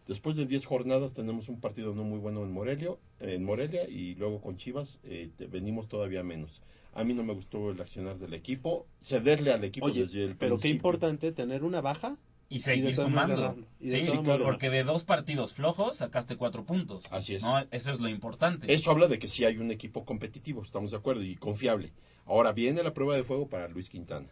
Después 0.08 0.34
de 0.36 0.46
10 0.46 0.64
jornadas 0.66 1.14
tenemos 1.14 1.48
un 1.48 1.60
partido 1.60 1.94
no 1.94 2.02
muy 2.04 2.18
bueno 2.18 2.42
en 2.42 2.52
Morelia, 2.52 2.90
en 3.20 3.44
Morelia 3.44 3.88
y 3.88 4.14
luego 4.16 4.40
con 4.40 4.56
Chivas 4.56 4.98
eh, 5.04 5.30
te- 5.36 5.46
venimos 5.46 5.86
todavía 5.88 6.22
menos. 6.22 6.60
A 6.94 7.04
mí 7.04 7.14
no 7.14 7.22
me 7.22 7.32
gustó 7.32 7.70
el 7.70 7.80
accionar 7.80 8.18
del 8.18 8.34
equipo, 8.34 8.86
cederle 9.00 9.52
al 9.52 9.64
equipo 9.64 9.86
Oye, 9.86 10.00
desde 10.00 10.24
el 10.24 10.36
pero 10.36 10.56
qué 10.56 10.60
principio. 10.62 10.76
importante 10.76 11.32
tener 11.32 11.62
una 11.64 11.80
baja 11.80 12.16
Y 12.50 12.60
seguir 12.60 12.94
sumando. 12.96 13.56
Y 13.80 13.90
Sí, 13.90 14.02
maneras- 14.18 14.38
porque 14.44 14.68
de 14.70 14.82
dos 14.84 15.04
partidos 15.04 15.52
flojos 15.54 15.96
sacaste 15.96 16.36
cuatro 16.36 16.64
puntos. 16.64 17.04
Así 17.10 17.36
es. 17.36 17.42
¿no? 17.44 17.60
Eso 17.70 17.92
es 17.92 18.00
lo 18.00 18.08
importante. 18.08 18.72
Eso 18.74 18.90
habla 18.90 19.06
de 19.08 19.18
que 19.18 19.28
sí 19.28 19.44
hay 19.44 19.56
un 19.56 19.70
equipo 19.70 20.04
competitivo, 20.04 20.62
estamos 20.62 20.90
de 20.90 20.96
acuerdo, 20.98 21.22
y 21.22 21.36
confiable. 21.36 21.92
Ahora 22.26 22.52
viene 22.52 22.82
la 22.82 22.92
prueba 22.92 23.16
de 23.16 23.24
fuego 23.24 23.48
para 23.48 23.68
Luis 23.68 23.88
Quintana. 23.88 24.28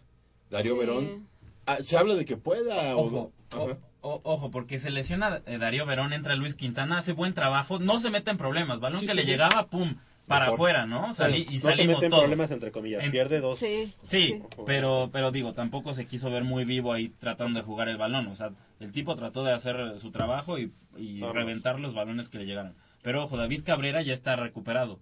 Darío 0.51 0.73
Sí. 0.75 0.79
Verón, 0.81 1.29
ah, 1.65 1.79
se 1.83 1.97
habla 1.97 2.15
de 2.17 2.25
que 2.27 2.37
pueda... 2.37 2.95
Ojo. 2.97 3.33
O- 4.03 4.21
ojo, 4.25 4.51
porque 4.51 4.79
se 4.81 4.91
lesiona 4.91 5.43
eh, 5.47 5.59
Darío 5.59 5.85
Verón, 5.87 6.13
entra 6.13 6.35
Luis 6.37 6.55
Quintana, 6.55 6.99
hace 6.99 7.13
buen 7.13 7.35
trabajo, 7.35 7.79
no 7.79 7.99
se 8.01 8.11
mete 8.11 8.31
en 8.31 8.37
problemas. 8.39 8.81
Balón 8.81 9.01
Sí, 9.01 9.07
que 9.07 9.13
sí, 9.13 9.17
le 9.19 9.25
sí. 9.25 9.31
llegaba, 9.31 9.67
pum, 9.67 9.97
para 10.27 10.47
Mejor. 10.47 10.55
afuera, 10.55 10.87
¿no? 10.87 11.13
Salí, 11.13 11.47
y 11.51 11.55
no 11.57 11.61
se 11.61 11.71
salimos 11.71 11.97
mete 11.97 12.07
en 12.07 12.11
todos. 12.11 12.23
problemas, 12.23 12.51
entre 12.51 12.71
comillas, 12.73 13.03
En- 13.05 13.11
pierde 13.11 13.41
dos. 13.41 13.59
Sí. 13.59 13.93
Sí, 14.03 14.41
pero, 14.65 15.11
pero 15.13 15.31
digo, 15.33 15.53
tampoco 15.55 15.93
se 15.93 16.07
quiso 16.07 16.31
ver 16.31 16.45
muy 16.45 16.65
vivo 16.65 16.93
ahí 16.93 17.09
tratando 17.09 17.59
de 17.61 17.67
jugar 17.67 17.89
el 17.89 17.97
balón. 17.97 18.29
O 18.29 18.35
sea, 18.37 18.51
el 18.79 18.93
tipo 18.93 19.17
trató 19.17 19.45
de 19.45 19.53
hacer 19.53 19.99
su 19.99 20.11
trabajo 20.13 20.59
y, 20.59 20.73
y 20.97 21.21
reventar 21.21 21.79
los 21.81 21.95
balones 21.95 22.29
que 22.29 22.39
le 22.39 22.47
llegaran. 22.47 22.75
Pero 23.03 23.25
ojo, 23.25 23.37
David 23.37 23.63
Cabrera 23.65 24.03
ya 24.03 24.13
está 24.15 24.37
recuperado. 24.37 24.99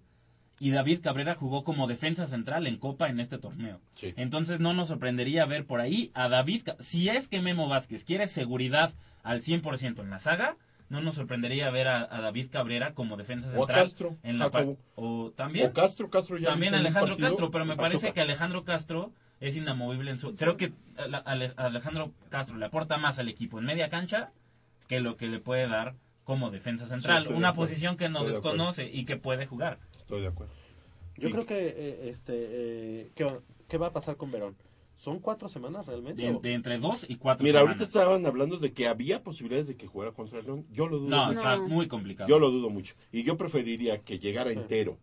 Y 0.59 0.71
David 0.71 0.99
Cabrera 1.01 1.35
jugó 1.35 1.63
como 1.63 1.87
defensa 1.87 2.25
central 2.25 2.67
en 2.67 2.77
Copa 2.77 3.07
en 3.09 3.19
este 3.19 3.37
torneo. 3.37 3.79
Sí. 3.95 4.13
Entonces 4.17 4.59
no 4.59 4.73
nos 4.73 4.89
sorprendería 4.89 5.45
ver 5.45 5.65
por 5.65 5.79
ahí 5.79 6.11
a 6.13 6.27
David. 6.27 6.67
Si 6.79 7.07
es 7.09 7.29
que 7.29 7.41
Memo 7.41 7.67
Vázquez 7.69 8.03
quiere 8.03 8.27
seguridad 8.27 8.93
al 9.23 9.41
100% 9.41 10.01
en 10.01 10.09
la 10.09 10.19
saga, 10.19 10.57
no 10.89 11.01
nos 11.01 11.15
sorprendería 11.15 11.69
ver 11.69 11.87
a, 11.87 11.99
a 12.13 12.19
David 12.19 12.47
Cabrera 12.51 12.93
como 12.93 13.15
defensa 13.15 13.47
O 13.49 13.51
a 13.51 13.53
central. 13.67 13.83
Castro, 13.83 14.17
en 14.23 14.39
la 14.39 14.51
o 14.95 15.31
también. 15.35 15.67
O 15.69 15.73
Castro, 15.73 16.09
Castro 16.09 16.37
ya 16.37 16.49
También 16.49 16.73
Alejandro 16.75 17.11
partido 17.11 17.29
Castro, 17.29 17.51
pero 17.51 17.63
me 17.65 17.75
parece 17.77 18.07
Pachuca. 18.07 18.13
que 18.15 18.21
Alejandro 18.21 18.63
Castro 18.65 19.13
es 19.39 19.55
inamovible 19.55 20.11
en 20.11 20.17
su... 20.17 20.33
Creo 20.33 20.57
que 20.57 20.73
Ale- 20.97 21.21
Ale- 21.25 21.53
Alejandro 21.55 22.11
Castro 22.29 22.57
le 22.57 22.65
aporta 22.65 22.97
más 22.97 23.17
al 23.19 23.29
equipo 23.29 23.59
en 23.59 23.65
media 23.65 23.87
cancha 23.87 24.31
que 24.87 24.99
lo 24.99 25.15
que 25.15 25.27
le 25.27 25.39
puede 25.39 25.67
dar 25.67 25.95
como 26.25 26.51
defensa 26.51 26.85
central. 26.87 27.27
Una 27.29 27.53
posición 27.53 27.95
que 27.95 28.09
no 28.09 28.23
de 28.23 28.31
desconoce 28.31 28.89
y 28.91 29.05
que 29.05 29.15
puede 29.17 29.45
jugar. 29.45 29.79
Estoy 30.09 30.21
de 30.21 30.27
acuerdo. 30.29 30.53
Yo 31.17 31.29
creo 31.29 31.45
que, 31.45 31.67
eh, 31.67 32.09
este, 32.09 32.33
eh, 32.35 33.11
¿qué, 33.13 33.27
qué 33.67 33.77
va 33.77 33.87
a 33.87 33.93
pasar 33.93 34.17
con 34.17 34.31
Verón? 34.31 34.55
¿Son 34.97 35.19
cuatro 35.19 35.47
semanas 35.47 35.85
realmente? 35.85 36.19
De, 36.41 36.53
entre 36.55 36.79
dos 36.79 37.05
y 37.07 37.15
cuatro 37.17 37.43
Mira, 37.43 37.59
semanas. 37.59 37.79
ahorita 37.79 37.83
estaban 37.83 38.25
hablando 38.25 38.57
de 38.57 38.73
que 38.73 38.87
había 38.87 39.21
posibilidades 39.23 39.67
de 39.67 39.75
que 39.77 39.85
jugara 39.85 40.11
contra 40.11 40.39
el 40.39 40.45
León. 40.47 40.65
Yo 40.71 40.87
lo 40.87 40.97
dudo 40.97 41.09
No, 41.09 41.27
mucho. 41.27 41.39
está 41.41 41.57
muy 41.61 41.87
complicado. 41.87 42.27
Yo 42.27 42.39
lo 42.39 42.49
dudo 42.49 42.71
mucho. 42.71 42.95
Y 43.11 43.21
yo 43.21 43.37
preferiría 43.37 43.99
que 43.99 44.17
llegara 44.17 44.51
entero 44.51 44.97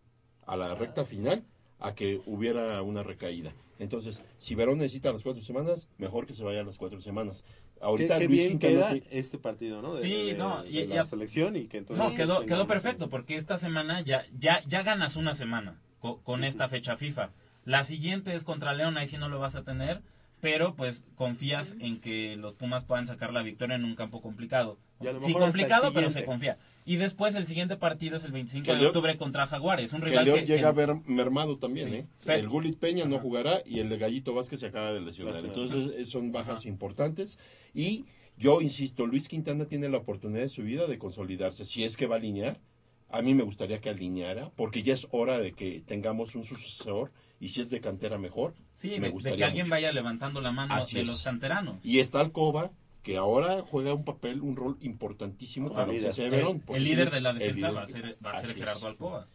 a 0.45 0.57
la 0.57 0.75
recta 0.75 1.05
final 1.05 1.45
a 1.79 1.95
que 1.95 2.21
hubiera 2.27 2.83
una 2.83 3.05
recaída. 3.05 3.55
Entonces, 3.79 4.25
si 4.39 4.57
Verón 4.57 4.79
necesita 4.79 5.13
las 5.13 5.23
cuatro 5.23 5.43
semanas, 5.43 5.87
mejor 5.99 6.27
que 6.27 6.35
se 6.35 6.43
vaya 6.43 6.63
a 6.63 6.65
las 6.65 6.79
cuatro 6.79 7.01
semanas. 7.01 7.45
Ahorita 7.81 8.15
qué, 8.15 8.21
qué 8.21 8.29
Luis 8.29 8.39
bien 8.41 8.59
Quintana 8.59 8.91
queda 8.91 9.01
te- 9.09 9.19
este 9.19 9.39
partido, 9.39 9.83
¿no? 9.83 9.95
De, 9.95 10.03
Sí, 10.03 10.27
de- 10.29 10.35
no, 10.35 10.63
de 10.63 10.71
y- 10.71 10.87
la 10.87 11.03
y 11.03 11.07
selección 11.07 11.57
y 11.57 11.67
que 11.67 11.79
entonces... 11.79 12.05
No, 12.05 12.15
quedó, 12.15 12.47
quedó 12.47 12.67
perfecto 12.67 13.09
porque 13.11 13.37
esta 13.37 13.59
semana 13.59 14.01
ya, 14.01 14.25
ya, 14.39 14.63
ya 14.67 14.83
ganas 14.83 15.17
una 15.17 15.35
semana 15.35 15.79
co- 16.01 16.21
con, 16.23 16.45
esta 16.45 16.69
fecha 16.69 16.97
FIFA. 16.97 17.31
La 17.65 17.85
siguiente 17.85 18.35
es 18.35 18.45
contra 18.45 18.73
León, 18.75 18.97
ahí 18.97 19.07
sí 19.07 19.19
no 19.19 19.29
lo 19.29 19.39
vas 19.41 19.57
a 19.57 19.63
tener, 19.65 20.01
pero 20.41 20.75
pues 20.75 21.05
confías 21.17 21.77
en 21.81 22.01
que 22.01 22.37
los 22.37 22.55
Pumas 22.55 22.85
puedan 22.85 23.07
sacar 23.07 23.33
la 23.33 23.43
victoria 23.43 23.77
en 23.77 23.85
un 23.85 23.95
campo 23.97 24.23
complicado. 24.23 24.79
Sí, 25.21 25.33
complicado, 25.35 25.93
pero 25.93 26.11
se 26.11 26.25
confía. 26.25 26.59
Y 26.87 26.97
después 26.97 27.35
el 27.35 27.47
siguiente 27.47 27.77
partido 27.77 28.17
es 28.17 28.25
el 28.25 28.31
25 28.33 28.65
Que 28.65 28.71
de 28.73 28.79
León- 28.79 28.87
octubre 28.91 29.17
contra 29.19 29.47
Jaguares, 29.47 29.93
un 29.93 30.01
que 30.01 30.07
rival 30.07 30.25
León 30.25 30.39
que, 30.41 30.47
llega 30.47 30.61
que- 30.61 30.67
a 30.83 30.87
ver 30.87 30.95
mermado 31.07 31.59
también, 31.59 31.89
Sí. 31.91 31.95
¿eh? 31.97 32.07
Pero- 32.25 32.39
el 32.41 32.49
Gulit 32.49 32.79
Peña 32.79 33.05
no 33.07 33.19
jugará 33.19 33.61
y 33.67 33.81
el 33.81 33.89
de 33.89 33.99
Gallito 33.99 34.33
Vázquez 34.33 34.61
se 34.61 34.67
acaba 34.67 34.93
de 34.93 35.01
lesionar. 35.01 35.45
Entonces, 35.45 36.09
son 36.09 36.31
bajas 36.33 36.65
importantes. 36.65 37.39
Y 37.75 38.05
yo 38.39 38.61
insisto, 38.63 39.05
Luis 39.05 39.27
Quintana 39.29 39.65
tiene 39.67 39.89
la 39.89 39.99
oportunidad 39.99 40.43
de 40.43 40.49
su 40.49 40.63
vida 40.63 40.87
de 40.87 40.97
consolidarse. 40.99 41.65
Si 41.65 41.83
es 41.83 41.97
que 41.97 42.07
va 42.07 42.15
a 42.15 42.19
alinear, 42.19 42.61
a 43.09 43.21
mí 43.21 43.35
me 43.35 43.43
gustaría 43.43 43.81
que 43.81 43.89
alineara, 43.91 44.51
porque 44.55 44.83
ya 44.85 44.95
es 44.95 45.09
hora 45.11 45.39
de 45.41 45.53
que 45.53 45.83
tengamos 45.85 46.35
un 46.37 46.45
sucesor. 46.45 47.11
Y 47.41 47.49
si 47.51 47.61
es 47.63 47.69
de 47.71 47.81
cantera, 47.81 48.17
mejor. 48.17 48.55
sí, 48.75 48.89
me 48.91 48.95
de- 48.95 49.01
de, 49.01 49.09
gustaría 49.11 49.37
que 49.39 49.45
alguien 49.45 49.65
mucho. 49.67 49.71
vaya 49.73 49.93
levantando 49.93 50.41
la 50.41 50.53
mano 50.53 50.73
Así 50.75 50.95
de 50.97 51.03
es. 51.03 51.09
los 51.09 51.23
canteranos. 51.23 51.85
Y 51.85 51.99
está 51.99 52.21
Alcoba, 52.21 52.71
que 53.07 53.17
ahora 53.17 53.63
juega 53.63 53.95
un 53.95 54.05
papel, 54.05 54.41
un 54.41 54.57
rol 54.57 54.79
importantísimo 54.81 55.69
para 55.73 55.87
la 55.87 55.93
ausencia 55.93 56.25
de 56.25 56.29
El, 56.31 56.35
Verón. 56.35 56.63
el 56.71 56.83
líder 56.83 57.13
de 57.13 57.21
la 57.21 57.33
defensa 57.35 57.69
líder- 57.69 57.77
va 57.77 57.83
a 57.83 57.87
ser, 57.87 58.19
va 58.27 58.31
a 58.33 58.41
ser 58.41 58.55
Gerardo. 58.57 58.89
Alcoba. 58.89 59.29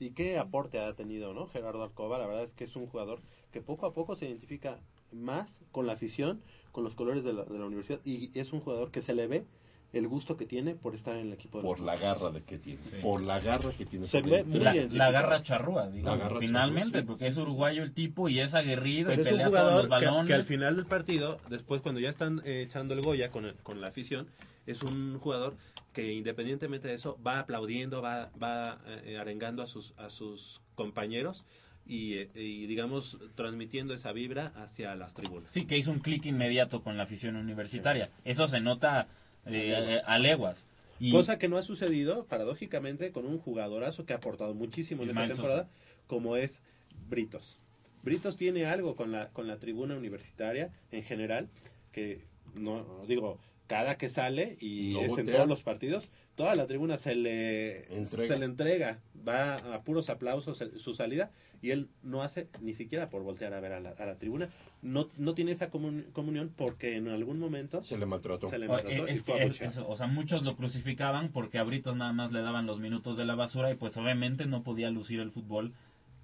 ¿Y 0.00 0.10
qué 0.10 0.38
aporte 0.38 0.80
ha 0.80 0.92
tenido, 0.96 1.32
no? 1.32 1.46
Gerardo 1.46 1.84
Alcoba, 1.84 2.18
la 2.18 2.26
verdad 2.26 2.42
es 2.42 2.50
que 2.50 2.64
es 2.64 2.74
un 2.74 2.88
jugador 2.88 3.20
que 3.52 3.60
poco 3.60 3.86
a 3.86 3.94
poco 3.94 4.16
se 4.16 4.26
identifica 4.26 4.80
más 5.12 5.60
con 5.70 5.86
la 5.86 5.92
afición, 5.92 6.42
con 6.72 6.82
los 6.82 6.96
colores 6.96 7.22
de 7.22 7.32
la, 7.32 7.44
de 7.44 7.56
la 7.60 7.66
universidad 7.66 8.00
y 8.04 8.36
es 8.36 8.52
un 8.52 8.58
jugador 8.58 8.90
que 8.90 9.02
se 9.02 9.14
le 9.14 9.28
ve 9.28 9.44
el 9.92 10.08
gusto 10.08 10.36
que 10.36 10.46
tiene 10.46 10.74
por 10.74 10.94
estar 10.94 11.14
en 11.16 11.26
el 11.26 11.32
equipo 11.34 11.58
de 11.58 11.64
Por 11.64 11.78
los 11.78 11.86
la 11.86 11.96
garra 11.96 12.30
de 12.30 12.42
que 12.42 12.58
tiene. 12.58 12.80
Por 13.02 13.26
la 13.26 13.40
garra 13.40 13.70
que 13.76 13.84
tiene. 13.84 14.06
Se 14.06 14.20
por 14.22 14.30
ve 14.30 14.38
entrega. 14.40 14.72
muy 14.72 14.88
La, 14.96 15.10
garra 15.10 15.42
charrúa, 15.42 15.88
digamos, 15.90 16.18
garra 16.18 16.38
finalmente, 16.40 16.90
charrúa, 16.92 17.00
sí, 17.02 17.06
porque 17.06 17.26
es 17.26 17.36
uruguayo 17.36 17.82
el 17.82 17.92
tipo 17.92 18.28
y 18.28 18.40
es 18.40 18.54
aguerrido 18.54 19.10
Pero 19.10 19.22
y 19.22 19.24
es 19.26 19.30
un 19.30 19.38
pelea 19.38 19.46
todos 19.48 19.60
jugador 19.60 19.74
los 19.88 19.98
que- 19.98 20.06
balones. 20.06 20.26
que 20.28 20.34
al 20.34 20.44
final 20.44 20.76
del 20.76 20.86
partido, 20.86 21.38
después 21.50 21.82
cuando 21.82 22.00
ya 22.00 22.08
están 22.08 22.40
eh, 22.44 22.62
echando 22.66 22.94
el 22.94 23.02
Goya 23.02 23.30
con, 23.30 23.44
el- 23.44 23.54
con 23.56 23.80
la 23.80 23.88
afición, 23.88 24.28
es 24.66 24.82
un 24.82 25.18
jugador 25.18 25.56
que 25.92 26.12
independientemente 26.14 26.88
de 26.88 26.94
eso 26.94 27.18
va 27.26 27.40
aplaudiendo, 27.40 28.00
va, 28.00 28.30
va 28.42 28.78
eh, 29.04 29.18
arengando 29.18 29.62
a 29.62 29.66
sus, 29.66 29.92
a 29.98 30.08
sus 30.08 30.62
compañeros 30.74 31.44
y, 31.84 32.14
eh, 32.14 32.30
y, 32.34 32.64
digamos 32.66 33.18
transmitiendo 33.34 33.92
esa 33.92 34.12
vibra 34.12 34.52
hacia 34.56 34.94
las 34.94 35.12
tribunas. 35.14 35.52
Sí, 35.52 35.66
que 35.66 35.76
hizo 35.76 35.90
un 35.90 35.98
clic 35.98 36.24
inmediato 36.24 36.82
con 36.82 36.96
la 36.96 37.02
afición 37.02 37.36
universitaria. 37.36 38.08
Eso 38.24 38.46
se 38.46 38.60
nota 38.60 39.08
eh, 39.46 40.02
a 40.04 40.18
leguas. 40.18 40.64
Y 41.00 41.10
Cosa 41.10 41.38
que 41.38 41.48
no 41.48 41.56
ha 41.56 41.62
sucedido, 41.62 42.26
paradójicamente, 42.26 43.10
con 43.10 43.26
un 43.26 43.38
jugadorazo 43.38 44.06
que 44.06 44.12
ha 44.12 44.16
aportado 44.16 44.54
muchísimo 44.54 45.02
en 45.02 45.08
esta 45.08 45.26
temporada, 45.26 45.68
como 46.06 46.36
es 46.36 46.60
Britos. 47.08 47.58
Britos 48.02 48.36
tiene 48.36 48.66
algo 48.66 48.94
con 48.94 49.10
la, 49.10 49.30
con 49.30 49.46
la 49.48 49.58
tribuna 49.58 49.96
universitaria 49.96 50.70
en 50.90 51.02
general, 51.02 51.48
que 51.90 52.24
no 52.54 53.04
digo, 53.06 53.38
cada 53.66 53.96
que 53.96 54.08
sale 54.08 54.56
y 54.60 54.96
es 54.98 55.16
en 55.18 55.26
todos 55.26 55.48
los 55.48 55.62
partidos, 55.62 56.10
toda 56.34 56.54
la 56.54 56.66
tribuna 56.66 56.98
se 56.98 57.14
le 57.14 57.84
Entrega. 57.96 58.28
se 58.28 58.38
le 58.38 58.44
entrega, 58.44 58.98
va 59.26 59.56
a 59.56 59.82
puros 59.82 60.10
aplausos 60.10 60.62
su 60.76 60.94
salida 60.94 61.30
y 61.62 61.70
él 61.70 61.88
no 62.02 62.22
hace 62.22 62.48
ni 62.60 62.74
siquiera 62.74 63.08
por 63.08 63.22
voltear 63.22 63.54
a 63.54 63.60
ver 63.60 63.72
a 63.72 63.80
la, 63.80 63.90
a 63.90 64.04
la 64.04 64.16
tribuna, 64.18 64.48
no, 64.82 65.08
no 65.16 65.34
tiene 65.34 65.52
esa 65.52 65.70
comun- 65.70 66.04
comunión 66.12 66.52
porque 66.54 66.96
en 66.96 67.08
algún 67.08 67.38
momento 67.38 67.82
Se 67.84 67.96
le 67.96 68.04
maltrató. 68.04 68.50
se 68.50 68.58
le 68.58 68.66
o, 68.66 68.70
maltrató 68.70 69.08
y 69.08 69.10
es 69.12 69.22
fue 69.24 69.34
que 69.36 69.38
es- 69.44 69.46
abucheado. 69.46 69.70
es- 69.70 69.78
o 69.88 69.96
sea, 69.96 70.08
muchos 70.08 70.42
lo 70.42 70.56
crucificaban 70.56 71.30
porque 71.30 71.58
a 71.58 71.62
Britos 71.62 71.96
nada 71.96 72.12
más 72.12 72.32
le 72.32 72.42
daban 72.42 72.66
los 72.66 72.80
minutos 72.80 73.16
de 73.16 73.24
la 73.24 73.36
basura 73.36 73.70
y 73.70 73.76
pues 73.76 73.96
obviamente 73.96 74.44
no 74.46 74.62
podía 74.64 74.90
lucir 74.90 75.20
el 75.20 75.30
fútbol 75.30 75.72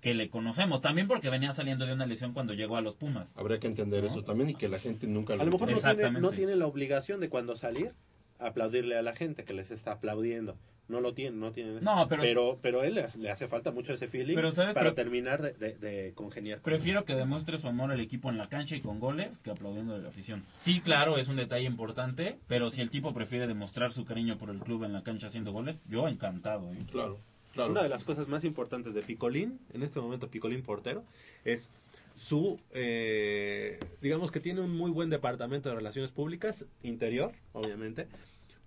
que 0.01 0.15
le 0.15 0.29
conocemos. 0.29 0.81
También 0.81 1.07
porque 1.09 1.31
venía 1.31 1.53
saliendo 1.53 1.87
de 1.87 1.93
una 1.93 2.07
lesión 2.07 2.33
cuando 2.33 2.55
llegó 2.55 2.77
a 2.77 2.81
los 2.81 2.97
Pumas. 2.97 3.33
Habría 3.37 3.59
que 3.61 3.67
entender 3.69 4.05
eso 4.05 4.23
también 4.25 4.51
y 4.51 4.55
que 4.55 4.69
la 4.69 4.79
gente 4.81 5.07
nunca 5.07 5.35
A 5.35 5.37
lo 5.37 5.45
mejor 5.51 5.69
tiene, 5.97 6.21
no 6.21 6.31
tiene 6.31 6.57
la 6.57 6.67
obligación 6.67 7.21
de 7.21 7.29
cuando 7.29 7.57
salir 7.57 7.93
aplaudirle 8.41 8.97
a 8.97 9.03
la 9.03 9.15
gente 9.15 9.45
que 9.45 9.53
les 9.55 9.71
está 9.71 9.93
aplaudiendo. 9.93 10.57
No 10.89 11.01
lo 11.01 11.13
tiene, 11.13 11.37
no 11.37 11.53
tiene. 11.53 11.81
No, 11.83 12.09
pero- 12.09 12.23
pero, 12.23 12.59
pero 12.63 12.83
él 12.83 12.95
le, 12.95 13.07
le 13.19 13.31
hace 13.31 13.47
falta 13.47 13.71
mucho 13.73 13.93
ese 13.93 14.09
feeling 14.09 14.35
Pero, 14.35 14.53
¿sabes? 14.53 14.73
para 14.75 14.87
Pero- 14.87 14.95
terminar 14.95 15.43
de, 15.43 15.53
de- 15.53 15.75
de 15.77 16.13
congeniar. 16.15 16.59
con 16.61 16.65
Prefiero 16.73 17.05
que 17.05 17.15
demuestre 17.15 17.59
su 17.59 17.69
amor 17.69 17.93
al 17.93 18.01
equipo 18.01 18.31
en 18.31 18.39
la 18.39 18.49
cancha 18.49 18.75
y 18.75 18.81
con 18.81 18.99
goles 18.99 19.37
que 19.39 19.51
aplaudiendo 19.51 19.95
de 19.95 20.03
la 20.03 20.09
afición. 20.09 20.43
Sí, 20.57 20.81
claro, 20.81 21.19
es 21.19 21.29
un 21.29 21.37
detalle 21.37 21.67
importante, 21.67 22.39
pero 22.49 22.71
si 22.71 22.81
el 22.81 22.91
tipo 22.91 23.13
prefiere 23.13 23.47
demostrar 23.47 23.93
su 23.93 24.07
cariño 24.07 24.39
por 24.39 24.49
el 24.49 24.59
club 24.61 24.85
en 24.85 24.95
la 24.95 25.03
cancha 25.03 25.27
haciendo 25.27 25.53
goles, 25.53 25.77
yo 25.91 26.09
encantado. 26.09 26.73
¿eh? 26.73 26.79
Claro, 26.91 27.19
claro. 27.53 27.71
Una 27.73 27.83
de 27.83 27.91
las 27.91 28.05
cosas 28.05 28.29
más 28.29 28.45
importantes 28.45 28.95
de 28.95 29.03
Picolín, 29.03 29.59
en 29.75 29.83
este 29.83 30.01
momento 30.01 30.29
Picolín 30.29 30.63
portero, 30.63 31.05
es 31.45 31.69
su, 32.17 32.59
eh, 32.73 33.79
digamos 34.01 34.31
que 34.33 34.41
tiene 34.41 34.61
un 34.63 34.75
muy 34.77 34.91
buen 34.91 35.11
departamento 35.11 35.69
de 35.69 35.75
relaciones 35.77 36.11
públicas, 36.13 36.65
interior, 36.83 37.33
obviamente, 37.53 38.07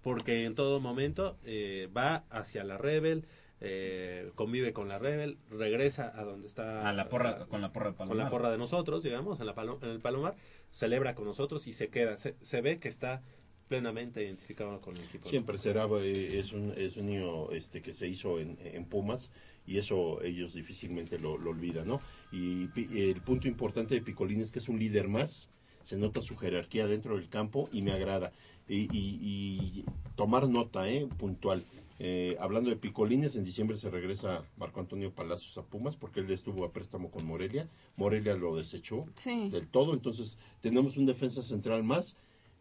porque 0.02 0.46
en 0.46 0.56
todo 0.56 0.80
momento 0.80 1.38
eh, 1.46 1.90
va 1.96 2.24
hacia 2.30 2.64
la 2.64 2.78
Rebel, 2.78 3.26
eh, 3.60 4.32
convive 4.36 4.74
con 4.74 4.88
la 4.90 4.98
Rebel, 4.98 5.38
regresa 5.50 6.12
a 6.20 6.24
donde 6.24 6.48
está 6.48 6.90
A 6.90 6.94
la 6.94 7.10
porra, 7.10 7.46
con 7.46 7.62
la 7.62 7.72
porra 7.72 7.92
de 7.92 7.96
con 7.96 8.08
Palomar. 8.08 8.26
la 8.26 8.30
porra 8.32 8.52
de 8.52 8.58
nosotros, 8.58 9.04
digamos, 9.04 9.40
en, 9.40 9.46
la 9.46 9.54
palo- 9.54 9.80
en 9.84 9.90
el 9.90 10.00
Palomar, 10.00 10.36
celebra 10.72 11.14
con 11.14 11.26
nosotros 11.26 11.68
y 11.68 11.74
se 11.74 11.90
queda. 11.90 12.18
Se, 12.18 12.36
se 12.42 12.62
ve 12.62 12.80
que 12.80 12.88
está 12.88 13.22
plenamente 13.68 14.24
identificado 14.24 14.82
con 14.82 14.98
el 14.98 15.04
equipo. 15.04 15.30
Siempre 15.30 15.58
será, 15.58 15.86
eh, 16.02 16.40
es 16.40 16.52
un, 16.54 16.74
es 16.76 16.98
un 16.98 17.06
niño 17.06 17.52
este, 17.52 17.82
que 17.82 17.94
se 17.94 18.08
hizo 18.08 18.40
en, 18.40 18.58
en 18.64 18.84
Pumas 18.86 19.32
y 19.66 19.78
eso 19.78 20.22
ellos 20.24 20.54
difícilmente 20.54 21.20
lo, 21.20 21.38
lo 21.38 21.52
olvidan, 21.52 21.88
¿no? 21.88 22.02
Y 22.32 22.66
pi- 22.68 22.90
el 23.10 23.22
punto 23.22 23.48
importante 23.48 23.94
de 23.96 24.02
Picolín 24.02 24.42
es 24.42 24.52
que 24.52 24.60
es 24.60 24.68
un 24.68 24.78
líder 24.80 25.08
más, 25.08 25.50
se 25.84 25.98
nota 25.98 26.20
su 26.22 26.36
jerarquía 26.36 26.86
dentro 26.88 27.16
del 27.16 27.30
campo 27.30 27.70
y 27.72 27.82
me 27.82 27.92
agrada. 27.92 28.32
Y, 28.72 28.88
y- 28.98 29.20
y 29.22 29.86
tomar 30.16 30.48
nota, 30.48 30.88
¿eh? 30.90 31.06
Puntual. 31.18 31.66
Eh, 32.00 32.38
hablando 32.40 32.70
de 32.70 32.78
Picolines, 32.78 33.36
en 33.36 33.44
diciembre 33.44 33.76
se 33.76 33.90
regresa 33.90 34.44
Marco 34.58 34.80
Antonio 34.80 35.12
Palacios 35.14 35.58
a 35.58 35.64
Pumas 35.64 35.98
porque 35.98 36.22
él 36.22 36.32
estuvo 36.32 36.64
a 36.64 36.72
préstamo 36.72 37.12
con 37.12 37.26
Morelia. 37.28 37.68
Morelia 37.98 38.34
lo 38.36 38.56
desechó 38.56 39.06
Sí. 39.16 39.50
del 39.50 39.68
todo, 39.68 39.94
entonces 39.94 40.40
tenemos 40.62 40.96
un 40.96 41.06
defensa 41.06 41.44
central 41.44 41.84
más 41.84 42.16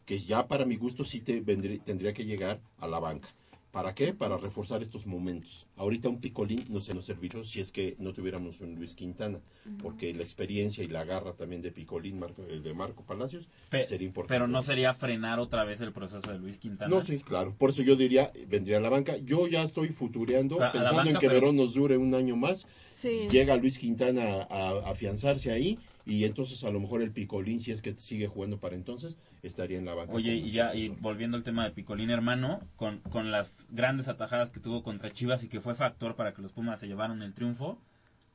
que 0.05 0.19
ya 0.19 0.49
para 0.49 0.65
mi 0.65 0.75
gusto 0.77 1.05
sí 1.05 1.21
te 1.21 1.41
vendrí- 1.45 1.81
tendría 1.85 2.13
que 2.13 2.25
llegar 2.25 2.61
a 2.79 2.89
la 2.89 2.99
banca. 2.99 3.29
¿Para 3.71 3.95
qué? 3.95 4.13
Para 4.13 4.37
reforzar 4.37 4.83
estos 4.83 5.07
momentos. 5.07 5.69
Ahorita 5.77 6.09
un 6.09 6.21
picolín 6.21 6.65
no 6.71 6.81
se 6.81 6.93
nos 6.93 7.05
serviría 7.05 7.45
si 7.45 7.61
es 7.61 7.71
que 7.71 7.95
no 8.01 8.13
tuviéramos 8.13 8.61
un 8.61 8.75
Luis 8.75 8.97
Quintana, 8.97 9.39
porque 9.81 10.13
la 10.13 10.25
experiencia 10.25 10.83
y 10.83 10.89
la 10.89 11.05
garra 11.05 11.35
también 11.35 11.63
de 11.63 11.71
picolín 11.71 12.19
Marco- 12.19 12.45
eh, 12.49 12.59
de 12.61 12.75
Marco 12.75 13.05
Palacios 13.05 13.49
Pe- 13.69 13.87
sería 13.87 14.09
importante. 14.09 14.35
pero 14.35 14.49
no 14.49 14.61
sería 14.63 14.93
frenar 14.93 15.39
otra 15.39 15.63
vez 15.65 15.81
el 15.83 15.93
proceso 15.93 16.33
de 16.33 16.39
Luis 16.41 16.59
Quintana. 16.59 16.91
No, 16.97 17.03
sí, 17.03 17.19
claro. 17.21 17.55
Por 17.57 17.71
eso 17.71 17.83
yo 17.83 17.95
diría, 17.95 18.33
vendría 18.49 18.79
a 18.79 18.81
la 18.81 18.89
banca. 18.89 19.17
Yo 19.19 19.47
ya 19.47 19.63
estoy 19.63 19.91
futureando, 19.91 20.59
pensando 20.73 21.03
en 21.09 21.17
que 21.19 21.29
pero- 21.29 21.35
Verón 21.41 21.57
nos 21.57 21.75
dure 21.75 21.97
un 21.97 22.13
año 22.15 22.35
más. 22.35 22.67
Sí. 22.91 23.29
Llega 23.31 23.55
Luis 23.57 23.79
Quintana 23.79 24.49
a, 24.51 24.71
a 24.71 24.91
afianzarse 24.91 25.53
ahí 25.53 25.79
y 26.07 26.25
entonces 26.25 26.65
a 26.65 26.71
lo 26.71 26.81
mejor 26.81 27.03
el 27.03 27.11
Picolín, 27.11 27.61
si 27.61 27.71
es 27.73 27.83
que 27.83 27.95
sigue 27.95 28.27
jugando 28.27 28.59
para 28.59 28.75
entonces, 28.75 29.19
estaría 29.43 29.79
en 29.79 29.85
la 29.85 29.95
banca. 29.95 30.13
Oye, 30.13 30.35
y 30.35 30.51
ya, 30.51 30.75
y 30.75 30.89
volviendo 30.89 31.37
al 31.37 31.43
tema 31.43 31.65
de 31.65 31.71
Picolín 31.71 32.11
hermano, 32.11 32.61
con, 32.77 32.99
con 33.01 33.31
las 33.31 33.69
grandes 33.71 34.09
atajadas 34.09 34.51
que 34.51 34.61
tuvo 34.61 34.83
contra 34.83 35.13
Chivas 35.13 35.45
y 35.45 35.49
que 35.49 35.61
fue 35.61 35.75
factor 35.75 36.17
para 36.17 36.35
que 36.35 36.43
los 36.43 36.53
Pumas 36.53 36.81
se 36.81 36.87
llevaran 36.87 37.23
el 37.23 37.35
triunfo, 37.35 37.79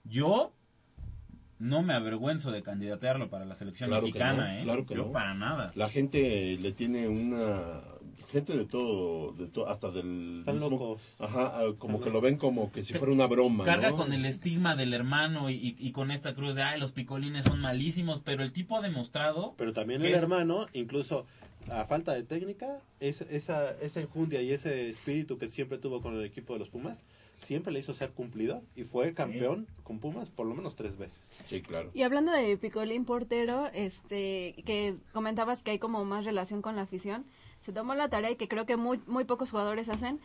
yo 0.03 0.53
no 1.57 1.83
me 1.83 1.93
avergüenzo 1.93 2.51
de 2.51 2.61
candidatearlo 2.61 3.29
para 3.29 3.45
la 3.45 3.55
selección 3.55 3.89
Claro 3.89 4.03
que 4.03 4.11
mexicana, 4.11 4.53
no, 4.53 4.59
¿eh? 4.59 4.63
claro 4.63 4.85
que 4.85 4.95
yo 4.95 5.05
no. 5.05 5.11
para 5.11 5.33
nada. 5.33 5.71
La 5.75 5.89
gente 5.89 6.57
le 6.59 6.71
tiene 6.73 7.07
una 7.07 7.81
gente 8.31 8.57
de 8.57 8.65
todo, 8.65 9.33
de 9.33 9.47
todo 9.47 9.67
hasta 9.69 9.91
del 9.91 10.37
Están 10.39 10.55
mismo- 10.55 10.69
locos. 10.71 11.01
Ajá, 11.19 11.51
ah, 11.55 11.63
como 11.77 12.01
que 12.01 12.09
lo 12.09 12.21
ven 12.21 12.37
como 12.37 12.71
que 12.71 12.83
si 12.83 12.93
fuera 12.93 13.13
una 13.13 13.27
broma, 13.27 13.63
Carga 13.63 13.91
¿no? 13.91 13.97
con 13.97 14.13
el 14.13 14.25
estigma 14.25 14.75
del 14.75 14.93
hermano 14.93 15.49
y, 15.49 15.55
y- 15.55 15.75
y 15.79 15.91
con 15.91 16.11
esta 16.11 16.35
cruz 16.35 16.55
de, 16.55 16.63
ay, 16.63 16.79
los 16.79 16.91
picolines 16.91 17.45
son 17.45 17.59
malísimos, 17.61 18.21
pero 18.21 18.43
el 18.43 18.51
tipo 18.51 18.77
ha 18.77 18.81
demostrado... 18.81 19.53
Pero 19.57 19.73
también 19.73 20.01
que 20.01 20.07
el 20.07 20.15
es- 20.15 20.23
hermano, 20.23 20.67
incluso 20.73 21.25
a 21.69 21.85
falta 21.85 22.13
de 22.13 22.23
técnica, 22.23 22.79
es, 22.99 23.21
esa, 23.21 23.71
esa 23.81 23.99
enjundia 23.99 24.41
y 24.41 24.51
ese 24.51 24.89
espíritu 24.89 25.37
que 25.39 25.49
siempre 25.49 25.77
tuvo 25.79 26.01
con 26.01 26.13
el 26.15 26.23
equipo 26.23 26.53
de 26.53 26.59
los 26.59 26.69
Pumas, 26.69 27.03
siempre 27.41 27.73
le 27.73 27.79
hizo 27.79 27.93
ser 27.93 28.11
cumplidor 28.11 28.61
y 28.75 28.83
fue 28.83 29.13
campeón 29.13 29.67
con 29.83 29.99
Pumas 29.99 30.29
por 30.29 30.45
lo 30.45 30.53
menos 30.55 30.75
tres 30.75 30.97
veces. 30.97 31.19
Sí, 31.45 31.61
claro. 31.61 31.89
Y 31.93 32.03
hablando 32.03 32.31
de 32.31 32.55
Picolín 32.57 33.03
Portero, 33.05 33.67
este, 33.73 34.55
que 34.65 34.95
comentabas 35.11 35.63
que 35.63 35.71
hay 35.71 35.79
como 35.79 36.05
más 36.05 36.23
relación 36.25 36.61
con 36.61 36.75
la 36.75 36.83
afición, 36.83 37.25
se 37.65 37.73
tomó 37.73 37.95
la 37.95 38.09
tarea 38.09 38.29
y 38.29 38.35
que 38.35 38.47
creo 38.47 38.67
que 38.67 38.77
muy, 38.77 39.01
muy 39.07 39.23
pocos 39.23 39.49
jugadores 39.49 39.89
hacen, 39.89 40.21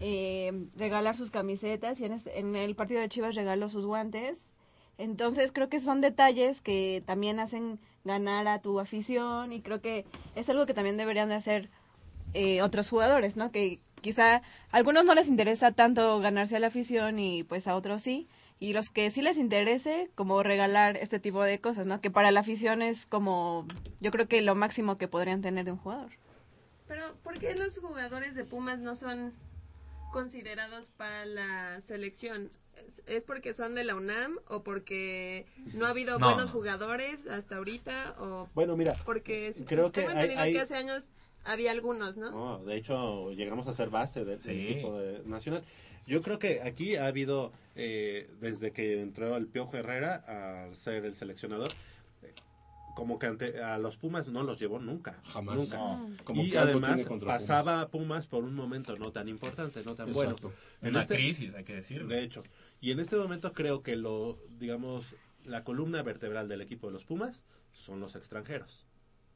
eh, 0.00 0.52
regalar 0.76 1.16
sus 1.16 1.30
camisetas 1.30 1.98
y 2.00 2.04
en, 2.04 2.16
en 2.34 2.56
el 2.56 2.76
partido 2.76 3.00
de 3.00 3.08
Chivas 3.08 3.34
regaló 3.34 3.70
sus 3.70 3.86
guantes. 3.86 4.54
Entonces 4.98 5.50
creo 5.50 5.70
que 5.70 5.80
son 5.80 6.02
detalles 6.02 6.60
que 6.60 7.02
también 7.06 7.40
hacen 7.40 7.80
ganar 8.04 8.46
a 8.48 8.60
tu 8.60 8.80
afición 8.80 9.52
y 9.52 9.62
creo 9.62 9.80
que 9.80 10.04
es 10.34 10.50
algo 10.50 10.66
que 10.66 10.74
también 10.74 10.98
deberían 10.98 11.30
de 11.30 11.36
hacer 11.36 11.70
eh, 12.34 12.60
otros 12.60 12.90
jugadores, 12.90 13.36
¿no? 13.36 13.50
Que 13.50 13.80
quizá 14.02 14.36
a 14.36 14.42
algunos 14.72 15.06
no 15.06 15.14
les 15.14 15.28
interesa 15.28 15.72
tanto 15.72 16.20
ganarse 16.20 16.56
a 16.56 16.60
la 16.60 16.66
afición 16.66 17.18
y 17.18 17.44
pues 17.44 17.66
a 17.66 17.74
otros 17.74 18.02
sí. 18.02 18.28
Y 18.60 18.74
los 18.74 18.90
que 18.90 19.10
sí 19.10 19.22
les 19.22 19.38
interese, 19.38 20.10
como 20.14 20.42
regalar 20.42 20.96
este 20.98 21.18
tipo 21.18 21.42
de 21.42 21.60
cosas, 21.60 21.86
¿no? 21.86 22.00
Que 22.00 22.10
para 22.10 22.30
la 22.30 22.40
afición 22.40 22.82
es 22.82 23.06
como, 23.06 23.66
yo 24.00 24.10
creo 24.10 24.28
que 24.28 24.42
lo 24.42 24.54
máximo 24.54 24.96
que 24.96 25.08
podrían 25.08 25.40
tener 25.40 25.64
de 25.64 25.72
un 25.72 25.78
jugador. 25.78 26.10
Pero, 26.86 27.14
¿por 27.22 27.38
qué 27.38 27.54
los 27.54 27.78
jugadores 27.78 28.34
de 28.34 28.44
Pumas 28.44 28.78
no 28.78 28.94
son 28.94 29.32
considerados 30.12 30.88
para 30.96 31.24
la 31.26 31.80
selección? 31.80 32.50
¿Es, 32.86 33.02
es 33.06 33.24
porque 33.24 33.54
son 33.54 33.74
de 33.74 33.84
la 33.84 33.94
UNAM 33.94 34.36
o 34.48 34.62
porque 34.62 35.46
no 35.74 35.86
ha 35.86 35.90
habido 35.90 36.18
No. 36.18 36.26
buenos 36.28 36.50
jugadores 36.50 37.26
hasta 37.26 37.56
ahorita? 37.56 38.16
O 38.18 38.48
Bueno, 38.54 38.76
mira, 38.76 38.94
porque 39.04 39.52
creo 39.66 39.92
que 39.92 40.00
tengo 40.02 40.10
hay- 40.12 40.16
entendido 40.24 40.40
hay- 40.42 40.52
que 40.52 40.60
hace 40.60 40.74
años 40.76 41.10
había 41.44 41.70
algunos, 41.70 42.16
¿no? 42.16 42.30
No, 42.30 42.64
de 42.64 42.76
hecho, 42.76 43.30
llegamos 43.32 43.66
a 43.68 43.74
ser 43.74 43.90
base 43.90 44.24
del, 44.24 44.40
Sí. 44.40 44.50
equipo 44.68 44.98
de- 44.98 45.22
nacional. 45.24 45.64
Yo 46.06 46.20
creo 46.20 46.38
que 46.38 46.60
aquí 46.62 46.96
ha 46.96 47.06
habido, 47.06 47.52
eh, 47.76 48.28
desde 48.40 48.72
que 48.72 49.00
entró 49.00 49.36
el 49.36 49.46
Piojo 49.46 49.76
Herrera 49.76 50.24
a 50.28 50.74
ser 50.74 51.04
el 51.06 51.14
seleccionador, 51.14 51.68
como 52.94 53.18
que 53.18 53.26
ante, 53.26 53.62
a 53.62 53.78
los 53.78 53.96
Pumas 53.96 54.28
no 54.28 54.42
los 54.42 54.58
llevó 54.58 54.78
nunca. 54.78 55.20
Jamás. 55.24 55.56
Nunca. 55.56 55.76
No. 55.76 56.10
Como 56.24 56.42
y 56.42 56.56
además 56.56 57.04
pasaba 57.24 57.80
a 57.80 57.88
Pumas 57.88 58.26
por 58.26 58.44
un 58.44 58.54
momento 58.54 58.96
no 58.96 59.10
tan 59.12 59.28
importante, 59.28 59.80
no 59.84 59.94
tan 59.94 60.12
bueno. 60.12 60.32
Exacto. 60.32 60.52
Una 60.82 61.06
crisis, 61.06 61.54
hay 61.54 61.64
que 61.64 61.74
decirlo. 61.74 62.08
De 62.08 62.22
hecho. 62.22 62.42
Y 62.80 62.90
en 62.92 63.00
este 63.00 63.16
momento 63.16 63.52
creo 63.52 63.82
que 63.82 63.96
lo, 63.96 64.38
digamos, 64.58 65.16
la 65.44 65.64
columna 65.64 66.02
vertebral 66.02 66.48
del 66.48 66.60
equipo 66.60 66.86
de 66.88 66.92
los 66.94 67.04
Pumas 67.04 67.44
son 67.72 68.00
los 68.00 68.14
extranjeros, 68.16 68.86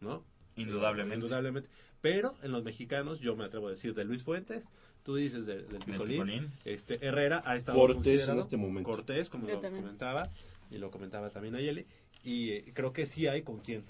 ¿no? 0.01 0.25
Indudablemente. 0.57 1.17
Indudablemente. 1.17 1.69
Pero 2.01 2.35
en 2.43 2.53
los 2.53 2.63
mexicanos, 2.65 3.21
yo 3.21 3.35
me 3.37 3.45
atrevo 3.45 3.69
a 3.69 3.71
decir 3.71 3.95
de 3.95 4.05
Luis 4.05 4.23
Fuentes, 4.23 4.69
tú 5.03 5.17
dices 5.17 5.47
de- 5.47 5.63
del 5.65 5.79
Picolín, 5.85 6.09
Picolín. 6.23 6.53
este 6.65 7.05
Herrera 7.05 7.43
ha 7.45 7.57
estado 7.57 7.79
Cortés 7.79 8.29
en 8.29 8.39
este 8.39 8.57
momento. 8.57 8.89
Cortés, 8.89 9.29
como 9.29 9.49
Yo 9.49 9.55
lo 9.55 9.61
también. 9.61 9.83
comentaba, 9.85 10.31
y 10.71 10.79
lo 10.79 10.91
comentaba 10.91 11.31
también 11.31 11.55
Ayeli, 11.57 11.87
y 12.29 12.51
eh, 12.51 12.65
creo 12.75 12.93
que 12.93 13.07
sí 13.07 13.27
hay 13.27 13.43
con 13.43 13.59
quién. 13.59 13.85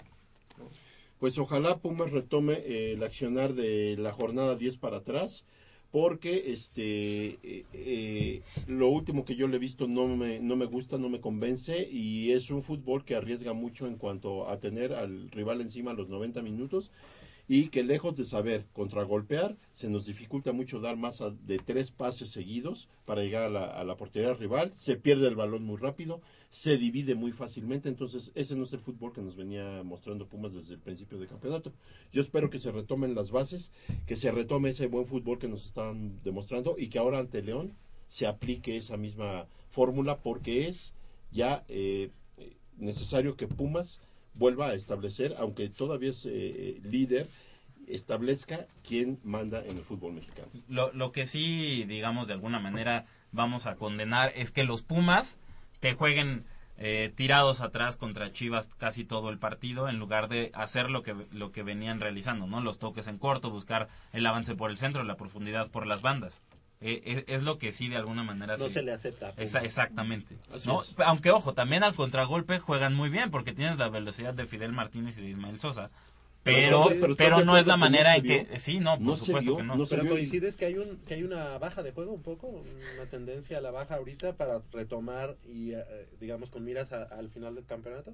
Pues 1.19 1.37
ojalá 1.37 1.79
Pumas 1.79 2.11
retome 2.11 2.53
eh, 2.53 2.93
el 2.93 3.03
accionar 3.03 3.53
de 3.53 3.97
la 3.97 4.13
jornada 4.13 4.55
10 4.55 4.77
para 4.77 4.97
atrás, 4.97 5.43
porque 5.91 6.53
este 6.53 7.37
eh, 7.43 7.65
eh, 7.73 8.41
lo 8.67 8.87
último 8.87 9.25
que 9.25 9.35
yo 9.35 9.47
le 9.47 9.57
he 9.57 9.59
visto 9.59 9.87
no 9.87 10.07
me, 10.07 10.39
no 10.39 10.55
me 10.55 10.65
gusta, 10.65 10.97
no 10.97 11.09
me 11.09 11.19
convence, 11.19 11.89
y 11.91 12.31
es 12.31 12.49
un 12.49 12.63
fútbol 12.63 13.03
que 13.03 13.15
arriesga 13.15 13.51
mucho 13.51 13.85
en 13.87 13.97
cuanto 13.97 14.47
a 14.49 14.61
tener 14.61 14.93
al 14.93 15.29
rival 15.31 15.59
encima 15.59 15.91
los 15.91 16.07
90 16.07 16.41
minutos, 16.41 16.91
y 17.51 17.69
que 17.69 17.83
lejos 17.83 18.15
de 18.15 18.25
saber 18.25 18.67
contragolpear, 18.73 19.57
se 19.73 19.89
nos 19.89 20.05
dificulta 20.05 20.51
mucho 20.51 20.79
dar 20.79 20.97
más 20.97 21.23
de 21.47 21.57
tres 21.57 21.89
pases 21.89 22.29
seguidos 22.29 22.89
para 23.05 23.23
llegar 23.23 23.55
a 23.55 23.83
la, 23.83 23.97
portería 23.97 24.35
rival, 24.35 24.71
se 24.75 24.95
pierde 24.97 25.27
el 25.27 25.35
balón 25.35 25.63
muy 25.63 25.77
rápido, 25.77 26.21
se 26.51 26.77
divide 26.77 27.15
muy 27.15 27.31
fácilmente, 27.31 27.89
entonces 27.89 28.31
ese 28.35 28.55
no 28.55 28.65
es 28.65 28.73
el 28.73 28.81
fútbol 28.81 29.13
que 29.13 29.23
nos 29.23 29.35
venía 29.35 29.81
mostrando 29.83 30.27
Pumas 30.27 30.53
desde 30.53 30.75
el 30.75 30.79
principio 30.79 31.17
del 31.17 31.27
campeonato. 31.27 31.73
Yo 32.13 32.21
espero 32.21 32.51
que 32.51 32.59
se 32.59 32.71
retomen 32.71 33.15
las 33.15 33.31
bases, 33.31 33.71
que 34.05 34.15
se 34.15 34.31
retome 34.31 34.69
ese 34.69 34.85
buen 34.85 35.07
fútbol 35.07 35.39
que 35.39 35.47
nos 35.47 35.65
están 35.65 36.21
demostrando 36.23 36.75
y 36.77 36.89
que 36.89 36.99
ahora 36.99 37.17
ante 37.17 37.41
León 37.41 37.73
se 38.09 38.27
aplique 38.27 38.77
esa 38.77 38.95
misma 38.95 39.47
fórmula 39.71 40.19
porque 40.21 40.67
es 40.67 40.93
ya 41.31 41.65
eh, 41.67 42.11
necesario 42.77 43.35
que 43.35 43.47
Pumas 43.47 44.01
vuelva 44.33 44.67
a 44.69 44.73
establecer, 44.73 45.35
aunque 45.37 45.69
todavía 45.69 46.09
es 46.09 46.25
eh, 46.25 46.79
líder, 46.83 47.27
establezca 47.87 48.67
quién 48.87 49.19
manda 49.23 49.63
en 49.65 49.77
el 49.77 49.83
fútbol 49.83 50.13
mexicano. 50.13 50.47
Lo, 50.67 50.91
lo 50.93 51.11
que 51.11 51.25
sí, 51.25 51.83
digamos, 51.85 52.27
de 52.27 52.33
alguna 52.33 52.59
manera 52.59 53.05
vamos 53.31 53.67
a 53.67 53.75
condenar 53.75 54.31
es 54.35 54.51
que 54.51 54.63
los 54.63 54.83
Pumas 54.83 55.39
te 55.79 55.93
jueguen 55.93 56.45
eh, 56.81 57.11
tirados 57.13 57.59
atrás 57.59 57.97
contra 57.97 58.31
Chivas 58.31 58.69
casi 58.77 59.03
todo 59.03 59.29
el 59.29 59.37
partido 59.37 59.89
en 59.89 59.99
lugar 59.99 60.29
de 60.29 60.49
hacer 60.53 60.89
lo 60.89 61.03
que, 61.03 61.13
lo 61.31 61.51
que 61.51 61.61
venían 61.61 61.99
realizando, 61.99 62.47
¿no? 62.47 62.61
Los 62.61 62.79
toques 62.79 63.07
en 63.07 63.17
corto, 63.17 63.49
buscar 63.49 63.89
el 64.13 64.25
avance 64.25 64.55
por 64.55 64.71
el 64.71 64.77
centro, 64.77 65.03
la 65.03 65.17
profundidad 65.17 65.69
por 65.69 65.85
las 65.85 66.01
bandas. 66.01 66.41
Eh, 66.81 67.01
es, 67.05 67.23
es 67.27 67.43
lo 67.43 67.57
que 67.57 67.71
sí 67.73 67.89
de 67.89 67.97
alguna 67.97 68.23
manera 68.23 68.55
No 68.55 68.67
sí- 68.67 68.73
se 68.75 68.81
le 68.81 68.93
acepta. 68.93 69.33
Esa- 69.35 69.59
exactamente. 69.63 70.37
¿no? 70.65 70.81
Aunque 71.05 71.29
ojo, 71.31 71.53
también 71.53 71.83
al 71.83 71.93
contragolpe 71.95 72.59
juegan 72.59 72.95
muy 72.95 73.09
bien 73.09 73.31
porque 73.31 73.51
tienes 73.53 73.77
la 73.77 73.89
velocidad 73.89 74.33
de 74.33 74.45
Fidel 74.45 74.71
Martínez 74.71 75.17
y 75.17 75.23
de 75.23 75.29
Ismael 75.29 75.59
Sosa. 75.59 75.89
Pero, 76.41 76.85
Pero- 76.87 77.01
pero 77.01 77.15
pero, 77.17 77.29
¿estás 77.35 77.39
de 77.39 77.45
no 77.45 77.57
es 77.57 77.67
la 77.67 77.75
manera 77.75 78.15
en 78.15 78.23
que... 78.23 78.59
Sí, 78.59 78.79
no, 78.79 78.91
por 78.97 79.01
No 79.07 79.15
supuesto 79.17 79.51
vio, 79.51 79.57
que 79.57 79.63
no. 79.63 79.75
no 79.75 79.85
Pero 79.85 80.07
coincides 80.07 80.55
que 80.55 80.65
hay 80.67 80.77
un 80.77 80.95
que 81.05 81.15
hay 81.15 81.23
una 81.23 81.57
baja 81.57 81.83
de 81.83 81.91
juego 81.91 82.13
un 82.13 82.23
poco, 82.23 82.47
una 82.47 83.05
tendencia 83.09 83.57
a 83.57 83.61
la 83.61 83.71
baja 83.71 83.95
ahorita 83.95 84.37
para 84.37 84.61
retomar 84.71 85.35
y 85.45 85.73
eh, 85.73 85.83
digamos 86.21 86.49
con 86.49 86.63
miras 86.63 86.93
a- 86.93 87.03
al 87.03 87.29
final 87.29 87.55
del 87.55 87.65
campeonato. 87.65 88.13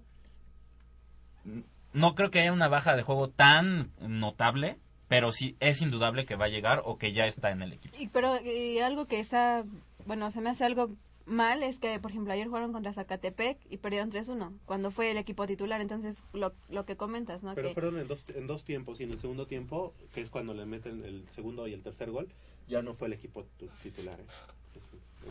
No 1.93 2.15
creo 2.15 2.31
que 2.31 2.39
haya 2.41 2.51
una 2.51 2.67
baja 2.67 2.95
de 2.95 3.03
juego 3.03 3.29
tan 3.29 3.91
notable, 4.01 4.77
pero 5.07 5.31
sí 5.31 5.55
es 5.59 5.81
indudable 5.81 6.25
que 6.25 6.35
va 6.35 6.45
a 6.45 6.49
llegar 6.49 6.81
o 6.85 6.97
que 6.97 7.13
ya 7.13 7.25
está 7.27 7.51
en 7.51 7.61
el 7.61 7.73
equipo. 7.73 7.95
Y, 7.99 8.07
pero 8.07 8.39
y 8.41 8.79
algo 8.79 9.05
que 9.05 9.19
está, 9.19 9.63
bueno, 10.05 10.31
se 10.31 10.41
me 10.41 10.49
hace 10.49 10.63
algo 10.65 10.89
mal 11.25 11.63
es 11.63 11.79
que, 11.79 11.99
por 11.99 12.11
ejemplo, 12.11 12.33
ayer 12.33 12.47
jugaron 12.47 12.71
contra 12.71 12.93
Zacatepec 12.93 13.57
y 13.69 13.77
perdieron 13.77 14.11
3-1, 14.11 14.51
cuando 14.65 14.91
fue 14.91 15.09
el 15.09 15.17
equipo 15.17 15.47
titular. 15.47 15.81
Entonces, 15.81 16.23
lo, 16.33 16.53
lo 16.69 16.85
que 16.85 16.97
comentas, 16.97 17.41
¿no? 17.43 17.55
Pero 17.55 17.69
que 17.69 17.73
fueron 17.73 17.97
en 17.99 18.07
dos, 18.07 18.25
en 18.29 18.45
dos 18.47 18.63
tiempos 18.63 18.99
y 18.99 19.03
en 19.03 19.11
el 19.11 19.17
segundo 19.19 19.47
tiempo, 19.47 19.93
que 20.13 20.21
es 20.21 20.29
cuando 20.29 20.53
le 20.53 20.65
meten 20.65 21.03
el 21.03 21.25
segundo 21.27 21.67
y 21.67 21.73
el 21.73 21.81
tercer 21.81 22.11
gol, 22.11 22.27
ya 22.67 22.81
no 22.83 22.93
fue 22.93 23.07
el 23.07 23.13
equipo 23.13 23.43
tu- 23.57 23.67
titular. 23.81 24.19
¿eh? 24.19 24.23
Eso, 24.69 24.79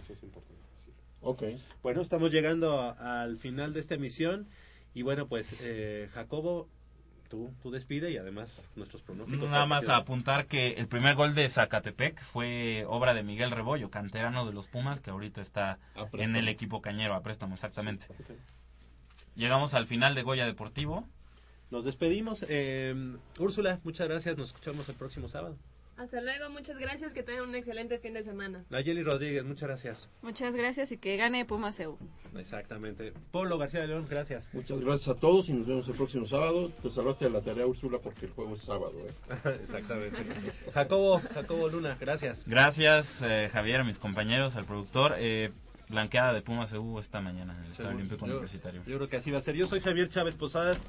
eso 0.03 0.13
es 0.13 0.23
importante. 0.25 0.61
decirlo. 0.77 1.01
Ok. 1.21 1.43
Bueno, 1.83 2.01
estamos 2.03 2.33
llegando 2.33 2.79
a- 2.81 3.23
al 3.23 3.37
final 3.37 3.73
de 3.73 3.79
esta 3.81 3.95
emisión 3.95 4.49
y 4.95 5.03
bueno, 5.03 5.29
pues 5.29 5.61
eh, 5.63 6.09
Jacobo, 6.13 6.69
tú, 7.35 7.53
tú 7.63 7.71
despide 7.71 8.11
y 8.13 8.17
además 8.17 8.63
nuestros 8.77 9.03
pronósticos. 9.03 9.51
Nada 9.51 9.67
más 9.67 9.89
a 9.89 9.97
apuntar 9.97 10.47
que 10.47 10.75
el 10.75 10.87
primer 10.87 11.17
gol 11.17 11.35
de 11.35 11.49
Zacatepec 11.49 12.23
fue 12.23 12.85
obra 12.89 13.13
de 13.13 13.25
Miguel 13.25 13.51
Rebollo, 13.51 13.91
canterano 13.91 14.47
de 14.47 14.53
los 14.53 14.69
Pumas, 14.69 15.01
que 15.01 15.11
ahorita 15.11 15.41
está 15.41 15.79
en 16.13 16.37
el 16.37 16.49
equipo 16.49 16.81
cañero 16.81 17.15
a 17.15 17.23
préstamo, 17.23 17.55
exactamente. 17.55 18.07
Llegamos 19.35 19.75
al 19.75 19.87
final 19.87 20.15
de 20.15 20.23
Goya 20.23 20.47
Deportivo. 20.47 21.09
Nos 21.71 21.85
despedimos. 21.85 22.45
Eh, 22.49 23.17
Úrsula, 23.41 23.81
muchas 23.83 24.09
gracias. 24.09 24.37
Nos 24.37 24.49
escuchamos 24.49 24.89
el 24.89 24.95
próximo 24.95 25.27
sábado. 25.27 25.57
Hasta 25.97 26.21
luego, 26.21 26.51
muchas 26.51 26.79
gracias, 26.79 27.15
que 27.15 27.23
tengan 27.23 27.49
un 27.49 27.55
excelente 27.55 27.99
fin 27.99 28.15
de 28.15 28.23
semana. 28.23 28.65
Nayeli 28.71 29.03
Rodríguez, 29.03 29.45
muchas 29.45 29.69
gracias. 29.69 30.09
Muchas 30.23 30.57
gracias 30.57 30.91
y 30.93 30.99
que 30.99 31.17
gane 31.17 31.45
Pumas 31.45 31.79
EU. 31.79 31.97
Exactamente. 32.37 33.13
Polo 33.31 33.59
García 33.59 33.81
de 33.81 33.89
León, 33.89 34.07
gracias. 34.09 34.49
Muchas 34.53 34.81
gracias 34.81 35.17
a 35.17 35.21
todos 35.21 35.49
y 35.49 35.53
nos 35.53 35.67
vemos 35.67 35.87
el 35.89 35.95
próximo 35.95 36.27
sábado. 36.27 36.71
Te 36.83 36.91
salvaste 36.91 37.27
de 37.27 37.31
la 37.31 37.43
tarea, 37.43 37.67
Úrsula, 37.67 37.99
porque 37.99 38.27
el 38.27 38.33
juego 38.33 38.55
es 38.55 38.61
sábado. 38.61 38.93
¿eh? 38.97 39.59
Exactamente. 39.63 40.17
Jacobo, 40.73 41.21
Jacobo 41.33 41.69
Luna, 41.69 41.97
gracias. 42.01 42.43
Gracias, 42.47 43.23
eh, 43.23 43.49
Javier, 43.53 43.81
a 43.81 43.85
mis 43.85 43.99
compañeros, 43.99 44.57
al 44.57 44.65
productor. 44.65 45.15
Eh, 45.19 45.53
blanqueada 45.95 46.33
de 46.35 46.43
Pumas 46.43 46.73
EU 46.73 46.99
esta 46.99 47.21
mañana 47.23 47.55
en 47.57 47.65
el 47.65 47.71
Estadio. 47.73 47.97
Olímpico 47.97 48.27
Yo- 48.27 48.33
Universitario. 48.33 48.83
Yo 48.87 48.97
creo 48.97 49.09
que 49.09 49.17
así 49.17 49.31
va 49.31 49.39
a 49.39 49.43
ser. 49.43 49.55
Yo 49.57 49.67
soy 49.67 49.81
Javier 49.81 50.09
Chávez 50.11 50.35
Posadas. 50.37 50.85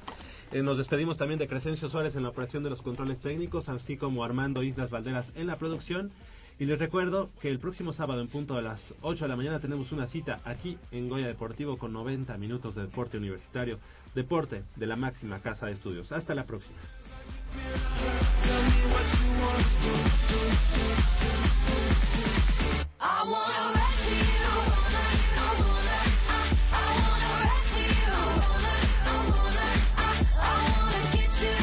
Eh, 0.52 0.62
nos 0.62 0.76
despedimos 0.78 1.16
también 1.16 1.38
de 1.38 1.48
Crescencio 1.48 1.88
Suárez 1.88 2.14
en 2.16 2.22
la 2.24 2.28
operación 2.28 2.62
de 2.62 2.70
los 2.70 2.82
controles 2.82 3.20
técnicos, 3.20 3.68
así 3.68 3.96
como 3.96 4.22
Armando 4.24 4.62
Islas 4.62 4.90
Valderas 4.90 5.32
en 5.36 5.46
la 5.46 5.56
producción. 5.56 6.10
Y 6.58 6.64
les 6.64 6.78
recuerdo 6.78 7.28
que 7.40 7.50
el 7.50 7.58
próximo 7.58 7.92
sábado 7.92 8.20
en 8.22 8.28
punto 8.28 8.56
a 8.56 8.62
las 8.62 8.94
8 9.02 9.24
de 9.24 9.28
la 9.28 9.36
mañana 9.36 9.60
tenemos 9.60 9.92
una 9.92 10.06
cita 10.06 10.40
aquí 10.44 10.78
en 10.90 11.08
Goya 11.08 11.26
Deportivo 11.26 11.76
con 11.78 11.92
90 11.92 12.36
minutos 12.38 12.74
de 12.74 12.82
deporte 12.82 13.18
universitario, 13.18 13.78
deporte 14.14 14.62
de 14.76 14.86
la 14.86 14.96
máxima 14.96 15.40
casa 15.40 15.66
de 15.66 15.72
estudios. 15.72 16.12
Hasta 16.12 16.34
la 16.34 16.44
próxima. 16.46 16.78
I 22.98 23.22
wanna 23.30 24.85